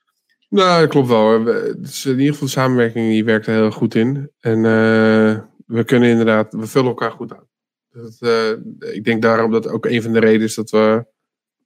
Nou, 0.50 0.82
dat 0.82 0.90
klopt 0.90 1.08
wel. 1.08 1.44
Dus 1.44 2.06
in 2.06 2.12
ieder 2.12 2.32
geval 2.32 2.48
de 2.48 2.54
samenwerking 2.54 3.10
die 3.10 3.26
werkt 3.26 3.48
er 3.48 3.54
heel 3.54 3.72
goed 3.72 3.96
in. 3.96 4.32
En 4.40 4.58
uh, 4.58 5.40
we 5.66 5.84
kunnen 5.86 6.10
inderdaad, 6.10 6.54
we 6.54 6.68
vullen 6.68 6.88
elkaar 6.88 7.12
goed 7.12 7.34
aan. 7.34 7.48
Dus, 7.92 8.22
uh, 8.22 8.52
ik 8.94 9.04
denk 9.04 9.22
daarom 9.22 9.52
dat 9.52 9.68
ook 9.68 9.86
een 9.86 10.02
van 10.02 10.12
de 10.14 10.20
redenen 10.20 10.48
is 10.48 10.56
dat 10.56 10.70
we, 10.70 11.06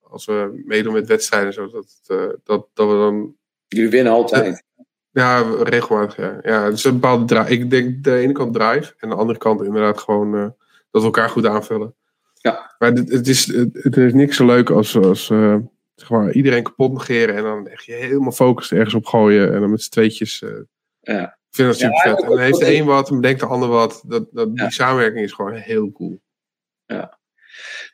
als 0.01 0.26
we 0.26 0.61
meedoen 0.65 0.93
met 0.93 1.07
wedstrijden, 1.07 1.53
zo, 1.53 1.68
dat, 1.68 2.01
uh, 2.07 2.30
dat, 2.43 2.68
dat 2.73 2.88
we 2.88 2.93
dan. 2.93 3.35
Jullie 3.68 3.89
winnen 3.89 4.13
altijd. 4.13 4.63
Ja, 5.11 5.41
regelmatig. 5.63 6.18
Ja. 6.18 6.39
ja, 6.41 6.63
het 6.63 6.73
is 6.73 6.84
een 6.84 6.93
bepaalde 6.99 7.26
drive. 7.26 7.51
Ik 7.51 7.69
denk 7.69 8.03
de 8.03 8.15
ene 8.15 8.34
kant 8.34 8.53
drive 8.53 8.93
en 8.97 9.09
de 9.09 9.15
andere 9.15 9.39
kant 9.39 9.63
inderdaad 9.63 9.99
gewoon 9.99 10.31
dat 10.91 11.01
we 11.01 11.07
elkaar 11.07 11.30
goed 11.30 11.45
aanvullen. 11.45 11.95
Ja. 12.41 12.76
Maar 12.77 12.91
het, 12.91 13.11
het 13.11 13.27
is, 13.27 13.45
het, 13.73 13.97
is 13.97 14.13
niks 14.13 14.35
zo 14.35 14.45
leuk 14.45 14.69
als, 14.69 14.95
als 14.97 15.26
zeg 15.95 16.09
maar, 16.09 16.31
iedereen 16.31 16.63
kapot 16.63 16.93
negeren 16.93 17.35
en 17.35 17.43
dan 17.43 17.68
echt 17.68 17.85
je 17.85 17.93
helemaal 17.93 18.31
focus 18.31 18.72
ergens 18.72 18.93
op 18.93 19.05
gooien 19.05 19.53
en 19.53 19.59
dan 19.59 19.69
met 19.69 19.81
z'n 19.81 19.89
tweetjes. 19.89 20.43
ja. 20.99 21.39
Ik 21.51 21.57
vind 21.57 21.68
dat 21.68 21.77
super 21.77 21.99
vet. 21.99 22.22
En 22.22 22.30
dan 22.30 22.39
heeft 22.39 22.59
de 22.59 22.76
een 22.76 22.85
wat 22.85 23.09
en 23.09 23.15
bedenkt 23.15 23.39
de 23.39 23.45
ander 23.45 23.69
wat. 23.69 24.03
Dat, 24.07 24.27
dat, 24.31 24.55
Die 24.55 24.72
samenwerking 24.72 25.23
is 25.23 25.34
gewoon 25.34 25.53
heel 25.53 25.91
cool. 25.91 26.22
Ja. 26.85 27.19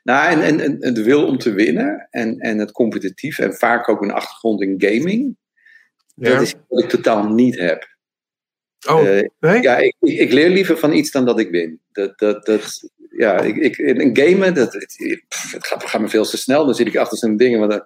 Nou, 0.02 0.30
en, 0.30 0.60
en, 0.60 0.80
en 0.80 0.94
de 0.94 1.02
wil 1.02 1.26
om 1.26 1.38
te 1.38 1.52
winnen 1.52 2.08
en, 2.10 2.38
en 2.38 2.58
het 2.58 2.72
competitief 2.72 3.38
en 3.38 3.54
vaak 3.54 3.88
ook 3.88 4.02
een 4.02 4.10
achtergrond 4.10 4.62
in 4.62 4.74
gaming. 4.78 5.36
Ja. 6.14 6.32
Dat 6.32 6.42
is 6.42 6.54
wat 6.68 6.82
ik 6.82 6.88
totaal 6.88 7.28
niet 7.28 7.58
heb. 7.58 7.96
Oh, 8.88 9.02
uh, 9.02 9.28
nee? 9.40 9.62
Ja, 9.62 9.76
ik, 9.76 9.96
ik, 10.00 10.32
leer 10.32 10.48
liever 10.48 10.78
van 10.78 10.92
iets 10.92 11.10
dan 11.10 11.24
dat 11.24 11.38
ik 11.38 11.50
win. 11.50 11.80
Dat, 11.92 12.18
dat, 12.18 12.46
dat, 12.46 12.90
ja, 13.18 13.40
ik, 13.40 13.56
ik, 13.56 13.78
een 13.78 14.16
gamen, 14.16 14.54
dat, 14.54 14.72
het, 14.72 14.94
het, 15.50 15.66
gaat, 15.66 15.84
gaat 15.84 16.00
me 16.00 16.08
veel 16.08 16.24
te 16.24 16.36
snel. 16.36 16.64
Dan 16.64 16.74
zit 16.74 16.86
ik 16.86 16.96
achter 16.96 17.18
zo'n 17.18 17.36
dingen 17.36 17.60
wat 17.60 17.72
een 17.72 17.84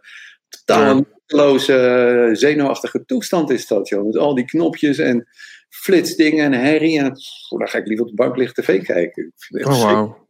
totaal 0.49 0.97
ja. 0.97 1.05
loze, 1.27 2.31
zenuwachtige 2.33 3.05
toestand 3.05 3.51
is 3.51 3.67
dat, 3.67 3.89
joh. 3.89 4.07
Met 4.07 4.17
al 4.17 4.35
die 4.35 4.45
knopjes 4.45 4.99
en 4.99 5.29
flitsdingen 5.69 6.45
en 6.45 6.61
herrie. 6.61 6.99
En 6.99 7.13
dan 7.49 7.69
ga 7.69 7.79
ik 7.79 7.87
liever 7.87 8.05
op 8.05 8.11
de 8.11 8.17
bank 8.17 8.37
liggen 8.37 8.63
tv 8.63 8.83
kijken. 8.83 9.33
Oh, 9.51 9.83
wauw. 9.83 10.29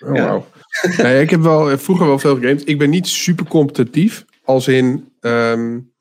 Oh, 0.00 0.14
ja. 0.14 0.30
wow. 0.30 0.44
nee, 0.96 1.22
ik 1.22 1.30
heb 1.30 1.40
wel, 1.40 1.70
eh, 1.70 1.78
vroeger 1.78 2.06
wel 2.06 2.18
veel 2.18 2.36
games. 2.36 2.64
Ik 2.64 2.78
ben 2.78 2.90
niet 2.90 3.06
super 3.06 3.46
competitief. 3.46 4.24
Als 4.44 4.68
in, 4.68 5.12
um, 5.20 5.92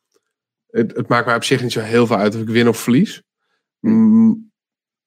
het, 0.68 0.96
het, 0.96 1.08
maakt 1.08 1.26
mij 1.26 1.36
op 1.36 1.44
zich 1.44 1.62
niet 1.62 1.72
zo 1.72 1.80
heel 1.80 2.08
veel 2.08 2.18
uit 2.18 2.36
of 2.36 2.42
ik 2.42 2.50
win 2.50 2.68
of 2.68 2.78
verlies. 2.78 3.24
Mm, 3.80 4.52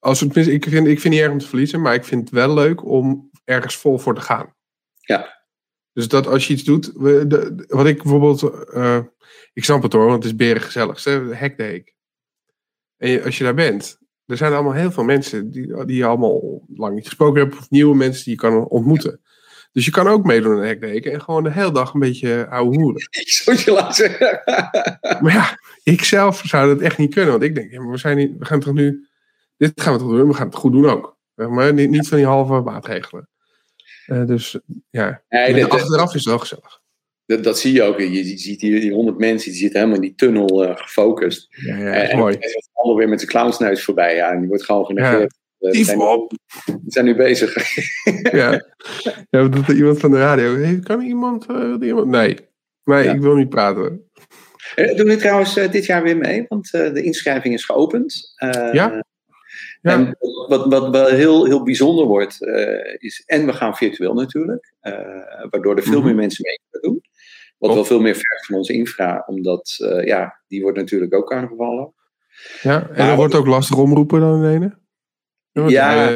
als 0.07 0.21
het, 0.21 0.37
ik, 0.37 0.65
vind, 0.69 0.87
ik 0.87 1.01
vind 1.01 1.15
niet 1.15 1.23
erg 1.23 1.33
om 1.33 1.39
te 1.39 1.47
verliezen, 1.47 1.81
maar 1.81 1.95
ik 1.95 2.05
vind 2.05 2.21
het 2.21 2.31
wel 2.31 2.55
leuk 2.55 2.85
om 2.85 3.31
ergens 3.45 3.77
vol 3.77 3.99
voor 3.99 4.15
te 4.15 4.21
gaan. 4.21 4.55
Ja. 5.01 5.45
Dus 5.93 6.09
dat 6.09 6.27
als 6.27 6.47
je 6.47 6.53
iets 6.53 6.65
doet, 6.65 6.93
we, 6.95 7.27
de, 7.27 7.65
wat 7.69 7.87
ik 7.87 8.03
bijvoorbeeld, 8.03 8.43
uh, 8.75 8.99
ik 9.53 9.65
snap 9.65 9.83
het 9.83 9.93
hoor, 9.93 10.07
want 10.07 10.23
het 10.23 10.33
is 10.33 10.37
beren 10.37 10.63
gezellig. 10.63 11.05
Hack 11.39 11.57
ik. 11.57 11.95
En 12.97 13.11
je, 13.11 13.25
als 13.25 13.39
je 13.39 13.45
daar 13.45 13.55
bent, 13.55 13.99
er 14.27 14.37
zijn 14.37 14.53
allemaal 14.53 14.73
heel 14.73 14.93
veel 14.93 15.05
mensen 15.05 15.51
die, 15.51 15.85
die 15.85 15.97
je 15.97 16.05
allemaal 16.05 16.65
lang 16.75 16.95
niet 16.95 17.07
gesproken 17.07 17.43
hebt, 17.43 17.59
of 17.59 17.71
nieuwe 17.71 17.97
mensen 17.97 18.25
die 18.25 18.33
je 18.33 18.39
kan 18.39 18.69
ontmoeten. 18.69 19.21
Dus 19.73 19.85
je 19.85 19.91
kan 19.91 20.09
ook 20.09 20.25
meedoen 20.25 20.57
aan 20.57 20.65
hekdeken 20.65 21.13
en 21.13 21.23
gewoon 21.23 21.45
de 21.45 21.53
hele 21.53 21.73
dag 21.73 21.95
een 21.95 22.01
beetje 22.01 22.47
ouwe 22.49 22.77
hoeren. 22.77 23.09
Socializen. 23.45 24.11
maar 25.21 25.33
ja, 25.33 25.59
ik 25.83 26.05
zelf 26.05 26.43
zou 26.45 26.75
dat 26.75 26.81
echt 26.81 26.99
niet 26.99 27.15
kunnen. 27.15 27.31
Want 27.31 27.43
ik 27.43 27.55
denk, 27.55 27.71
ja, 27.71 27.81
maar 27.81 27.91
we, 27.91 27.99
zijn 27.99 28.17
niet, 28.17 28.39
we 28.39 28.45
gaan 28.45 28.61
toch 28.61 28.75
nu, 28.75 29.07
dit 29.57 29.81
gaan 29.81 29.93
we 29.93 29.99
toch 29.99 30.09
doen, 30.09 30.29
we 30.29 30.35
gaan 30.35 30.47
het 30.47 30.57
goed 30.57 30.73
doen 30.73 30.89
ook. 30.89 31.17
Maar 31.35 31.75
niet, 31.75 31.91
niet 31.91 32.09
van 32.09 32.17
die 32.17 32.27
halve 32.27 32.61
maatregelen. 32.61 33.29
Uh, 34.07 34.27
dus 34.27 34.59
ja, 34.91 35.23
nee, 35.29 35.65
achteraf 35.65 36.09
is 36.09 36.15
het 36.15 36.25
wel 36.25 36.39
gezellig 36.39 36.81
dat, 37.27 37.45
dat 37.45 37.59
zie 37.59 37.73
je 37.73 37.83
ook. 37.83 38.01
Je, 38.01 38.39
ziet 38.39 38.61
hier 38.61 38.81
die 38.81 38.93
honderd 38.93 39.19
mensen, 39.19 39.51
die 39.51 39.61
zitten 39.61 39.81
helemaal 39.81 40.03
in 40.03 40.09
die 40.09 40.17
tunnel 40.17 40.65
uh, 40.65 40.77
gefocust. 40.77 41.49
Ja, 41.51 41.77
ja, 41.77 41.93
en, 41.93 42.19
mooi. 42.19 42.35
En 42.35 42.51
dan 42.87 42.97
weer 42.97 43.09
met 43.09 43.21
zijn 43.21 43.31
clownsneus 43.31 43.85
voorbij. 43.85 44.15
Ja, 44.15 44.33
en 44.33 44.39
die 44.39 44.49
wordt 44.49 44.65
gewoon 44.65 44.85
genegeerd. 44.85 45.35
Ja. 45.59 45.71
Die 45.71 45.85
zijn, 45.85 46.01
op. 46.01 46.33
zijn 46.87 47.05
nu 47.05 47.15
bezig. 47.15 47.55
ja. 48.41 48.65
ja, 49.31 49.49
dat 49.49 49.69
er 49.69 49.75
iemand 49.75 50.01
van 50.01 50.11
de 50.11 50.19
radio. 50.19 50.57
Hey, 50.57 50.79
kan 50.83 51.01
iemand, 51.01 51.47
uh, 51.51 51.75
iemand? 51.81 52.07
Nee, 52.07 52.39
nee 52.85 53.05
ja. 53.05 53.13
ik 53.13 53.21
wil 53.21 53.35
niet 53.35 53.49
praten. 53.49 54.11
Doen 54.75 55.07
we 55.07 55.17
trouwens 55.17 55.55
dit 55.55 55.87
jaar 55.87 56.03
weer 56.03 56.17
mee? 56.17 56.45
Want 56.49 56.71
de 56.71 57.03
inschrijving 57.03 57.55
is 57.55 57.65
geopend. 57.65 58.35
ja? 58.73 59.05
En 59.83 60.17
wat, 60.49 60.67
wat 60.67 60.91
wel 60.91 61.07
heel, 61.07 61.45
heel 61.45 61.63
bijzonder 61.63 62.07
wordt, 62.07 62.43
is, 62.99 63.23
en 63.27 63.47
we 63.47 63.53
gaan 63.53 63.77
virtueel 63.77 64.15
natuurlijk, 64.15 64.75
waardoor 65.51 65.77
er 65.77 65.83
veel 65.83 65.99
mhm. 65.99 66.07
meer 66.07 66.15
mensen 66.15 66.45
mee 66.45 66.61
kunnen 66.71 66.91
doen. 66.91 67.05
Wat 67.59 67.75
wel 67.75 67.85
veel 67.85 68.01
meer 68.01 68.15
vergt 68.15 68.47
van 68.47 68.57
onze 68.57 68.73
infra, 68.73 69.25
omdat 69.27 69.77
ja, 70.05 70.41
die 70.49 70.63
wordt 70.63 70.79
natuurlijk 70.79 71.15
ook 71.15 71.33
aangevallen. 71.33 71.95
Ja, 72.63 72.89
en 72.89 73.09
er 73.09 73.17
wordt 73.17 73.35
ook 73.35 73.47
lastig 73.47 73.77
omroepen 73.77 74.21
dan 74.21 74.45
in 74.45 74.51
ene? 74.51 74.79
Ja, 75.71 76.09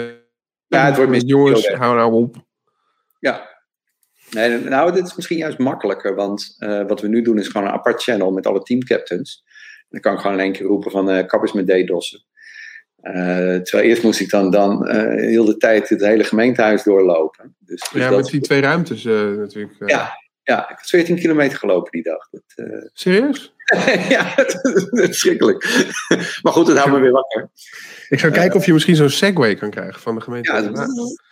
ja, 0.66 0.86
het 0.86 0.96
wordt 0.96 1.28
Jongens, 1.28 1.68
hou 1.68 1.96
nou 1.96 2.12
op. 2.12 2.36
Ja. 3.18 3.48
Nee, 4.30 4.58
nou, 4.58 4.92
dit 4.92 5.06
is 5.06 5.16
misschien 5.16 5.38
juist 5.38 5.58
makkelijker, 5.58 6.14
want 6.14 6.56
uh, 6.58 6.86
wat 6.86 7.00
we 7.00 7.08
nu 7.08 7.22
doen 7.22 7.38
is 7.38 7.48
gewoon 7.48 7.66
een 7.66 7.72
apart 7.72 8.02
channel 8.02 8.32
met 8.32 8.46
alle 8.46 8.62
teamcaptains. 8.62 9.44
Dan 9.88 10.00
kan 10.00 10.12
ik 10.14 10.18
gewoon 10.18 10.36
in 10.36 10.42
één 10.42 10.52
keer 10.52 10.66
roepen 10.66 10.90
van 10.90 11.10
uh, 11.10 11.26
kappers 11.26 11.52
met 11.52 11.66
DDoS'en. 11.66 12.24
Uh, 13.02 13.12
terwijl 13.56 13.88
eerst 13.88 14.02
moest 14.02 14.20
ik 14.20 14.30
dan, 14.30 14.50
dan 14.50 14.88
heel 15.18 15.44
de 15.44 15.56
tijd 15.56 15.88
het 15.88 16.00
hele 16.00 16.24
gemeentehuis 16.24 16.82
doorlopen. 16.82 17.54
Dus, 17.58 17.88
dus 17.92 18.02
ja, 18.02 18.10
met 18.10 18.26
die 18.26 18.40
twee 18.40 18.60
ruimtes 18.60 19.04
natuurlijk. 19.04 19.74
Ja, 19.86 20.12
ja, 20.42 20.62
ik 20.62 20.76
heb 20.76 20.86
14 20.86 21.16
kilometer 21.16 21.58
gelopen 21.58 21.90
die 21.90 22.02
dag. 22.02 22.28
Dat, 22.30 22.42
Serieus? 22.92 23.54
ja, 24.08 24.32
verschrikkelijk. 24.90 25.64
maar 26.42 26.52
goed, 26.52 26.66
het 26.66 26.76
houdt 26.76 26.92
me 26.92 27.00
weer 27.00 27.12
wakker. 27.12 27.50
Ik 28.08 28.20
ga 28.20 28.30
kijken 28.30 28.56
of 28.56 28.66
je 28.66 28.72
misschien 28.72 28.96
zo'n 28.96 29.08
segway 29.08 29.54
kan 29.54 29.70
krijgen 29.70 30.00
van 30.00 30.14
de 30.14 30.20
gemeente. 30.20 30.52
Ja, 30.52 30.60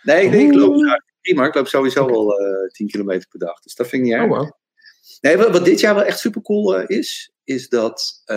nee, 0.01 0.29
nee, 0.29 0.45
ik 0.45 0.53
loop 0.53 1.01
prima. 1.21 1.45
Ik 1.45 1.55
loop 1.55 1.67
sowieso 1.67 2.05
wel 2.05 2.41
uh, 2.41 2.47
eh, 2.47 2.69
10 2.71 2.87
kilometer 2.87 3.27
per 3.29 3.39
dag. 3.39 3.59
Dus 3.59 3.75
dat 3.75 3.87
vind 3.87 4.05
ik 4.05 4.11
niet 4.11 4.31
oh, 4.31 4.37
erg. 4.37 4.51
Nee, 5.21 5.37
wat, 5.37 5.65
dit 5.65 5.79
jaar 5.79 5.95
wel 5.95 6.03
echt 6.03 6.19
super 6.19 6.41
cool 6.41 6.79
uh, 6.79 6.83
is, 6.87 7.33
is 7.43 7.69
dat 7.69 8.21
uh, 8.25 8.35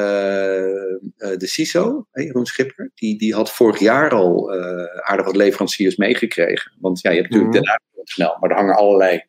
de 1.18 1.46
CISO, 1.46 2.06
Jeroen 2.12 2.46
Schipper, 2.46 2.90
die, 2.94 3.18
die 3.18 3.34
had 3.34 3.52
vorig 3.52 3.78
jaar 3.78 4.10
al 4.10 4.52
aardig 5.02 5.26
wat 5.26 5.36
leveranciers 5.36 5.96
meegekregen. 5.96 6.72
Want 6.80 7.00
ja, 7.00 7.10
je 7.10 7.16
hebt 7.16 7.30
natuurlijk 7.30 7.58
mm. 7.58 7.64
daarna 7.64 7.80
snel, 8.04 8.36
maar 8.40 8.50
er 8.50 8.56
hangen 8.56 8.76
allerlei 8.76 9.22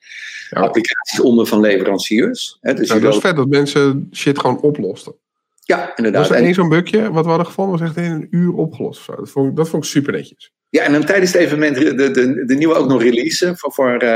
applicaties 0.50 1.20
onder 1.20 1.48
van 1.48 1.60
leveranciers. 1.60 2.58
Hè, 2.62 2.74
dus 2.74 2.90
nou, 2.90 3.02
dat 3.02 3.14
is 3.14 3.20
vet 3.20 3.36
dat 3.36 3.48
mensen 3.48 4.10
shit 4.12 4.40
gewoon 4.40 4.62
oplosten. 4.62 5.16
Ja, 5.66 5.96
inderdaad. 5.96 6.28
Was 6.28 6.38
er 6.38 6.44
één 6.44 6.54
zo'n 6.54 6.70
bukje 6.70 7.12
wat 7.12 7.24
we 7.24 7.30
hadden 7.30 7.48
gevonden, 7.48 7.80
was 7.80 7.88
echt 7.88 7.98
in 7.98 8.12
een 8.12 8.28
uur 8.30 8.54
opgelost. 8.54 9.08
Dat 9.08 9.30
vond, 9.30 9.56
dat 9.56 9.70
vond 9.70 9.84
ik 9.84 9.90
super 9.90 10.14
netjes. 10.14 10.54
Ja, 10.74 10.84
en 10.84 10.92
dan 10.92 11.06
tijdens 11.06 11.34
het 11.34 11.42
evenement 11.42 11.76
de, 11.76 12.12
de, 12.12 12.46
de 12.46 12.56
nieuwe 12.56 12.74
ook 12.74 12.88
nog 12.88 13.02
releasen 13.02 13.58
voor... 13.58 13.74
voor 13.74 14.04
uh, 14.04 14.10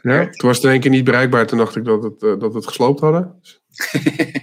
ja, 0.00 0.28
toen 0.30 0.48
was 0.48 0.56
het 0.56 0.64
in 0.64 0.70
één 0.70 0.80
keer 0.80 0.90
niet 0.90 1.04
bereikbaar. 1.04 1.46
Toen 1.46 1.58
dacht 1.58 1.76
ik 1.76 1.84
dat, 1.84 2.02
het, 2.02 2.22
uh, 2.22 2.38
dat 2.38 2.54
het 2.54 2.66
gesloopt 2.66 3.00
hadden. 3.00 3.40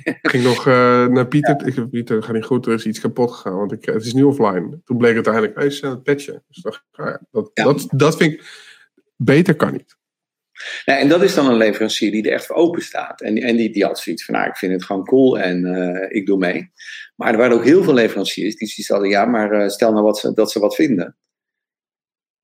ik 0.04 0.20
ging 0.32 0.44
nog 0.44 0.68
uh, 0.68 1.06
naar 1.06 1.28
Pieter. 1.28 1.56
Ja. 1.60 1.82
Ik 1.82 1.90
Pieter, 1.90 2.24
gaat 2.24 2.36
niet 2.36 2.46
goed. 2.46 2.66
Er 2.66 2.74
is 2.74 2.86
iets 2.86 3.00
kapot 3.00 3.32
gegaan. 3.32 3.58
Want 3.58 3.72
ik, 3.72 3.86
het 3.86 4.06
is 4.06 4.14
nu 4.14 4.24
offline. 4.24 4.82
Toen 4.84 4.98
bleek 4.98 5.16
het 5.16 5.28
uiteindelijk, 5.28 5.72
is 5.72 5.84
aan 5.84 5.92
het 5.92 6.04
patchen. 6.04 6.44
Dus 6.48 6.64
dacht 6.64 6.84
ik, 6.92 7.00
ah 7.00 7.06
ja, 7.06 7.22
dat, 7.32 7.50
dat, 7.54 7.88
dat 7.92 8.18
vind 8.18 8.34
ik... 8.34 8.44
Beter 9.16 9.56
kan 9.56 9.72
niet. 9.72 9.98
Nou, 10.86 11.00
en 11.00 11.10
dat 11.10 11.24
is 11.24 11.34
dan 11.34 11.48
een 11.48 11.58
leverancier 11.58 12.12
die 12.12 12.24
er 12.24 12.34
echt 12.34 12.46
voor 12.46 12.56
open 12.56 12.82
staat. 12.82 13.22
En, 13.22 13.38
en 13.38 13.56
die, 13.56 13.74
die 13.74 13.86
had 13.86 14.00
zoiets 14.00 14.26
van, 14.26 14.36
nou, 14.36 14.48
ik 14.48 14.58
vind 14.58 14.72
het 14.72 14.84
gewoon 14.84 15.06
cool 15.06 15.40
en 15.40 15.66
uh, 15.66 16.06
ik 16.10 16.26
doe 16.26 16.38
mee. 16.38 16.72
Maar 17.16 17.32
er 17.32 17.38
waren 17.38 17.56
ook 17.56 17.64
heel 17.64 17.84
veel 17.84 17.94
leveranciers 17.94 18.56
die, 18.56 18.74
die 18.76 18.86
zeiden, 18.86 19.10
ja, 19.10 19.26
maar 19.26 19.62
uh, 19.62 19.68
stel 19.68 19.92
nou 19.92 20.04
wat 20.04 20.18
ze, 20.18 20.34
dat 20.34 20.52
ze 20.52 20.60
wat 20.60 20.76
vinden. 20.76 21.16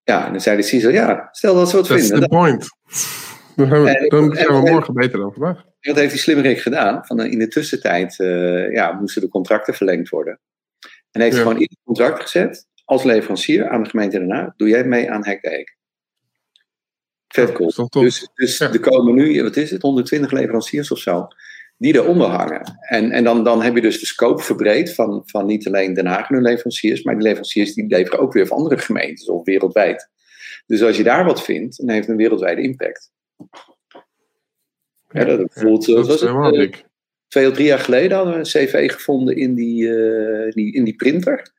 Ja, 0.04 0.26
en 0.26 0.32
dan 0.32 0.40
zei 0.40 0.56
de 0.56 0.62
CISO, 0.62 0.90
ja, 0.90 1.28
stel 1.30 1.54
dat 1.54 1.70
ze 1.70 1.76
wat 1.76 1.86
That's 1.86 2.00
vinden. 2.00 2.28
That's 2.28 2.32
the 2.32 2.38
point. 2.38 2.68
Dan, 3.56 3.68
gaan 3.68 3.82
we, 3.82 4.06
dan 4.08 4.34
zijn 4.34 4.46
we 4.46 4.70
morgen 4.70 4.94
beter 4.94 5.18
dan 5.18 5.32
vandaag. 5.32 5.64
Wat 5.80 5.96
heeft 5.96 6.12
die 6.12 6.20
slimmerik 6.20 6.58
gedaan? 6.58 7.06
Van, 7.06 7.20
in 7.20 7.38
de 7.38 7.48
tussentijd 7.48 8.18
uh, 8.18 8.72
ja, 8.72 8.92
moesten 8.92 9.22
de 9.22 9.28
contracten 9.28 9.74
verlengd 9.74 10.08
worden. 10.08 10.40
En 11.10 11.20
heeft 11.20 11.36
ja. 11.36 11.42
gewoon 11.42 11.60
het 11.60 11.76
contract 11.84 12.20
gezet, 12.20 12.66
als 12.84 13.02
leverancier 13.02 13.68
aan 13.68 13.82
de 13.82 13.88
gemeente 13.88 14.18
daarna, 14.18 14.54
doe 14.56 14.68
jij 14.68 14.84
mee 14.84 15.10
aan 15.10 15.24
Hack 15.24 15.40
Vet 17.28 17.52
cool. 17.52 17.90
Dus, 17.90 18.28
dus 18.34 18.60
er 18.60 18.80
komen 18.80 19.14
nu, 19.14 19.42
wat 19.42 19.56
is 19.56 19.70
het, 19.70 19.82
120 19.82 20.30
leveranciers 20.30 20.90
of 20.90 20.98
zo, 20.98 21.28
die 21.76 21.94
eronder 21.94 22.26
hangen. 22.26 22.78
En, 22.80 23.10
en 23.10 23.24
dan, 23.24 23.44
dan 23.44 23.62
heb 23.62 23.74
je 23.74 23.80
dus 23.80 24.00
de 24.00 24.06
scope 24.06 24.42
verbreed 24.42 24.94
van, 24.94 25.22
van 25.26 25.46
niet 25.46 25.66
alleen 25.66 25.94
Den 25.94 26.06
Haag 26.06 26.28
hun 26.28 26.42
leveranciers, 26.42 27.02
maar 27.02 27.14
die 27.14 27.22
leveranciers 27.22 27.74
die 27.74 27.86
leveren 27.86 28.20
ook 28.20 28.32
weer 28.32 28.46
voor 28.46 28.56
andere 28.56 28.78
gemeentes 28.78 29.28
of 29.28 29.44
wereldwijd. 29.44 30.10
Dus 30.66 30.82
als 30.82 30.96
je 30.96 31.02
daar 31.02 31.24
wat 31.24 31.44
vindt, 31.44 31.76
dan 31.76 31.88
heeft 31.88 32.00
het 32.00 32.10
een 32.10 32.16
wereldwijde 32.16 32.62
impact. 32.62 33.12
Ja, 35.10 35.24
dat, 35.24 35.38
bijvoorbeeld, 35.38 35.86
dat 35.86 36.06
was 36.06 36.20
het, 36.20 36.54
uh, 36.54 36.72
twee 37.28 37.48
of 37.48 37.54
drie 37.54 37.66
jaar 37.66 37.78
geleden 37.78 38.16
hadden 38.16 38.34
we 38.34 38.38
een 38.38 38.66
CV 38.66 38.92
gevonden 38.92 39.36
in 39.36 39.54
die, 39.54 39.82
uh, 39.84 40.52
die, 40.52 40.72
in 40.72 40.84
die 40.84 40.96
printer. 40.96 41.52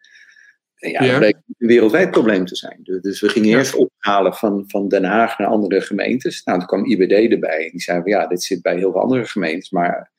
Ja, 0.92 1.08
dat 1.08 1.18
bleek 1.18 1.36
een 1.36 1.68
wereldwijd 1.68 2.12
probleem 2.12 2.46
te 2.46 2.56
zijn. 2.56 2.80
Dus, 2.84 3.02
dus 3.02 3.22
we 3.22 3.30
gingen 3.30 3.58
eerst 3.58 3.76
ophalen 3.76 4.34
van, 4.34 4.64
van 4.68 4.88
Den 4.88 5.04
Haag 5.04 5.38
naar 5.38 5.48
andere 5.48 5.82
gemeentes. 5.82 6.44
Nou, 6.44 6.58
toen 6.58 6.68
kwam 6.68 6.86
IBD 6.86 7.32
erbij. 7.32 7.66
En 7.66 7.72
die 7.72 7.82
zeiden, 7.82 8.12
ja, 8.12 8.28
dit 8.28 8.44
zit 8.44 8.62
bij 8.62 8.78
heel 8.78 8.92
veel 8.92 9.02
andere 9.02 9.26
gemeentes, 9.26 9.70
maar 9.70 10.12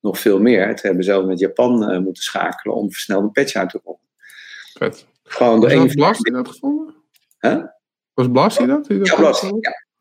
nog 0.00 0.18
veel 0.18 0.40
meer. 0.40 0.68
Het 0.68 0.82
hebben 0.82 1.04
zelf 1.04 1.24
met 1.24 1.38
Japan 1.38 1.92
uh, 1.92 1.98
moeten 1.98 2.22
schakelen 2.22 2.76
om 2.76 2.92
versneld 2.92 3.22
een 3.22 3.32
patch 3.32 3.54
uit 3.54 3.70
te 3.70 3.80
rollen. 3.84 4.00
Vet. 4.72 5.06
Gewoon 5.22 5.60
de 5.60 5.76
Was 5.76 5.94
Blas 5.94 6.18
die 6.18 6.32
dat 6.32 6.48
gevonden? 6.48 6.94
Huh? 7.40 7.64
Was 8.14 8.28
Blas 8.30 8.58
die 8.58 8.66
dat? 8.66 8.86
Die 8.86 8.98
dat 8.98 9.06
ja, 9.06 9.16
Blas, 9.16 9.40
ja. 9.40 9.50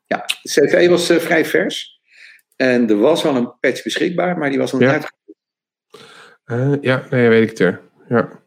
ja. 0.06 0.26
De 0.42 0.50
CV 0.50 0.90
was 0.90 1.12
uh, 1.12 1.18
vrij 1.18 1.46
vers. 1.46 2.02
En 2.56 2.90
er 2.90 2.98
was 2.98 3.24
wel 3.24 3.36
een 3.36 3.60
patch 3.60 3.84
beschikbaar, 3.84 4.38
maar 4.38 4.50
die 4.50 4.60
was 4.60 4.74
niet 4.74 4.82
ja. 4.82 5.02
Uh, 6.46 6.74
ja, 6.82 7.04
nee, 7.10 7.30
weet 7.30 7.50
ik 7.50 7.58
het. 7.58 7.80
Ja 8.10 8.43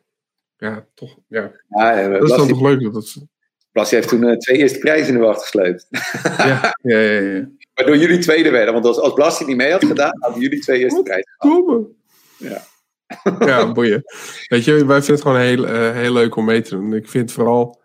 ja, 0.56 0.86
toch. 0.94 1.16
Ja. 1.28 1.52
ja 1.68 2.08
dat 2.08 2.22
is 2.22 2.36
dan 2.36 2.48
toch 2.48 2.62
leuk 2.62 2.82
dat 2.82 2.94
het. 2.94 3.26
Blasje 3.76 3.94
heeft 3.94 4.08
toen 4.08 4.22
uh, 4.22 4.36
twee 4.36 4.58
eerste 4.58 4.78
prijzen 4.78 5.14
in 5.14 5.20
de 5.20 5.26
wacht 5.26 5.42
gesleept. 5.42 5.86
ja, 6.38 6.76
ja, 6.82 6.98
ja, 6.98 7.20
ja. 7.20 7.48
Waardoor 7.74 7.96
jullie 7.96 8.18
tweede 8.18 8.50
werden. 8.50 8.72
Want 8.72 8.86
als, 8.86 8.98
als 8.98 9.12
Blasje 9.12 9.44
niet 9.44 9.56
mee 9.56 9.72
had 9.72 9.84
gedaan, 9.84 10.16
hadden 10.18 10.40
jullie 10.40 10.60
twee 10.60 10.78
eerste 10.78 11.02
prijzen 11.02 11.34
gehad. 11.38 11.86
Ja. 12.38 12.62
ja, 13.46 13.72
boeien. 13.72 14.02
Weet 14.46 14.64
je, 14.64 14.72
wij 14.72 15.02
vinden 15.02 15.14
het 15.14 15.22
gewoon 15.22 15.38
heel, 15.38 15.64
uh, 15.64 15.92
heel 15.92 16.12
leuk 16.12 16.36
om 16.36 16.44
mee 16.44 16.60
te 16.62 16.70
doen. 16.70 16.94
Ik 16.94 17.08
vind 17.08 17.32
vooral, 17.32 17.80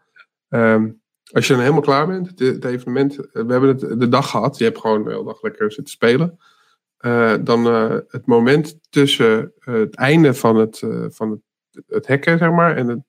um, 0.50 1.02
als 1.32 1.48
je 1.48 1.54
dan 1.54 1.62
helemaal 1.62 1.84
klaar 1.84 2.08
bent, 2.08 2.28
het, 2.28 2.40
het 2.40 2.66
evenement, 2.66 3.18
uh, 3.18 3.26
we 3.32 3.52
hebben 3.52 3.70
het 3.70 4.00
de 4.00 4.10
dag 4.10 4.30
gehad, 4.30 4.58
je 4.58 4.64
hebt 4.64 4.80
gewoon 4.80 5.04
de 5.04 5.10
hele 5.10 5.24
dag 5.24 5.42
lekker 5.42 5.72
zitten 5.72 5.94
spelen. 5.94 6.40
Uh, 7.00 7.36
dan 7.42 7.66
het 8.08 8.26
moment 8.26 8.78
tussen 8.90 9.54
het 9.60 9.96
einde 9.96 10.34
van 10.34 10.56
het, 10.56 10.84
van 11.08 11.32
het 11.32 11.40
het 11.88 12.08
hacken, 12.08 12.38
zeg 12.38 12.52
maar. 12.52 12.76
En 12.76 12.88
het, 12.88 13.00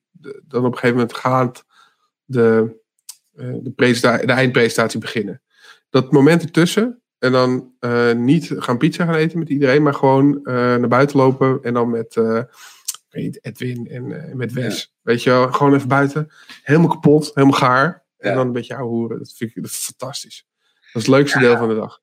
dan 0.43 0.65
op 0.65 0.71
een 0.71 0.77
gegeven 0.77 0.95
moment 0.95 1.15
gaat 1.15 1.65
de, 2.23 2.79
uh, 3.35 3.55
de, 3.61 3.73
de 4.25 4.31
eindpresentatie 4.31 4.99
beginnen. 4.99 5.41
Dat 5.89 6.11
moment 6.11 6.41
ertussen, 6.41 7.01
en 7.19 7.31
dan 7.31 7.73
uh, 7.79 8.13
niet 8.13 8.51
gaan 8.57 8.77
pizza 8.77 9.05
gaan 9.05 9.15
eten 9.15 9.39
met 9.39 9.49
iedereen, 9.49 9.83
maar 9.83 9.93
gewoon 9.93 10.39
uh, 10.43 10.53
naar 10.53 10.87
buiten 10.87 11.17
lopen 11.17 11.59
en 11.61 11.73
dan 11.73 11.89
met 11.89 12.21
weet 13.09 13.45
Edwin 13.45 13.87
en 13.87 14.37
met 14.37 14.53
Wes. 14.53 14.79
Ja. 14.79 14.87
Weet 15.01 15.23
je 15.23 15.29
wel, 15.29 15.51
gewoon 15.51 15.73
even 15.73 15.87
buiten. 15.87 16.31
Helemaal 16.63 16.89
kapot, 16.89 17.31
helemaal 17.33 17.57
gaar. 17.57 18.05
En 18.17 18.35
dan 18.35 18.47
een 18.47 18.53
beetje 18.53 18.75
ouwe 18.75 18.89
hoeren. 18.89 19.17
Dat 19.17 19.33
vind 19.35 19.55
ik 19.55 19.61
dat 19.61 19.71
fantastisch. 19.71 20.45
Dat 20.61 21.01
is 21.01 21.07
het 21.07 21.15
leukste 21.15 21.39
ja. 21.39 21.45
deel 21.45 21.57
van 21.57 21.67
de 21.67 21.75
dag. 21.75 22.01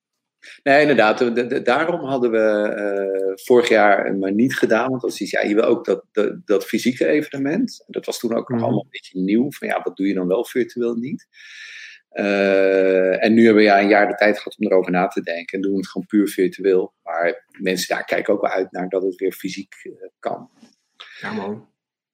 Nee, 0.62 0.80
inderdaad. 0.80 1.18
De, 1.18 1.46
de, 1.46 1.62
daarom 1.62 2.04
hadden 2.04 2.30
we 2.30 2.74
uh, 2.76 3.44
vorig 3.44 3.68
jaar 3.68 4.16
maar 4.16 4.32
niet 4.32 4.56
gedaan. 4.56 4.90
Want 4.90 5.02
als 5.02 5.18
ja, 5.18 5.40
je 5.40 5.54
wil 5.54 5.64
ook 5.64 5.84
dat, 5.84 6.04
dat, 6.12 6.46
dat, 6.46 6.64
fysieke 6.64 7.06
evenement. 7.06 7.84
Dat 7.86 8.06
was 8.06 8.18
toen 8.18 8.34
ook 8.34 8.48
nog 8.48 8.58
mhm. 8.58 8.62
allemaal 8.62 8.84
een 8.84 8.90
beetje 8.90 9.20
nieuw. 9.20 9.52
Van 9.52 9.68
ja, 9.68 9.80
wat 9.82 9.96
doe 9.96 10.06
je 10.06 10.14
dan 10.14 10.26
wel 10.26 10.44
virtueel 10.44 10.94
niet? 10.94 11.28
Uh, 12.12 13.24
en 13.24 13.34
nu 13.34 13.44
hebben 13.44 13.62
we 13.62 13.68
ja, 13.68 13.80
een 13.80 13.88
jaar 13.88 14.08
de 14.08 14.14
tijd 14.14 14.36
gehad 14.38 14.58
om 14.58 14.66
erover 14.66 14.92
na 14.92 15.06
te 15.06 15.22
denken. 15.22 15.56
En 15.56 15.62
doen 15.62 15.72
we 15.72 15.78
het 15.78 15.88
gewoon 15.88 16.06
puur 16.06 16.28
virtueel. 16.28 16.94
Maar 17.02 17.46
mensen 17.58 17.94
daar 17.94 18.04
kijken 18.04 18.34
ook 18.34 18.40
wel 18.40 18.50
uit 18.50 18.72
naar 18.72 18.88
dat 18.88 19.02
het 19.02 19.16
weer 19.16 19.32
fysiek 19.32 19.74
uh, 19.82 19.92
kan. 20.18 20.50
Ja, 21.20 21.32
man. 21.32 21.68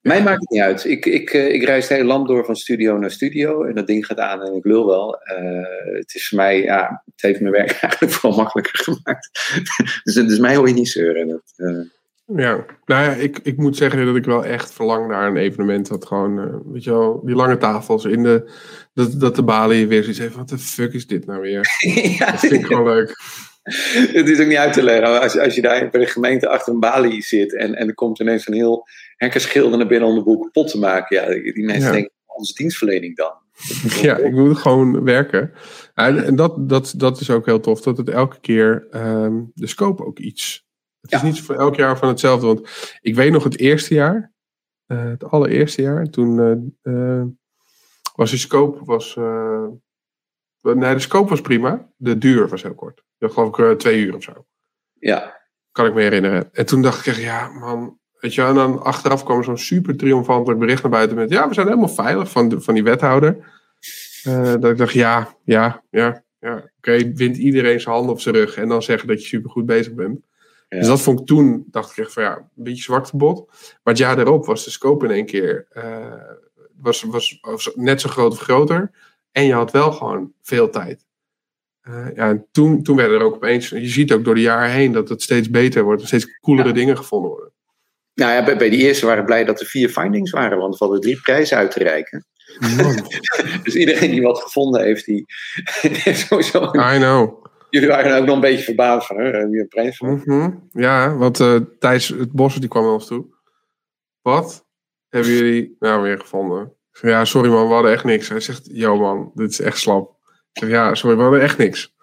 Mij 0.06 0.22
maakt 0.22 0.40
het 0.40 0.50
niet 0.50 0.60
uit. 0.60 0.84
Ik, 0.84 1.06
ik, 1.06 1.30
eh, 1.30 1.52
ik 1.52 1.62
reis 1.62 1.88
het 1.88 1.96
hele 1.96 2.08
land 2.08 2.28
door 2.28 2.44
van 2.44 2.56
studio 2.56 2.98
naar 2.98 3.10
studio. 3.10 3.64
En 3.64 3.74
dat 3.74 3.86
ding 3.86 4.06
gaat 4.06 4.18
aan 4.18 4.42
en 4.42 4.54
ik 4.54 4.64
lul 4.64 4.86
wel. 4.86 5.20
Uh, 5.38 5.96
het 5.96 6.14
is 6.14 6.28
voor 6.28 6.38
mij, 6.38 6.62
ja, 6.62 7.02
het 7.04 7.22
heeft 7.22 7.40
mijn 7.40 7.52
werk 7.52 7.70
eigenlijk 7.80 8.12
vooral 8.12 8.38
makkelijker 8.38 8.78
gemaakt. 8.82 9.30
dus, 10.04 10.14
dus 10.14 10.38
mij 10.38 10.56
hoor 10.56 10.68
je 10.68 10.74
niet 10.74 10.88
zeuren. 10.88 11.28
Dat, 11.28 11.52
uh... 11.56 11.84
Ja, 12.36 12.64
nou 12.84 13.04
ja, 13.04 13.10
ik, 13.10 13.38
ik 13.42 13.56
moet 13.56 13.76
zeggen 13.76 14.06
dat 14.06 14.16
ik 14.16 14.24
wel 14.24 14.44
echt 14.44 14.72
verlang 14.72 15.08
naar 15.08 15.26
een 15.26 15.36
evenement 15.36 15.88
dat 15.88 16.06
gewoon, 16.06 16.38
uh, 16.38 16.54
weet 16.72 16.84
je 16.84 16.90
wel, 16.90 17.22
die 17.24 17.34
lange 17.34 17.56
tafels 17.56 18.04
in 18.04 18.22
de, 18.22 18.50
dat, 18.94 19.20
dat 19.20 19.36
de 19.36 19.42
balie 19.42 19.86
weer 19.86 20.02
zoiets 20.02 20.20
heeft, 20.20 20.34
wat 20.34 20.48
de 20.48 20.58
fuck 20.58 20.92
is 20.92 21.06
dit 21.06 21.26
nou 21.26 21.40
weer? 21.40 21.68
ja, 22.18 22.30
dat 22.30 22.40
vind 22.40 22.52
ik 22.52 22.66
gewoon 22.66 22.84
leuk. 22.84 23.20
Het 24.18 24.28
is 24.28 24.40
ook 24.40 24.46
niet 24.46 24.56
uit 24.56 24.72
te 24.72 24.82
leggen. 24.82 25.20
Als, 25.20 25.38
als 25.38 25.54
je 25.54 25.62
daar 25.62 25.90
bij 25.90 26.00
de 26.00 26.06
gemeente 26.06 26.48
achter 26.48 26.72
een 26.72 26.80
balie 26.80 27.22
zit 27.22 27.54
en, 27.54 27.74
en 27.74 27.88
er 27.88 27.94
komt 27.94 28.20
ineens 28.20 28.46
een 28.46 28.54
heel 28.54 28.88
hackerschilder 29.16 29.78
naar 29.78 29.86
binnen 29.86 30.08
om 30.08 30.14
de 30.14 30.22
boel 30.22 30.38
kapot 30.38 30.70
te 30.70 30.78
maken. 30.78 31.16
Ja, 31.16 31.52
die 31.52 31.64
mensen 31.64 31.86
ja. 31.86 31.92
denken, 31.92 32.12
onze 32.26 32.54
dienstverlening 32.54 33.16
dan? 33.16 33.32
Ja, 34.02 34.16
ik 34.16 34.32
moet 34.32 34.58
gewoon 34.58 35.04
werken. 35.04 35.52
En 35.94 36.36
dat, 36.36 36.68
dat, 36.68 36.94
dat 36.96 37.20
is 37.20 37.30
ook 37.30 37.46
heel 37.46 37.60
tof, 37.60 37.80
dat 37.80 37.96
het 37.96 38.08
elke 38.08 38.40
keer 38.40 38.86
um, 38.90 39.50
de 39.54 39.66
scope 39.66 40.04
ook 40.04 40.18
iets. 40.18 40.66
Het 41.00 41.10
ja. 41.10 41.16
is 41.16 41.22
niet 41.22 41.40
voor 41.40 41.54
elk 41.54 41.76
jaar 41.76 41.98
van 41.98 42.08
hetzelfde. 42.08 42.46
Want 42.46 42.68
ik 43.00 43.14
weet 43.14 43.32
nog 43.32 43.44
het 43.44 43.58
eerste 43.58 43.94
jaar, 43.94 44.32
het 44.86 45.24
allereerste 45.24 45.82
jaar. 45.82 46.10
Toen 46.10 46.36
was 48.14 48.30
de 48.30 48.36
scope 48.36 48.84
was, 48.84 49.16
nee, 50.62 50.94
de 50.94 50.98
scope 50.98 51.28
was 51.28 51.40
prima. 51.40 51.90
De 51.96 52.18
duur 52.18 52.48
was 52.48 52.62
heel 52.62 52.74
kort. 52.74 53.05
Dat 53.18 53.32
geloof 53.32 53.58
ik 53.58 53.78
twee 53.78 54.00
uur 54.00 54.14
of 54.14 54.22
zo. 54.22 54.46
Ja. 54.92 55.40
Kan 55.72 55.86
ik 55.86 55.94
me 55.94 56.00
herinneren. 56.00 56.48
En 56.52 56.66
toen 56.66 56.82
dacht 56.82 56.98
ik 56.98 57.06
echt, 57.06 57.22
ja 57.22 57.48
man, 57.48 57.98
Weet 58.20 58.34
je, 58.34 58.42
en 58.42 58.54
dan 58.54 58.82
achteraf 58.82 59.24
kwam 59.24 59.42
zo'n 59.42 59.58
super 59.58 59.96
triomfantelijk 59.96 60.60
bericht 60.60 60.82
naar 60.82 60.90
buiten 60.90 61.16
met: 61.16 61.30
ja, 61.30 61.48
we 61.48 61.54
zijn 61.54 61.66
helemaal 61.66 61.88
veilig 61.88 62.30
van, 62.30 62.48
de, 62.48 62.60
van 62.60 62.74
die 62.74 62.82
wethouder. 62.82 63.36
Uh, 64.26 64.42
dat 64.42 64.64
ik 64.64 64.76
dacht: 64.76 64.92
ja, 64.92 65.36
ja, 65.44 65.82
ja, 65.90 66.24
ja. 66.38 66.70
Oké, 66.76 67.12
wint 67.12 67.36
iedereen 67.36 67.80
zijn 67.80 67.94
handen 67.94 68.12
op 68.12 68.20
zijn 68.20 68.34
rug 68.34 68.56
en 68.56 68.68
dan 68.68 68.82
zeggen 68.82 69.08
dat 69.08 69.22
je 69.22 69.28
super 69.28 69.50
goed 69.50 69.66
bezig 69.66 69.94
bent. 69.94 70.20
Dus 70.68 70.86
dat 70.86 71.00
vond 71.00 71.20
ik 71.20 71.26
toen, 71.26 71.64
dacht 71.70 71.90
ik 71.90 71.96
echt 71.96 72.12
van 72.12 72.22
ja, 72.22 72.36
een 72.36 72.64
beetje 72.64 72.82
zwart 72.82 73.08
verbod. 73.08 73.46
Maar 73.50 73.94
het 73.94 73.98
jaar 73.98 74.16
daarop 74.16 74.46
was 74.46 74.64
de 74.64 74.70
scope 74.70 75.04
in 75.04 75.10
één 75.10 75.26
keer 75.26 75.66
uh, 75.76 76.12
was, 76.80 77.02
was, 77.02 77.38
was, 77.40 77.70
net 77.74 78.00
zo 78.00 78.08
groot 78.08 78.32
of 78.32 78.38
groter. 78.38 78.90
En 79.32 79.44
je 79.44 79.52
had 79.52 79.70
wel 79.70 79.92
gewoon 79.92 80.32
veel 80.42 80.70
tijd. 80.70 81.05
Uh, 81.88 82.06
ja, 82.14 82.28
en 82.28 82.46
toen, 82.52 82.82
toen 82.82 82.96
werden 82.96 83.18
er 83.18 83.24
ook 83.24 83.34
opeens, 83.34 83.68
je 83.68 83.88
ziet 83.88 84.12
ook 84.12 84.24
door 84.24 84.34
de 84.34 84.40
jaren 84.40 84.70
heen 84.70 84.92
dat 84.92 85.08
het 85.08 85.22
steeds 85.22 85.50
beter 85.50 85.82
wordt, 85.82 86.00
en 86.00 86.06
steeds 86.06 86.38
coolere 86.40 86.72
dingen 86.72 86.96
gevonden 86.96 87.30
worden. 87.30 87.52
Nou 88.14 88.32
ja, 88.32 88.44
bij, 88.44 88.56
bij 88.56 88.70
die 88.70 88.80
eerste 88.80 89.06
waren 89.06 89.24
blij 89.24 89.44
dat 89.44 89.60
er 89.60 89.66
vier 89.66 89.88
findings 89.88 90.30
waren, 90.30 90.58
want 90.58 90.78
we 90.78 90.84
hadden 90.84 91.00
drie 91.00 91.20
prijzen 91.20 91.56
uit 91.56 91.70
te 91.70 91.82
reiken. 91.82 92.26
dus 93.64 93.74
iedereen 93.74 94.10
die 94.10 94.22
wat 94.22 94.42
gevonden 94.42 94.82
heeft, 94.82 95.04
die 95.04 95.24
heeft 95.80 96.26
sowieso. 96.26 96.64
I 96.64 96.98
know. 96.98 97.44
Jullie 97.70 97.88
waren 97.88 98.18
ook 98.18 98.26
nog 98.26 98.34
een 98.34 98.40
beetje 98.40 98.64
verbaasd 98.64 99.06
van, 99.06 99.18
hè? 99.18 99.48
Wie 99.48 99.60
een 99.60 99.68
prijs 99.68 99.96
van? 99.96 100.22
Mm 100.24 100.68
Ja, 100.72 101.16
want 101.16 101.40
uh, 101.40 101.56
Thijs 101.78 102.08
het 102.08 102.32
Bos 102.32 102.54
die 102.54 102.68
kwam 102.68 102.82
naar 102.82 102.92
ons 102.92 103.06
toe. 103.06 103.26
Wat 104.22 104.66
hebben 105.08 105.32
jullie 105.32 105.76
nou 105.78 106.02
weer 106.02 106.18
gevonden? 106.18 106.72
ja, 107.00 107.24
sorry 107.24 107.50
man, 107.50 107.68
we 107.68 107.74
hadden 107.74 107.92
echt 107.92 108.04
niks. 108.04 108.28
Hij 108.28 108.40
zegt, 108.40 108.68
yo 108.72 108.96
man, 108.96 109.30
dit 109.34 109.50
is 109.50 109.60
echt 109.60 109.78
slap. 109.78 110.15
Ja, 110.60 110.94
sorry, 110.94 111.16
we 111.16 111.22
hadden 111.22 111.40
echt 111.40 111.58
niks. 111.58 111.94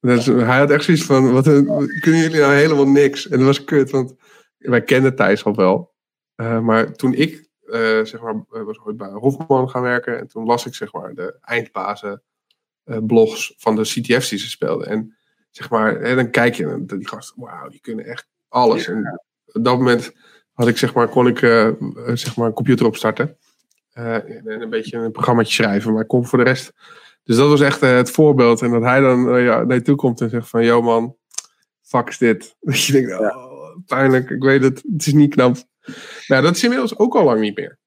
Hij 0.00 0.58
had 0.58 0.70
echt 0.70 0.84
zoiets 0.84 1.04
van, 1.04 1.32
wat 1.32 1.44
kunnen 2.00 2.20
jullie 2.20 2.40
nou 2.40 2.54
helemaal 2.54 2.88
niks? 2.88 3.28
En 3.28 3.36
dat 3.38 3.46
was 3.46 3.64
kut, 3.64 3.90
want 3.90 4.14
wij 4.58 4.82
kenden 4.82 5.14
Thijs 5.16 5.44
al 5.44 5.54
wel. 5.54 5.94
Uh, 6.36 6.60
maar 6.60 6.92
toen 6.92 7.14
ik, 7.14 7.48
uh, 7.64 8.04
zeg 8.04 8.20
maar, 8.20 8.44
was 8.48 8.78
ooit 8.84 8.96
bij 8.96 9.08
Hofman 9.08 9.70
gaan 9.70 9.82
werken. 9.82 10.18
En 10.18 10.28
toen 10.28 10.44
las 10.44 10.66
ik, 10.66 10.74
zeg 10.74 10.92
maar, 10.92 11.14
de 11.14 11.38
eindbazen 11.40 12.22
blogs 12.84 13.54
van 13.56 13.76
de 13.76 13.82
CTF's 13.82 14.28
die 14.28 14.38
ze 14.38 14.50
speelden. 14.50 14.86
En 14.86 15.16
zeg 15.50 15.70
maar, 15.70 16.00
hè, 16.00 16.14
dan 16.14 16.30
kijk 16.30 16.54
je 16.54 16.66
en 16.66 16.86
die 16.86 17.08
gasten, 17.08 17.42
wauw, 17.42 17.68
die 17.68 17.80
kunnen 17.80 18.04
echt 18.04 18.28
alles. 18.48 18.86
En 18.88 19.22
op 19.46 19.64
dat 19.64 19.78
moment 19.78 20.12
had 20.52 20.68
ik, 20.68 20.76
zeg 20.76 20.94
maar, 20.94 21.08
kon 21.08 21.26
ik, 21.26 21.38
zeg 22.14 22.36
maar, 22.36 22.46
een 22.46 22.52
computer 22.52 22.86
opstarten. 22.86 23.36
En 23.98 24.60
een 24.60 24.70
beetje 24.70 24.96
een 24.96 25.12
programmaatje 25.12 25.52
schrijven. 25.52 25.92
Maar 25.92 26.06
kon 26.06 26.26
voor 26.26 26.38
de 26.38 26.44
rest... 26.44 26.72
Dus 27.28 27.36
dat 27.36 27.48
was 27.48 27.60
echt 27.60 27.80
het 27.80 28.10
voorbeeld. 28.10 28.62
En 28.62 28.70
dat 28.70 28.82
hij 28.82 29.00
dan 29.00 29.42
ja, 29.42 29.64
naar 29.64 29.76
je 29.76 29.82
toe 29.82 29.96
komt 29.96 30.20
en 30.20 30.30
zegt 30.30 30.48
van, 30.48 30.64
yo 30.64 30.82
man, 30.82 31.16
fuck 31.82 32.08
is 32.08 32.18
dit. 32.18 32.54
Dat 32.60 32.84
je 32.84 32.92
denkt, 32.92 33.18
oh, 33.18 33.76
pijnlijk. 33.86 34.30
Ik 34.30 34.42
weet 34.42 34.62
het, 34.62 34.82
het 34.92 35.06
is 35.06 35.12
niet 35.12 35.34
knap. 35.34 35.56
Nou, 36.26 36.42
dat 36.42 36.56
is 36.56 36.62
inmiddels 36.62 36.98
ook 36.98 37.16
al 37.16 37.24
lang 37.24 37.40
niet 37.40 37.56
meer. 37.56 37.78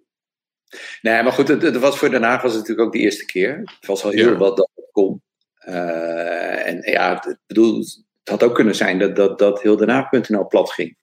Nee, 1.02 1.24
maar 1.24 1.32
goed, 1.32 1.48
het, 1.48 1.62
het 1.62 1.78
was 1.78 1.98
voor 1.98 2.10
Den 2.10 2.24
Haag 2.24 2.42
was 2.42 2.52
het 2.52 2.60
natuurlijk 2.60 2.88
ook 2.88 2.94
de 2.94 3.00
eerste 3.00 3.26
keer. 3.26 3.60
Het 3.64 3.86
was 3.86 4.04
al 4.04 4.12
heel 4.12 4.32
ja. 4.32 4.38
wat 4.38 4.58
dat 4.58 4.70
kon. 4.92 5.22
Uh, 5.68 6.68
en 6.68 6.92
ja, 6.92 7.14
het, 7.14 7.38
bedoel, 7.48 7.78
het 7.78 8.30
had 8.30 8.44
ook 8.44 8.56
kunnen 8.56 8.76
zijn 8.76 9.00
dat, 9.00 9.16
dat, 9.16 9.40
dat 9.40 9.62
heel 9.62 9.78
Den 9.78 9.90
Haag.nl 9.90 10.48
plat 10.48 10.72
ging. 10.72 10.98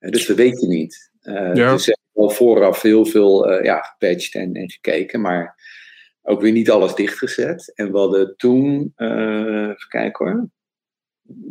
Uh, 0.00 0.10
dus 0.10 0.26
dat 0.26 0.36
weet 0.36 0.60
je 0.60 0.66
niet. 0.66 1.10
Uh, 1.22 1.54
ja. 1.54 1.72
Dus 1.72 1.96
wel 2.14 2.30
vooraf 2.30 2.82
heel 2.82 3.06
veel 3.06 3.62
ja, 3.62 3.80
gepatcht 3.80 4.34
en, 4.34 4.54
en 4.54 4.70
gekeken, 4.70 5.20
maar 5.20 5.62
ook 6.22 6.40
weer 6.40 6.52
niet 6.52 6.70
alles 6.70 6.94
dichtgezet. 6.94 7.72
En 7.74 7.92
we 7.92 7.98
hadden 7.98 8.36
toen, 8.36 8.92
even 8.96 9.88
kijken 9.88 10.26
hoor, 10.26 10.48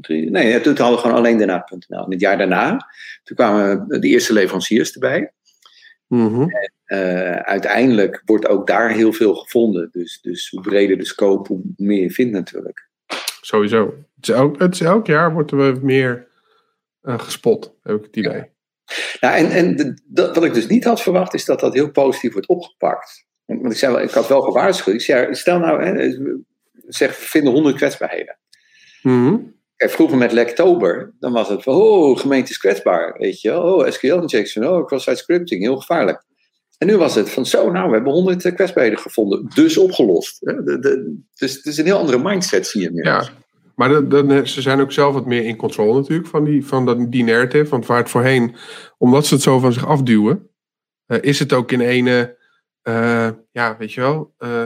nee, 0.07 0.61
toen 0.61 0.77
hadden 0.77 0.95
we 0.95 1.02
gewoon 1.02 1.18
alleen 1.18 1.38
daarna.nl. 1.38 2.03
En 2.06 2.11
het 2.11 2.19
jaar 2.19 2.38
daarna, 2.38 2.88
toen 3.23 3.35
kwamen 3.35 3.88
de 3.88 4.07
eerste 4.07 4.34
leveranciers 4.34 4.94
erbij. 4.94 5.34
Mm 6.07 6.27
-hmm. 6.27 6.49
en, 6.49 6.73
uh, 6.85 7.35
uiteindelijk 7.35 8.22
wordt 8.26 8.48
ook 8.48 8.68
daar 8.68 8.91
heel 8.91 9.14
veel 9.14 9.35
gevonden. 9.35 9.90
Dus, 9.91 10.22
dus 10.22 10.49
hoe 10.49 10.61
breder 10.61 10.98
de 10.98 11.06
scope, 11.06 11.53
hoe 11.53 11.61
meer 11.76 12.02
je 12.02 12.11
vindt 12.11 12.34
natuurlijk. 12.34 12.90
Sowieso. 13.41 13.85
Het 14.15 14.30
is 14.30 14.35
elk, 14.35 14.60
het 14.60 14.73
is 14.73 14.81
elk 14.81 15.07
jaar 15.07 15.34
wordt 15.34 15.52
er 15.52 15.85
meer 15.85 16.27
uh, 17.02 17.19
gespot, 17.19 17.73
heb 17.84 17.95
ik 17.95 18.03
het 18.03 18.15
idee. 18.15 18.38
Ja. 18.38 18.48
Nou, 19.20 19.36
en, 19.36 19.52
en 19.52 19.76
de, 19.76 20.02
dat, 20.06 20.36
wat 20.36 20.44
ik 20.44 20.53
dus 20.53 20.68
niet 20.68 20.84
had 20.84 21.02
verwacht, 21.02 21.34
is 21.34 21.45
dat 21.45 21.60
dat 21.60 21.74
heel 21.74 21.91
positief 21.91 22.32
wordt 22.32 22.48
opgepakt. 22.48 23.26
Want 23.45 23.72
ik, 23.72 23.78
zei, 23.78 24.03
ik 24.03 24.11
had 24.11 24.28
wel 24.28 24.41
gewaarschuwd. 24.41 24.95
Ik 24.95 25.02
zei, 25.02 25.36
stel 25.36 25.60
nou, 25.60 25.84
hè, 25.84 26.10
zeg, 26.88 27.20
we 27.20 27.26
vinden 27.26 27.53
honderd 27.53 27.76
kwetsbaarheden. 27.76 28.38
Mm 29.02 29.26
-hmm. 29.26 29.53
Kijk, 29.76 29.91
vroeger 29.91 30.18
met 30.18 30.32
Lektober, 30.32 31.14
dan 31.20 31.32
was 31.32 31.49
het 31.49 31.64
van, 31.64 31.74
oh, 31.74 32.20
gemeente 32.20 32.52
is 32.52 32.57
kwetsbaar, 32.57 33.15
weet 33.18 33.41
je 33.41 33.61
Oh, 33.61 33.90
SQL-injection, 33.90 34.68
oh, 34.68 34.86
cross-site 34.86 35.18
scripting, 35.18 35.61
heel 35.61 35.78
gevaarlijk. 35.78 36.24
En 36.78 36.88
nu 36.88 36.98
was 36.98 37.15
het 37.15 37.30
van, 37.30 37.45
zo, 37.45 37.72
nou, 37.72 37.88
we 37.88 37.94
hebben 37.94 38.14
honderd 38.14 38.53
kwetsbaarheden 38.53 38.99
gevonden, 38.99 39.52
dus 39.56 39.78
opgelost. 39.78 40.40
De, 40.40 40.80
de, 40.80 41.22
dus 41.34 41.53
het 41.53 41.65
is 41.65 41.78
een 41.78 41.86
heel 41.86 41.98
andere 41.98 42.18
mindset, 42.18 42.68
zie 42.68 42.82
je 42.82 42.91
meer. 42.91 43.06
Ja, 43.06 43.30
maar 43.76 43.90
ze 44.48 44.62
zijn 44.62 44.80
ook 44.82 44.91
zelf 44.91 45.14
wat 45.14 45.26
meer 45.26 45.45
in 45.45 45.56
controle 45.56 46.00
natuurlijk 46.00 46.30
van 46.30 46.44
die, 46.44 46.66
van 46.66 47.10
die 47.10 47.24
narrative. 47.24 47.70
Want 47.70 47.86
waar 47.86 47.98
het 47.98 48.10
voorheen, 48.10 48.56
omdat 48.98 49.26
ze 49.26 49.34
het 49.34 49.44
zo 49.44 49.60
van 49.60 49.74
zich 49.74 49.88
afduwen, 49.88 50.50
uh, 51.08 51.18
is 51.22 51.40
het 51.40 51.54
ook 51.54 51.72
in 51.72 51.82
ene, 51.82 52.38
uh, 52.84 53.30
ja, 53.52 53.78
weet 53.78 53.94
je 53.94 54.02
wel, 54.02 54.34
uh, 54.40 54.66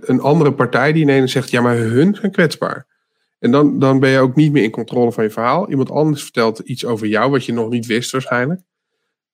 een 0.00 0.20
andere 0.20 0.54
partij 0.54 0.92
die 0.92 1.02
in 1.02 1.08
ene 1.08 1.26
zegt, 1.26 1.50
ja, 1.50 1.60
maar 1.60 1.76
hun 1.76 2.14
zijn 2.14 2.32
kwetsbaar. 2.32 2.86
En 3.38 3.50
dan, 3.50 3.78
dan 3.78 4.00
ben 4.00 4.10
je 4.10 4.18
ook 4.18 4.34
niet 4.34 4.52
meer 4.52 4.62
in 4.62 4.70
controle 4.70 5.12
van 5.12 5.24
je 5.24 5.30
verhaal. 5.30 5.70
Iemand 5.70 5.90
anders 5.90 6.22
vertelt 6.22 6.58
iets 6.58 6.84
over 6.84 7.06
jou 7.06 7.30
wat 7.30 7.44
je 7.44 7.52
nog 7.52 7.68
niet 7.68 7.86
wist 7.86 8.12
waarschijnlijk. 8.12 8.60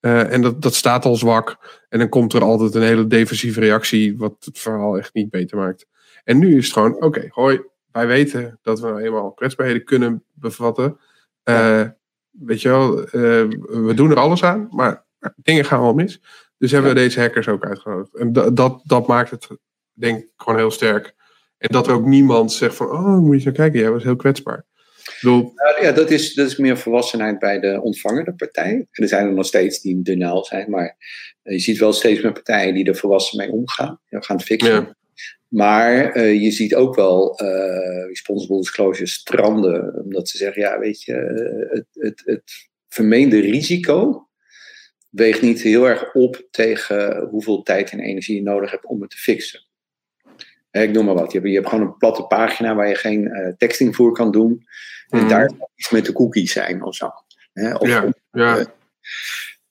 En 0.00 0.42
dat, 0.42 0.62
dat 0.62 0.74
staat 0.74 1.04
al 1.04 1.16
zwak. 1.16 1.56
En 1.88 1.98
dan 1.98 2.08
komt 2.08 2.32
er 2.32 2.42
altijd 2.42 2.74
een 2.74 2.82
hele 2.82 3.06
defensieve 3.06 3.60
reactie, 3.60 4.18
wat 4.18 4.34
het 4.40 4.58
verhaal 4.58 4.98
echt 4.98 5.14
niet 5.14 5.30
beter 5.30 5.56
maakt. 5.56 5.86
En 6.24 6.38
nu 6.38 6.56
is 6.56 6.64
het 6.64 6.72
gewoon, 6.72 6.94
oké, 6.94 7.06
okay, 7.06 7.28
hoi, 7.30 7.60
wij 7.92 8.06
weten 8.06 8.58
dat 8.62 8.80
we 8.80 8.86
nou 8.86 9.02
eenmaal 9.02 9.32
kwetsbaarheden 9.32 9.84
kunnen 9.84 10.24
bevatten. 10.32 10.98
Uh, 11.44 11.86
weet 12.30 12.62
je 12.62 12.68
wel, 12.68 12.98
uh, 12.98 13.10
we 13.86 13.92
doen 13.94 14.10
er 14.10 14.16
alles 14.16 14.44
aan, 14.44 14.68
maar 14.70 15.04
dingen 15.36 15.64
gaan 15.64 15.80
wel 15.80 15.94
mis. 15.94 16.20
Dus 16.58 16.70
hebben 16.70 16.90
we 16.90 17.00
deze 17.00 17.20
hackers 17.20 17.48
ook 17.48 17.64
uitgenodigd. 17.64 18.16
En 18.16 18.32
dat, 18.32 18.56
dat, 18.56 18.80
dat 18.84 19.06
maakt 19.06 19.30
het, 19.30 19.48
denk 19.92 20.18
ik, 20.18 20.32
gewoon 20.36 20.58
heel 20.58 20.70
sterk. 20.70 21.14
En 21.58 21.68
dat 21.72 21.86
er 21.86 21.92
ook 21.92 22.06
niemand 22.06 22.52
zegt 22.52 22.74
van, 22.74 22.90
oh, 22.90 23.18
moet 23.18 23.34
je 23.34 23.40
zo 23.40 23.50
kijken, 23.50 23.80
jij 23.80 23.90
was 23.90 24.02
heel 24.02 24.16
kwetsbaar. 24.16 24.66
Bedoel... 25.20 25.52
Ja, 25.80 25.92
dat 25.92 26.10
is, 26.10 26.34
dat 26.34 26.46
is 26.46 26.56
meer 26.56 26.78
volwassenheid 26.78 27.38
bij 27.38 27.60
de 27.60 27.80
ontvangende 27.82 28.34
partij. 28.34 28.72
En 28.72 29.02
er 29.02 29.08
zijn 29.08 29.26
er 29.26 29.32
nog 29.32 29.46
steeds 29.46 29.80
die 29.80 30.02
denial 30.02 30.44
zijn, 30.44 30.70
maar 30.70 30.96
je 31.42 31.58
ziet 31.58 31.78
wel 31.78 31.92
steeds 31.92 32.22
meer 32.22 32.32
partijen 32.32 32.74
die 32.74 32.84
er 32.84 32.96
volwassen 32.96 33.38
mee 33.38 33.50
omgaan. 33.50 34.00
Die 34.08 34.24
gaan 34.24 34.40
fixen. 34.40 34.72
Ja. 34.72 34.96
Maar 35.48 36.16
uh, 36.16 36.42
je 36.42 36.50
ziet 36.50 36.74
ook 36.74 36.94
wel 36.94 37.42
uh, 37.42 38.06
responsible 38.06 38.58
disclosure 38.58 39.08
stranden, 39.08 40.02
omdat 40.04 40.28
ze 40.28 40.36
zeggen, 40.36 40.62
ja, 40.62 40.78
weet 40.78 41.02
je, 41.02 41.14
het, 41.70 41.86
het, 41.92 42.22
het 42.24 42.68
vermeende 42.88 43.40
risico 43.40 44.28
weegt 45.10 45.42
niet 45.42 45.62
heel 45.62 45.88
erg 45.88 46.14
op 46.14 46.46
tegen 46.50 47.28
hoeveel 47.30 47.62
tijd 47.62 47.90
en 47.90 48.00
energie 48.00 48.34
je 48.34 48.42
nodig 48.42 48.70
hebt 48.70 48.84
om 48.84 49.00
het 49.00 49.10
te 49.10 49.16
fixen. 49.16 49.66
Ik 50.70 50.92
noem 50.92 51.04
maar 51.04 51.14
wat. 51.14 51.32
Je 51.32 51.38
hebt, 51.38 51.50
je 51.50 51.56
hebt 51.56 51.68
gewoon 51.68 51.86
een 51.86 51.96
platte 51.96 52.22
pagina 52.22 52.74
waar 52.74 52.88
je 52.88 52.94
geen 52.94 53.24
uh, 53.24 53.52
tekstinvoer 53.56 54.12
kan 54.12 54.30
doen. 54.30 54.66
En 55.08 55.22
mm. 55.22 55.28
daar 55.28 55.50
iets 55.74 55.90
met 55.90 56.04
de 56.06 56.12
cookies 56.12 56.52
zijn 56.52 56.82
of 56.82 56.94
zo. 56.94 57.06
Of, 57.52 57.88
ja, 57.88 58.12
ja. 58.30 58.58
Uh, 58.58 58.64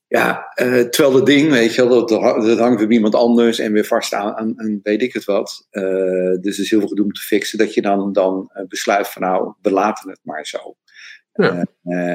ja 0.08 0.52
uh, 0.62 0.80
terwijl 0.80 1.14
dat 1.14 1.26
ding, 1.26 1.50
weet 1.50 1.74
je 1.74 1.88
wel, 1.88 2.06
dat, 2.06 2.20
dat 2.44 2.58
hangt 2.58 2.80
weer 2.80 2.90
iemand 2.90 3.14
anders 3.14 3.58
en 3.58 3.72
weer 3.72 3.84
vast 3.84 4.14
aan, 4.14 4.36
aan, 4.36 4.60
aan 4.60 4.80
weet 4.82 5.02
ik 5.02 5.12
het 5.12 5.24
wat. 5.24 5.66
dus 5.70 6.56
er 6.56 6.62
is 6.62 6.70
heel 6.70 6.78
veel 6.78 6.88
gedoe 6.88 7.04
om 7.04 7.12
te 7.12 7.20
fixen 7.20 7.58
dat 7.58 7.74
je 7.74 7.82
dan, 7.82 8.12
dan 8.12 8.50
besluit 8.68 9.08
van 9.08 9.22
nou, 9.22 9.52
we 9.62 9.70
laten 9.70 10.10
het 10.10 10.20
maar 10.22 10.46
zo. 10.46 10.76
Ja. 11.32 11.64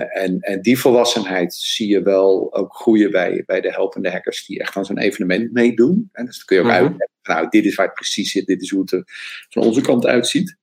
en, 0.08 0.40
en 0.40 0.62
die 0.62 0.80
volwassenheid 0.80 1.54
zie 1.54 1.88
je 1.88 2.02
wel 2.02 2.54
ook 2.54 2.76
groeien 2.76 3.12
bij, 3.12 3.44
bij 3.46 3.62
de 3.62 3.72
helpende 3.72 4.12
hackers 4.12 4.46
die 4.46 4.60
echt 4.60 4.76
aan 4.76 4.86
zo'n 4.86 4.98
evenement 4.98 5.52
meedoen. 5.52 6.10
En 6.12 6.26
dus 6.26 6.38
dan 6.38 6.46
kun 6.46 6.56
je 6.56 6.62
ook 6.62 6.68
mm 6.68 6.76
-hmm. 6.76 6.84
uitleggen 6.84 7.14
nou, 7.24 7.50
dit 7.50 7.66
is 7.66 7.76
waar 7.76 7.86
het 7.86 7.96
precies 7.96 8.32
zit, 8.32 8.46
dit 8.46 8.62
is 8.62 8.70
hoe 8.70 8.82
het 8.82 8.92
er 8.92 9.04
van 9.50 9.64
onze 9.64 9.82
kant 9.82 10.06
uitziet. 10.06 10.58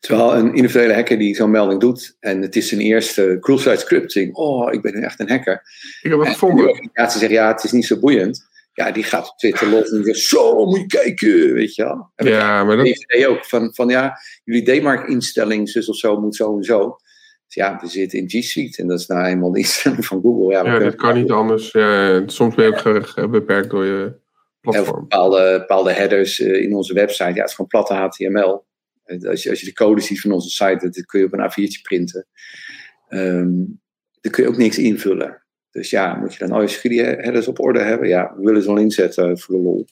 Terwijl 0.00 0.34
een 0.34 0.54
individuele 0.54 0.94
hacker 0.94 1.18
die 1.18 1.34
zo'n 1.34 1.50
melding 1.50 1.80
doet 1.80 2.16
en 2.20 2.42
het 2.42 2.56
is 2.56 2.68
zijn 2.68 2.80
eerste 2.80 3.36
cruel-side 3.40 3.76
scripting, 3.76 4.34
oh, 4.34 4.72
ik 4.72 4.82
ben 4.82 4.94
echt 4.94 5.20
een 5.20 5.28
hacker. 5.28 5.62
Ik 6.02 6.10
heb 6.10 6.18
het 6.18 6.28
gevonden. 6.28 6.68
En 6.68 6.90
die 6.92 7.18
zegt, 7.18 7.32
ja, 7.32 7.48
het 7.48 7.64
is 7.64 7.72
niet 7.72 7.86
zo 7.86 7.98
boeiend. 7.98 8.52
Ja, 8.72 8.90
die 8.90 9.02
gaat 9.02 9.30
op 9.30 9.38
Twitter 9.38 9.68
los 9.68 9.90
en 9.90 10.04
zegt, 10.04 10.18
zo, 10.18 10.66
moet 10.66 10.78
je 10.78 10.86
kijken, 10.86 11.52
weet 11.52 11.74
je 11.74 11.82
wel. 11.84 12.10
ja, 12.16 12.64
maar 12.64 12.76
dat... 12.76 12.86
idee 12.86 13.28
ook 13.28 13.44
van, 13.44 13.74
van 13.74 13.88
ja, 13.88 14.18
jullie 14.44 14.80
D-mark 14.80 15.08
instelling, 15.08 15.68
zus 15.68 15.88
of 15.88 15.96
zo, 15.96 16.20
moet 16.20 16.36
zo 16.36 16.56
en 16.56 16.62
zo. 16.62 16.96
ja, 17.46 17.78
we 17.80 17.88
zitten 17.88 18.18
in 18.18 18.28
G 18.28 18.44
Suite 18.44 18.82
en 18.82 18.88
dat 18.88 19.00
is 19.00 19.06
nou 19.06 19.24
eenmaal 19.24 19.52
de 19.52 19.58
instelling 19.58 20.06
van 20.06 20.20
Google. 20.20 20.52
Ja, 20.52 20.64
ja 20.64 20.78
dat 20.78 20.94
kan 20.94 21.14
niet 21.14 21.30
anders. 21.30 21.72
Ja, 21.72 22.22
soms 22.26 22.54
ben 22.54 22.64
je 22.64 22.72
ook 22.72 23.30
beperkt 23.30 23.70
door 23.70 23.84
je 23.84 24.12
platform. 24.60 25.00
bepaalde, 25.00 25.56
bepaalde 25.58 25.92
headers 25.92 26.40
in 26.40 26.74
onze 26.74 26.94
website. 26.94 27.34
Ja, 27.34 27.40
het 27.40 27.48
is 27.48 27.54
gewoon 27.54 27.70
platte 27.70 27.94
HTML. 27.94 28.64
Als 29.04 29.42
je, 29.42 29.50
als 29.50 29.60
je 29.60 29.66
de 29.66 29.72
code 29.72 30.00
ziet 30.00 30.20
van 30.20 30.32
onze 30.32 30.48
site, 30.48 30.78
dat 30.90 31.06
kun 31.06 31.20
je 31.20 31.26
op 31.26 31.32
een 31.32 31.50
A4'tje 31.50 31.82
printen. 31.82 32.26
Um, 33.08 33.80
dan 34.20 34.32
kun 34.32 34.42
je 34.42 34.48
ook 34.48 34.56
niks 34.56 34.78
invullen. 34.78 35.42
Dus 35.70 35.90
ja, 35.90 36.14
moet 36.14 36.32
je 36.32 36.38
dan 36.38 36.52
al 36.52 36.62
je 36.62 37.02
headers 37.20 37.48
op 37.48 37.60
orde 37.60 37.80
hebben? 37.80 38.08
Ja, 38.08 38.34
we 38.36 38.44
willen 38.44 38.62
ze 38.62 38.68
wel 38.68 38.82
inzetten 38.82 39.38
voor 39.38 39.54
de 39.54 39.62
lol. 39.62 39.86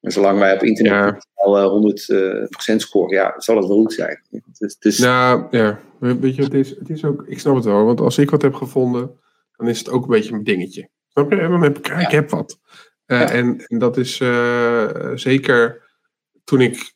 Maar 0.00 0.12
zolang 0.12 0.38
wij 0.38 0.54
op 0.54 0.62
internet 0.62 0.92
ja. 0.92 1.20
al 1.34 1.92
100% 2.08 2.14
uh, 2.14 2.78
scoren, 2.78 3.16
ja, 3.16 3.34
zal 3.36 3.56
het 3.56 3.66
wel 3.66 3.76
goed 3.76 3.92
zijn. 3.92 4.20
Dus, 4.58 4.78
dus... 4.78 4.98
Nou, 4.98 5.46
ja. 5.50 5.80
Weet 5.98 6.34
je, 6.34 6.42
het 6.42 6.54
is, 6.54 6.70
het 6.70 6.90
is 6.90 7.04
ook, 7.04 7.24
ik 7.26 7.38
snap 7.38 7.54
het 7.54 7.64
wel, 7.64 7.84
want 7.84 8.00
als 8.00 8.18
ik 8.18 8.30
wat 8.30 8.42
heb 8.42 8.54
gevonden, 8.54 9.18
dan 9.56 9.68
is 9.68 9.78
het 9.78 9.88
ook 9.88 10.02
een 10.02 10.10
beetje 10.10 10.30
mijn 10.30 10.44
dingetje. 10.44 10.88
Snap 11.08 11.30
je? 11.30 11.36
Dan 11.36 11.62
heb 11.62 11.78
ik, 11.78 11.88
ik 11.88 12.10
heb 12.10 12.30
wat. 12.30 12.58
Uh, 13.06 13.34
en, 13.34 13.64
en, 13.66 13.78
dat 13.78 13.96
is 13.96 14.20
uh, 14.20 15.10
zeker 15.14 15.90
toen 16.44 16.60
ik. 16.60 16.92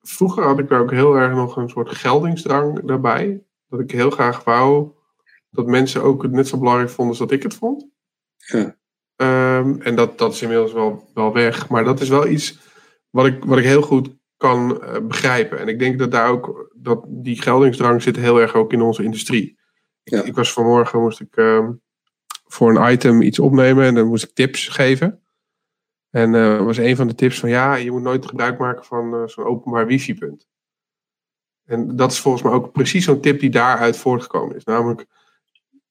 Vroeger 0.00 0.44
had 0.44 0.58
ik 0.58 0.72
ook 0.72 0.90
heel 0.90 1.14
erg 1.14 1.34
nog 1.34 1.56
een 1.56 1.68
soort 1.68 1.90
geldingsdrang 1.90 2.86
daarbij. 2.86 3.42
Dat 3.68 3.80
ik 3.80 3.90
heel 3.90 4.10
graag 4.10 4.44
wou 4.44 4.90
dat 5.50 5.66
mensen 5.66 6.02
ook 6.02 6.22
het 6.22 6.32
net 6.32 6.48
zo 6.48 6.58
belangrijk 6.58 6.90
vonden 6.90 7.08
als 7.08 7.28
dat 7.28 7.30
ik 7.30 7.42
het 7.42 7.54
vond. 7.54 7.86
Ja. 8.36 8.76
Um, 9.16 9.80
en 9.82 9.94
dat, 9.94 10.18
dat 10.18 10.32
is 10.32 10.42
inmiddels 10.42 10.72
wel, 10.72 11.10
wel 11.14 11.32
weg. 11.32 11.68
Maar 11.68 11.84
dat 11.84 12.00
is 12.00 12.08
wel 12.08 12.26
iets 12.26 12.58
wat 13.10 13.26
ik, 13.26 13.44
wat 13.44 13.58
ik 13.58 13.64
heel 13.64 13.82
goed 13.82 14.16
kan 14.36 14.80
uh, 14.82 14.96
begrijpen. 15.02 15.58
En 15.58 15.68
ik 15.68 15.78
denk 15.78 15.98
dat 15.98 16.10
daar 16.10 16.30
ook 16.30 16.72
dat 16.76 17.04
die 17.08 17.42
geldingsdrang 17.42 18.02
zit 18.02 18.16
heel 18.16 18.40
erg 18.40 18.54
ook 18.54 18.72
in 18.72 18.82
onze 18.82 19.02
industrie. 19.02 19.58
Ja. 20.02 20.18
Ik, 20.20 20.26
ik, 20.26 20.34
was 20.34 20.52
vanmorgen 20.52 21.00
moest 21.00 21.20
ik 21.20 21.36
uh, 21.36 21.68
voor 22.44 22.76
een 22.76 22.92
item 22.92 23.22
iets 23.22 23.38
opnemen 23.38 23.84
en 23.84 23.94
dan 23.94 24.06
moest 24.06 24.24
ik 24.24 24.34
tips 24.34 24.68
geven. 24.68 25.22
En 26.10 26.34
uh, 26.34 26.62
was 26.62 26.76
een 26.76 26.96
van 26.96 27.06
de 27.06 27.14
tips 27.14 27.40
van 27.40 27.48
ja, 27.48 27.74
je 27.74 27.90
moet 27.90 28.02
nooit 28.02 28.26
gebruik 28.26 28.58
maken 28.58 28.84
van 28.84 29.14
uh, 29.14 29.26
zo'n 29.26 29.44
openbaar 29.44 29.86
wifi-punt. 29.86 30.46
En 31.64 31.96
dat 31.96 32.12
is 32.12 32.20
volgens 32.20 32.42
mij 32.42 32.52
ook 32.52 32.72
precies 32.72 33.04
zo'n 33.04 33.20
tip 33.20 33.40
die 33.40 33.50
daaruit 33.50 33.96
voortgekomen 33.96 34.56
is. 34.56 34.64
Namelijk, 34.64 35.06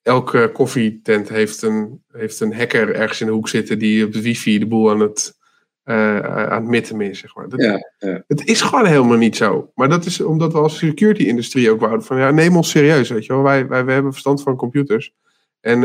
elke 0.02 0.50
koffietent 0.54 1.30
heeft 1.30 1.62
een, 1.62 2.04
heeft 2.12 2.40
een 2.40 2.56
hacker 2.56 2.96
ergens 2.96 3.22
in 3.22 3.28
de 3.28 3.34
hoek 3.34 3.50
zitten 3.50 3.80
die 3.80 4.06
op 4.06 4.14
de 4.14 4.22
wifi 4.22 4.60
de 4.60 4.68
boel 4.68 4.90
aan 4.92 5.00
het, 5.00 5.38
uh, 5.86 6.20
aan 6.20 6.62
het 6.62 6.70
mitten 6.70 7.02
is, 7.02 7.20
zeg 7.20 7.36
maar. 7.36 7.50
Dat, 7.50 7.62
ja, 7.62 7.92
ja. 7.98 8.24
Het 8.28 8.48
is 8.48 8.62
gewoon 8.62 8.86
helemaal 8.86 9.18
niet 9.18 9.36
zo. 9.36 9.72
Maar 9.76 9.90
dat 9.90 10.06
is 10.06 10.22
omdat 10.22 10.54
we 10.54 10.60
als 10.60 10.78
security-industrie 10.78 11.72
ook 11.72 11.80
wouden 11.80 12.06
van, 12.06 12.18
ja, 12.18 12.32
neem 12.32 12.56
ons 12.56 12.70
serieus, 12.70 13.10
weet 13.10 13.26
je 13.26 13.34
wel. 13.34 13.42
Wij, 13.42 13.68
wij, 13.68 13.86
wij 13.86 13.94
hebben 13.94 14.12
verstand 14.12 14.42
van 14.42 14.56
computers. 14.56 15.14
En, 15.60 15.80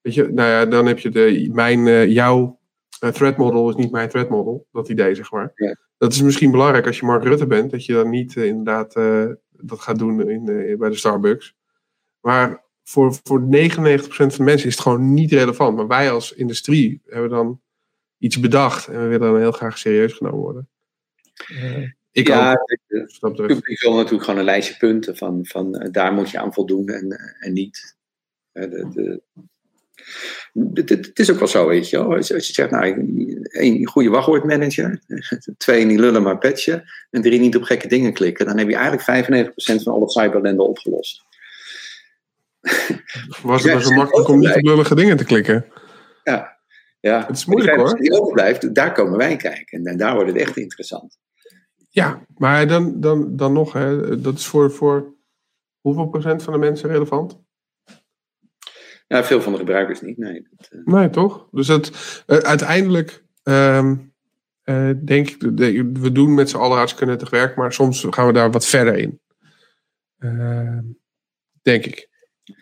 weet 0.00 0.14
je, 0.14 0.28
nou 0.32 0.48
ja, 0.48 0.66
dan 0.66 0.86
heb 0.86 0.98
je 0.98 1.10
de, 1.10 1.48
mijn, 1.52 1.86
uh, 1.86 2.12
jouw 3.02 3.10
threat 3.10 3.36
model 3.36 3.68
is 3.68 3.74
niet 3.74 3.90
mijn 3.90 4.08
threat 4.08 4.28
model. 4.28 4.66
Dat 4.72 4.88
idee, 4.88 5.14
zeg 5.14 5.30
maar. 5.30 5.52
Ja. 5.54 5.76
Dat 5.98 6.12
is 6.12 6.22
misschien 6.22 6.50
belangrijk 6.50 6.86
als 6.86 6.98
je 6.98 7.06
Mark 7.06 7.22
Rutte 7.22 7.46
bent, 7.46 7.70
dat 7.70 7.84
je 7.84 7.92
dan 7.92 8.10
niet 8.10 8.36
inderdaad 8.36 8.94
dat 9.50 9.80
gaat 9.80 9.98
doen 9.98 10.30
in, 10.30 10.44
bij 10.78 10.88
de 10.88 10.96
Starbucks. 10.96 11.54
Maar 12.20 12.62
voor, 12.82 13.14
voor 13.22 13.40
99% 13.40 13.46
van 13.46 14.28
de 14.28 14.42
mensen 14.42 14.68
is 14.68 14.74
het 14.74 14.80
gewoon 14.80 15.14
niet 15.14 15.32
relevant. 15.32 15.76
Maar 15.76 15.86
wij 15.86 16.10
als 16.10 16.32
industrie 16.32 17.02
hebben 17.06 17.30
dan 17.30 17.60
iets 18.18 18.40
bedacht 18.40 18.86
en 18.86 19.02
we 19.02 19.06
willen 19.06 19.32
dan 19.32 19.40
heel 19.40 19.52
graag 19.52 19.78
serieus 19.78 20.12
genomen 20.12 20.40
worden. 20.40 20.68
Ik 22.12 22.26
ja, 22.26 22.52
ook, 22.52 22.70
ik, 23.50 23.66
ik, 23.66 23.80
wil 23.80 23.94
natuurlijk 23.94 24.24
gewoon 24.24 24.38
een 24.38 24.44
lijstje 24.44 24.76
punten 24.76 25.16
van, 25.16 25.46
van 25.46 25.88
daar 25.90 26.12
moet 26.12 26.30
je 26.30 26.38
aan 26.38 26.52
voldoen 26.52 26.88
en, 26.88 27.36
en 27.40 27.52
niet. 27.52 27.96
De, 28.52 28.88
de, 28.94 29.22
het 30.74 31.18
is 31.18 31.30
ook 31.30 31.38
wel 31.38 31.48
zo, 31.48 31.66
weet 31.66 31.90
je 31.90 31.98
wel. 31.98 32.16
Als, 32.16 32.28
je 32.28 32.40
zegt, 32.40 32.70
nou, 32.70 33.46
één 33.50 33.86
goede 33.86 34.08
wachtwoordmanager, 34.08 35.00
twee 35.56 35.84
niet 35.84 35.98
lullen 35.98 36.22
maar 36.22 36.38
patchen, 36.38 36.84
en 37.10 37.22
drie 37.22 37.40
niet 37.40 37.56
op 37.56 37.62
gekke 37.62 37.88
dingen 37.88 38.12
klikken, 38.12 38.46
dan 38.46 38.58
heb 38.58 38.68
je 38.68 38.76
eigenlijk 38.76 39.50
95% 39.80 39.82
van 39.82 39.92
alle 39.92 40.10
cyberlenden 40.10 40.68
opgelost. 40.68 41.22
Was 43.42 43.62
het 43.62 43.72
maar 43.72 43.82
zo 43.82 43.94
makkelijk 43.94 44.28
om 44.28 44.38
niet 44.38 44.54
op 44.54 44.62
lullige 44.62 44.94
dingen 44.94 45.16
te 45.16 45.24
klikken? 45.24 45.66
Ja. 46.24 46.58
ja. 47.00 47.26
Het 47.26 47.36
is 47.36 47.44
moeilijk 47.44 47.76
hoor. 47.76 47.98
die 47.98 48.20
overblijft, 48.20 48.74
daar 48.74 48.92
komen 48.92 49.18
wij 49.18 49.36
kijken. 49.36 49.84
En, 49.84 49.96
daar 49.96 50.14
wordt 50.14 50.30
het 50.30 50.40
echt 50.40 50.56
interessant. 50.56 51.18
Ja, 51.88 52.24
maar 52.36 52.66
dan, 52.66 53.00
dan, 53.00 53.36
dan 53.36 53.52
nog, 53.52 53.72
hè, 53.72 54.20
dat 54.20 54.34
is 54.34 54.46
voor, 54.46 54.72
voor 54.72 55.14
hoeveel 55.80 56.06
procent 56.06 56.42
van 56.42 56.52
de 56.52 56.58
mensen 56.58 56.90
relevant? 56.90 57.40
Ja, 59.12 59.24
veel 59.24 59.40
van 59.40 59.52
de 59.52 59.58
gebruikers 59.58 60.00
niet, 60.00 60.18
nee. 60.18 60.48
Dat, 60.56 60.68
uh... 60.72 60.84
Nee, 60.84 61.10
toch? 61.10 61.46
Dus 61.50 61.68
het, 61.68 61.90
uh, 62.26 62.36
uiteindelijk 62.36 63.24
uh, 63.44 63.94
denk 65.04 65.28
ik, 65.28 65.40
we 65.92 66.12
doen 66.12 66.34
met 66.34 66.50
z'n 66.50 66.56
allen 66.56 66.76
hartstikke 66.76 67.10
nuttig 67.10 67.30
werk, 67.30 67.56
maar 67.56 67.72
soms 67.72 68.06
gaan 68.10 68.26
we 68.26 68.32
daar 68.32 68.50
wat 68.50 68.66
verder 68.66 68.96
in. 68.96 69.20
Ehm, 70.18 70.82
denk 71.62 71.84
ik. 71.84 72.08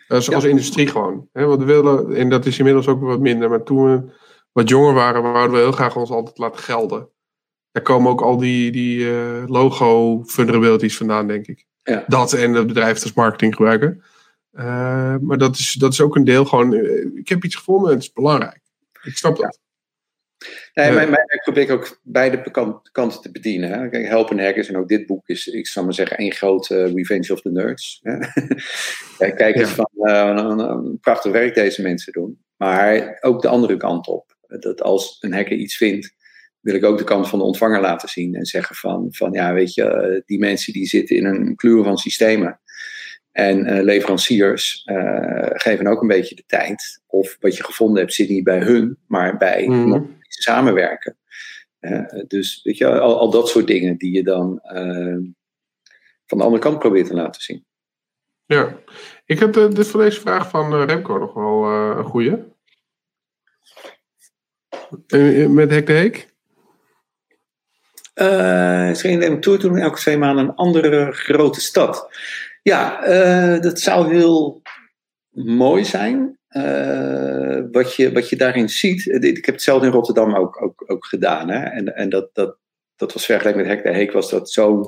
Als, 0.07 0.33
als 0.33 0.43
industrie 0.43 0.87
gewoon. 0.87 1.27
Hè? 1.33 1.45
Want 1.45 1.59
we 1.59 1.65
willen, 1.65 2.15
en 2.15 2.29
dat 2.29 2.45
is 2.45 2.57
inmiddels 2.57 2.87
ook 2.87 3.01
wat 3.01 3.19
minder, 3.19 3.49
maar 3.49 3.63
toen 3.63 3.83
we 3.83 4.13
wat 4.51 4.69
jonger 4.69 4.93
waren, 4.93 5.21
wouden 5.21 5.55
we 5.55 5.61
heel 5.61 5.71
graag 5.71 5.95
ons 5.95 6.09
altijd 6.09 6.37
laten 6.37 6.63
gelden. 6.63 7.09
Daar 7.71 7.83
komen 7.83 8.11
ook 8.11 8.21
al 8.21 8.37
die, 8.37 8.71
die 8.71 9.07
logo 9.47 10.21
vulnerabilities 10.25 10.97
vandaan, 10.97 11.27
denk 11.27 11.47
ik. 11.47 11.65
Ja. 11.83 12.03
Dat 12.07 12.33
en 12.33 12.53
het 12.53 12.67
bedrijf 12.67 13.03
als 13.03 13.13
marketing 13.13 13.55
gebruiken. 13.55 14.03
Uh, 14.53 15.17
maar 15.17 15.37
dat 15.37 15.57
is, 15.57 15.73
dat 15.73 15.93
is 15.93 16.01
ook 16.01 16.15
een 16.15 16.23
deel 16.23 16.45
gewoon. 16.45 16.73
Uh, 16.73 17.15
ik 17.15 17.29
heb 17.29 17.43
iets 17.43 17.55
gevonden 17.55 17.89
en 17.89 17.95
het 17.95 18.03
is 18.03 18.13
belangrijk. 18.13 18.61
Ik 19.03 19.17
snap 19.17 19.37
dat. 19.37 19.59
Nee, 20.73 20.91
mijn, 20.91 21.09
mijn 21.09 21.25
werk 21.25 21.41
probeer 21.43 21.63
ik 21.63 21.71
ook 21.71 21.99
beide 22.03 22.51
kanten 22.91 23.21
te 23.21 23.31
bedienen. 23.31 23.71
Hè. 23.71 23.89
Kijk, 23.89 24.07
Helpen 24.07 24.39
Hackers 24.39 24.67
en 24.67 24.77
ook 24.77 24.87
dit 24.87 25.05
boek 25.05 25.27
is, 25.27 25.47
ik 25.47 25.67
zal 25.67 25.83
maar 25.83 25.93
zeggen, 25.93 26.17
één 26.17 26.31
grote 26.31 26.83
Revenge 26.83 27.33
of 27.33 27.41
the 27.41 27.51
Nerds. 27.51 27.99
Kijk, 29.17 29.35
kijk 29.35 29.55
eens 29.55 29.69
van, 29.69 29.89
een, 29.95 30.59
een, 30.59 30.99
prachtig 30.99 31.31
werk 31.31 31.55
deze 31.55 31.81
mensen 31.81 32.13
doen. 32.13 32.43
Maar 32.57 33.17
ook 33.21 33.41
de 33.41 33.47
andere 33.47 33.77
kant 33.77 34.07
op. 34.07 34.35
Dat 34.47 34.81
als 34.81 35.17
een 35.19 35.33
hacker 35.33 35.57
iets 35.57 35.77
vindt, 35.77 36.15
wil 36.59 36.75
ik 36.75 36.85
ook 36.85 36.97
de 36.97 37.03
kant 37.03 37.29
van 37.29 37.39
de 37.39 37.45
ontvanger 37.45 37.81
laten 37.81 38.09
zien. 38.09 38.35
En 38.35 38.45
zeggen 38.45 38.75
van, 38.75 39.07
van 39.09 39.31
ja, 39.31 39.53
weet 39.53 39.73
je, 39.73 40.21
die 40.25 40.39
mensen 40.39 40.73
die 40.73 40.85
zitten 40.85 41.15
in 41.15 41.25
een 41.25 41.55
kleur 41.55 41.83
van 41.83 41.97
systemen. 41.97 42.60
En 43.31 43.73
uh, 43.73 43.83
leveranciers 43.83 44.83
uh, 44.85 45.49
geven 45.53 45.87
ook 45.87 46.01
een 46.01 46.07
beetje 46.07 46.35
de 46.35 46.43
tijd. 46.47 47.01
Of 47.07 47.37
wat 47.39 47.57
je 47.57 47.63
gevonden 47.63 47.99
hebt 47.99 48.13
zit 48.13 48.29
niet 48.29 48.43
bij 48.43 48.59
hun, 48.59 48.97
maar 49.07 49.37
bij 49.37 49.67
mm 49.67 50.19
samenwerken. 50.27 51.17
Uh, 51.79 52.05
dus 52.27 52.61
weet 52.63 52.77
je, 52.77 52.99
al, 52.99 53.19
al, 53.19 53.29
dat 53.29 53.49
soort 53.49 53.67
dingen 53.67 53.97
die 53.97 54.13
je 54.13 54.23
dan 54.23 54.59
van 56.25 56.37
de 56.37 56.43
andere 56.43 56.61
kant 56.61 56.79
probeert 56.79 57.07
te 57.07 57.13
laten 57.13 57.41
zien. 57.41 57.65
Ja, 58.45 58.77
ik 59.25 59.39
heb 59.39 59.57
uh, 59.57 59.69
dit 59.69 59.87
voor 59.87 60.01
deze 60.01 60.19
vraag 60.19 60.49
van 60.49 60.83
Remco 60.83 61.17
nog 61.17 61.33
wel 61.33 61.65
een 61.97 62.03
goede. 62.03 62.47
met 65.49 65.71
Hek 65.71 65.87
de 65.87 65.93
Heek? 65.93 66.31
Uh, 68.15 68.93
ze 68.93 68.99
gingen 68.99 69.25
een 69.25 69.41
tour 69.41 69.59
doen 69.59 69.77
elke 69.77 69.99
twee 69.99 70.17
maanden 70.17 70.47
een 70.47 70.55
andere 70.55 71.11
grote 71.11 71.61
stad. 71.61 72.09
Ja, 72.61 73.01
dat 73.59 73.79
zou 73.79 74.13
heel 74.13 74.61
mooi 75.31 75.85
zijn. 75.85 76.39
Uh, 76.51 77.61
wat, 77.71 77.95
je, 77.95 78.11
wat 78.11 78.29
je 78.29 78.35
daarin 78.35 78.69
ziet, 78.69 79.09
eh, 79.09 79.29
ik 79.29 79.45
heb 79.45 79.55
hetzelfde 79.55 79.85
in 79.85 79.91
Rotterdam 79.91 80.35
ook, 80.35 80.61
ook, 80.61 80.83
ook 80.87 81.05
gedaan. 81.05 81.49
Hè? 81.49 81.59
En, 81.59 81.95
en 81.95 82.09
dat, 82.09 82.29
dat, 82.33 82.57
dat 82.95 83.13
was 83.13 83.25
vergeleken 83.25 83.59
met 83.59 83.69
Hek 83.69 83.83
de 83.83 83.93
Heek, 83.93 84.11
was 84.11 84.29
dat 84.29 84.51
zo'n 84.51 84.87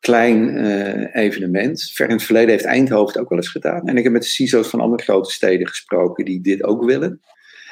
klein 0.00 0.56
uh, 0.56 1.14
evenement. 1.14 1.90
Ver 1.94 2.08
in 2.08 2.14
het 2.14 2.22
verleden 2.22 2.50
heeft 2.50 2.64
Eindhoven 2.64 3.12
het 3.12 3.22
ook 3.22 3.28
wel 3.28 3.38
eens 3.38 3.48
gedaan. 3.48 3.88
En 3.88 3.96
ik 3.96 4.02
heb 4.02 4.12
met 4.12 4.22
de 4.22 4.28
CISO's 4.28 4.68
van 4.68 4.80
andere 4.80 5.02
grote 5.02 5.30
steden 5.30 5.68
gesproken 5.68 6.24
die 6.24 6.40
dit 6.40 6.62
ook 6.62 6.84
willen. 6.84 7.20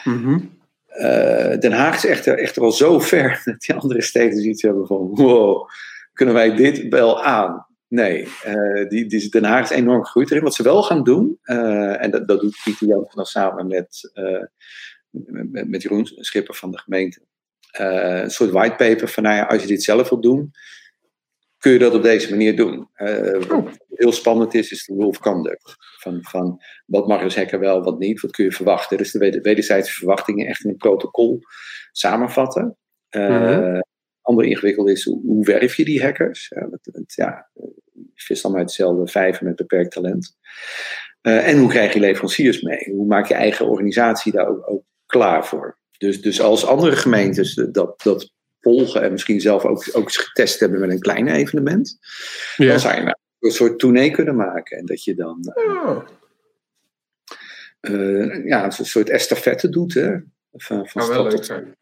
Mm 0.05 0.60
uh, 0.97 1.59
Den 1.59 1.73
Haag 1.73 1.94
is 1.94 2.05
echter, 2.05 2.39
echter 2.39 2.62
al 2.62 2.73
zo 2.73 3.01
ver 3.01 3.40
dat 3.44 3.60
die 3.60 3.74
andere 3.74 4.02
steden 4.02 4.40
zoiets 4.40 4.62
hebben 4.62 4.86
van: 4.86 5.10
wow, 5.14 5.69
kunnen 6.12 6.35
wij 6.35 6.56
dit 6.56 6.89
wel 6.89 7.23
aan? 7.23 7.66
Nee, 7.93 8.28
uh, 8.47 8.89
die, 8.89 9.06
die, 9.06 9.28
Den 9.28 9.44
Haag 9.44 9.70
is 9.70 9.77
enorm 9.77 10.05
gegroeid 10.05 10.31
erin. 10.31 10.43
Wat 10.43 10.55
ze 10.55 10.62
wel 10.62 10.82
gaan 10.82 11.05
doen, 11.05 11.39
uh, 11.44 12.02
en 12.02 12.10
dat, 12.10 12.28
dat 12.28 12.40
doet 12.40 12.60
Pieter 12.64 12.86
Jan 12.86 13.10
dan 13.14 13.24
samen 13.24 13.66
met, 13.66 14.10
uh, 14.14 14.44
met, 15.10 15.69
met, 15.69 15.82
Jeroen 15.82 16.06
Schipper 16.06 16.55
van 16.55 16.70
de 16.70 16.78
gemeente. 16.78 17.20
een 17.70 18.31
soort 18.31 18.51
whitepaper 18.51 19.09
van, 19.09 19.23
nou 19.23 19.36
ja, 19.36 19.44
als 19.44 19.62
je 19.62 19.69
dit 19.69 19.82
zelf 19.82 20.09
wilt 20.09 20.23
doen, 20.23 20.51
kun 21.59 21.73
je 21.73 21.78
dat 21.78 21.94
op 21.94 22.02
deze 22.02 22.31
manier 22.31 22.56
doen. 22.56 22.89
wat 23.48 23.78
heel 23.89 24.12
spannend 24.12 24.55
is, 24.55 24.70
is 24.70 24.85
de 24.85 24.94
rule 24.94 25.06
of 25.06 25.19
conduct. 25.19 25.77
Van, 25.98 26.19
van 26.23 26.62
wat 26.86 27.06
mag 27.09 27.23
dus 27.23 27.36
hacker 27.36 27.59
wel, 27.59 27.82
wat 27.82 27.98
niet, 27.98 28.20
wat 28.20 28.31
kun 28.31 28.44
je 28.44 28.52
verwachten. 28.52 28.98
Dus 28.98 29.10
de 29.10 29.40
wederzijdse 29.43 29.93
verwachtingen 29.93 30.47
echt 30.47 30.64
in 30.64 30.70
een 30.70 30.77
protocol 30.77 31.40
samenvatten. 31.90 32.77
Uh, 33.10 33.78
mm 34.23 34.35
-hmm. 34.35 34.40
Ander 34.40 34.44
ingewikkeld 34.44 34.89
is, 34.89 35.05
hoe, 35.05 35.20
hoe 35.27 35.44
werf 35.44 35.74
je 35.74 35.85
die 35.85 36.03
hackers? 36.03 36.53
ja, 37.07 37.51
vist 38.15 38.44
allemaal 38.44 38.62
uit 38.62 38.70
hetzelfde 38.70 39.12
vijver 39.12 39.44
met 39.44 39.57
beperkt 39.57 39.93
talent. 39.93 40.36
en 41.20 41.59
hoe 41.59 41.69
krijg 41.69 41.93
je 41.93 42.01
leveranciers 42.01 42.62
mee? 42.62 42.90
Hoe 42.90 43.07
maak 43.07 43.27
je 43.27 43.35
eigen 43.35 43.69
organisatie 43.69 44.32
daar 44.32 44.49
ook, 44.49 44.70
ook 44.70 44.85
klaar 45.07 45.47
voor? 45.47 45.78
Dus, 45.99 46.23
dus 46.23 46.40
als 46.40 46.66
andere 46.66 46.97
gemeentes 46.97 47.55
dat, 47.55 48.03
dat 48.03 48.32
volgen 48.61 49.03
en 49.03 49.12
misschien 49.12 49.40
zelf 49.40 49.65
ook, 49.65 49.89
ook 49.93 50.05
eens 50.05 50.16
getest 50.16 50.61
hebben 50.61 50.81
met 50.81 50.90
een 50.90 51.01
klein 51.01 51.28
evenement, 51.28 51.99
ja. 52.57 52.69
dan 52.69 52.81
zou 52.81 52.94
je 52.94 53.03
nou 53.03 53.16
een 53.40 53.51
soort 53.51 53.78
tournee 53.78 54.11
kunnen 54.11 54.36
maken. 54.36 54.78
En 54.78 54.86
dat 54.86 55.05
je 55.05 55.15
dan 55.15 55.53
oh. 55.55 56.03
uh, 57.81 58.47
ja, 58.47 58.65
een 58.65 58.73
soort 58.73 59.11
estafette 59.11 59.69
doet. 59.69 59.94
Hè? 59.94 60.16
Van, 60.53 60.89
van 60.89 61.09
wel 61.09 61.23
leuk 61.23 61.44
zijn. 61.44 61.77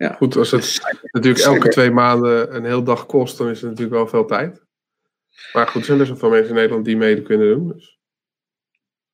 Ja. 0.00 0.12
Goed, 0.12 0.36
als 0.36 0.50
het 0.50 0.60
dus, 0.60 0.80
natuurlijk 1.02 1.44
elke 1.44 1.68
twee 1.68 1.90
maanden 1.90 2.54
een 2.54 2.64
heel 2.64 2.82
dag 2.82 3.06
kost, 3.06 3.38
dan 3.38 3.48
is 3.48 3.60
het 3.60 3.70
natuurlijk 3.70 3.96
wel 3.96 4.08
veel 4.08 4.26
tijd. 4.26 4.62
Maar 5.52 5.66
goed, 5.66 5.80
er 5.80 5.86
zijn 5.86 5.98
best 5.98 6.10
wel 6.10 6.18
veel 6.18 6.30
mensen 6.30 6.48
in 6.48 6.54
Nederland 6.54 6.84
die 6.84 6.96
mee 6.96 7.22
kunnen 7.22 7.48
doen. 7.48 7.68
Dus. 7.68 7.98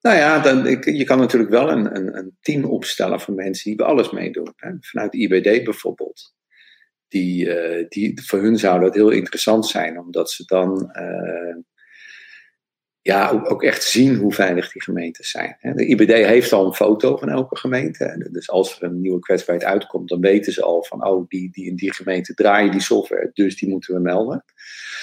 Nou 0.00 0.16
ja, 0.16 0.38
dan, 0.38 0.64
je 0.96 1.04
kan 1.04 1.18
natuurlijk 1.18 1.50
wel 1.50 1.70
een, 1.70 1.96
een, 1.96 2.16
een, 2.16 2.36
team 2.40 2.64
opstellen 2.64 3.20
van 3.20 3.34
mensen 3.34 3.64
die 3.64 3.76
bij 3.76 3.86
alles 3.86 4.10
meedoen. 4.10 4.52
Hè? 4.56 4.70
Vanuit 4.80 5.14
IBD 5.14 5.64
bijvoorbeeld. 5.64 6.34
Die, 7.08 7.46
uh, 7.46 7.88
die, 7.88 8.22
voor 8.22 8.38
hun 8.38 8.58
zou 8.58 8.80
dat 8.80 8.94
heel 8.94 9.10
interessant 9.10 9.66
zijn, 9.66 9.98
omdat 9.98 10.30
ze 10.30 10.44
dan 10.44 10.92
uh, 10.92 11.56
ja, 13.06 13.30
ook, 13.30 13.50
ook, 13.50 13.62
echt 13.62 13.82
zien 13.82 14.16
hoe 14.16 14.32
veilig 14.32 14.72
die 14.72 14.82
gemeentes 14.82 15.30
zijn. 15.30 15.56
De 15.60 15.86
IBD 15.86 16.12
heeft 16.12 16.52
al 16.52 16.66
een 16.66 16.74
foto 16.74 17.16
van 17.16 17.28
elke 17.28 17.56
gemeente. 17.56 18.28
Dus 18.30 18.50
als 18.50 18.80
er 18.80 18.82
een 18.82 19.00
nieuwe 19.00 19.18
kwetsbaarheid 19.18 19.68
uitkomt, 19.68 20.08
dan 20.08 20.20
weten 20.20 20.52
ze 20.52 20.62
al 20.62 20.84
van, 20.84 21.06
oh, 21.06 21.28
die, 21.28 21.50
die 21.50 21.66
in 21.66 21.76
die 21.76 21.94
gemeente 21.94 22.34
draaien 22.34 22.70
die 22.70 22.80
software, 22.80 23.30
dus 23.34 23.58
die 23.58 23.68
moeten 23.68 23.94
we 23.94 24.00
melden. 24.00 24.44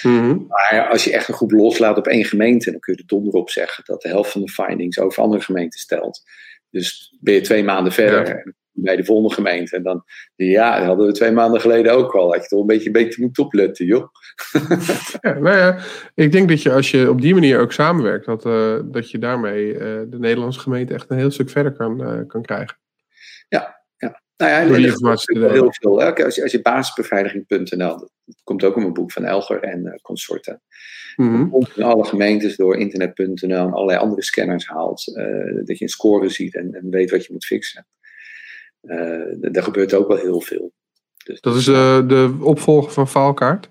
Mm 0.02 0.46
Maar 0.48 0.88
als 0.90 1.04
je 1.04 1.12
echt 1.12 1.28
een 1.28 1.34
groep 1.34 1.50
loslaat 1.50 1.96
op 1.96 2.06
één 2.06 2.24
gemeente, 2.24 2.70
dan 2.70 2.80
kun 2.80 2.94
je 2.94 3.00
er 3.00 3.06
donder 3.06 3.32
op 3.32 3.50
zeggen 3.50 3.84
dat 3.86 4.02
de 4.02 4.08
helft 4.08 4.30
van 4.30 4.40
de 4.40 4.52
findings 4.52 4.98
over 4.98 5.22
andere 5.22 5.42
gemeenten 5.42 5.80
stelt. 5.80 6.22
Dus 6.70 7.16
ben 7.20 7.34
je 7.34 7.40
twee 7.40 7.64
maanden 7.64 7.92
verder 7.92 8.54
bij 8.74 8.96
de 8.96 9.04
volgende 9.04 9.34
gemeente. 9.34 9.76
En 9.76 9.82
dan, 9.82 10.04
ja, 10.34 10.78
dat 10.78 10.86
hadden 10.86 11.06
we 11.06 11.12
twee 11.12 11.30
maanden 11.30 11.60
geleden 11.60 11.92
ook 11.92 12.14
al. 12.14 12.30
Dat 12.30 12.42
je 12.42 12.48
toch 12.48 12.60
een 12.60 12.66
beetje, 12.66 12.90
beetje 12.90 13.22
moet 13.22 13.38
opletten, 13.38 13.86
joh. 13.86 14.08
ja, 15.20 15.38
nou 15.38 15.56
ja, 15.56 15.78
ik 16.14 16.32
denk 16.32 16.48
dat 16.48 16.62
je 16.62 16.72
als 16.72 16.90
je 16.90 17.10
op 17.10 17.20
die 17.20 17.34
manier 17.34 17.60
ook 17.60 17.72
samenwerkt, 17.72 18.26
dat, 18.26 18.46
uh, 18.46 18.80
dat 18.84 19.10
je 19.10 19.18
daarmee 19.18 19.72
uh, 19.72 19.80
de 19.80 20.18
Nederlandse 20.18 20.60
gemeente 20.60 20.94
echt 20.94 21.10
een 21.10 21.18
heel 21.18 21.30
stuk 21.30 21.50
verder 21.50 21.72
kan, 21.72 22.02
uh, 22.02 22.26
kan 22.26 22.42
krijgen. 22.42 22.76
Ja, 23.48 23.82
ja. 23.96 24.22
Nou 24.36 24.52
ja, 24.52 24.66
Door 24.66 24.76
die 24.76 24.86
informatie 24.86 25.38
heel 25.38 25.72
veel. 25.72 26.02
Als 26.02 26.34
je, 26.34 26.42
als 26.42 26.52
je 26.52 26.62
basisbeveiliging.nl, 26.62 27.98
dat 27.98 28.10
komt 28.44 28.64
ook 28.64 28.74
in 28.74 28.82
mijn 28.82 28.94
boek 28.94 29.12
van 29.12 29.24
Elger 29.24 29.62
en 29.62 30.00
consorten. 30.02 30.62
Mm 31.16 31.34
-hmm. 31.34 31.66
in 31.74 31.82
alle 31.82 32.04
gemeentes 32.04 32.56
door 32.56 32.76
internet.nl 32.76 33.66
en 33.66 33.72
allerlei 33.72 33.98
andere 33.98 34.22
scanners 34.22 34.66
haalt. 34.66 35.04
dat 35.64 35.78
je 35.78 35.84
een 35.84 35.88
score 35.88 36.28
ziet 36.28 36.54
en, 36.54 36.74
en 36.74 36.90
weet 36.90 37.10
wat 37.10 37.24
je 37.24 37.32
moet 37.32 37.44
fixen. 37.44 37.86
Uh, 38.86 39.52
daar 39.52 39.62
gebeurt 39.62 39.94
ook 39.94 40.08
wel 40.08 40.16
heel 40.16 40.40
veel. 40.40 40.72
Dus, 41.24 41.40
dat 41.40 41.56
is 41.56 41.66
uh, 41.66 42.08
de 42.08 42.36
opvolger 42.40 42.92
van 42.92 43.08
Faalkaart? 43.08 43.70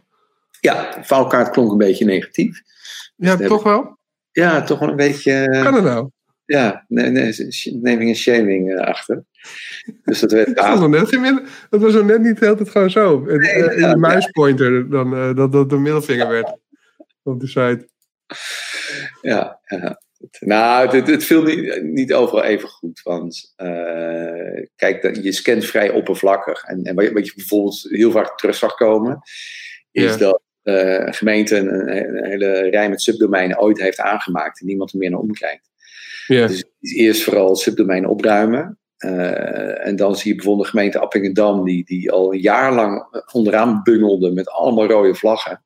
Ja, 0.59 1.03
Faalkaart 1.03 1.49
klonk 1.49 1.71
een 1.71 1.77
beetje 1.77 2.05
negatief. 2.05 2.61
Ja, 3.15 3.35
dus 3.35 3.47
toch 3.47 3.63
wel? 3.63 3.97
Ja, 4.31 4.63
toch 4.63 4.79
wel 4.79 4.89
een 4.89 4.95
beetje. 4.95 5.59
kan 5.63 5.73
het 5.73 5.83
nou? 5.83 6.09
Ja, 6.45 6.85
nee, 6.87 7.09
nee, 7.09 7.35
naming 7.81 8.09
en 8.09 8.15
shaming 8.15 8.79
achter. 8.79 9.23
Dus 10.03 10.19
dat 10.19 10.31
werd. 10.31 10.55
dat, 10.55 10.79
was 10.79 10.87
net, 10.87 11.43
dat 11.69 11.81
was 11.81 11.93
net 11.93 12.21
niet 12.21 12.45
altijd 12.45 12.69
gewoon 12.69 12.89
zo. 12.89 13.19
Nee, 13.19 13.75
in 13.75 13.89
de 13.89 13.97
muispointer 13.97 14.89
dan 14.89 15.35
dat 15.35 15.51
dat 15.51 15.69
de 15.69 15.77
middelvinger 15.77 16.27
werd 16.27 16.57
op 17.23 17.39
de 17.39 17.47
site. 17.47 17.87
Ja, 19.21 19.59
ja. 19.65 20.01
Nou, 20.39 20.95
het, 20.95 21.07
het 21.07 21.23
viel 21.23 21.43
niet, 21.43 21.83
niet, 21.83 22.13
overal 22.13 22.43
even 22.43 22.69
goed. 22.69 23.01
Want 23.03 23.53
uh, 23.57 24.65
kijk, 24.75 25.15
je 25.21 25.31
scant 25.31 25.65
vrij 25.65 25.89
oppervlakkig. 25.89 26.63
En, 26.63 26.83
en 26.83 26.95
wat 26.95 27.25
je 27.25 27.33
bijvoorbeeld 27.35 27.87
heel 27.89 28.11
vaak 28.11 28.37
terug 28.37 28.55
zag 28.55 28.75
komen, 28.75 29.21
is 29.91 30.17
dat 30.17 30.41
uh, 30.63 31.05
een 31.05 31.13
gemeente 31.13 31.57
een, 31.57 31.97
een, 31.97 32.25
hele 32.25 32.69
rij 32.69 32.89
met 32.89 33.01
subdomeinen 33.01 33.59
ooit 33.59 33.79
heeft 33.79 33.99
aangemaakt 33.99 34.59
en 34.59 34.65
niemand 34.65 34.91
er 34.91 34.97
meer 34.97 35.09
naar 35.09 35.19
omkijkt. 35.19 35.71
Ja. 36.27 36.47
Dus 36.47 36.63
eerst 36.79 37.23
vooral 37.23 37.55
subdomeinen 37.55 38.09
opruimen. 38.09 38.77
Uh, 38.97 39.87
en 39.87 39.95
dan 39.95 40.15
zie 40.15 40.29
je 40.29 40.35
bijvoorbeeld 40.35 40.65
de 40.65 40.71
gemeente 40.71 40.99
Appingedam, 40.99 41.63
die, 41.63 41.85
die 41.85 42.11
al 42.11 42.33
een 42.33 42.39
jaar 42.39 42.73
lang 42.73 43.23
onderaan 43.31 43.81
bungelde 43.83 44.31
met 44.31 44.49
allemaal 44.49 44.87
rode 44.87 45.15
vlaggen. 45.15 45.63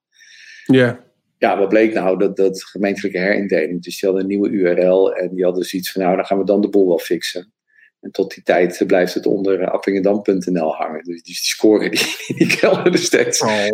Ja 0.66 1.07
ja, 1.38 1.58
wat 1.58 1.70
bleek 1.70 1.94
nou? 1.94 2.18
Dat, 2.18 2.36
dat 2.36 2.64
gemeentelijke 2.64 3.20
herindeling. 3.20 3.84
Dus 3.84 4.00
die 4.00 4.10
hadden 4.10 4.22
een 4.22 4.40
nieuwe 4.40 4.50
URL 4.50 5.14
en 5.14 5.36
die 5.36 5.44
hadden 5.44 5.64
zoiets 5.64 5.92
van, 5.92 6.02
nou, 6.02 6.16
dan 6.16 6.26
gaan 6.26 6.38
we 6.38 6.44
dan 6.44 6.62
de 6.62 6.70
boel 6.70 6.88
wel 6.88 7.00
fixen. 7.00 7.52
En 8.00 8.12
tot 8.12 8.34
die 8.34 8.44
tijd 8.44 8.84
blijft 8.88 9.14
het 9.14 9.26
onder 9.26 9.70
appingedam.nl 9.70 10.76
hangen. 10.76 11.04
Dus 11.04 11.24
die 11.24 11.36
scoren 11.36 11.92
die, 11.92 12.16
die 12.38 12.58
kelderen 12.58 13.00
steeds. 13.00 13.42
Oh. 13.42 13.68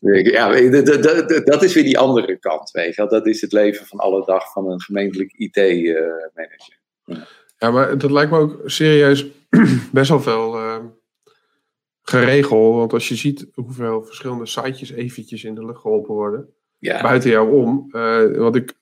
ja, 0.32 0.70
dat, 0.70 1.44
dat, 1.44 1.62
is 1.62 1.74
weer 1.74 1.84
die 1.84 1.98
andere 1.98 2.38
kant, 2.38 2.70
weet 2.70 2.94
je 2.94 3.06
Dat 3.06 3.26
is 3.26 3.40
het 3.40 3.52
leven 3.52 3.86
van 3.86 3.98
alle 3.98 4.24
dag 4.24 4.52
van 4.52 4.70
een 4.70 4.80
gemeentelijk 4.80 5.32
IT-manager. 5.32 6.80
Eh, 7.04 7.16
ja. 7.16 7.26
ja. 7.58 7.70
maar 7.70 7.98
dat 7.98 8.10
lijkt 8.10 8.30
me 8.30 8.38
ook 8.38 8.60
serieus 8.64 9.26
best 9.92 10.08
wel 10.08 10.20
veel... 10.20 10.58
Uh 10.58 10.76
geregeld. 12.02 12.76
Want 12.76 12.92
als 12.92 13.08
je 13.08 13.16
ziet 13.16 13.46
hoeveel 13.54 14.04
verschillende 14.04 14.46
sitejes 14.46 14.90
eventjes 14.90 15.44
in 15.44 15.54
de 15.54 15.64
lucht 15.64 15.80
geholpen 15.80 16.14
worden. 16.14 16.48
Buiten 16.78 17.30
jou 17.30 17.52
om. 17.52 17.88
Uh, 17.92 18.36
wat 18.36 18.56
ik 18.56 18.74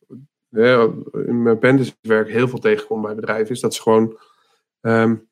in 1.26 1.42
mijn 1.42 1.58
pentestwerk 1.58 2.28
heel 2.28 2.48
veel 2.48 2.58
tegenkom 2.58 3.02
bij 3.02 3.14
bedrijven. 3.14 3.54
Is 3.54 3.60
dat 3.60 3.74
ze 3.74 3.82
gewoon... 3.82 4.18
Um, 4.80 5.28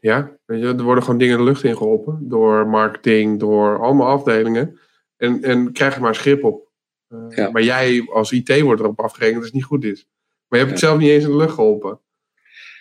ja, 0.00 0.36
weet 0.44 0.60
je, 0.60 0.66
er 0.66 0.82
worden 0.82 1.04
gewoon 1.04 1.18
dingen 1.18 1.38
de 1.38 1.44
lucht 1.44 1.64
in 1.64 1.76
geholpen. 1.76 2.28
Door 2.28 2.66
marketing, 2.66 3.38
door 3.38 3.78
allemaal 3.80 4.06
afdelingen. 4.06 4.78
En, 5.16 5.42
en 5.42 5.72
krijg 5.72 5.94
er 5.94 6.00
maar 6.00 6.14
schip 6.14 6.44
op. 6.44 6.68
Uh, 7.08 7.50
Maar 7.50 7.62
jij 7.62 8.06
als 8.12 8.32
IT 8.32 8.60
wordt 8.60 8.80
erop 8.80 9.00
afgerekend 9.00 9.36
dat 9.36 9.44
het 9.44 9.54
niet 9.54 9.64
goed 9.64 9.84
is. 9.84 10.08
Maar 10.48 10.58
je 10.58 10.64
hebt 10.64 10.70
het 10.70 10.78
zelf 10.78 10.98
niet 10.98 11.08
eens 11.08 11.24
in 11.24 11.30
de 11.30 11.36
lucht 11.36 11.54
geholpen. 11.54 12.00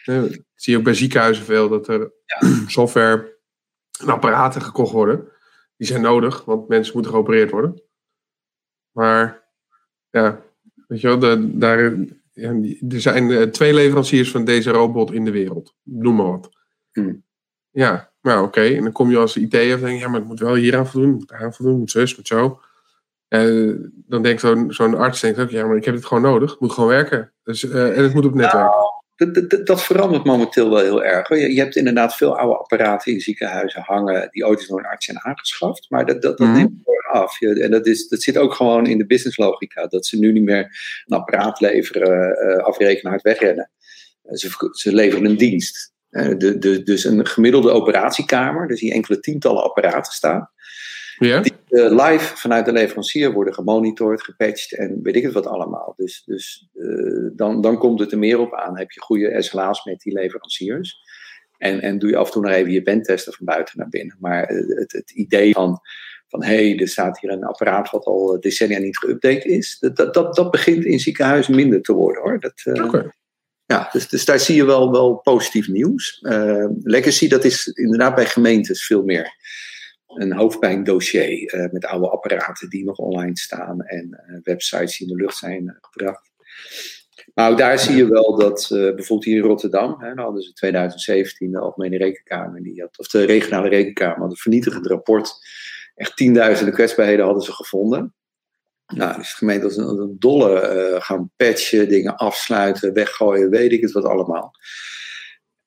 dat 0.06 0.40
zie 0.56 0.74
je 0.74 0.78
ook 0.78 0.84
bij 0.84 0.94
ziekenhuizen 0.94 1.46
veel. 1.46 1.70
Dat 1.70 1.88
er 1.88 2.12
software 2.68 3.37
en 4.00 4.10
apparaten 4.10 4.62
gekocht 4.62 4.92
worden. 4.92 5.28
Die 5.78 5.88
zijn 5.88 6.02
nodig, 6.02 6.46
want 6.46 6.68
mensen 6.68 6.94
moeten 6.94 7.12
geopereerd 7.12 7.52
worden. 7.52 7.82
Maar 8.92 9.44
ja, 10.10 10.42
weet 10.88 11.02
je 11.02 11.08
wel, 11.08 11.20
de, 11.20 11.58
daar, 11.58 11.96
ja, 12.32 12.50
er 12.90 13.02
zijn 13.02 13.32
eh, 13.32 13.42
twee 13.42 13.74
leveranciers 13.74 14.32
van 14.32 14.46
deze 14.46 14.72
robot 14.72 15.12
in 15.12 15.26
de 15.26 15.32
wereld. 15.32 15.76
Noem 15.84 16.16
maar 16.16 16.32
wat. 16.32 16.50
Hmm. 16.92 17.24
Ja, 17.70 18.12
nou 18.22 18.46
oké. 18.46 18.62
En 18.62 18.84
dan 18.84 18.92
kom 18.92 19.10
je 19.10 19.18
als 19.18 19.38
IT 19.38 19.54
en 19.54 19.80
denk 19.80 19.82
je, 19.82 19.98
ja, 19.98 20.08
maar 20.08 20.20
het 20.20 20.28
moet 20.30 20.40
wel 20.40 20.56
hier 20.56 20.78
aan 20.78 20.88
voldoen, 20.88 21.12
moet 21.12 21.32
aan 21.32 21.54
voldoen, 21.54 21.80
moet 21.80 21.92
zus, 21.92 22.16
moet 22.16 22.28
zo. 22.28 22.60
En 23.28 23.94
dan 24.08 24.22
denkt 24.22 24.42
zo'n 24.42 24.74
zo'n 24.74 24.96
arts 24.96 25.22
denkt 25.22 25.40
ook, 25.40 25.50
ja, 25.50 25.66
maar 25.66 25.76
ik 25.76 25.86
heb 25.86 25.96
het 25.96 26.06
gewoon 26.06 26.24
nodig. 26.24 26.52
Het 26.52 26.60
moet 26.60 26.72
gewoon 26.72 26.90
werken. 26.90 27.34
Dus, 27.44 27.64
uh, 27.64 27.98
en 27.98 28.04
het 28.04 28.14
moet 28.14 28.26
op 28.26 28.34
netwerk. 28.34 28.70
Nou, 28.70 28.97
dat, 29.18 29.66
dat, 29.66 29.84
verandert 29.84 30.24
momenteel 30.24 30.70
wel 30.70 30.84
heel 30.84 31.04
erg. 31.04 31.30
Je, 31.30 31.54
je, 31.54 31.60
hebt 31.60 31.76
inderdaad 31.76 32.16
veel 32.16 32.38
oude 32.38 32.58
apparaten 32.58 33.14
in 33.14 33.20
ziekenhuizen 33.20 33.82
hangen 33.82 34.28
die 34.32 34.46
ooit 34.48 34.60
eens 34.60 34.68
door 34.68 34.80
een 34.80 34.86
arts 34.86 35.06
zijn 35.06 35.20
aangeschaft. 35.20 35.86
Maar 35.90 36.06
dat, 36.06 36.22
dat, 36.22 36.38
dat 36.38 36.48
mm. 36.48 36.54
neemt 36.54 36.86
af. 37.08 37.42
en 37.42 37.72
dat, 37.72 37.88
is, 37.88 38.08
dat 38.08 38.22
zit 38.22 38.38
ook 38.38 38.54
gewoon 38.54 38.86
in 38.86 38.98
de 38.98 39.06
businesslogica. 39.06 39.88
Dat 39.88 40.06
ze 40.06 40.20
nu 40.20 40.32
niet 40.32 40.44
meer 40.44 40.72
een 41.06 41.18
apparaat 41.18 41.60
leveren, 41.60 42.38
uh, 42.50 42.64
afrekenen, 42.64 43.12
hard 43.12 43.24
wegrennen. 43.24 43.70
Uh, 44.26 44.34
ze, 44.34 44.70
ze 44.72 44.94
leveren 44.94 45.26
een 45.26 45.38
dienst. 45.38 45.94
Uh, 46.10 46.38
de, 46.38 46.58
de, 46.58 46.84
dus 46.84 47.04
een 47.04 47.26
gemiddelde 47.28 47.72
operatiekamer, 47.72 48.68
dus 48.68 48.80
hier 48.80 48.94
enkele 48.94 49.20
tientallen 49.20 49.64
apparaten 49.64 50.14
staan. 50.14 50.50
Ja? 51.18 51.42
Die 51.42 51.54
uh, 51.70 52.08
live 52.08 52.38
vanuit 52.38 52.66
de 52.66 52.72
leverancier 52.72 53.32
worden 53.32 53.54
gemonitord, 53.54 54.24
gepatcht 54.24 54.74
en 54.74 55.00
weet 55.02 55.16
ik 55.16 55.24
het 55.24 55.34
wat 55.34 55.46
allemaal. 55.46 55.94
Dus, 55.96 56.24
dus 56.26 56.70
uh, 56.74 57.30
dan, 57.36 57.62
dan 57.62 57.78
komt 57.78 58.00
het 58.00 58.12
er 58.12 58.18
meer 58.18 58.40
op 58.40 58.54
aan. 58.54 58.78
Heb 58.78 58.92
je 58.92 59.02
goede 59.02 59.42
SLA's 59.42 59.86
met 59.86 60.00
die 60.00 60.14
leveranciers? 60.14 60.96
En, 61.58 61.82
en 61.82 62.00
doe 62.00 62.10
je 62.10 62.16
af 62.16 62.26
en 62.26 62.32
toe 62.32 62.42
nog 62.42 62.52
even 62.52 62.72
je 62.72 62.82
pentesten 62.82 63.34
van 63.34 63.46
buiten 63.46 63.78
naar 63.78 63.90
binnen. 63.90 64.18
Maar 64.20 64.52
uh, 64.52 64.78
het, 64.78 64.92
het 64.92 65.12
idee 65.12 65.54
van, 65.54 65.80
van 66.28 66.44
hé, 66.44 66.70
hey, 66.70 66.80
er 66.80 66.88
staat 66.88 67.20
hier 67.20 67.32
een 67.32 67.44
apparaat 67.44 67.90
wat 67.90 68.06
al 68.06 68.40
decennia 68.40 68.80
niet 68.80 69.06
geüpdate 69.06 69.46
is, 69.46 69.78
dat, 69.80 70.14
dat, 70.14 70.36
dat, 70.36 70.52
begint 70.52 70.86
in 70.86 71.00
ziekenhuizen 71.00 71.56
minder 71.56 71.82
te 71.82 71.94
worden 71.94 72.22
hoor. 72.22 72.40
Dat, 72.40 72.84
okay. 72.84 73.12
Ja, 73.66 73.90
dus, 73.92 74.10
dus 74.10 74.26
daar 74.26 74.40
zie 74.40 74.56
je 74.56 74.66
wel, 74.66 74.92
wel 74.92 75.16
positief 75.16 75.68
nieuws. 75.68 76.20
legacy, 76.84 77.28
dat 77.28 77.44
is 77.44 77.68
inderdaad 77.68 78.16
bij 78.16 78.26
gemeentes 78.26 78.86
veel 78.86 79.04
meer 79.04 79.36
een 80.08 80.34
hoofdpijndossier 80.34 81.54
uh, 81.54 81.72
met 81.72 81.86
oude 81.86 82.10
apparaten 82.10 82.70
die 82.70 82.86
nog 82.86 82.98
online 82.98 83.38
staan 83.38 83.82
en 83.82 84.24
uh, 84.30 84.40
websites 84.44 84.98
die 84.98 85.08
in 85.08 85.16
de 85.16 85.22
lucht 85.22 85.38
zijn 85.38 85.64
uh, 85.64 85.72
gebracht. 85.82 86.32
Ook 87.34 87.58
daar 87.58 87.80
zie 87.80 87.96
je 87.96 88.10
wel 88.10 88.38
dat 88.38 88.68
bijvoorbeeld 88.70 89.24
hier 89.24 89.38
in 89.38 89.44
Rotterdam, 89.44 89.96
hè, 90.00 90.08
nou 90.08 90.22
hadden 90.22 90.42
ze 90.42 90.54
2017 90.54 91.52
de 91.52 91.60
Algemene 91.60 91.98
Rekenkamer, 91.98 92.64
die 92.64 92.82
had, 92.82 93.00
of 93.00 93.08
de 93.08 93.24
regionale 93.24 93.70
rekenkamer, 93.70 94.20
had 94.20 94.32
een 94.32 94.38
vernietigend 94.38 94.88
rapport 94.88 95.34
echt 95.96 96.18
tienduizenden 96.18 96.74
kwetsbaarheden 96.74 97.26
hadden 97.26 97.44
ze 97.44 97.52
gevonden. 97.52 98.14
Nou, 98.88 99.20
is 99.20 99.30
de 99.30 99.36
gemeente 99.36 99.66
als 99.66 99.78
een, 99.78 99.88
een 99.88 100.16
dolle 100.20 100.96
gaan 101.00 101.32
patchen, 101.36 101.90
dingen 101.90 102.16
afsluiten, 102.16 102.94
weggooien, 102.94 103.50
weet 103.50 103.72
ik 103.72 103.82
het 103.82 103.92
wat 103.92 104.06
allemaal. 104.06 104.54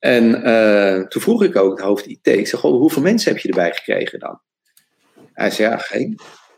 En 0.01 0.49
uh, 0.49 1.07
toen 1.07 1.23
vroeg 1.23 1.45
ik 1.45 1.57
ook 1.57 1.77
de 1.77 1.83
hoofd 1.83 2.07
IT, 2.07 2.27
ik 2.27 2.47
zeg, 2.47 2.61
hoeveel 2.61 3.03
mensen 3.03 3.33
heb 3.33 3.41
je 3.41 3.49
erbij 3.49 3.73
gekregen 3.73 4.19
dan? 4.19 4.41
Hij 5.33 5.51
zei, 5.51 5.71
ja, 5.71 5.77
geen. 5.77 6.11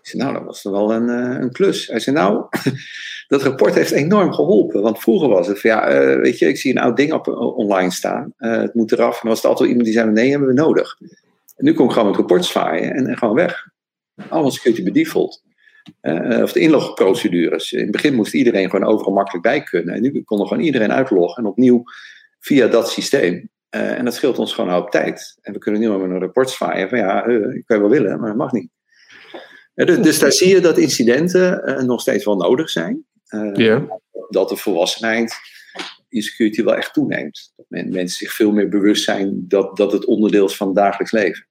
Ik 0.03 0.09
zei, 0.09 0.23
nou, 0.23 0.35
dat 0.35 0.45
was 0.45 0.63
toch 0.63 0.73
wel 0.73 0.93
een, 0.93 1.09
uh, 1.09 1.41
een 1.41 1.53
klus. 1.53 1.87
Hij 1.87 2.01
zei, 2.01 2.17
nou, 2.17 2.47
dat 3.29 3.43
rapport 3.43 3.75
heeft 3.75 3.91
enorm 3.91 4.33
geholpen. 4.33 4.83
Want 4.83 5.01
vroeger 5.01 5.29
was 5.29 5.47
het 5.47 5.61
van, 5.61 5.71
ja, 5.71 5.93
uh, 5.93 6.21
weet 6.21 6.39
je, 6.39 6.47
ik 6.47 6.57
zie 6.57 6.71
een 6.71 6.83
oud 6.83 6.97
ding 6.97 7.13
op, 7.13 7.29
online 7.57 7.91
staan. 7.91 8.35
het 8.37 8.75
moet 8.75 8.93
eraf. 8.93 9.13
En 9.13 9.19
dan 9.21 9.29
was 9.29 9.43
het 9.43 9.51
altijd 9.51 9.69
iemand 9.69 9.87
die 9.87 9.95
zei, 9.95 10.11
nee, 10.11 10.31
hebben 10.31 10.49
we 10.49 10.55
nodig. 10.55 10.99
Nu 11.57 11.73
kom 11.73 11.87
ik 11.87 11.93
gewoon 11.93 12.09
met 12.09 12.17
rapport 12.17 12.45
zwaaien 12.45 12.93
en, 12.93 13.19
gewoon 13.19 13.35
weg. 13.35 13.69
Allemaal 14.29 14.51
security 14.51 14.83
bij 14.83 14.93
default. 14.93 15.43
Uh, 16.03 16.43
of 16.43 16.53
de 16.53 16.61
inlogprocedures. 16.61 17.73
In 17.73 17.81
het 17.81 17.91
begin 17.91 18.15
moest 18.15 18.35
iedereen 18.35 18.71
gewoon 18.71 18.89
overal 18.89 19.13
makkelijk 19.13 19.43
bij 19.43 19.63
kunnen. 19.63 19.95
En 19.95 20.03
nu 20.03 20.23
kon 20.23 20.41
er 20.41 20.47
gewoon 20.47 20.63
iedereen 20.63 20.93
uitloggen 20.93 21.43
en 21.43 21.51
opnieuw 21.51 21.85
via 22.43 22.67
dat 22.67 22.91
systeem. 22.91 23.51
Uh, 23.71 23.99
en 23.99 24.05
dat 24.05 24.15
scheelt 24.15 24.39
ons 24.39 24.53
gewoon 24.53 24.75
op 24.75 24.91
tijd. 24.91 25.39
En 25.41 25.53
we 25.53 25.59
kunnen 25.59 25.81
nu 25.81 25.89
maar 25.89 25.99
met 25.99 26.11
een 26.11 26.21
rapport 26.21 26.51
zwaaien 26.51 26.89
van 26.89 26.99
ja, 26.99 27.27
uh, 27.27 27.55
ik 27.55 27.67
kan 27.67 27.81
wel 27.81 27.91
willen, 27.91 28.19
maar 28.19 28.29
dat 28.29 28.37
mag 28.37 28.53
niet. 28.53 28.71
Dus, 29.75 29.99
dus, 29.99 30.19
daar 30.19 30.33
zie 30.33 30.49
je 30.49 30.61
dat 30.61 30.79
incidenten 30.79 31.87
nog 31.87 32.01
steeds 32.01 32.25
wel 32.25 32.37
nodig 32.37 32.71
zijn. 32.71 33.07
Yeah. 33.53 33.91
Dat 34.29 34.49
de 34.49 34.57
volwassenheid 34.57 35.35
in 36.09 36.23
security 36.23 36.63
wel 36.63 36.77
echt 36.77 36.93
toeneemt. 36.93 37.53
Dat 37.57 37.67
men, 37.69 37.89
mensen 37.89 38.17
zich 38.17 38.33
veel 38.33 38.53
meer 38.53 38.69
bewust 38.69 39.05
zijn 39.05 39.45
dat, 39.49 39.77
dat 39.77 39.93
het 39.93 40.05
onderdeel 40.05 40.47
is 40.47 40.57
van 40.57 40.67
het 40.67 40.77
dagelijks 40.77 41.13
leven. 41.13 41.47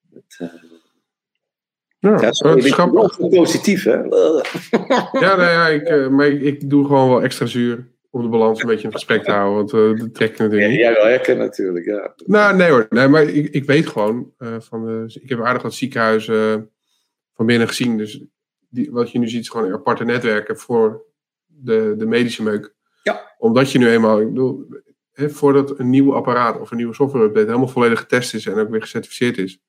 Dat, 0.00 0.50
ja, 1.98 2.20
ja 2.20 2.30
dat 2.30 2.56
is 2.56 2.72
grappig. 2.72 3.18
positief, 3.18 3.84
hè? 3.84 3.96
ja, 3.96 5.36
nou 5.36 5.42
ja, 5.42 5.68
ik, 5.68 6.10
maar 6.10 6.26
ik, 6.26 6.42
ik, 6.42 6.70
doe 6.70 6.86
gewoon 6.86 7.08
wel 7.08 7.22
extra 7.22 7.46
zuur 7.46 7.88
om 8.10 8.22
de 8.22 8.28
balans 8.28 8.60
een 8.60 8.68
beetje 8.68 8.86
in 8.86 8.92
gesprek 8.92 9.24
te 9.24 9.30
houden, 9.30 9.56
want 9.56 9.72
uh, 9.72 10.00
dat 10.00 10.14
trekt 10.14 10.38
natuurlijk 10.38 10.70
niet. 10.70 10.78
Ja, 10.78 10.92
wel 10.92 11.04
herkennen 11.04 11.46
natuurlijk, 11.46 11.84
ja. 11.84 12.14
Nou, 12.26 12.56
nee 12.56 12.70
hoor, 12.70 12.86
nee, 12.90 13.08
maar 13.08 13.22
ik, 13.22 13.48
ik 13.54 13.64
weet 13.64 13.86
gewoon, 13.86 14.32
uh, 14.38 14.60
van 14.60 14.84
de, 14.84 15.18
ik 15.22 15.28
heb 15.28 15.40
aardig 15.40 15.62
wat 15.62 15.74
ziekenhuizen 15.74 16.70
van 17.34 17.46
binnen 17.46 17.68
gezien, 17.68 17.96
dus 17.96 18.24
die, 18.68 18.90
wat 18.90 19.10
je 19.10 19.18
nu 19.18 19.28
ziet 19.28 19.40
is 19.40 19.48
gewoon 19.48 19.72
aparte 19.72 20.04
netwerken 20.04 20.58
voor 20.58 21.02
de, 21.46 21.94
de 21.96 22.06
medische 22.06 22.42
meuk. 22.42 22.74
Ja. 23.02 23.34
Omdat 23.38 23.72
je 23.72 23.78
nu 23.78 23.88
eenmaal, 23.88 24.20
ik 24.20 24.28
bedoel, 24.28 24.66
hè, 25.12 25.30
voordat 25.30 25.78
een 25.78 25.90
nieuw 25.90 26.14
apparaat 26.14 26.60
of 26.60 26.70
een 26.70 26.76
nieuwe 26.76 26.94
software 26.94 27.24
update 27.24 27.46
helemaal 27.46 27.68
volledig 27.68 27.98
getest 27.98 28.34
is 28.34 28.46
en 28.46 28.58
ook 28.58 28.70
weer 28.70 28.80
gecertificeerd 28.80 29.38
is, 29.38 29.60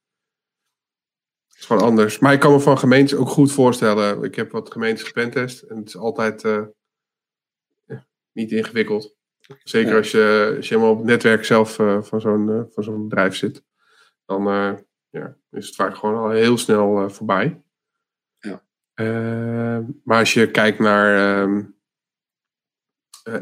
is 1.58 1.66
gewoon 1.66 1.82
anders. 1.82 2.20
Maar 2.20 2.34
ik 2.34 2.40
kan 2.40 2.52
me 2.52 2.60
van 2.60 2.78
gemeentes 2.78 3.18
ook 3.18 3.30
goed 3.30 3.52
voorstellen. 3.52 4.24
Ik 4.24 4.36
heb 4.36 4.52
wat 4.52 4.72
gemeentes 4.72 5.04
gepentest 5.04 5.62
en 5.62 5.78
het 5.78 5.88
is 5.88 5.98
altijd 5.98 6.44
uh, 6.44 6.62
niet 8.34 8.52
ingewikkeld. 8.52 9.16
Zeker 9.64 9.92
ja. 9.92 9.98
als, 9.98 10.12
je, 10.12 10.54
als 10.58 10.68
je 10.68 10.74
helemaal 10.74 10.94
op 10.94 11.00
het 11.00 11.08
netwerk 11.08 11.46
zelf 11.46 11.80
uh, 11.80 12.02
van 12.02 12.22
zo'n 12.22 12.48
uh, 12.48 12.62
van 12.70 12.84
zo'n 12.84 13.08
bedrijf 13.08 13.36
zit. 13.36 13.64
Dan 14.26 14.44
ja, 15.10 15.38
is 15.50 15.66
het 15.66 15.76
vaak 15.76 15.96
gewoon 15.96 16.16
al 16.16 16.30
heel 16.30 16.58
snel 16.58 17.10
voorbij. 17.10 17.64
Ja. 18.40 18.64
maar 20.04 20.20
als 20.20 20.34
je 20.34 20.52
kijkt 20.52 20.80
naar 20.80 21.42
ehm, 21.44 21.64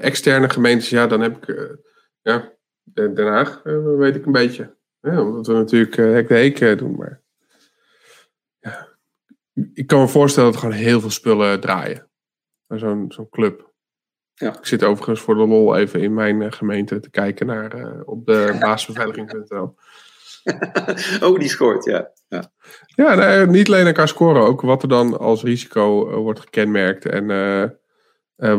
externe 0.01 0.49
gemeentes, 0.49 0.89
ja, 0.89 1.07
dan 1.07 1.21
heb 1.21 1.47
ik 1.47 1.77
ja, 2.21 2.53
Den 2.93 3.27
Haag 3.27 3.61
weet 3.97 4.15
ik 4.15 4.25
een 4.25 4.31
beetje. 4.31 4.77
Ja, 5.01 5.21
omdat 5.21 5.47
we 5.47 5.53
natuurlijk 5.53 5.95
hek 5.95 6.27
de 6.27 6.33
heek 6.33 6.77
doen, 6.77 6.95
maar 6.95 7.23
ja, 8.59 8.97
ik 9.73 9.87
kan 9.87 9.99
me 9.99 10.07
voorstellen 10.07 10.51
dat 10.51 10.61
er 10.61 10.67
gewoon 10.67 10.83
heel 10.83 10.99
veel 10.99 11.09
spullen 11.09 11.59
draaien. 11.59 12.09
Zo'n 12.67 13.11
zo'n 13.11 13.29
club. 13.29 13.68
Ja. 14.39 14.57
Ik 14.57 14.65
zit 14.65 14.83
overigens 14.83 15.19
voor 15.19 15.35
de 15.35 15.47
lol 15.47 15.75
even 15.75 16.01
in 16.01 16.13
mijn 16.13 16.41
uh, 16.41 16.51
gemeente 16.51 16.99
te 16.99 17.09
kijken 17.09 17.45
naar 17.45 17.79
uh, 17.79 18.01
op 18.05 18.25
de 18.25 18.55
baasbeveiliging.nl. 18.59 19.75
oh, 21.27 21.39
die 21.39 21.49
scoort, 21.49 21.85
ja. 21.85 22.11
Ja, 22.27 22.51
ja 22.95 23.15
nee, 23.15 23.45
niet 23.45 23.67
alleen 23.67 23.85
elkaar 23.85 24.07
scoren, 24.07 24.41
ook 24.41 24.61
wat 24.61 24.81
er 24.81 24.89
dan 24.89 25.19
als 25.19 25.43
risico 25.43 26.09
uh, 26.09 26.15
wordt 26.15 26.39
gekenmerkt. 26.39 27.05
En 27.05 27.79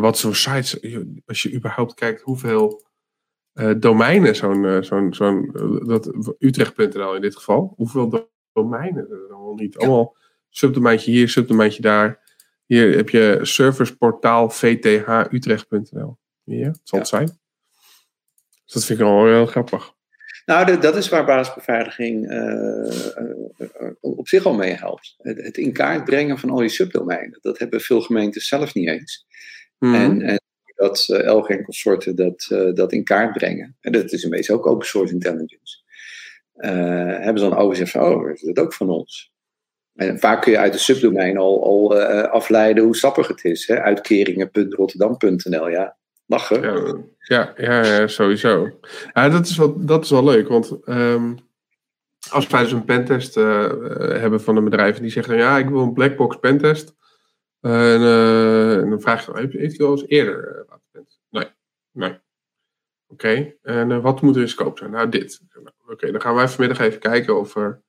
wat 0.01 0.19
zo'n 0.19 0.35
sites, 0.35 0.81
als 1.27 1.43
je 1.43 1.55
überhaupt 1.55 1.95
kijkt 1.95 2.21
hoeveel 2.21 2.89
domeinen 3.77 4.37
zo'n, 4.37 4.85
zo'n, 4.85 5.15
zo'n 5.15 5.51
dat 5.87 6.35
Utrecht.nl 6.39 7.15
in 7.15 7.21
dit 7.21 7.37
geval, 7.37 7.73
hoeveel 7.77 8.31
domeinen 8.53 9.11
er 9.11 9.35
allemaal 9.35 9.55
niet. 9.55 9.79
Allemaal 9.79 10.17
subdomeintje 10.51 11.11
hier, 11.11 11.29
subdomeintje 11.29 11.83
daar. 11.83 12.30
Hier 12.71 12.97
heb 12.97 13.09
je 13.09 13.39
serviceportaal 13.43 14.51
vthutrecht.nl. 14.51 16.19
Het 16.45 16.81
zal 16.83 16.99
het 16.99 17.09
zijn. 17.09 17.27
Dus 18.65 18.73
dat 18.73 18.85
vind 18.85 18.99
ik 18.99 19.05
al 19.05 19.27
heel 19.27 19.47
grappig. 19.47 19.93
Nou, 20.47 20.81
dat 20.81 20.97
is 20.97 21.09
waar 21.09 21.25
basisbeveiliging 21.25 22.31
uh, 22.31 22.91
op 24.01 24.29
zich 24.29 24.45
al 24.45 24.55
mee 24.55 24.73
helpt. 24.73 25.15
Het, 25.19 25.43
het, 25.43 25.57
in 25.57 25.73
kaart 25.73 26.05
brengen 26.05 26.39
van 26.39 26.51
al 26.51 26.63
je 26.63 26.69
subdomeinen. 26.69 27.39
Dat 27.41 27.59
hebben 27.59 27.81
veel 27.81 28.01
gemeentes 28.01 28.49
zelf 28.49 28.75
niet 28.75 28.89
eens. 28.89 29.27
Mhm. 29.79 29.95
En, 29.95 30.23
en, 30.23 30.41
dat 30.75 31.09
uh, 31.11 31.23
elk 31.23 31.49
en 31.49 31.65
consorten 31.65 32.17
dat, 32.17 32.47
dat 32.75 32.93
in 32.93 33.05
kaart 33.05 33.33
brengen. 33.33 33.77
En 33.81 33.93
dat 33.93 34.13
is 34.13 34.25
in 34.25 34.31
wezen 34.31 34.55
ook 34.55 34.67
open 34.67 34.87
source 34.87 35.13
intelligence. 35.13 35.83
Hebben 36.55 37.39
ze 37.43 37.49
dan 37.49 37.59
overzicht 37.59 37.91
van, 37.91 38.03
oh, 38.03 38.31
is 38.31 38.41
dat 38.41 38.59
ook 38.59 38.75
van 38.75 38.91
ons? 38.91 39.33
En 40.01 40.19
vaak 40.19 40.43
kun 40.43 40.53
je 40.53 40.59
uit 40.59 40.73
de 40.73 40.79
subdomein 40.79 41.39
al, 41.39 41.65
al 41.65 42.01
uh, 42.01 42.23
afleiden 42.23 42.85
hoe 42.85 42.97
sappig 42.97 43.29
het 43.29 43.45
is. 43.45 43.67
Hè? 43.67 43.81
Uitkeringen.rotterdam.nl, 43.81 45.69
ja. 45.69 45.97
Lachen. 46.27 46.63
Ja, 47.19 47.53
ja, 47.57 47.85
ja, 47.85 48.07
sowieso. 48.07 48.79
Dat, 49.13 49.47
is 49.47 49.57
wel, 49.57 49.85
dat 49.87 50.05
is 50.05 50.11
wel 50.11 50.25
leuk, 50.25 50.49
want 50.49 50.79
um, 50.87 51.39
als 52.31 52.47
wij 52.47 52.63
dus 52.63 52.73
een 52.73 52.85
pentest 52.85 53.37
uh, 53.37 53.69
hebben 54.21 54.41
van 54.41 54.57
een 54.57 54.65
bedrijf 54.65 54.97
en 54.97 55.03
die 55.03 55.11
zeggen, 55.11 55.37
ja, 55.37 55.59
ik 55.59 55.69
wil 55.69 55.81
een 55.81 55.93
blackbox 55.93 56.37
pentest. 56.37 56.95
En, 57.61 58.01
dan 58.91 59.01
vraag 59.01 59.27
je, 59.27 59.33
heeft, 59.35 59.53
heeft 59.53 59.81
u 59.81 59.85
al 59.85 59.91
eens 59.91 60.07
eerder 60.07 60.65
laten? 60.69 61.07
Nee, 61.31 61.47
nee. 61.93 62.19
Oké, 63.07 63.55
en 63.63 64.01
wat 64.01 64.21
moet 64.21 64.37
er 64.37 64.43
in 64.43 64.49
scope 64.49 64.79
zijn? 64.79 64.91
Nou, 64.91 65.09
dit. 65.09 65.41
Oké, 65.87 66.11
dan 66.11 66.21
gaan 66.21 66.35
wij 66.35 66.49
vanmiddag 66.49 66.87
even 66.87 67.01
kijken 67.01 67.39
of 67.39 67.57
er, 67.57 67.83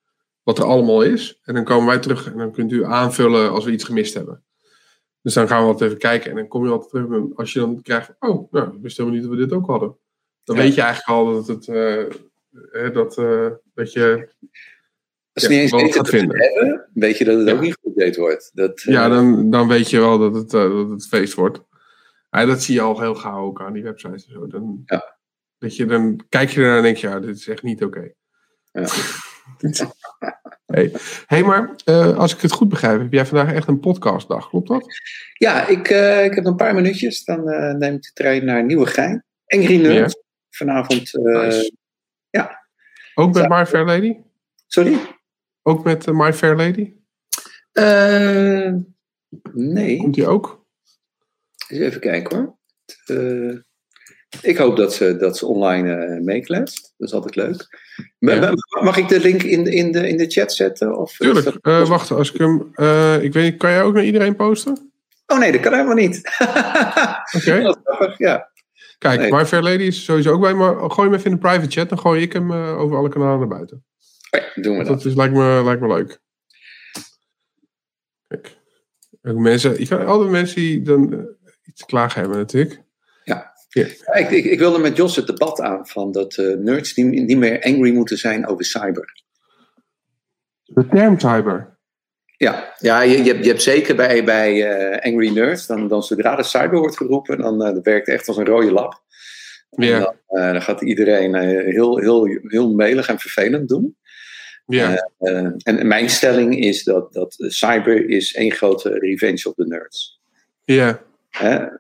wat 0.52 0.60
er 0.60 0.72
allemaal 0.72 1.02
is. 1.02 1.40
En 1.44 1.54
dan 1.54 1.64
komen 1.64 1.88
wij 1.88 2.00
terug 2.00 2.32
en 2.32 2.38
dan 2.38 2.52
kunt 2.52 2.72
u 2.72 2.86
aanvullen 2.86 3.52
als 3.52 3.66
we 3.66 3.72
iets 3.72 3.84
gemist 3.84 4.14
hebben. 4.14 4.44
Dus 5.22 5.34
dan 5.34 5.48
gaan 5.48 5.62
we 5.62 5.68
altijd 5.68 5.90
even 5.90 6.02
kijken. 6.02 6.30
En 6.30 6.36
dan 6.36 6.48
kom 6.48 6.66
je 6.66 6.72
altijd 6.72 6.90
terug. 6.90 7.36
Als 7.36 7.54
je 7.54 7.60
dan 7.60 7.82
krijgt, 7.82 8.16
oh, 8.20 8.52
nou, 8.52 8.76
ik 8.76 8.82
wist 8.82 8.98
helemaal 8.98 9.20
niet 9.20 9.30
dat 9.30 9.38
we 9.38 9.46
dit 9.46 9.54
ook 9.54 9.68
hadden. 9.68 9.98
Dan 10.44 10.56
ja. 10.56 10.62
weet 10.62 10.76
je 10.76 10.82
eigenlijk 10.82 11.20
al 11.20 11.34
dat 11.34 11.48
het, 11.48 11.68
uh, 11.68 12.94
dat, 12.94 13.18
uh, 13.18 13.50
dat 13.74 13.94
je... 13.94 14.30
Als 15.34 15.44
je 15.44 15.50
ja, 15.50 15.62
niet 15.62 15.72
eens 15.72 15.82
weet 15.82 15.94
dat 15.94 16.10
vinden. 16.10 16.40
hebben, 16.40 16.90
weet 16.94 17.18
je 17.18 17.26
dat 17.26 17.38
het 17.38 17.48
ja. 17.48 17.54
ook 17.54 17.62
niet 17.62 17.78
geüpdate 17.78 18.20
wordt. 18.20 18.52
Dat, 18.54 18.84
uh... 18.84 18.94
Ja, 18.94 19.10
dan, 19.10 19.50
dan 19.50 19.68
weet 19.68 19.90
je 19.90 20.00
wel 20.00 20.18
dat 20.18 20.36
het, 20.36 20.50
dat 20.50 20.90
het 20.90 21.08
feest 21.08 21.34
wordt. 21.34 21.64
Ja, 22.30 22.46
dat 22.46 22.64
zie 22.64 22.76
je 22.76 22.82
al 22.82 23.00
heel 23.00 23.16
gauw 23.16 23.46
ook 23.46 23.62
aan 23.62 23.74
die 23.74 23.84
websites 23.84 24.26
en 24.26 24.32
zo. 24.32 24.48
Dan, 24.48 24.82
ja. 24.86 25.18
dat 25.58 25.76
je, 25.76 25.86
dan 25.86 26.26
kijk 26.30 26.50
je 26.50 26.62
ernaar 26.62 26.78
en 26.78 26.84
denk 26.84 26.98
je, 26.98 27.08
ja, 27.08 27.20
dit 27.20 27.36
is 27.36 27.48
echt 27.48 27.64
niet 27.64 27.84
oké. 27.84 27.98
Okay. 27.98 28.16
Ja. 28.72 28.88
hey. 30.72 30.92
hey, 31.26 31.44
maar 31.44 31.76
uh, 31.86 32.18
als 32.18 32.34
ik 32.36 32.42
het 32.42 32.52
goed 32.52 32.70
begrijp, 32.70 33.00
heb 33.00 33.14
jij 33.14 33.26
vandaag 33.26 33.54
echt 33.54 33.68
een 33.68 33.80
podcastdag, 33.80 34.50
klopt 34.50 34.68
dat? 34.68 34.86
Ja, 35.34 35.68
ik, 35.68 35.90
uh, 35.90 36.26
ik 36.26 36.34
heb 36.34 36.46
een 36.46 36.56
paar 36.56 36.76
minuutjes. 36.76 37.24
Dan 37.24 37.50
uh, 37.50 37.74
neem 37.74 37.94
ik 37.94 38.02
de 38.02 38.12
trein 38.14 38.46
naar 38.46 38.64
Nieuwegein. 38.66 39.26
Nerd. 39.46 40.12
Ja. 40.12 40.22
Vanavond. 40.50 41.14
Nice. 41.14 41.76
Ja. 42.30 42.68
Ook 43.14 43.34
met 43.34 43.50
My 43.50 43.66
Fair 43.66 43.86
Lady? 43.86 44.18
Sorry? 44.68 44.98
Ook 45.62 45.84
met 45.84 46.06
My 46.06 46.34
Fair 46.34 46.56
Lady? 46.56 46.94
nee. 49.54 49.98
Komt 49.98 50.14
die 50.14 50.28
ook? 50.28 50.66
Eens 51.68 51.82
even 51.82 52.02
kijken 52.02 52.38
hoor. 52.38 52.58
Uh, 53.18 53.60
ik 54.42 54.58
hoop 54.58 54.78
dat 54.78 54.94
ze, 54.94 55.18
dat 55.18 55.38
ze 55.38 55.46
online 55.46 56.08
uh, 56.08 56.22
meekletst. 56.22 56.94
Dat 56.98 57.08
is 57.08 57.14
altijd 57.14 57.36
leuk. 57.36 57.80
Ja. 58.20 58.54
Mag 58.82 58.98
ik 58.98 59.08
de 59.08 59.20
link 59.20 59.44
in, 59.44 59.66
in, 59.66 59.92
de, 59.92 60.08
in 60.08 60.18
de 60.18 60.30
chat 60.30 60.54
zetten? 60.54 60.98
Of, 60.98 61.18
Tuurlijk. 61.18 61.46
Dat... 61.46 61.58
Uh, 61.62 61.88
wacht, 61.88 62.12
als 62.12 62.32
ik 62.32 62.40
hem. 62.40 62.72
ik 63.22 63.34
weet 63.34 63.58
kan 63.58 63.70
jij 63.70 63.84
ook 63.84 63.94
naar 63.94 64.04
iedereen 64.04 64.36
posten? 64.36 64.92
Oh 65.28 65.40
nee, 65.40 65.52
dat 65.52 65.62
kan 65.62 65.74
helemaal 65.74 65.96
niet. 65.96 66.22
Oké. 67.38 67.74
Okay. 67.84 68.16
Ja. 68.18 68.50
Kijk, 68.98 69.20
nee. 69.20 69.32
My 69.32 69.46
Fair 69.46 69.64
Lady 69.64 69.84
is 69.84 70.04
sowieso 70.04 70.32
ook 70.32 70.42
bij, 70.42 70.54
maar 70.54 70.92
gooi 70.92 71.10
hem 71.10 71.18
even 71.18 71.32
in 71.32 71.36
de 71.36 71.42
private 71.48 71.72
chat. 71.72 71.90
Dan 71.90 72.00
gooi 72.00 72.22
ik 72.22 72.34
hem 72.34 72.52
over 72.54 72.98
alle 72.98 73.10
kanalen 73.10 73.40
naar 73.40 73.48
buiten. 73.58 73.84
Okay, 74.32 74.50
doen 74.56 74.78
we 74.78 74.84
dat. 74.84 74.88
Dat 74.88 75.06
is, 75.06 75.16
lijkt, 75.16 75.34
me, 75.34 75.62
lijkt 75.64 75.82
me 75.82 75.88
leuk. 75.88 76.20
Kijk. 78.28 78.60
Ook 79.24 79.38
mensen, 79.38 79.80
ik 79.80 79.88
kan 79.88 80.06
altijd 80.06 80.30
mensen 80.30 80.56
die 80.56 80.82
dan 80.82 81.28
iets 81.64 81.80
te 81.80 81.86
klagen 81.86 82.20
hebben 82.22 82.38
natuurlijk. 82.38 82.81
Ja. 83.74 83.86
ja. 84.06 84.14
Ik, 84.14 84.30
ik, 84.30 84.46
ik, 84.46 84.60
wilde 84.60 84.80
met 84.80 84.98
Jos 84.98 85.16
het 85.16 85.28
debat 85.28 85.62
aan 85.62 85.88
van 85.88 86.12
dat 86.12 86.38
uh, 86.38 86.58
nerds 86.58 86.96
niet, 86.96 87.26
niet 87.26 87.38
meer 87.38 87.64
angry 87.64 87.94
moeten 87.94 88.18
zijn 88.18 88.48
over 88.48 88.66
cyber. 88.66 89.24
De 90.64 90.88
term 90.88 91.20
cyber. 91.20 91.80
Ja, 92.38 92.74
ja 92.80 93.02
je, 93.02 93.24
je, 93.24 93.32
hebt, 93.32 93.44
je 93.44 93.50
hebt 93.50 93.62
zeker 93.62 93.96
bij, 93.96 94.24
bij 94.24 94.54
uh, 94.54 95.12
Angry 95.12 95.30
Nerds, 95.34 95.68
dan, 95.68 95.88
dan 95.88 96.04
zodra 96.04 96.36
de 96.36 96.44
cyber 96.44 96.80
wordt 96.80 96.98
geroepen, 96.98 97.38
dan 97.38 97.68
uh, 97.68 97.74
dat 97.74 97.84
werkt 97.84 98.08
echt 98.08 98.28
als 98.28 98.38
een 98.38 98.46
rode 98.46 98.72
lap. 98.72 99.04
Ja. 99.70 100.00
Dan, 100.00 100.16
uh, 100.30 100.52
dan, 100.52 100.62
gaat 100.62 100.82
iedereen 100.82 101.36
heel, 101.36 101.98
heel, 101.98 102.26
heel 102.42 102.74
melig 102.74 103.08
en 103.08 103.20
vervelend 103.20 103.70
doen. 103.70 103.96
Ja. 104.66 105.10
en 105.64 105.88
mijn 105.88 106.10
stelling 106.10 106.60
is 106.60 106.84
dat, 106.84 107.14
dat 107.14 107.36
cyber 107.38 108.10
is 108.10 108.34
één 108.34 108.52
grote 108.52 108.90
revenge 108.90 109.50
op 109.50 109.56
de 109.56 109.68
nerds. 109.68 110.22
Ja. 110.64 111.02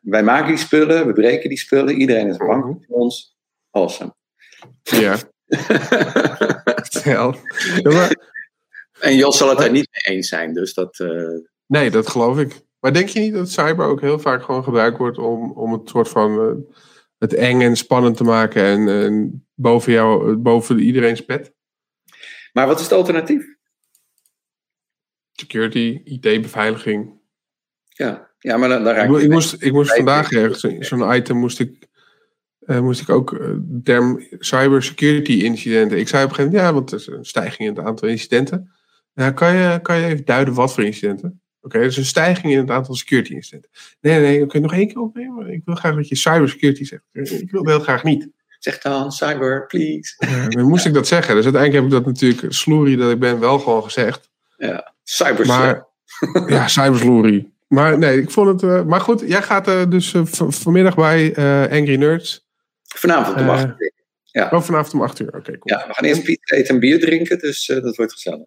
Wij 0.01 0.23
maken 0.23 0.47
die 0.47 0.57
spullen, 0.57 1.07
we 1.07 1.13
breken 1.13 1.49
die 1.49 1.57
spullen, 1.57 1.95
iedereen 1.95 2.27
is 2.27 2.37
bang 2.37 2.65
mhm. 2.65 2.73
voor 2.87 2.97
ons. 2.97 3.37
Awesome. 3.71 4.15
Ja. 4.81 5.17
ja. 7.03 7.33
en 8.99 9.15
Jos 9.15 9.37
zal 9.37 9.49
het 9.49 9.57
daar 9.57 9.71
niet 9.71 9.89
mee 9.91 10.15
eens 10.15 10.27
zijn, 10.27 10.53
dus 10.53 10.73
dat... 10.73 10.99
Uh... 10.99 11.39
Nee, 11.65 11.91
dat 11.91 12.07
geloof 12.07 12.39
ik. 12.39 12.61
Maar 12.79 12.93
denk 12.93 13.09
je 13.09 13.19
niet 13.19 13.33
dat 13.33 13.49
cyber 13.49 13.85
ook 13.85 14.01
heel 14.01 14.19
vaak 14.19 14.43
gewoon 14.43 14.63
gebruikt 14.63 14.97
wordt 14.97 15.17
om, 15.17 15.51
om 15.51 15.71
het 15.71 15.89
soort 15.89 16.09
van 16.09 16.49
uh, 16.49 16.75
het 17.17 17.33
eng 17.33 17.61
en 17.61 17.75
spannend 17.75 18.17
te 18.17 18.23
maken 18.23 18.63
en, 18.63 18.87
en 18.87 19.45
boven 19.53 19.91
jou, 19.91 20.35
boven 20.35 20.79
iedereen's 20.79 21.25
bed? 21.25 21.53
Maar 22.53 22.67
wat 22.67 22.77
is 22.77 22.83
het 22.83 22.93
alternatief? 22.93 23.55
Security, 25.31 26.01
IT-beveiliging. 26.03 27.19
Ja, 27.87 28.30
ja 28.41 28.57
maar 28.57 28.69
dan, 28.69 28.83
dan 28.83 28.93
raak 28.93 29.09
ik, 29.09 29.17
ik 29.17 29.29
moest, 29.29 29.55
ik 29.59 29.73
moest 29.73 29.95
vandaag 29.95 30.31
ergens, 30.31 30.87
zo'n 30.87 31.15
item 31.15 31.37
moest 31.37 31.59
ik, 31.59 31.87
uh, 32.65 32.79
moest 32.79 33.01
ik 33.01 33.09
ook 33.09 33.31
uh, 33.31 33.49
term 33.83 34.27
cybersecurity 34.39 35.31
incidenten. 35.31 35.99
Ik 35.99 36.07
zei 36.07 36.23
op 36.23 36.29
een 36.29 36.35
gegeven 36.35 36.57
moment, 36.57 36.69
ja, 36.69 36.73
want 36.73 36.91
er 36.91 36.97
is 36.97 37.07
een 37.07 37.25
stijging 37.25 37.69
in 37.69 37.75
het 37.75 37.85
aantal 37.85 38.07
incidenten. 38.07 38.71
Ja, 39.13 39.31
kan, 39.31 39.55
je, 39.55 39.79
kan 39.81 39.97
je 39.97 40.05
even 40.05 40.25
duiden 40.25 40.53
wat 40.53 40.73
voor 40.73 40.83
incidenten? 40.83 41.41
Oké, 41.61 41.75
okay, 41.75 41.87
dus 41.87 41.97
een 41.97 42.05
stijging 42.05 42.53
in 42.53 42.59
het 42.59 42.69
aantal 42.69 42.95
security 42.95 43.33
incidenten. 43.33 43.71
Nee, 44.01 44.19
nee, 44.19 44.37
nee, 44.37 44.47
kun 44.47 44.59
je 44.59 44.65
nog 44.65 44.75
één 44.75 44.87
keer 44.87 45.01
opnemen? 45.01 45.53
Ik 45.53 45.61
wil 45.65 45.75
graag 45.75 45.95
dat 45.95 46.07
je 46.07 46.15
cybersecurity 46.15 46.83
zegt. 46.83 47.03
Ik 47.11 47.51
wil 47.51 47.65
heel 47.65 47.79
graag 47.79 48.03
niet. 48.03 48.29
Zeg 48.59 48.77
dan 48.77 49.11
cyber, 49.11 49.65
please. 49.65 50.15
Ja, 50.17 50.47
dan 50.47 50.67
moest 50.67 50.85
ik 50.89 50.93
dat 50.93 51.07
zeggen. 51.07 51.35
Dus 51.35 51.43
uiteindelijk 51.43 51.83
heb 51.83 51.91
ik 51.93 52.03
dat 52.03 52.13
natuurlijk, 52.13 52.53
sloerie 52.53 52.97
dat 52.97 53.11
ik 53.11 53.19
ben, 53.19 53.39
wel 53.39 53.59
gewoon 53.59 53.83
gezegd. 53.83 54.29
Ja, 54.57 54.93
cyber 55.03 55.45
maar, 55.45 55.87
Ja, 56.47 56.67
cybersloerie. 56.67 57.50
Maar 57.71 57.97
nee, 57.97 58.21
ik 58.21 58.31
vond 58.31 58.47
het... 58.47 58.71
Uh, 58.71 58.83
maar 58.83 59.01
goed, 59.01 59.23
jij 59.27 59.41
gaat 59.41 59.67
uh, 59.67 59.89
dus 59.89 60.13
uh, 60.13 60.21
vanmiddag 60.25 60.95
bij 60.95 61.35
Angry 61.69 61.95
Nerds. 61.95 62.47
Vanavond 62.83 63.39
om 63.39 63.49
8 63.49 63.65
uur. 63.65 63.93
Ja. 64.23 64.49
Oh, 64.51 64.61
vanavond 64.61 64.93
om 64.93 65.01
8 65.01 65.19
uur, 65.19 65.27
oké, 65.27 65.37
okay, 65.37 65.57
cool. 65.57 65.79
Ja, 65.79 65.87
we 65.87 65.93
gaan 65.93 66.05
eerst 66.05 66.23
pizza 66.23 66.55
eten 66.55 66.73
en 66.73 66.79
bier 66.79 66.99
drinken, 66.99 67.39
dus 67.39 67.65
dat 67.65 67.95
wordt 67.95 68.13
gezellig. 68.13 68.45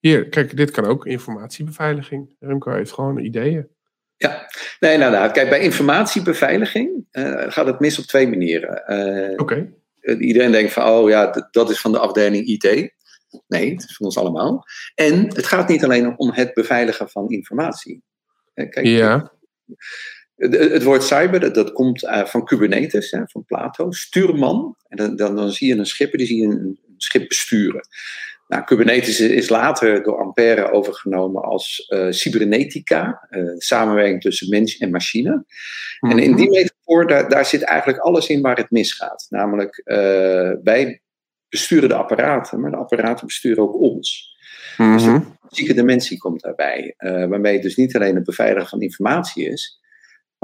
Hier, 0.00 0.28
kijk, 0.28 0.56
dit 0.56 0.70
kan 0.70 0.86
ook 0.86 1.06
informatiebeveiliging. 1.06 2.36
Remco 2.40 2.72
heeft 2.72 2.92
gewoon 2.92 3.18
ideeën. 3.18 3.68
Ja, 4.16 4.50
nee, 4.80 4.98
nou, 4.98 5.12
nou 5.12 5.30
kijk, 5.30 5.48
bij 5.48 5.60
informatiebeveiliging 5.60 7.06
gaat 7.48 7.66
het 7.66 7.80
mis 7.80 7.98
op 7.98 8.04
twee 8.04 8.28
manieren. 8.28 8.82
Oké. 9.32 9.42
Okay. 9.42 10.18
Iedereen 10.18 10.52
denkt 10.52 10.72
van, 10.72 10.88
oh 10.88 11.08
ja, 11.08 11.48
dat 11.50 11.70
is 11.70 11.80
van 11.80 11.92
de 11.92 11.98
afdeling 11.98 12.46
IT. 12.46 12.92
Nee, 13.46 13.72
het 13.72 13.84
is 13.84 13.96
van 13.96 14.06
ons 14.06 14.18
allemaal. 14.18 14.64
En 14.94 15.26
het 15.34 15.46
gaat 15.46 15.68
niet 15.68 15.84
alleen 15.84 16.18
om 16.18 16.32
het 16.32 16.54
beveiligen 16.54 17.08
van 17.08 17.28
informatie. 17.28 18.02
Kijk, 18.54 18.86
ja. 18.86 19.32
Het, 20.36 20.54
het 20.54 20.82
woord 20.82 21.02
cyber, 21.02 21.40
dat, 21.40 21.54
dat 21.54 21.72
komt 21.72 22.02
uh, 22.02 22.24
van 22.24 22.44
Kubernetes, 22.44 23.10
hè, 23.10 23.20
van 23.26 23.44
Plato. 23.44 23.90
Stuurman. 23.90 24.76
En 24.88 24.96
dan, 24.96 25.16
dan, 25.16 25.36
dan 25.36 25.52
zie 25.52 25.68
je 25.68 25.74
een 25.74 25.86
schipper, 25.86 26.18
die 26.18 26.26
zie 26.26 26.40
je 26.40 26.46
een 26.46 26.78
schip 26.96 27.28
besturen. 27.28 27.86
Nou, 28.48 28.64
Kubernetes 28.64 29.20
is 29.20 29.48
later 29.48 30.02
door 30.02 30.18
Ampère 30.18 30.70
overgenomen 30.70 31.42
als 31.42 31.86
uh, 31.88 32.06
cybernetica, 32.10 33.28
uh, 33.30 33.52
samenwerking 33.56 34.20
tussen 34.20 34.48
mens 34.48 34.76
en 34.76 34.90
machine. 34.90 35.44
En 36.00 36.18
in 36.18 36.36
die 36.36 36.46
mhm. 36.46 36.54
metafoor, 36.54 37.06
daar, 37.06 37.28
daar 37.28 37.46
zit 37.46 37.62
eigenlijk 37.62 37.98
alles 37.98 38.28
in 38.28 38.42
waar 38.42 38.56
het 38.56 38.70
misgaat. 38.70 39.26
Namelijk, 39.28 39.82
uh, 39.84 40.52
wij 40.62 41.02
besturen 41.48 41.88
de 41.88 41.94
apparaten, 41.94 42.60
maar 42.60 42.70
de 42.70 42.76
apparaten 42.76 43.26
besturen 43.26 43.62
ook 43.62 43.80
ons. 43.80 44.33
Dus 44.76 45.02
de 45.02 45.10
mhm. 45.10 45.20
fysieke 45.48 45.74
dimensie 45.74 46.18
komt 46.18 46.40
daarbij, 46.40 46.94
waarmee 46.98 47.52
het 47.52 47.62
dus 47.62 47.76
niet 47.76 47.96
alleen 47.96 48.14
het 48.14 48.24
beveiligen 48.24 48.68
van 48.68 48.80
informatie 48.80 49.48
is, 49.48 49.80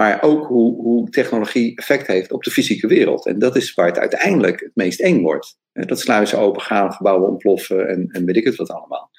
maar 0.01 0.23
ook 0.23 0.47
hoe, 0.47 0.83
hoe 0.83 1.09
technologie 1.09 1.77
effect 1.77 2.07
heeft 2.07 2.33
op 2.33 2.43
de 2.43 2.51
fysieke 2.51 2.87
wereld. 2.87 3.27
En 3.27 3.39
dat 3.39 3.57
is 3.57 3.75
waar 3.75 3.87
het 3.87 3.99
uiteindelijk 3.99 4.61
het 4.61 4.71
meest 4.75 5.01
eng 5.01 5.21
wordt. 5.23 5.59
Dat 5.73 6.01
sluizen 6.01 6.39
opengaan, 6.39 6.93
gebouwen 6.93 7.29
ontploffen 7.29 7.89
en, 7.89 8.07
en 8.09 8.25
weet 8.25 8.37
ik 8.37 8.45
het 8.45 8.57
wat 8.57 8.71
allemaal. 8.71 9.11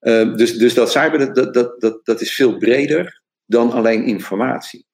Uh, 0.00 0.36
dus, 0.36 0.58
dus 0.58 0.74
dat 0.74 0.90
cyber, 0.90 1.34
dat, 1.34 1.54
dat, 1.54 1.80
dat, 1.80 2.00
dat 2.04 2.20
is 2.20 2.34
veel 2.34 2.56
breder 2.56 3.22
dan 3.46 3.72
alleen 3.72 4.04
informatie. 4.04 4.86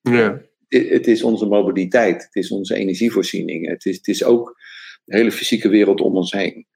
Ja. 0.00 0.40
Het, 0.68 0.88
het 0.88 1.06
is 1.06 1.22
onze 1.22 1.46
mobiliteit, 1.46 2.22
het 2.22 2.34
is 2.34 2.50
onze 2.50 2.74
energievoorziening, 2.74 3.68
het 3.68 3.84
is, 3.84 3.96
het 3.96 4.08
is 4.08 4.24
ook 4.24 4.60
de 5.04 5.16
hele 5.16 5.32
fysieke 5.32 5.68
wereld 5.68 6.00
om 6.00 6.16
ons 6.16 6.32
heen. 6.32 6.66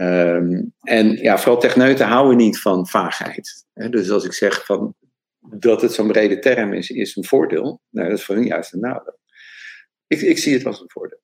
Um, 0.00 0.74
en 0.80 1.16
ja, 1.16 1.38
vooral 1.38 1.60
techneuten 1.60 2.06
houden 2.06 2.36
niet 2.36 2.60
van 2.60 2.86
vaagheid. 2.86 3.66
Dus 3.74 4.10
als 4.10 4.24
ik 4.24 4.32
zeg 4.32 4.64
van 4.64 4.94
dat 5.40 5.82
het 5.82 5.92
zo'n 5.92 6.06
brede 6.06 6.38
term 6.38 6.72
is, 6.72 6.90
is 6.90 7.16
een 7.16 7.24
voordeel. 7.24 7.80
Nou, 7.90 8.08
dat 8.08 8.18
is 8.18 8.24
voor 8.24 8.34
hun 8.34 8.46
juist 8.46 8.72
een 8.72 8.80
nadeel. 8.80 9.18
Ik, 10.06 10.20
ik 10.20 10.38
zie 10.38 10.54
het 10.54 10.66
als 10.66 10.80
een 10.80 10.90
voordeel. 10.90 11.22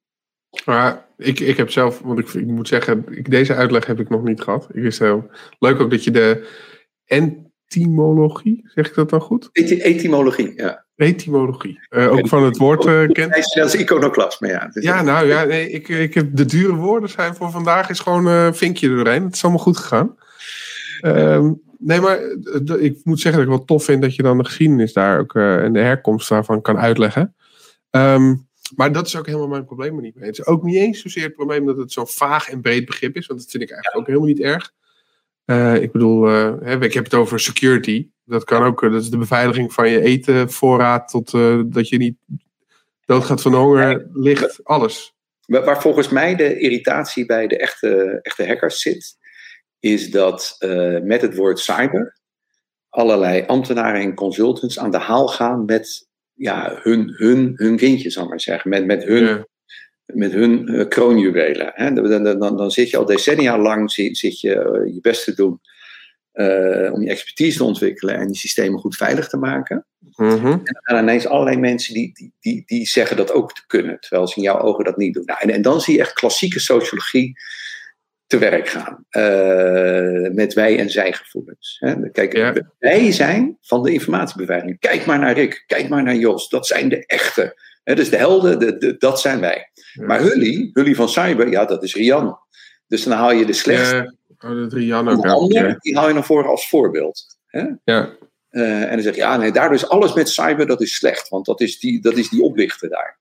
Maar 0.64 1.06
ik, 1.16 1.40
ik 1.40 1.56
heb 1.56 1.70
zelf, 1.70 2.00
want 2.00 2.18
ik, 2.18 2.28
ik 2.28 2.46
moet 2.46 2.68
zeggen, 2.68 3.04
ik, 3.10 3.30
deze 3.30 3.54
uitleg 3.54 3.86
heb 3.86 4.00
ik 4.00 4.08
nog 4.08 4.22
niet 4.22 4.40
gehad. 4.40 4.68
Ik 4.72 4.84
is 4.84 4.98
heel 4.98 5.30
leuk 5.58 5.80
ook 5.80 5.90
dat 5.90 6.04
je 6.04 6.10
de 6.10 6.48
etymologie, 7.04 8.60
zeg 8.64 8.88
ik 8.88 8.94
dat 8.94 9.10
dan 9.10 9.20
goed? 9.20 9.48
etymologie, 9.52 10.52
ja. 10.56 10.86
Etymologie. 11.00 11.80
Uh, 11.90 12.12
ook 12.12 12.28
van 12.28 12.44
het 12.44 12.56
woord 12.56 12.84
uh, 12.84 13.08
kent. 13.08 13.52
Dat 13.54 13.74
is 13.74 13.74
iconoclasme, 13.74 14.48
ja. 14.48 14.68
Dus 14.72 14.84
ja, 14.84 15.02
nou 15.02 15.26
ja, 15.26 15.44
nee, 15.44 15.70
ik, 15.70 15.88
ik 15.88 16.14
heb 16.14 16.28
de 16.36 16.44
dure 16.44 16.74
woorden 16.74 17.08
zijn 17.08 17.34
voor 17.34 17.50
vandaag 17.50 17.90
is 17.90 18.00
gewoon 18.00 18.26
een 18.26 18.48
uh, 18.48 18.52
vinkje 18.52 18.88
doorheen. 18.88 19.24
Het 19.24 19.34
is 19.34 19.42
allemaal 19.42 19.62
goed 19.62 19.76
gegaan. 19.76 20.16
Um, 21.02 21.60
nee, 21.78 22.00
maar 22.00 22.20
ik 22.78 22.98
moet 23.04 23.20
zeggen 23.20 23.40
dat 23.40 23.50
ik 23.50 23.56
wel 23.56 23.66
tof 23.66 23.84
vind 23.84 24.02
dat 24.02 24.14
je 24.14 24.22
dan 24.22 24.38
de 24.38 24.44
geschiedenis 24.44 24.92
daar 24.92 25.20
ook 25.20 25.34
en 25.34 25.72
de 25.72 25.80
herkomst 25.80 26.28
daarvan 26.28 26.62
kan 26.62 26.78
uitleggen. 26.78 27.34
Um, 27.90 28.48
maar 28.76 28.92
dat 28.92 29.06
is 29.06 29.16
ook 29.16 29.26
helemaal 29.26 29.48
mijn 29.48 29.64
probleem 29.64 29.96
er 29.96 30.02
niet 30.02 30.14
mee. 30.14 30.26
Het 30.26 30.38
is 30.38 30.46
ook 30.46 30.62
niet 30.62 30.76
eens 30.76 31.00
zozeer 31.00 31.24
het 31.24 31.34
probleem 31.34 31.66
dat 31.66 31.76
het 31.76 31.92
zo'n 31.92 32.08
vaag 32.08 32.50
en 32.50 32.60
breed 32.60 32.84
begrip 32.84 33.16
is, 33.16 33.26
want 33.26 33.40
dat 33.40 33.50
vind 33.50 33.62
ik 33.62 33.70
eigenlijk 33.70 34.00
ook 34.00 34.06
helemaal 34.06 34.28
niet 34.28 34.40
erg. 34.40 34.72
Ik 35.82 35.92
bedoel, 35.92 36.30
ik 36.82 36.94
heb 36.94 37.04
het 37.04 37.14
over 37.14 37.40
security. 37.40 38.08
Dat 38.30 38.44
kan 38.44 38.62
ook, 38.62 38.80
dat 38.80 39.02
is 39.02 39.10
de 39.10 39.18
beveiliging 39.18 39.72
van 39.72 39.90
je 39.90 40.00
etenvoorraad 40.00 41.08
tot 41.08 41.32
uh, 41.32 41.62
dat 41.66 41.88
je 41.88 41.96
niet 41.96 42.16
doodgaat 43.04 43.42
van 43.42 43.54
honger, 43.54 44.08
licht, 44.12 44.64
alles. 44.64 45.14
Waar 45.46 45.80
volgens 45.80 46.08
mij 46.08 46.36
de 46.36 46.58
irritatie 46.58 47.26
bij 47.26 47.46
de 47.46 47.56
echte, 47.58 48.18
echte 48.22 48.46
hackers 48.46 48.80
zit, 48.80 49.16
is 49.80 50.10
dat 50.10 50.56
met 51.02 51.22
het 51.22 51.36
woord 51.36 51.58
cyber 51.58 52.20
allerlei 52.90 53.44
ambtenaren 53.46 54.00
en 54.00 54.14
consultants 54.14 54.78
aan 54.78 54.90
de 54.90 54.98
haal 54.98 55.28
gaan 55.28 55.64
met 55.64 56.08
ja, 56.34 56.78
hun, 56.82 57.14
hun, 57.16 57.52
hun 57.54 57.76
kindje, 57.76 58.10
zal 58.10 58.22
ik 58.22 58.28
maar 58.28 58.40
zeggen. 58.40 58.70
Met, 58.70 58.86
met 58.86 59.04
hun, 59.04 59.46
met 60.06 60.32
hun 60.32 60.74
uh, 60.74 60.88
kroonjuwelen. 60.88 61.70
Hè? 61.74 61.92
Dan, 61.92 62.22
dan, 62.38 62.56
dan, 62.56 62.70
zit 62.70 62.90
je 62.90 62.96
al 62.96 63.04
decennia 63.04 63.58
lang 63.58 63.90
zit, 63.90 64.16
zit 64.16 64.40
je 64.40 64.54
uh, 64.54 64.94
je 64.94 65.00
best 65.00 65.24
te 65.24 65.34
doen 65.34 65.60
uh, 66.34 66.92
om 66.92 67.02
je 67.02 67.10
expertise 67.10 67.56
te 67.56 67.64
ontwikkelen 67.64 68.14
en 68.14 68.28
je 68.28 68.36
systemen 68.36 68.80
goed 68.80 68.96
veilig 68.96 69.28
te 69.28 69.36
maken. 69.36 69.86
Mm 70.16 70.38
-hmm. 70.38 70.52
En 70.64 70.94
dan 70.94 70.98
ineens 71.02 71.26
allerlei 71.26 71.56
mensen 71.56 71.94
die, 71.94 72.12
die, 72.12 72.32
die, 72.40 72.62
die 72.66 72.86
zeggen 72.86 73.16
dat 73.16 73.32
ook 73.32 73.54
te 73.54 73.66
kunnen, 73.66 74.00
terwijl 74.00 74.28
ze 74.28 74.36
in 74.36 74.42
jouw 74.42 74.60
ogen 74.60 74.84
dat 74.84 74.96
niet 74.96 75.14
doen. 75.14 75.24
Nou, 75.24 75.40
en, 75.40 75.50
en 75.50 75.62
dan 75.62 75.80
zie 75.80 75.94
je 75.94 76.00
echt 76.00 76.12
klassieke 76.12 76.60
sociologie 76.60 77.38
te 78.26 78.38
werk 78.38 78.68
gaan. 78.68 79.04
Uh, 79.10 80.30
met 80.30 80.54
wij 80.54 80.78
en 80.78 80.90
zij 80.90 81.12
gevoelens. 81.12 81.76
Hè. 81.78 82.10
Kijk, 82.10 82.36
ja. 82.36 82.54
wij 82.78 83.12
zijn 83.12 83.56
van 83.60 83.82
de 83.82 83.92
informatiebeveiliging. 83.92 84.78
Kijk 84.78 85.06
maar 85.06 85.18
naar 85.18 85.34
Rick, 85.34 85.64
kijk 85.66 85.88
maar 85.88 86.02
naar 86.02 86.14
Jos. 86.14 86.48
Dat 86.48 86.66
zijn 86.66 86.88
de 86.88 87.06
echte. 87.06 87.60
Hè, 87.82 87.94
dus 87.94 88.10
de 88.10 88.16
helden, 88.16 88.58
de, 88.58 88.76
de, 88.76 88.96
dat 88.96 89.20
zijn 89.20 89.40
wij. 89.40 89.70
Ja. 89.92 90.06
Maar 90.06 90.20
Hully, 90.20 90.70
Hully 90.72 90.94
van 90.94 91.08
Cyber, 91.08 91.50
ja, 91.50 91.64
dat 91.64 91.82
is 91.82 91.94
Rian. 91.94 92.38
Dus 92.86 93.04
dan 93.04 93.18
haal 93.18 93.32
je 93.32 93.44
de 93.44 93.52
slechtste. 93.52 94.18
Oh, 94.44 94.56
dat 94.56 94.72
Rian 94.72 95.08
ook. 95.08 95.26
Ander, 95.26 95.76
die 95.78 95.96
haal 95.96 96.08
je 96.08 96.14
naar 96.14 96.24
voren 96.24 96.50
als 96.50 96.68
voorbeeld. 96.68 97.24
Hè? 97.46 97.64
Ja. 97.84 98.16
Uh, 98.50 98.82
en 98.82 98.90
dan 98.90 99.02
zeg 99.02 99.14
je, 99.14 99.20
ja, 99.20 99.36
nee, 99.36 99.52
daardoor 99.52 99.74
is 99.74 99.88
alles 99.88 100.12
met 100.12 100.28
cyber, 100.28 100.66
dat 100.66 100.80
is 100.80 100.94
slecht. 100.94 101.28
Want 101.28 101.46
dat 101.46 101.60
is 101.60 101.78
die, 101.78 102.00
dat 102.00 102.16
is 102.16 102.28
die 102.28 102.42
oplichter 102.42 102.88
daar. 102.88 103.18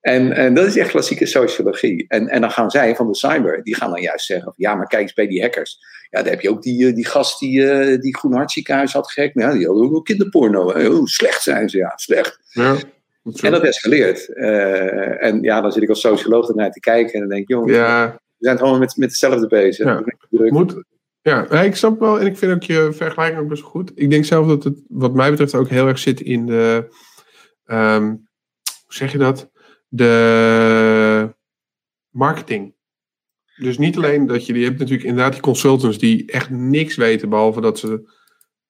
En, 0.00 0.32
en 0.32 0.54
dat 0.54 0.66
is 0.66 0.76
echt 0.76 0.90
klassieke 0.90 1.26
sociologie. 1.26 2.04
En, 2.08 2.28
en 2.28 2.40
dan 2.40 2.50
gaan 2.50 2.70
zij 2.70 2.96
van 2.96 3.06
de 3.06 3.16
cyber, 3.16 3.62
die 3.62 3.74
gaan 3.74 3.90
dan 3.90 4.00
juist 4.00 4.26
zeggen: 4.26 4.52
ja, 4.56 4.74
maar 4.74 4.86
kijk 4.86 5.02
eens 5.02 5.12
bij 5.12 5.26
die 5.26 5.40
hackers. 5.40 5.78
Ja, 6.10 6.22
daar 6.22 6.32
heb 6.32 6.40
je 6.40 6.50
ook 6.50 6.62
die, 6.62 6.86
eh, 6.86 6.94
die 6.94 7.06
gast 7.06 7.38
die, 7.38 7.60
uh, 7.60 8.00
die 8.00 8.16
Groen 8.16 8.34
Hartziekenhuis 8.34 8.92
had 8.92 9.10
gehackt. 9.10 9.34
Maar 9.34 9.44
ja, 9.44 9.52
die 9.52 9.66
hadden 9.66 9.94
ook 9.94 10.04
kinderporno. 10.04 10.86
Hoe 10.86 11.08
slecht 11.08 11.42
zijn 11.42 11.68
ze? 11.68 11.76
Ja, 11.76 11.92
slecht. 11.96 12.38
Ja, 12.50 12.76
en 13.40 13.50
dat 13.50 13.62
escaleert. 13.62 14.28
Uh, 14.28 15.24
en 15.24 15.42
ja, 15.42 15.60
dan 15.60 15.72
zit 15.72 15.82
ik 15.82 15.88
als 15.88 16.00
socioloog 16.00 16.48
ernaar 16.48 16.70
te 16.70 16.80
kijken 16.80 17.12
en 17.12 17.20
dan 17.20 17.28
denk 17.28 17.42
ik: 17.42 17.48
jongens, 17.48 17.72
ja. 17.72 18.20
Zijn 18.44 18.58
gewoon 18.58 18.78
met, 18.78 18.96
met 18.96 19.08
hetzelfde 19.08 19.46
bezig. 19.46 19.86
Ja. 19.86 20.04
Moet, 20.30 20.82
ja, 21.22 21.50
ik 21.50 21.76
snap 21.76 21.98
wel 22.00 22.20
en 22.20 22.26
ik 22.26 22.38
vind 22.38 22.52
ook 22.52 22.62
je 22.62 22.92
vergelijking 22.92 23.40
ook 23.40 23.48
best 23.48 23.62
goed. 23.62 23.92
Ik 23.94 24.10
denk 24.10 24.24
zelf 24.24 24.46
dat 24.46 24.64
het, 24.64 24.82
wat 24.88 25.14
mij 25.14 25.30
betreft, 25.30 25.54
ook 25.54 25.68
heel 25.68 25.88
erg 25.88 25.98
zit 25.98 26.20
in 26.20 26.46
de. 26.46 26.88
Um, 27.66 28.08
hoe 28.64 28.94
zeg 28.94 29.12
je 29.12 29.18
dat? 29.18 29.50
De 29.88 31.34
marketing. 32.10 32.74
Dus 33.56 33.78
niet 33.78 33.96
alleen 33.96 34.26
dat 34.26 34.46
je, 34.46 34.58
je 34.58 34.64
hebt 34.64 34.78
natuurlijk 34.78 35.08
inderdaad 35.08 35.32
die 35.32 35.42
consultants 35.42 35.98
die 35.98 36.32
echt 36.32 36.50
niks 36.50 36.96
weten, 36.96 37.28
behalve 37.28 37.60
dat 37.60 37.78
ze 37.78 38.10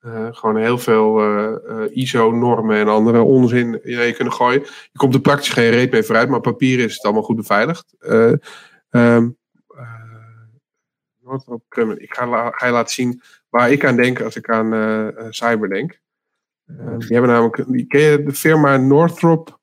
uh, 0.01 0.29
gewoon 0.31 0.57
heel 0.57 0.79
veel 0.79 1.21
uh, 1.21 1.57
uh, 1.69 1.97
ISO-normen 1.97 2.77
en 2.77 2.89
andere 2.89 3.21
onzin 3.21 3.85
in 3.85 4.07
je 4.07 4.13
kunnen 4.13 4.33
gooien. 4.33 4.61
Je 4.63 4.99
komt 4.99 5.15
er 5.15 5.21
praktisch 5.21 5.49
geen 5.49 5.71
reet 5.71 5.91
mee 5.91 6.03
vooruit, 6.03 6.29
maar 6.29 6.41
papier 6.41 6.79
is 6.79 6.95
het 6.95 7.05
allemaal 7.05 7.23
goed 7.23 7.37
beveiligd. 7.37 7.95
Um, 8.91 9.37
ik 11.97 12.15
ga, 12.15 12.51
ga, 12.51 12.67
je 12.67 12.73
laten 12.73 12.95
zien 12.95 13.23
waar 13.49 13.71
ik 13.71 13.85
aan 13.85 13.97
denk 13.97 14.21
als 14.21 14.37
ik 14.37 14.51
aan 14.51 14.71
cyber 15.31 15.69
denk. 15.69 16.01
die 16.99 17.09
hebben 17.09 17.31
namelijk, 17.31 17.89
ken 17.89 18.01
je 18.01 18.23
de 18.23 18.33
firma 18.33 18.77
Northrop 18.77 19.61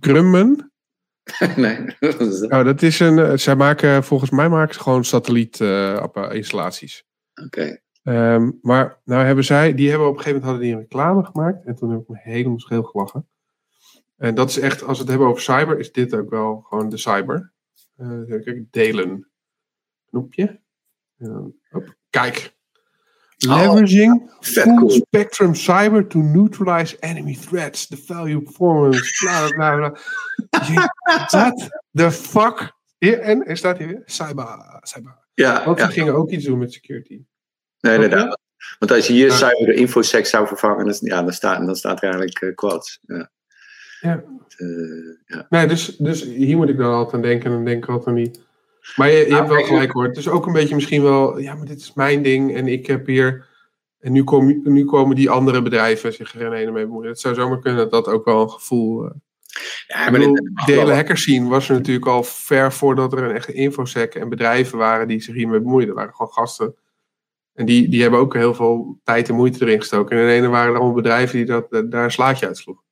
Grumman? 0.00 0.70
nee. 1.56 1.96
Nou, 2.48 2.64
dat 2.64 2.82
is 2.82 3.00
een, 3.00 3.38
zij 3.38 3.56
maken, 3.56 4.04
volgens 4.04 4.30
mij 4.30 4.48
maken 4.48 4.74
ze 4.74 4.80
gewoon 4.80 5.04
satellietinstallaties. 5.04 7.04
Oké. 7.44 7.80
Um, 8.02 8.58
maar 8.62 9.00
nou 9.04 9.24
hebben 9.24 9.44
zij, 9.44 9.74
die 9.74 9.88
hebben 9.88 10.08
op 10.08 10.16
een 10.16 10.20
gegeven 10.20 10.40
moment 10.40 10.60
hadden 10.60 10.62
die 10.62 10.74
een 10.74 10.88
reclame 10.88 11.24
gemaakt. 11.24 11.64
En 11.64 11.74
toen 11.74 11.90
heb 11.90 12.00
ik 12.00 12.08
me 12.08 12.18
helemaal 12.20 12.58
scheel 12.58 12.82
gelachen. 12.82 13.28
En 14.16 14.34
dat 14.34 14.48
is 14.48 14.58
echt, 14.58 14.82
als 14.82 14.96
we 14.96 15.02
het 15.02 15.08
hebben 15.08 15.28
over 15.28 15.42
cyber, 15.42 15.78
is 15.78 15.92
dit 15.92 16.14
ook 16.14 16.30
wel 16.30 16.60
gewoon 16.60 16.88
de 16.88 16.96
cyber. 16.96 17.52
Uh, 17.96 18.42
kijk, 18.42 18.64
delen. 18.70 19.30
Knopje. 20.10 20.60
Hop, 21.70 21.94
kijk. 22.10 22.58
Oh, 23.48 23.56
Leveraging 23.56 24.30
full 24.40 24.78
cool. 24.78 24.90
spectrum 24.90 25.54
cyber 25.54 26.08
to 26.08 26.18
neutralize 26.18 26.96
enemy 27.00 27.34
threats. 27.34 27.86
The 27.86 27.96
value 27.96 28.42
performance. 28.42 29.00
Bla 29.22 29.48
bla 29.48 29.76
bla. 29.76 29.96
What 31.30 31.70
the 31.94 32.10
fuck? 32.10 32.72
Hier, 32.98 33.18
en 33.18 33.46
er 33.46 33.56
staat 33.56 33.78
hier 33.78 33.86
weer 33.86 34.02
cyber. 34.04 34.78
cyber. 34.82 35.18
Ja, 35.34 35.64
Want 35.64 35.78
ja. 35.78 35.86
ze 35.86 35.92
gingen 35.92 36.14
ook 36.14 36.30
iets 36.30 36.44
doen 36.44 36.58
met 36.58 36.72
security. 36.72 37.22
Nee, 37.80 37.94
inderdaad. 37.94 38.38
Want 38.78 38.92
als 38.92 39.06
je 39.06 39.12
hier 39.12 39.32
cyber 39.32 39.66
de 39.66 39.74
infosec 39.74 40.26
zou 40.26 40.46
vervangen, 40.46 40.84
dan, 40.84 40.96
ja, 41.00 41.22
dan, 41.22 41.32
staat, 41.32 41.66
dan 41.66 41.76
staat 41.76 41.96
er 41.96 42.02
eigenlijk 42.02 42.40
uh, 42.40 42.54
quads. 42.54 42.98
Ja. 43.02 43.30
Ja. 44.00 44.24
Uh, 44.56 45.16
ja. 45.26 45.46
Nee, 45.48 45.66
dus, 45.66 45.96
dus 45.96 46.24
hier 46.24 46.56
moet 46.56 46.68
ik 46.68 46.76
dan 46.76 46.92
altijd 46.92 47.14
aan 47.14 47.22
denken 47.22 47.46
en 47.46 47.52
dan 47.52 47.64
denk 47.64 47.84
ik 47.84 47.90
altijd 47.90 48.08
aan 48.08 48.14
die. 48.14 48.30
Maar 48.96 49.10
je, 49.10 49.16
je 49.16 49.26
Nou, 49.26 49.34
hebt 49.34 49.48
wel 49.54 49.64
gelijk 49.64 49.92
hoor. 49.92 50.04
Het 50.04 50.16
is 50.16 50.28
ook 50.28 50.46
een 50.46 50.52
beetje 50.52 50.74
misschien 50.74 51.02
wel, 51.02 51.38
ja, 51.38 51.54
maar 51.54 51.66
dit 51.66 51.80
is 51.80 51.92
mijn 51.94 52.22
ding 52.22 52.54
en 52.54 52.66
ik 52.68 52.86
heb 52.86 53.06
hier. 53.06 53.48
En 54.00 54.12
nu, 54.12 54.24
kom, 54.24 54.60
nu 54.64 54.84
komen 54.84 55.16
die 55.16 55.30
andere 55.30 55.62
bedrijven 55.62 56.12
zich 56.12 56.34
er 56.34 56.46
ineens 56.46 56.70
mee 56.70 56.84
bemoeien. 56.86 57.08
Het 57.10 57.20
zou 57.20 57.34
zomaar 57.34 57.58
kunnen 57.60 57.80
dat 57.80 57.90
dat 58.04 58.14
ook 58.14 58.24
wel 58.24 58.42
een 58.42 58.50
gevoel. 58.50 59.04
Uh, 59.04 59.10
Ja, 59.86 60.10
maar 60.10 60.20
dit- 60.20 60.50
de 60.66 60.72
hele 60.72 60.92
hackers 60.94 61.22
scene 61.22 61.48
was 61.48 61.68
er 61.68 61.74
natuurlijk 61.74 62.06
al 62.06 62.22
ver 62.22 62.72
voordat 62.72 63.12
er 63.12 63.22
een 63.22 63.34
echte 63.34 63.52
infosec 63.52 64.14
en 64.14 64.28
bedrijven 64.28 64.78
waren 64.78 65.08
die 65.08 65.20
zich 65.20 65.34
hiermee 65.34 65.60
bemoeiden. 65.60 65.88
Er 65.90 65.96
waren 66.00 66.14
gewoon 66.14 66.32
gasten. 66.32 66.74
En 67.54 67.66
die, 67.66 67.88
die 67.88 68.02
hebben 68.02 68.20
ook 68.20 68.34
heel 68.34 68.54
veel 68.54 68.98
tijd 69.04 69.28
en 69.28 69.34
moeite 69.34 69.64
erin 69.64 69.78
gestoken. 69.80 70.16
En 70.16 70.22
in 70.22 70.28
de 70.28 70.34
ene 70.34 70.48
waren 70.48 70.68
er 70.72 70.76
allemaal 70.76 70.94
bedrijven 70.94 71.36
die 71.36 71.46
dat, 71.46 71.66
daar 71.90 72.04
een 72.04 72.10
slaatje 72.10 72.46
uitsloegen. 72.46 72.84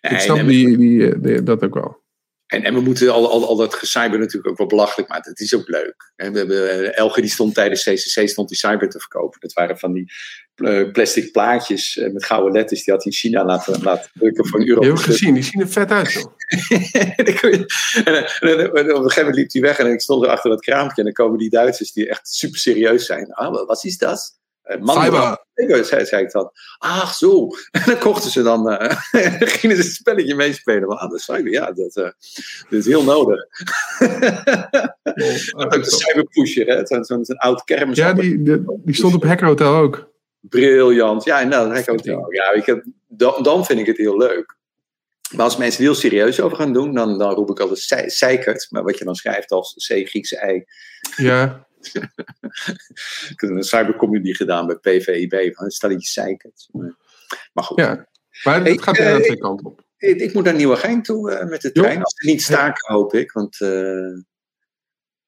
Nee, 0.00 0.12
ik 0.12 0.18
snap 0.20 0.36
nee, 0.36 0.46
die, 0.46 0.76
die, 0.76 1.12
eh, 1.12 1.22
die- 1.22 1.42
dat 1.42 1.64
ook 1.64 1.74
wel. 1.74 2.00
En, 2.48 2.62
en 2.64 2.74
we 2.74 2.80
moeten 2.80 3.12
al, 3.12 3.30
al, 3.30 3.46
al 3.46 3.56
dat 3.56 3.74
gecyber 3.74 4.18
natuurlijk 4.18 4.48
ook 4.48 4.58
wel 4.58 4.66
belachelijk 4.66 5.08
maken. 5.08 5.30
Het 5.30 5.40
is 5.40 5.54
ook 5.54 5.68
leuk. 5.68 6.12
En 6.16 6.32
we 6.32 6.38
hebben, 6.38 6.70
eh, 6.70 6.98
Elge 6.98 7.20
die 7.20 7.30
stond 7.30 7.54
tijdens 7.54 7.82
CCC 7.82 8.28
stond 8.28 8.48
die 8.48 8.56
cyber 8.56 8.88
te 8.88 8.98
verkopen. 9.00 9.40
Dat 9.40 9.52
waren 9.52 9.78
van 9.78 9.92
die 9.92 10.12
eh, 10.54 10.90
plastic 10.92 11.32
plaatjes 11.32 11.96
eh, 11.98 12.12
met 12.12 12.24
gouden 12.24 12.52
letters. 12.52 12.84
Die 12.84 12.94
had 12.94 13.02
hij 13.02 13.12
in 13.12 13.18
China 13.18 13.44
laten, 13.44 13.82
laten 13.82 14.10
drukken 14.14 14.46
voor 14.46 14.60
een 14.60 14.68
euro. 14.68 14.96
Stuk. 14.96 14.98
gezien, 15.06 15.34
die 15.34 15.42
zien 15.42 15.60
er 15.60 15.68
vet 15.68 15.90
uit 15.90 16.12
joh. 16.12 16.24
en, 17.16 17.24
je- 17.24 17.64
en, 18.04 18.14
en, 18.44 18.68
op 18.70 18.76
een 18.76 18.86
gegeven 18.86 19.16
moment 19.16 19.34
liep 19.36 19.52
hij 19.52 19.62
weg 19.62 19.78
en 19.78 19.86
ik 19.92 20.00
stond 20.00 20.24
er 20.24 20.30
achter 20.30 20.50
dat 20.50 20.60
kraampje. 20.60 20.96
En 20.96 21.04
dan 21.04 21.12
komen 21.12 21.38
die 21.38 21.50
Duitsers 21.50 21.92
die 21.92 22.08
echt 22.08 22.28
super 22.28 22.58
serieus 22.58 23.06
zijn. 23.06 23.32
Ah, 23.32 23.66
wat 23.66 23.84
is 23.84 23.98
dat? 23.98 24.37
Eh, 24.68 24.80
man, 24.80 25.02
Cyber. 25.02 25.44
Cyber, 25.54 25.84
zei, 25.84 26.04
zei 26.04 26.22
ik 26.24 26.30
dan. 26.30 26.50
Ach 26.78 27.14
zo. 27.14 27.48
En 27.70 27.82
dan 27.86 27.98
kochten 27.98 28.30
ze 28.30 28.42
dan, 28.42 28.70
eh, 28.70 28.96
gingen 29.58 29.76
ze 29.76 29.82
het 29.82 29.92
spelletje 29.92 30.34
meespelen. 30.34 30.88
Maar, 30.88 30.96
ah, 30.96 31.10
dat 31.10 31.18
is 31.18 31.24
cyber, 31.24 31.52
ja, 31.52 31.72
dat, 31.72 31.96
eh, 31.96 32.10
dat 32.68 32.78
is 32.78 32.86
heel 32.86 33.04
nodig. 33.04 33.40
ook 35.56 35.72
de 35.72 35.90
cyberpusher, 35.90 36.66
hè? 36.66 36.86
Zo'n 36.86 37.04
zo'n 37.04 37.24
zo'n 37.24 37.36
oud 37.36 37.64
kermis. 37.64 37.96
Ja, 37.96 38.12
die, 38.12 38.42
die, 38.42 38.64
die 38.84 38.94
stond 38.94 39.14
op 39.14 39.24
Hacker 39.24 39.46
Hotel 39.46 39.74
ook. 39.74 40.10
Briljant. 40.40 41.24
Ja, 41.24 41.42
nou, 41.42 41.74
dat 41.74 41.88
ook 41.88 42.04
wel. 42.04 42.32
Ja, 42.32 42.52
ik 42.52 42.66
heb, 42.66 42.84
dan, 43.06 43.42
dan 43.42 43.64
vind 43.64 43.80
ik 43.80 43.86
het 43.86 43.96
heel 43.96 44.16
leuk. 44.16 44.56
Maar 45.36 45.44
als 45.44 45.56
mensen 45.56 45.80
er 45.80 45.90
heel 45.90 46.00
serieus 46.00 46.40
over 46.40 46.56
gaan 46.56 46.72
doen, 46.72 46.94
dan, 46.94 47.18
dan 47.18 47.34
roep 47.34 47.50
ik 47.50 47.60
altijd 47.60 47.78
zei- 47.78 48.10
zeikert. 48.10 48.66
Maar 48.70 48.82
wat 48.82 48.98
je 48.98 49.04
dan 49.04 49.14
schrijft 49.14 49.50
als 49.50 49.74
C, 49.74 50.08
Griekse 50.08 50.52
I. 50.54 50.64
Ja, 51.22 51.67
Ik 53.30 53.40
heb 53.40 53.50
een 53.50 53.62
cybercomedy 53.62 54.32
gedaan 54.32 54.66
bij 54.66 54.76
PVIB. 54.76 55.54
Van 55.54 55.64
een 55.64 55.70
stelletje 55.70 56.08
zeikert. 56.08 56.68
Maar, 57.52 57.64
goed. 57.64 57.78
ja. 57.78 58.06
Maar 58.44 58.64
het 58.64 58.82
gaat 58.82 58.96
eh, 58.98 59.16
ik- 59.16 59.22
twee 59.22 59.38
kanten 59.38 59.66
op. 59.66 59.86
Ik, 59.96 60.20
ik 60.20 60.34
moet 60.34 60.44
naar 60.44 60.54
Nieuwegein 60.54 61.02
toe 61.02 61.30
eh, 61.32 61.48
met 61.48 61.60
de 61.60 61.70
Jo. 61.72 61.82
trein. 61.82 62.02
Als 62.02 62.14
ze 62.16 62.26
niet 62.30 62.42
staken, 62.42 62.94
hoop 62.94 63.14
ik. 63.14 63.32
Want 63.32 63.60
eh, 63.60 64.16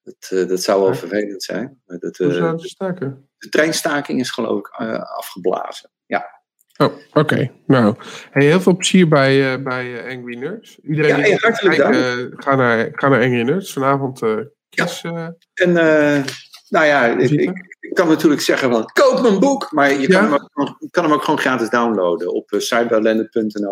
dat, 0.02 0.28
eh, 0.30 0.48
dat 0.48 0.62
zou 0.62 0.80
wel 0.80 0.90
Ja. 0.90 0.96
vervelend 0.96 1.42
zijn. 1.42 1.82
Dat, 1.86 2.16
Hoe 2.16 2.26
eh, 2.28 2.34
zou 2.34 2.52
het 2.52 2.62
staken? 2.68 3.28
de 3.38 3.48
treinstaking 3.48 4.20
is 4.20 4.30
geloof 4.30 4.58
ik 4.58 4.68
afgeblazen. 5.16 5.90
Ja. 6.06 6.38
Oh, 6.76 6.94
oké. 7.12 7.50
Nou, 7.66 7.94
hey, 8.30 8.44
heel 8.46 8.60
veel 8.60 8.76
plezier 8.76 9.08
bij, 9.08 9.62
bij 9.62 10.02
Angry 10.16 10.38
Nerds. 10.38 10.78
Iedereen 10.78 11.16
Ja, 11.16 11.20
hey, 11.22 11.36
hartelijk 11.40 11.76
kijken, 11.76 12.32
ga, 12.42 12.54
naar, 12.54 12.88
ga 12.92 13.08
naar 13.08 13.22
Angry 13.22 13.42
Nerds. 13.42 13.72
Vanavond 13.72 14.20
eh 14.70 14.84
Chris. 14.86 15.02
eh, 15.02 15.26
En 15.54 15.76
eh, 15.76 16.24
nou 16.68 16.86
ja, 16.86 17.06
ik, 17.06 17.30
ik, 17.30 17.76
ik 17.80 17.94
kan 17.94 18.08
natuurlijk 18.08 18.40
zeggen 18.42 18.70
van 18.70 18.90
koop 18.92 19.20
mijn 19.22 19.38
boek. 19.38 19.72
Maar 19.72 19.92
je 19.92 20.06
kan, 20.08 20.22
Ja. 20.24 20.30
hem, 20.30 20.32
ook, 20.54 20.76
kan 20.90 21.04
hem 21.04 21.12
ook 21.12 21.22
gewoon 21.24 21.40
gratis 21.40 21.70
downloaden. 21.70 22.32
Op 22.34 22.52
uh, 22.52 22.60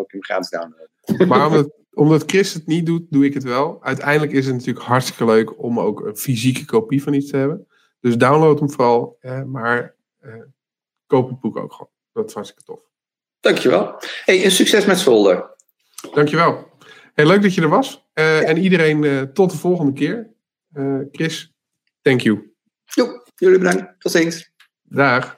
kun 0.07 0.19
je 0.19 0.25
hem 0.25 0.25
gratis 0.25 0.49
downloaden. 0.51 1.29
maar 1.29 1.47
omdat, 1.47 1.71
omdat 1.93 2.23
Chris 2.27 2.55
het 2.55 2.67
niet 2.67 2.87
doet, 2.87 3.03
doe 3.11 3.25
ik 3.25 3.35
het 3.35 3.43
wel. 3.43 3.79
Uiteindelijk 3.83 4.33
is 4.33 4.47
het 4.47 4.55
natuurlijk 4.55 4.87
hartstikke 4.87 5.25
leuk 5.25 5.63
om 5.63 5.81
ook 5.81 6.01
een 6.07 6.17
fysieke 6.17 6.65
kopie 6.65 7.03
van 7.03 7.13
iets 7.13 7.31
te 7.31 7.37
hebben. 7.37 7.67
Dus 8.01 8.17
download 8.17 8.59
hem 8.59 8.71
vooral. 8.71 9.17
eh, 9.21 9.43
maar 9.43 9.95
eh, 10.21 10.33
koop 11.07 11.29
het 11.29 11.41
boek 11.41 11.57
ook 11.57 11.73
gewoon. 11.73 11.91
Dat 12.13 12.29
is 12.29 12.35
hartstikke 12.35 12.65
tof. 12.65 12.81
Dankjewel. 13.41 13.95
Hey, 14.25 14.45
en 14.45 14.51
succes 14.51 14.85
met 14.85 14.99
Zolder. 14.99 15.51
Dankjewel. 16.15 16.69
Hey, 17.15 17.27
leuk 17.27 17.43
dat 17.43 17.55
je 17.55 17.61
er 17.63 17.69
was. 17.69 18.07
En 18.13 18.59
iedereen 18.59 19.31
tot 19.33 19.51
de 19.51 19.57
volgende 19.57 19.93
keer. 19.93 20.31
Eh, 20.75 21.01
Chris, 21.13 21.53
thank 22.03 22.21
you. 22.23 22.55
Jo, 22.85 23.23
jullie 23.35 23.59
bedankt. 23.59 24.01
Tot 24.01 24.13
ziens. 24.13 24.53
Dag. 24.83 25.38